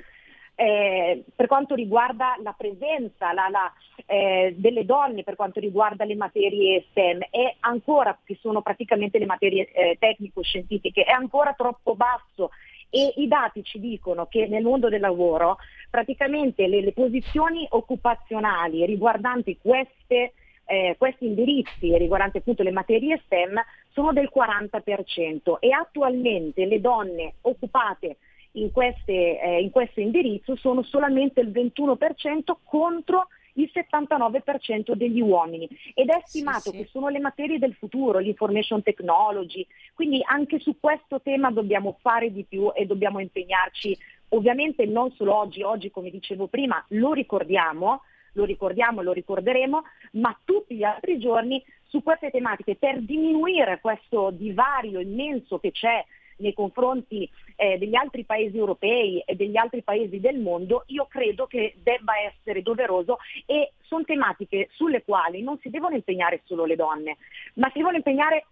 eh, 0.61 1.23
per 1.35 1.47
quanto 1.47 1.73
riguarda 1.73 2.35
la 2.43 2.53
presenza 2.55 3.33
la, 3.33 3.49
la, 3.49 3.73
eh, 4.05 4.53
delle 4.55 4.85
donne, 4.85 5.23
per 5.23 5.35
quanto 5.35 5.59
riguarda 5.59 6.05
le 6.05 6.13
materie 6.13 6.85
STEM, 6.91 7.21
è 7.31 7.55
ancora, 7.61 8.15
che 8.23 8.37
sono 8.39 8.61
praticamente 8.61 9.17
le 9.17 9.25
materie 9.25 9.71
eh, 9.71 9.97
tecnico-scientifiche, 9.99 11.03
è 11.03 11.11
ancora 11.11 11.53
troppo 11.53 11.95
basso. 11.95 12.51
E 12.91 13.11
i 13.15 13.27
dati 13.27 13.63
ci 13.63 13.79
dicono 13.79 14.27
che 14.27 14.45
nel 14.45 14.63
mondo 14.63 14.87
del 14.87 14.99
lavoro 14.99 15.57
praticamente 15.89 16.67
le, 16.67 16.81
le 16.81 16.91
posizioni 16.91 17.65
occupazionali 17.67 18.85
riguardanti 18.85 19.57
queste, 19.59 20.33
eh, 20.65 20.95
questi 20.99 21.25
indirizzi 21.25 21.97
riguardanti 21.97 22.37
appunto 22.37 22.61
le 22.61 22.71
materie 22.71 23.19
STEM 23.25 23.59
sono 23.93 24.13
del 24.13 24.29
40% 24.31 25.57
e 25.59 25.71
attualmente 25.71 26.65
le 26.65 26.81
donne 26.81 27.35
occupate 27.41 28.17
in, 28.53 28.71
queste, 28.71 29.39
eh, 29.41 29.61
in 29.61 29.69
questo 29.69 29.99
indirizzo 29.99 30.55
sono 30.55 30.83
solamente 30.83 31.39
il 31.41 31.49
21% 31.49 32.55
contro 32.63 33.27
il 33.53 33.69
79% 33.73 34.93
degli 34.93 35.19
uomini 35.19 35.67
ed 35.93 36.09
è 36.09 36.21
stimato 36.23 36.69
sì, 36.69 36.69
sì. 36.69 36.77
che 36.77 36.89
sono 36.89 37.09
le 37.09 37.19
materie 37.19 37.59
del 37.59 37.73
futuro, 37.73 38.19
l'information 38.19 38.81
technology, 38.81 39.65
quindi 39.93 40.21
anche 40.25 40.59
su 40.59 40.77
questo 40.79 41.21
tema 41.21 41.51
dobbiamo 41.51 41.97
fare 42.01 42.31
di 42.31 42.45
più 42.47 42.71
e 42.73 42.85
dobbiamo 42.85 43.19
impegnarci, 43.19 43.97
ovviamente 44.29 44.85
non 44.85 45.11
solo 45.11 45.35
oggi, 45.35 45.63
oggi 45.63 45.91
come 45.91 46.09
dicevo 46.09 46.47
prima 46.47 46.83
lo 46.89 47.13
ricordiamo, 47.13 48.03
lo 48.33 48.45
ricordiamo 48.45 49.01
e 49.01 49.03
lo 49.03 49.11
ricorderemo, 49.11 49.83
ma 50.13 50.37
tutti 50.45 50.75
gli 50.75 50.83
altri 50.83 51.19
giorni 51.19 51.61
su 51.87 52.01
queste 52.01 52.31
tematiche 52.31 52.75
per 52.75 53.01
diminuire 53.01 53.81
questo 53.81 54.31
divario 54.31 55.01
immenso 55.01 55.59
che 55.59 55.71
c'è 55.71 56.05
nei 56.41 56.53
confronti 56.53 57.29
eh, 57.55 57.77
degli 57.77 57.95
altri 57.95 58.25
paesi 58.25 58.57
europei 58.57 59.19
e 59.19 59.35
degli 59.35 59.57
altri 59.57 59.81
paesi 59.83 60.19
del 60.19 60.39
mondo, 60.39 60.83
io 60.87 61.05
credo 61.05 61.47
che 61.47 61.75
debba 61.81 62.13
essere 62.19 62.61
doveroso 62.61 63.17
e 63.45 63.73
sono 63.83 64.03
tematiche 64.03 64.69
sulle 64.71 65.03
quali 65.03 65.41
non 65.41 65.57
si 65.59 65.69
devono 65.69 65.95
impegnare 65.95 66.41
solo 66.45 66.65
le 66.65 66.75
donne, 66.75 67.17
ma 67.55 67.69
si 67.71 67.77
devono 67.77 67.97
impegnare 67.97 68.45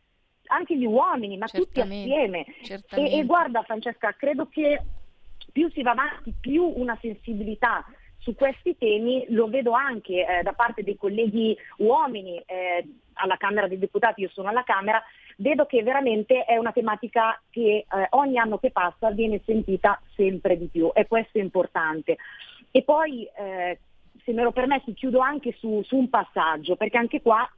anche 0.47 0.77
gli 0.77 0.85
uomini, 0.85 1.37
ma 1.37 1.47
Certamente. 1.47 2.45
tutti 2.63 2.99
assieme. 2.99 3.11
E, 3.11 3.19
e 3.19 3.25
guarda 3.25 3.61
Francesca, 3.63 4.13
credo 4.13 4.47
che 4.47 4.81
più 5.51 5.69
si 5.71 5.81
va 5.81 5.91
avanti, 5.91 6.33
più 6.39 6.63
una 6.63 6.97
sensibilità 7.01 7.85
su 8.19 8.35
questi 8.35 8.77
temi 8.77 9.25
lo 9.29 9.47
vedo 9.47 9.71
anche 9.71 10.25
eh, 10.25 10.43
da 10.43 10.53
parte 10.53 10.83
dei 10.83 10.97
colleghi 10.97 11.57
uomini 11.77 12.37
eh, 12.45 12.85
alla 13.19 13.37
Camera 13.37 13.67
dei 13.67 13.77
Deputati, 13.77 14.21
io 14.21 14.29
sono 14.29 14.49
alla 14.49 14.63
Camera, 14.63 15.01
vedo 15.37 15.65
che 15.65 15.83
veramente 15.83 16.43
è 16.45 16.57
una 16.57 16.71
tematica 16.71 17.39
che 17.49 17.85
eh, 17.89 18.07
ogni 18.11 18.37
anno 18.37 18.57
che 18.57 18.71
passa 18.71 19.11
viene 19.11 19.41
sentita 19.45 20.01
sempre 20.15 20.57
di 20.57 20.67
più 20.67 20.91
e 20.93 21.07
questo 21.07 21.37
è 21.37 21.41
importante. 21.41 22.17
E 22.71 22.83
poi, 22.83 23.27
eh, 23.37 23.79
se 24.23 24.33
me 24.33 24.43
lo 24.43 24.51
permetti, 24.51 24.93
chiudo 24.93 25.19
anche 25.19 25.53
su, 25.57 25.81
su 25.83 25.97
un 25.97 26.09
passaggio, 26.09 26.75
perché 26.75 26.97
anche 26.97 27.21
qua 27.21 27.49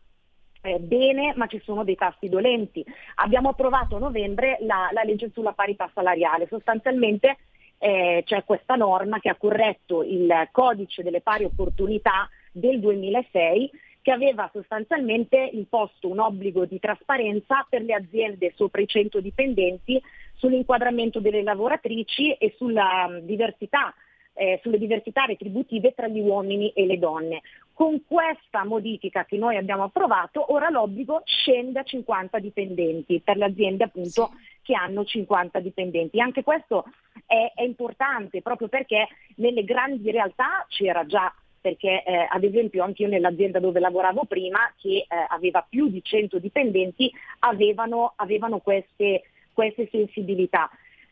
eh, 0.61 0.79
bene, 0.79 1.33
ma 1.35 1.47
ci 1.47 1.59
sono 1.63 1.83
dei 1.83 1.95
tasti 1.95 2.29
dolenti. 2.29 2.83
Abbiamo 3.15 3.49
approvato 3.49 3.95
a 3.95 3.99
novembre 3.99 4.57
la, 4.61 4.89
la 4.91 5.03
legge 5.03 5.31
sulla 5.33 5.53
parità 5.53 5.89
salariale, 5.93 6.47
sostanzialmente 6.47 7.37
eh, 7.77 8.21
c'è 8.25 8.43
questa 8.43 8.75
norma 8.75 9.19
che 9.19 9.29
ha 9.29 9.35
corretto 9.35 10.03
il 10.03 10.31
codice 10.51 11.01
delle 11.01 11.21
pari 11.21 11.45
opportunità 11.45 12.29
del 12.51 12.79
2006 12.79 13.71
che 14.01 14.11
aveva 14.11 14.49
sostanzialmente 14.51 15.37
imposto 15.37 16.09
un 16.09 16.19
obbligo 16.19 16.65
di 16.65 16.79
trasparenza 16.79 17.65
per 17.69 17.83
le 17.83 17.93
aziende 17.93 18.53
sopra 18.55 18.81
i 18.81 18.87
100 18.87 19.19
dipendenti 19.19 20.01
sull'inquadramento 20.35 21.19
delle 21.19 21.43
lavoratrici 21.43 22.33
e 22.33 22.53
sulla 22.57 23.05
um, 23.07 23.19
diversità, 23.19 23.93
eh, 24.33 24.59
sulle 24.63 24.79
diversità 24.79 25.25
retributive 25.25 25.93
tra 25.93 26.07
gli 26.07 26.19
uomini 26.19 26.71
e 26.71 26.85
le 26.87 26.97
donne. 26.97 27.41
Con 27.73 28.03
questa 28.05 28.63
modifica 28.63 29.25
che 29.25 29.37
noi 29.37 29.55
abbiamo 29.55 29.83
approvato, 29.83 30.51
ora 30.51 30.69
l'obbligo 30.69 31.21
scende 31.25 31.79
a 31.79 31.83
50 31.83 32.39
dipendenti 32.39 33.21
per 33.23 33.37
le 33.37 33.45
aziende 33.45 33.83
appunto 33.83 34.31
sì. 34.33 34.57
che 34.63 34.75
hanno 34.75 35.05
50 35.05 35.59
dipendenti. 35.59 36.19
Anche 36.19 36.43
questo 36.43 36.85
è, 37.25 37.51
è 37.53 37.63
importante 37.63 38.41
proprio 38.41 38.67
perché 38.67 39.07
nelle 39.35 39.63
grandi 39.63 40.09
realtà 40.09 40.65
c'era 40.69 41.05
già 41.05 41.31
perché 41.61 42.03
eh, 42.03 42.27
ad 42.29 42.43
esempio 42.43 42.83
anche 42.83 43.03
io 43.03 43.07
nell'azienda 43.07 43.59
dove 43.59 43.79
lavoravo 43.79 44.25
prima, 44.25 44.59
che 44.77 45.05
eh, 45.07 45.07
aveva 45.29 45.65
più 45.67 45.87
di 45.87 46.03
100 46.03 46.39
dipendenti, 46.39 47.11
avevano, 47.39 48.13
avevano 48.15 48.59
queste, 48.59 49.23
queste, 49.53 49.87
sensibilità. 49.91 50.69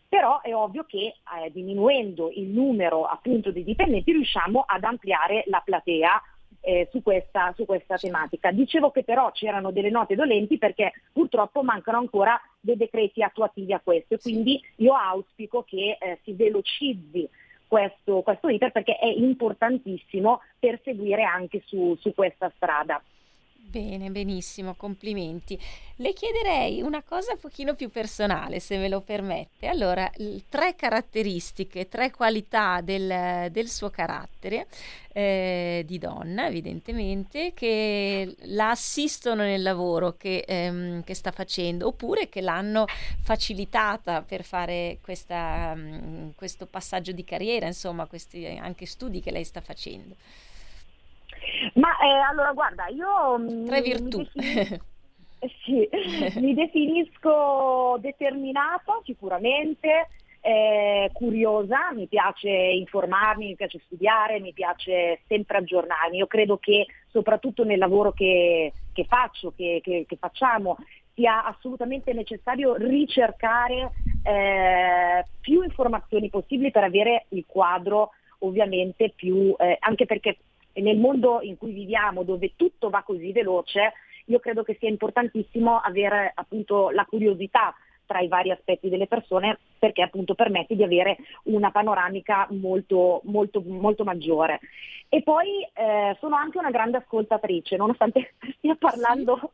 Però 0.09 0.41
è 0.41 0.53
ovvio 0.55 0.85
che 0.85 0.97
eh, 0.97 1.51
diminuendo 1.51 2.31
il 2.33 2.47
numero 2.47 3.05
appunto 3.05 3.51
di 3.51 3.63
dipendenti 3.63 4.11
riusciamo 4.11 4.63
ad 4.65 4.83
ampliare 4.83 5.43
la 5.45 5.61
platea 5.63 6.21
eh, 6.61 6.87
su, 6.91 7.01
questa, 7.01 7.53
su, 7.55 7.65
questa, 7.65 7.95
tematica. 7.97 8.51
Dicevo 8.51 8.91
che 8.91 9.03
però 9.03 9.31
c'erano 9.31 9.71
delle 9.71 9.89
note 9.89 10.15
dolenti 10.15 10.57
perché 10.57 10.93
purtroppo 11.13 11.63
mancano 11.63 11.99
ancora 11.99 12.39
dei 12.59 12.75
decreti 12.75 13.21
attuativi 13.21 13.73
a 13.73 13.79
questo 13.79 14.15
e 14.15 14.19
quindi 14.19 14.59
io 14.77 14.93
auspico 14.93 15.63
che 15.63 15.97
eh, 15.99 16.19
si 16.23 16.33
velocizzi 16.33 17.29
questo, 17.69 18.21
questo 18.21 18.49
iter 18.49 18.71
perché 18.71 18.97
è 18.97 19.05
importantissimo 19.05 20.41
per 20.57 20.81
seguire 20.83 21.23
anche 21.23 21.61
su, 21.65 21.95
su 22.01 22.13
questa 22.15 22.51
strada. 22.55 23.01
Bene, 23.69 24.09
benissimo, 24.09 24.73
complimenti. 24.73 25.55
Le 25.97 26.13
chiederei 26.13 26.81
una 26.81 27.03
cosa 27.03 27.33
un 27.33 27.39
pochino 27.39 27.75
più 27.75 27.91
personale, 27.91 28.59
se 28.59 28.77
me 28.77 28.89
lo 28.89 29.01
permette. 29.01 29.67
Allora, 29.67 30.09
tre 30.49 30.73
caratteristiche, 30.75 31.87
tre 31.87 32.09
qualità 32.09 32.81
del, 32.81 33.51
del 33.51 33.69
suo 33.69 33.91
carattere 33.91 34.65
eh, 35.13 35.83
di 35.85 35.99
donna, 35.99 36.47
evidentemente, 36.47 37.51
che 37.53 38.35
la 38.45 38.71
assistono 38.71 39.43
nel 39.43 39.61
lavoro 39.61 40.17
che, 40.17 40.43
ehm, 40.47 41.03
che, 41.03 41.13
sta 41.13 41.29
facendo, 41.29 41.85
oppure 41.85 42.27
che 42.27 42.41
l'hanno 42.41 42.85
facilitata 43.21 44.23
per 44.23 44.43
fare 44.43 44.97
questa, 44.99 45.73
um, 45.75 46.33
questo 46.33 46.65
passaggio 46.65 47.11
di 47.11 47.23
carriera, 47.23 47.67
insomma, 47.67 48.07
questi 48.07 48.47
anche 48.47 48.87
studi 48.87 49.21
che 49.21 49.29
lei 49.29 49.43
sta 49.43 49.61
facendo. 49.61 50.15
Ma 51.73 51.97
eh, 51.99 52.29
allora 52.29 52.51
guarda, 52.53 52.87
io... 52.87 53.37
Mm, 53.39 53.65
Tre 53.65 53.81
virtù. 53.81 54.17
Mi 54.17 54.29
definisco, 54.33 54.83
sì, 55.63 55.89
mi 56.39 56.53
definisco 56.53 57.97
determinata 57.99 58.99
sicuramente, 59.03 60.07
eh, 60.41 61.09
curiosa, 61.13 61.91
mi 61.93 62.07
piace 62.07 62.49
informarmi, 62.49 63.47
mi 63.47 63.55
piace 63.55 63.81
studiare, 63.85 64.39
mi 64.39 64.53
piace 64.53 65.21
sempre 65.27 65.57
aggiornarmi. 65.57 66.17
Io 66.17 66.27
credo 66.27 66.57
che 66.57 66.87
soprattutto 67.07 67.63
nel 67.63 67.77
lavoro 67.77 68.11
che, 68.11 68.73
che 68.93 69.05
faccio, 69.05 69.53
che, 69.55 69.79
che, 69.83 70.05
che, 70.07 70.15
facciamo, 70.15 70.77
sia 71.13 71.43
assolutamente 71.43 72.13
necessario 72.13 72.75
ricercare 72.75 73.91
eh, 74.23 75.25
più 75.41 75.61
informazioni 75.63 76.29
possibili 76.29 76.71
per 76.71 76.83
avere 76.83 77.25
il 77.29 77.43
quadro 77.45 78.11
ovviamente 78.39 79.11
più, 79.13 79.53
eh, 79.57 79.77
anche 79.79 80.05
perché 80.05 80.37
e 80.73 80.81
nel 80.81 80.97
mondo 80.97 81.41
in 81.41 81.57
cui 81.57 81.71
viviamo, 81.71 82.23
dove 82.23 82.53
tutto 82.55 82.89
va 82.89 83.03
così 83.03 83.31
veloce, 83.31 83.93
io 84.25 84.39
credo 84.39 84.63
che 84.63 84.77
sia 84.79 84.89
importantissimo 84.89 85.79
avere 85.79 86.31
appunto 86.35 86.89
la 86.91 87.05
curiosità 87.05 87.73
tra 88.05 88.19
i 88.19 88.27
vari 88.27 88.49
aspetti 88.49 88.89
delle 88.89 89.05
persone 89.05 89.59
perché 89.77 90.01
appunto 90.01 90.33
permette 90.33 90.75
di 90.75 90.83
avere 90.83 91.17
una 91.43 91.69
panoramica 91.69 92.47
molto, 92.49 93.21
molto, 93.25 93.61
molto 93.63 94.03
maggiore. 94.03 94.59
E 95.09 95.21
poi 95.21 95.61
eh, 95.73 96.17
sono 96.19 96.35
anche 96.35 96.57
una 96.57 96.71
grande 96.71 96.97
ascoltatrice, 96.97 97.77
nonostante 97.77 98.33
stia 98.57 98.75
parlando 98.75 99.51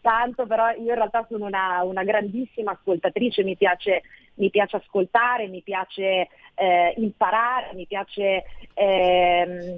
tanto, 0.00 0.46
però 0.46 0.70
io 0.70 0.90
in 0.90 0.94
realtà 0.94 1.24
sono 1.28 1.46
una, 1.46 1.82
una 1.82 2.04
grandissima 2.04 2.72
ascoltatrice, 2.72 3.42
mi 3.42 3.56
piace, 3.56 4.02
mi 4.34 4.50
piace, 4.50 4.76
ascoltare, 4.76 5.48
mi 5.48 5.62
piace 5.62 6.28
eh, 6.54 6.94
imparare, 6.96 7.74
mi 7.74 7.86
piace 7.86 8.44
eh, 8.74 9.70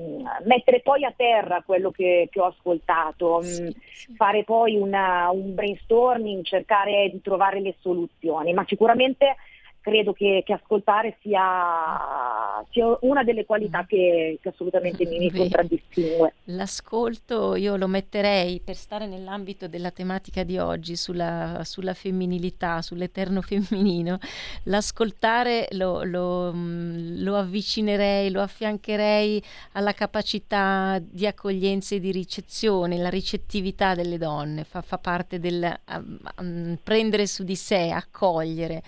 mettere 0.44 0.80
poi 0.80 1.04
a 1.04 1.12
terra 1.14 1.62
quello 1.64 1.90
che, 1.90 2.28
che 2.30 2.40
ho 2.40 2.46
ascoltato, 2.46 3.42
sì, 3.42 3.62
mm, 3.62 3.68
sì. 3.92 4.14
fare 4.14 4.44
poi 4.44 4.76
una, 4.76 5.30
un 5.30 5.54
brainstorming, 5.54 6.44
cercare 6.44 7.10
di 7.10 7.20
trovare 7.20 7.60
le 7.60 7.76
soluzioni, 7.80 8.52
ma 8.52 8.64
sicuramente 8.66 9.36
credo 9.80 10.12
che, 10.12 10.42
che 10.44 10.52
ascoltare 10.52 11.16
sia, 11.22 12.62
sia, 12.70 12.96
una 13.00 13.24
delle 13.24 13.46
qualità 13.46 13.86
che, 13.86 14.38
che 14.40 14.48
assolutamente 14.50 15.06
mi, 15.06 15.18
mi 15.18 15.30
contraddistingue. 15.30 16.34
L'ascolto 16.44 17.54
io 17.54 17.76
lo 17.76 17.86
metterei 17.86 18.60
per 18.60 18.76
stare 18.76 19.06
nell'ambito 19.06 19.66
della 19.66 19.90
tematica 19.90 20.42
di 20.42 20.58
oggi 20.58 20.96
sulla, 20.96 21.62
sulla 21.64 21.94
femminilità, 21.94 22.82
sull'eterno 22.82 23.40
femminino. 23.40 24.18
L'ascoltare 24.64 25.68
lo, 25.72 26.02
lo, 26.02 26.52
mm, 26.52 27.22
lo, 27.22 27.36
avvicinerei, 27.36 28.30
lo 28.30 28.42
affiancherei 28.42 29.42
alla 29.72 29.92
capacità 29.92 30.98
di 31.00 31.26
accoglienza 31.26 31.94
e 31.94 32.00
di 32.00 32.12
ricezione, 32.12 32.98
la 32.98 33.08
ricettività 33.08 33.94
delle 33.94 34.18
donne, 34.18 34.64
fa, 34.64 34.82
fa 34.82 34.98
parte 34.98 35.38
del 35.38 35.78
um, 35.88 36.18
um, 36.38 36.78
prendere 36.82 37.26
su 37.26 37.42
di 37.44 37.56
sé, 37.56 37.88
accogliere. 37.90 38.82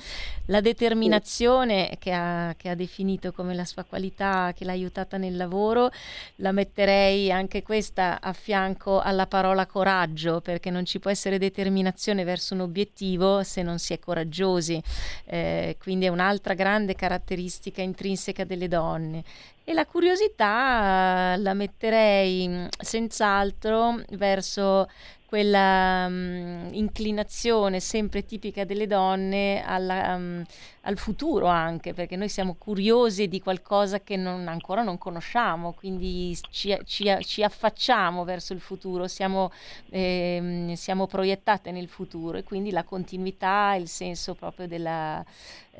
La 0.46 0.60
determinazione 0.60 0.88
determinazione 0.94 1.96
che 1.98 2.12
ha, 2.12 2.54
che 2.56 2.68
ha, 2.68 2.74
definito 2.74 3.32
come 3.32 3.54
la 3.54 3.64
sua 3.64 3.84
qualità, 3.84 4.52
che 4.54 4.64
l'ha 4.64 4.72
aiutata 4.72 5.16
nel 5.16 5.36
lavoro, 5.36 5.90
la 6.36 6.52
metterei 6.52 7.30
anche 7.30 7.62
questa 7.62 8.20
a 8.20 8.32
fianco 8.32 9.00
alla 9.00 9.26
parola 9.26 9.66
coraggio, 9.66 10.40
perché 10.40 10.70
non 10.70 10.84
ci 10.84 10.98
può 10.98 11.10
essere 11.10 11.38
determinazione 11.38 12.24
verso 12.24 12.54
un 12.54 12.60
obiettivo 12.60 13.42
se 13.42 13.62
non 13.62 13.78
si 13.78 13.92
è 13.92 13.98
coraggiosi. 13.98 14.82
Eh, 15.24 15.76
quindi 15.80 16.06
è 16.06 16.08
un'altra 16.08 16.54
grande 16.54 16.94
caratteristica 16.94 17.82
intrinseca 17.82 18.44
delle 18.44 18.68
donne. 18.68 19.22
E 19.62 19.72
la 19.72 19.86
curiosità 19.86 21.36
la 21.36 21.54
metterei 21.54 22.48
mm, 22.48 22.66
senz'altro 22.80 24.02
verso 24.10 24.88
quella 25.30 26.06
um, 26.08 26.66
inclinazione 26.72 27.78
sempre 27.78 28.24
tipica 28.24 28.64
delle 28.64 28.88
donne 28.88 29.62
alla, 29.64 30.16
um, 30.16 30.42
al 30.80 30.98
futuro 30.98 31.46
anche, 31.46 31.94
perché 31.94 32.16
noi 32.16 32.28
siamo 32.28 32.56
curiosi 32.58 33.28
di 33.28 33.40
qualcosa 33.40 34.00
che 34.00 34.16
non, 34.16 34.48
ancora 34.48 34.82
non 34.82 34.98
conosciamo, 34.98 35.72
quindi 35.72 36.36
ci, 36.50 36.76
ci, 36.84 37.16
ci, 37.20 37.44
affacciamo 37.44 38.24
verso 38.24 38.54
il 38.54 38.58
futuro, 38.58 39.06
siamo, 39.06 39.52
eh, 39.90 40.72
siamo, 40.74 41.06
proiettate 41.06 41.70
nel 41.70 41.86
futuro 41.86 42.36
e 42.36 42.42
quindi 42.42 42.72
la 42.72 42.82
continuità, 42.82 43.76
il 43.78 43.86
senso 43.86 44.34
proprio 44.34 44.66
della, 44.66 45.24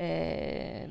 eh, 0.01 0.87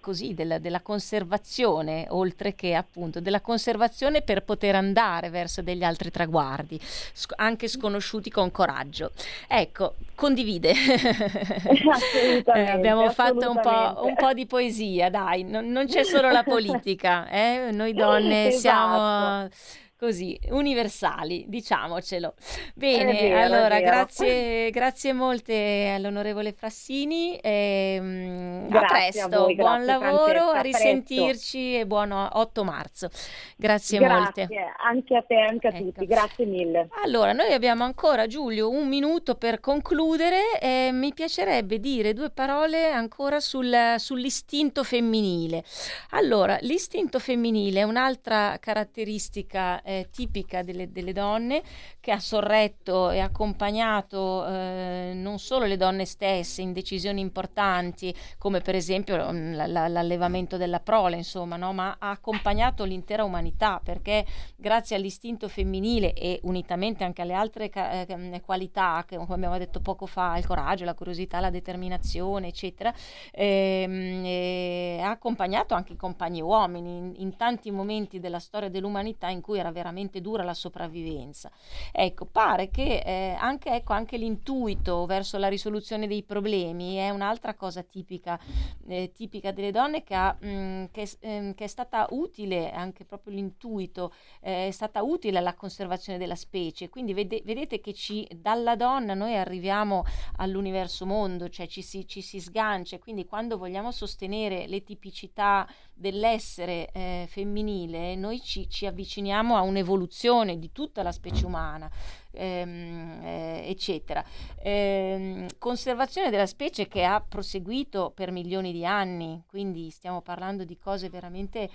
così, 0.00 0.32
della, 0.32 0.58
della 0.58 0.80
conservazione, 0.80 2.06
oltre 2.08 2.54
che 2.54 2.74
appunto 2.74 3.20
della 3.20 3.42
conservazione 3.42 4.22
per 4.22 4.44
poter 4.44 4.74
andare 4.74 5.28
verso 5.28 5.60
degli 5.60 5.84
altri 5.84 6.10
traguardi, 6.10 6.80
sc- 6.80 7.34
anche 7.36 7.68
sconosciuti 7.68 8.30
con 8.30 8.50
coraggio. 8.50 9.10
Ecco, 9.46 9.96
condivide. 10.14 10.72
eh, 12.54 12.70
abbiamo 12.70 13.10
fatto 13.10 13.50
un 13.50 13.60
po', 13.60 14.04
un 14.06 14.14
po', 14.14 14.32
di 14.32 14.46
poesia, 14.46 15.10
dai, 15.10 15.42
non, 15.42 15.70
non 15.70 15.86
c'è 15.86 16.02
solo 16.02 16.30
la 16.30 16.42
politica, 16.42 17.28
eh? 17.28 17.70
noi 17.72 17.92
donne 17.92 18.46
esatto. 18.56 18.58
siamo 18.60 19.48
così 19.96 20.38
universali, 20.50 21.44
diciamocelo. 21.48 22.34
Bene, 22.74 23.12
vero, 23.12 23.38
allora 23.38 23.80
grazie, 23.80 24.70
grazie 24.70 25.12
molte 25.12 25.92
all'onorevole 25.94 26.52
Frassini. 26.52 27.36
E, 27.38 27.96
um, 27.98 28.68
a 28.70 28.84
presto, 28.84 29.24
a 29.24 29.28
voi, 29.28 29.54
buon 29.54 29.84
lavoro, 29.84 30.50
Francesca, 30.50 30.58
a 30.58 30.60
risentirci 30.60 31.58
presto. 31.58 31.80
e 31.80 31.86
buon 31.86 32.12
8 32.12 32.64
marzo. 32.64 33.08
Grazie, 33.56 33.98
grazie 33.98 34.00
molte. 34.00 34.48
Anche 34.84 35.16
a 35.16 35.22
te, 35.22 35.36
anche 35.36 35.66
a 35.68 35.70
ecco. 35.70 35.84
tutti, 35.84 36.06
grazie 36.06 36.44
mille. 36.44 36.88
Allora, 37.02 37.32
noi 37.32 37.52
abbiamo 37.52 37.84
ancora 37.84 38.26
Giulio 38.26 38.68
un 38.68 38.88
minuto 38.88 39.34
per 39.34 39.60
concludere 39.60 40.58
e 40.60 40.90
mi 40.92 41.12
piacerebbe 41.14 41.80
dire 41.80 42.12
due 42.12 42.30
parole 42.30 42.90
ancora 42.90 43.40
sul, 43.40 43.94
sull'istinto 43.96 44.84
femminile. 44.84 45.64
Allora, 46.10 46.58
l'istinto 46.60 47.18
femminile 47.18 47.80
è 47.80 47.84
un'altra 47.84 48.58
caratteristica 48.60 49.80
eh, 49.86 50.08
tipica 50.10 50.62
delle, 50.62 50.90
delle, 50.90 51.12
donne 51.12 51.62
che 52.00 52.10
ha 52.10 52.18
sorretto 52.18 53.10
e 53.10 53.20
accompagnato 53.20 54.44
eh, 54.46 55.12
non 55.14 55.38
solo 55.38 55.66
le 55.66 55.76
donne 55.76 56.04
stesse 56.04 56.60
in 56.60 56.72
decisioni 56.72 57.20
importanti 57.20 58.12
come 58.38 58.60
per 58.60 58.74
esempio 58.74 59.32
mm, 59.32 59.52
l- 59.52 59.68
l- 59.68 59.92
l'allevamento 59.92 60.56
della 60.56 60.80
prole, 60.80 61.16
insomma, 61.16 61.56
no? 61.56 61.72
ma 61.72 61.96
ha 61.98 62.10
accompagnato 62.10 62.84
l'intera 62.84 63.22
umanità 63.22 63.80
perché 63.82 64.26
grazie 64.56 64.96
all'istinto 64.96 65.48
femminile 65.48 66.12
e 66.14 66.40
unitamente 66.42 67.04
anche 67.04 67.22
alle 67.22 67.34
altre 67.34 67.68
ca- 67.68 68.04
eh, 68.04 68.40
qualità 68.44 69.04
che 69.06 69.16
come 69.16 69.34
abbiamo 69.34 69.58
detto 69.58 69.80
poco 69.80 70.06
fa, 70.06 70.36
il 70.36 70.46
coraggio, 70.46 70.84
la 70.84 70.94
curiosità, 70.94 71.38
la 71.38 71.50
determinazione, 71.50 72.48
eccetera, 72.48 72.92
ehm, 73.32 74.24
eh, 74.24 75.00
ha 75.02 75.10
accompagnato 75.10 75.74
anche 75.74 75.92
i 75.92 75.96
compagni 75.96 76.40
uomini 76.40 76.96
in, 76.96 77.12
in, 77.18 77.36
tanti 77.36 77.70
momenti 77.70 78.18
della 78.18 78.38
storia 78.38 78.68
dell'umanità 78.68 79.28
in 79.28 79.40
cui 79.40 79.58
era 79.58 79.70
veramente 79.76 80.22
dura 80.22 80.42
la 80.42 80.54
sopravvivenza. 80.54 81.50
Ecco, 81.92 82.24
pare 82.24 82.70
che 82.70 83.02
eh, 83.04 83.36
anche, 83.38 83.68
ecco, 83.70 83.92
anche, 83.92 84.16
l'intuito 84.16 85.04
verso 85.04 85.36
la 85.36 85.48
risoluzione 85.48 86.06
dei 86.06 86.22
problemi 86.22 86.94
è 86.94 87.10
un'altra 87.10 87.54
cosa 87.54 87.82
tipica, 87.82 88.40
eh, 88.86 89.12
tipica 89.12 89.52
delle 89.52 89.70
donne 89.70 90.02
che, 90.02 90.14
ha, 90.14 90.34
mh, 90.40 90.48
mm, 90.48 90.84
che, 90.90 91.10
ehm, 91.20 91.54
che, 91.54 91.64
è 91.64 91.66
stata 91.66 92.06
utile, 92.10 92.72
anche 92.72 93.04
proprio 93.04 93.34
l'intuito, 93.34 94.12
eh, 94.40 94.68
è 94.68 94.70
stata 94.70 95.02
utile 95.02 95.38
alla 95.38 95.54
conservazione 95.54 96.18
della 96.18 96.36
specie. 96.36 96.88
Quindi 96.88 97.12
vede, 97.12 97.42
vedete 97.44 97.78
che 97.80 97.92
ci, 97.92 98.26
dalla 98.34 98.76
donna 98.76 99.12
noi 99.12 99.36
arriviamo 99.36 100.04
all'universo 100.36 101.04
mondo, 101.04 101.50
cioè 101.50 101.66
ci 101.66 101.82
si, 101.82 102.06
ci 102.08 102.22
si 102.22 102.40
sgancia, 102.40 102.98
quindi 102.98 103.26
quando 103.26 103.58
vogliamo 103.58 103.90
sostenere 103.92 104.66
le 104.66 104.82
tipicità 104.82 105.68
dell'essere 105.98 106.90
eh, 106.92 107.26
femminile, 107.28 108.14
noi 108.16 108.42
ci, 108.42 108.68
ci, 108.68 108.84
avviciniamo 108.84 109.56
a 109.56 109.62
un'evoluzione 109.62 110.58
di 110.58 110.70
tutta 110.70 111.02
la 111.02 111.10
specie 111.10 111.46
umana, 111.46 111.90
ehm, 112.32 113.20
eh, 113.24 113.64
eccetera. 113.66 114.22
Eh, 114.62 115.48
conservazione 115.58 116.28
della 116.28 116.46
specie 116.46 116.86
che 116.86 117.02
ha 117.02 117.24
proseguito 117.26 118.12
per 118.14 118.30
milioni 118.30 118.72
di 118.72 118.84
anni, 118.84 119.42
quindi 119.46 119.88
stiamo 119.88 120.20
parlando 120.20 120.64
di 120.64 120.76
cose 120.76 121.08
veramente 121.08 121.70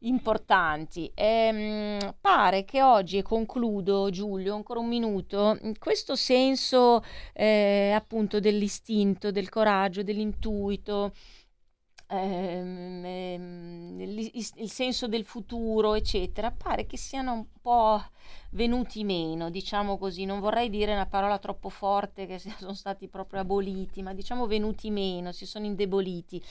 importanti. 0.00 1.10
Ehm, 1.14 2.14
pare 2.20 2.64
che 2.64 2.82
oggi, 2.82 3.18
e 3.18 3.22
concludo 3.22 4.10
Giulio, 4.10 4.54
ancora 4.54 4.80
un 4.80 4.88
minuto, 4.88 5.58
questo 5.78 6.14
senso 6.14 7.02
eh, 7.32 7.92
appunto 7.94 8.38
dell'istinto, 8.38 9.30
del 9.30 9.48
coraggio, 9.48 10.02
dell'intuito, 10.02 11.12
ehm, 12.12 13.04
ehm, 13.04 14.00
il, 14.00 14.70
senso 14.70 15.08
del 15.08 15.24
futuro, 15.24 15.94
eccetera, 15.94 16.50
pare 16.50 16.86
che 16.86 16.96
siano 16.96 17.32
un 17.32 17.46
po' 17.60 18.02
venuti 18.50 19.02
meno, 19.04 19.50
diciamo 19.50 19.96
così, 19.96 20.24
non 20.24 20.40
vorrei 20.40 20.68
dire 20.68 20.92
una 20.92 21.06
parola 21.06 21.38
troppo 21.38 21.68
forte 21.68 22.26
che 22.26 22.38
sono 22.58 22.74
stati 22.74 23.08
proprio 23.08 23.40
aboliti, 23.40 24.02
ma 24.02 24.12
diciamo 24.12 24.46
venuti 24.46 24.90
meno, 24.90 25.32
si 25.32 25.46
sono 25.46 25.64
indeboliti, 25.64 26.42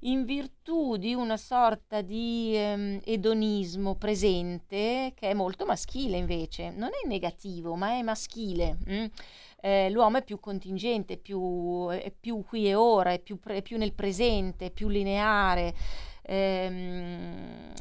in 0.00 0.24
virtù 0.24 0.96
di 0.96 1.14
una 1.14 1.36
sorta 1.36 2.00
di 2.00 2.52
ehm, 2.54 3.00
edonismo 3.04 3.94
presente 3.94 5.12
che 5.14 5.30
è 5.30 5.34
molto 5.34 5.64
maschile 5.64 6.16
invece, 6.16 6.70
non 6.70 6.88
è 6.88 7.06
negativo, 7.06 7.74
ma 7.74 7.90
è 7.98 8.02
maschile. 8.02 8.78
Hm? 8.86 9.06
Eh, 9.64 9.88
l'uomo 9.88 10.18
è 10.18 10.22
più 10.22 10.38
contingente, 10.40 11.16
più, 11.16 11.88
è 11.88 12.12
più 12.12 12.44
qui 12.44 12.68
e 12.68 12.74
ora, 12.74 13.12
è 13.12 13.18
più, 13.18 13.40
è 13.42 13.62
più 13.62 13.78
nel 13.78 13.94
presente, 13.94 14.66
è 14.66 14.70
più 14.70 14.88
lineare 14.88 15.74
ehm, 16.24 17.72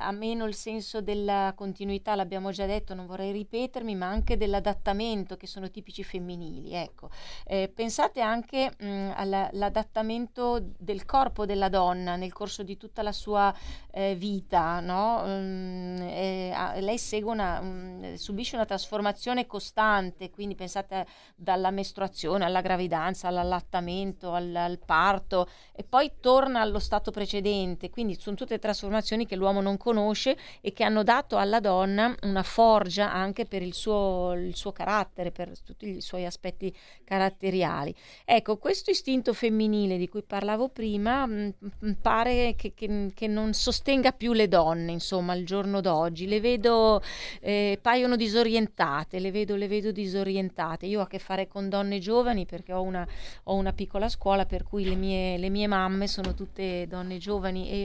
ha 0.00 0.10
meno 0.12 0.46
il 0.46 0.54
senso 0.54 1.00
della 1.00 1.52
continuità, 1.54 2.14
l'abbiamo 2.14 2.50
già 2.50 2.66
detto, 2.66 2.94
non 2.94 3.06
vorrei 3.06 3.32
ripetermi, 3.32 3.94
ma 3.94 4.06
anche 4.06 4.36
dell'adattamento 4.36 5.36
che 5.36 5.46
sono 5.46 5.70
tipici 5.70 6.02
femminili. 6.02 6.74
Ecco. 6.74 7.10
Eh, 7.46 7.70
pensate 7.74 8.20
anche 8.20 8.72
mh, 8.78 9.12
all'adattamento 9.14 10.60
del 10.78 11.04
corpo 11.04 11.46
della 11.46 11.68
donna 11.68 12.16
nel 12.16 12.32
corso 12.32 12.62
di 12.62 12.76
tutta 12.76 13.02
la 13.02 13.12
sua 13.12 13.54
eh, 13.92 14.14
vita. 14.14 14.80
No? 14.80 15.22
Mm, 15.26 15.96
eh, 16.02 16.80
lei 16.80 16.98
una, 17.22 17.60
mh, 17.60 18.14
subisce 18.14 18.56
una 18.56 18.64
trasformazione 18.64 19.46
costante, 19.46 20.30
quindi 20.30 20.54
pensate 20.54 21.06
dalla 21.34 21.70
mestruazione 21.70 22.44
alla 22.44 22.60
gravidanza, 22.60 23.28
all'allattamento, 23.28 24.32
al, 24.32 24.54
al 24.54 24.78
parto 24.78 25.48
e 25.72 25.84
poi 25.84 26.12
torna 26.20 26.60
allo 26.60 26.78
stato 26.78 27.10
precedente 27.10 27.89
quindi 27.90 28.16
sono 28.18 28.36
tutte 28.36 28.58
trasformazioni 28.58 29.26
che 29.26 29.36
l'uomo 29.36 29.60
non 29.60 29.76
conosce 29.76 30.36
e 30.60 30.72
che 30.72 30.84
hanno 30.84 31.02
dato 31.02 31.36
alla 31.36 31.60
donna 31.60 32.14
una 32.22 32.42
forgia 32.42 33.12
anche 33.12 33.44
per 33.44 33.62
il 33.62 33.74
suo, 33.74 34.32
il 34.34 34.56
suo 34.56 34.72
carattere, 34.72 35.30
per 35.30 35.52
tutti 35.60 35.96
i 35.96 36.00
suoi 36.00 36.24
aspetti 36.24 36.74
caratteriali. 37.04 37.94
Ecco, 38.24 38.56
questo 38.56 38.90
istinto 38.90 39.32
femminile 39.32 39.96
di 39.96 40.08
cui 40.08 40.22
parlavo 40.22 40.68
prima 40.68 41.26
mh, 41.26 41.32
mm, 41.32 41.68
mm, 41.86 41.92
pare 42.00 42.54
che, 42.56 42.72
che, 42.74 43.10
che, 43.14 43.26
non 43.26 43.52
sostenga 43.52 44.12
più 44.12 44.32
le 44.32 44.48
donne, 44.48 44.92
insomma, 44.92 45.32
al 45.32 45.44
giorno 45.44 45.80
d'oggi. 45.80 46.26
Le 46.26 46.40
vedo, 46.40 47.02
eh, 47.40 47.78
paiono 47.80 48.16
disorientate, 48.16 49.18
le 49.18 49.30
vedo, 49.30 49.56
le 49.56 49.68
vedo 49.68 49.92
disorientate. 49.92 50.86
Io 50.86 51.00
ho 51.00 51.02
a 51.02 51.06
che 51.06 51.18
fare 51.18 51.48
con 51.48 51.68
donne 51.68 51.98
giovani 51.98 52.46
perché 52.46 52.72
ho 52.72 52.82
una, 52.82 53.06
ho 53.44 53.54
una 53.54 53.72
piccola 53.72 54.08
scuola 54.08 54.46
per 54.46 54.62
cui 54.62 54.84
le 54.84 54.94
mie, 54.94 55.38
le 55.38 55.48
mie 55.48 55.66
mamme 55.66 56.06
sono 56.06 56.34
tutte 56.34 56.86
donne 56.86 57.18
giovani 57.18 57.70
e 57.70 57.79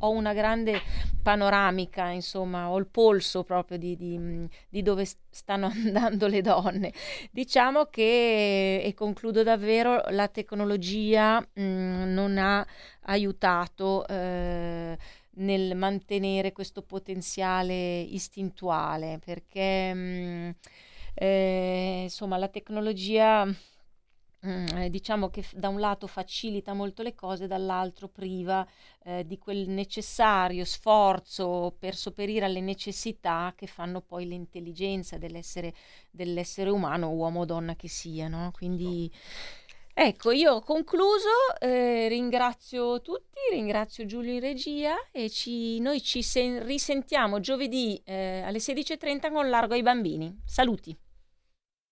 ho 0.00 0.10
una 0.10 0.32
grande 0.32 0.80
panoramica, 1.22 2.08
insomma, 2.08 2.70
ho 2.70 2.78
il 2.78 2.86
polso 2.86 3.42
proprio 3.42 3.78
di, 3.78 3.96
di, 3.96 4.48
di 4.68 4.82
dove 4.82 5.04
stanno 5.28 5.66
andando 5.72 6.26
le 6.26 6.40
donne. 6.40 6.92
Diciamo 7.30 7.86
che, 7.86 8.80
e 8.82 8.94
concludo 8.94 9.42
davvero, 9.42 10.02
la 10.10 10.28
tecnologia 10.28 11.40
mh, 11.40 11.62
non 11.62 12.38
ha 12.38 12.64
aiutato 13.02 14.06
eh, 14.06 14.96
nel 15.32 15.76
mantenere 15.76 16.52
questo 16.52 16.82
potenziale 16.82 18.00
istintuale, 18.00 19.18
perché 19.24 19.94
mh, 19.94 20.54
eh, 21.14 22.00
insomma 22.04 22.36
la 22.36 22.48
tecnologia 22.48 23.46
Mm, 24.46 24.66
eh, 24.68 24.90
diciamo 24.90 25.28
che 25.28 25.44
da 25.52 25.68
un 25.68 25.80
lato 25.80 26.06
facilita 26.06 26.72
molto 26.72 27.02
le 27.02 27.14
cose, 27.14 27.46
dall'altro 27.46 28.08
priva 28.08 28.66
eh, 29.04 29.26
di 29.26 29.36
quel 29.36 29.68
necessario 29.68 30.64
sforzo 30.64 31.76
per 31.78 31.94
sopperire 31.94 32.46
alle 32.46 32.62
necessità 32.62 33.52
che 33.54 33.66
fanno 33.66 34.00
poi 34.00 34.26
l'intelligenza 34.26 35.18
dell'essere, 35.18 35.74
dell'essere 36.10 36.70
umano, 36.70 37.10
uomo 37.10 37.40
o 37.40 37.44
donna 37.44 37.76
che 37.76 37.88
sia. 37.88 38.28
No? 38.28 38.50
Quindi 38.54 39.12
ecco, 39.92 40.30
io 40.30 40.54
ho 40.54 40.60
concluso, 40.62 41.28
eh, 41.60 42.08
ringrazio 42.08 43.02
tutti, 43.02 43.40
ringrazio 43.50 44.06
Giulio 44.06 44.32
in 44.32 44.40
regia 44.40 44.96
e 45.10 45.28
ci, 45.28 45.80
noi 45.80 46.00
ci 46.00 46.22
sen- 46.22 46.64
risentiamo 46.64 47.40
giovedì 47.40 48.00
eh, 48.06 48.40
alle 48.42 48.58
16.30 48.58 49.30
con 49.30 49.50
Largo 49.50 49.74
ai 49.74 49.82
bambini. 49.82 50.40
Saluti! 50.46 50.96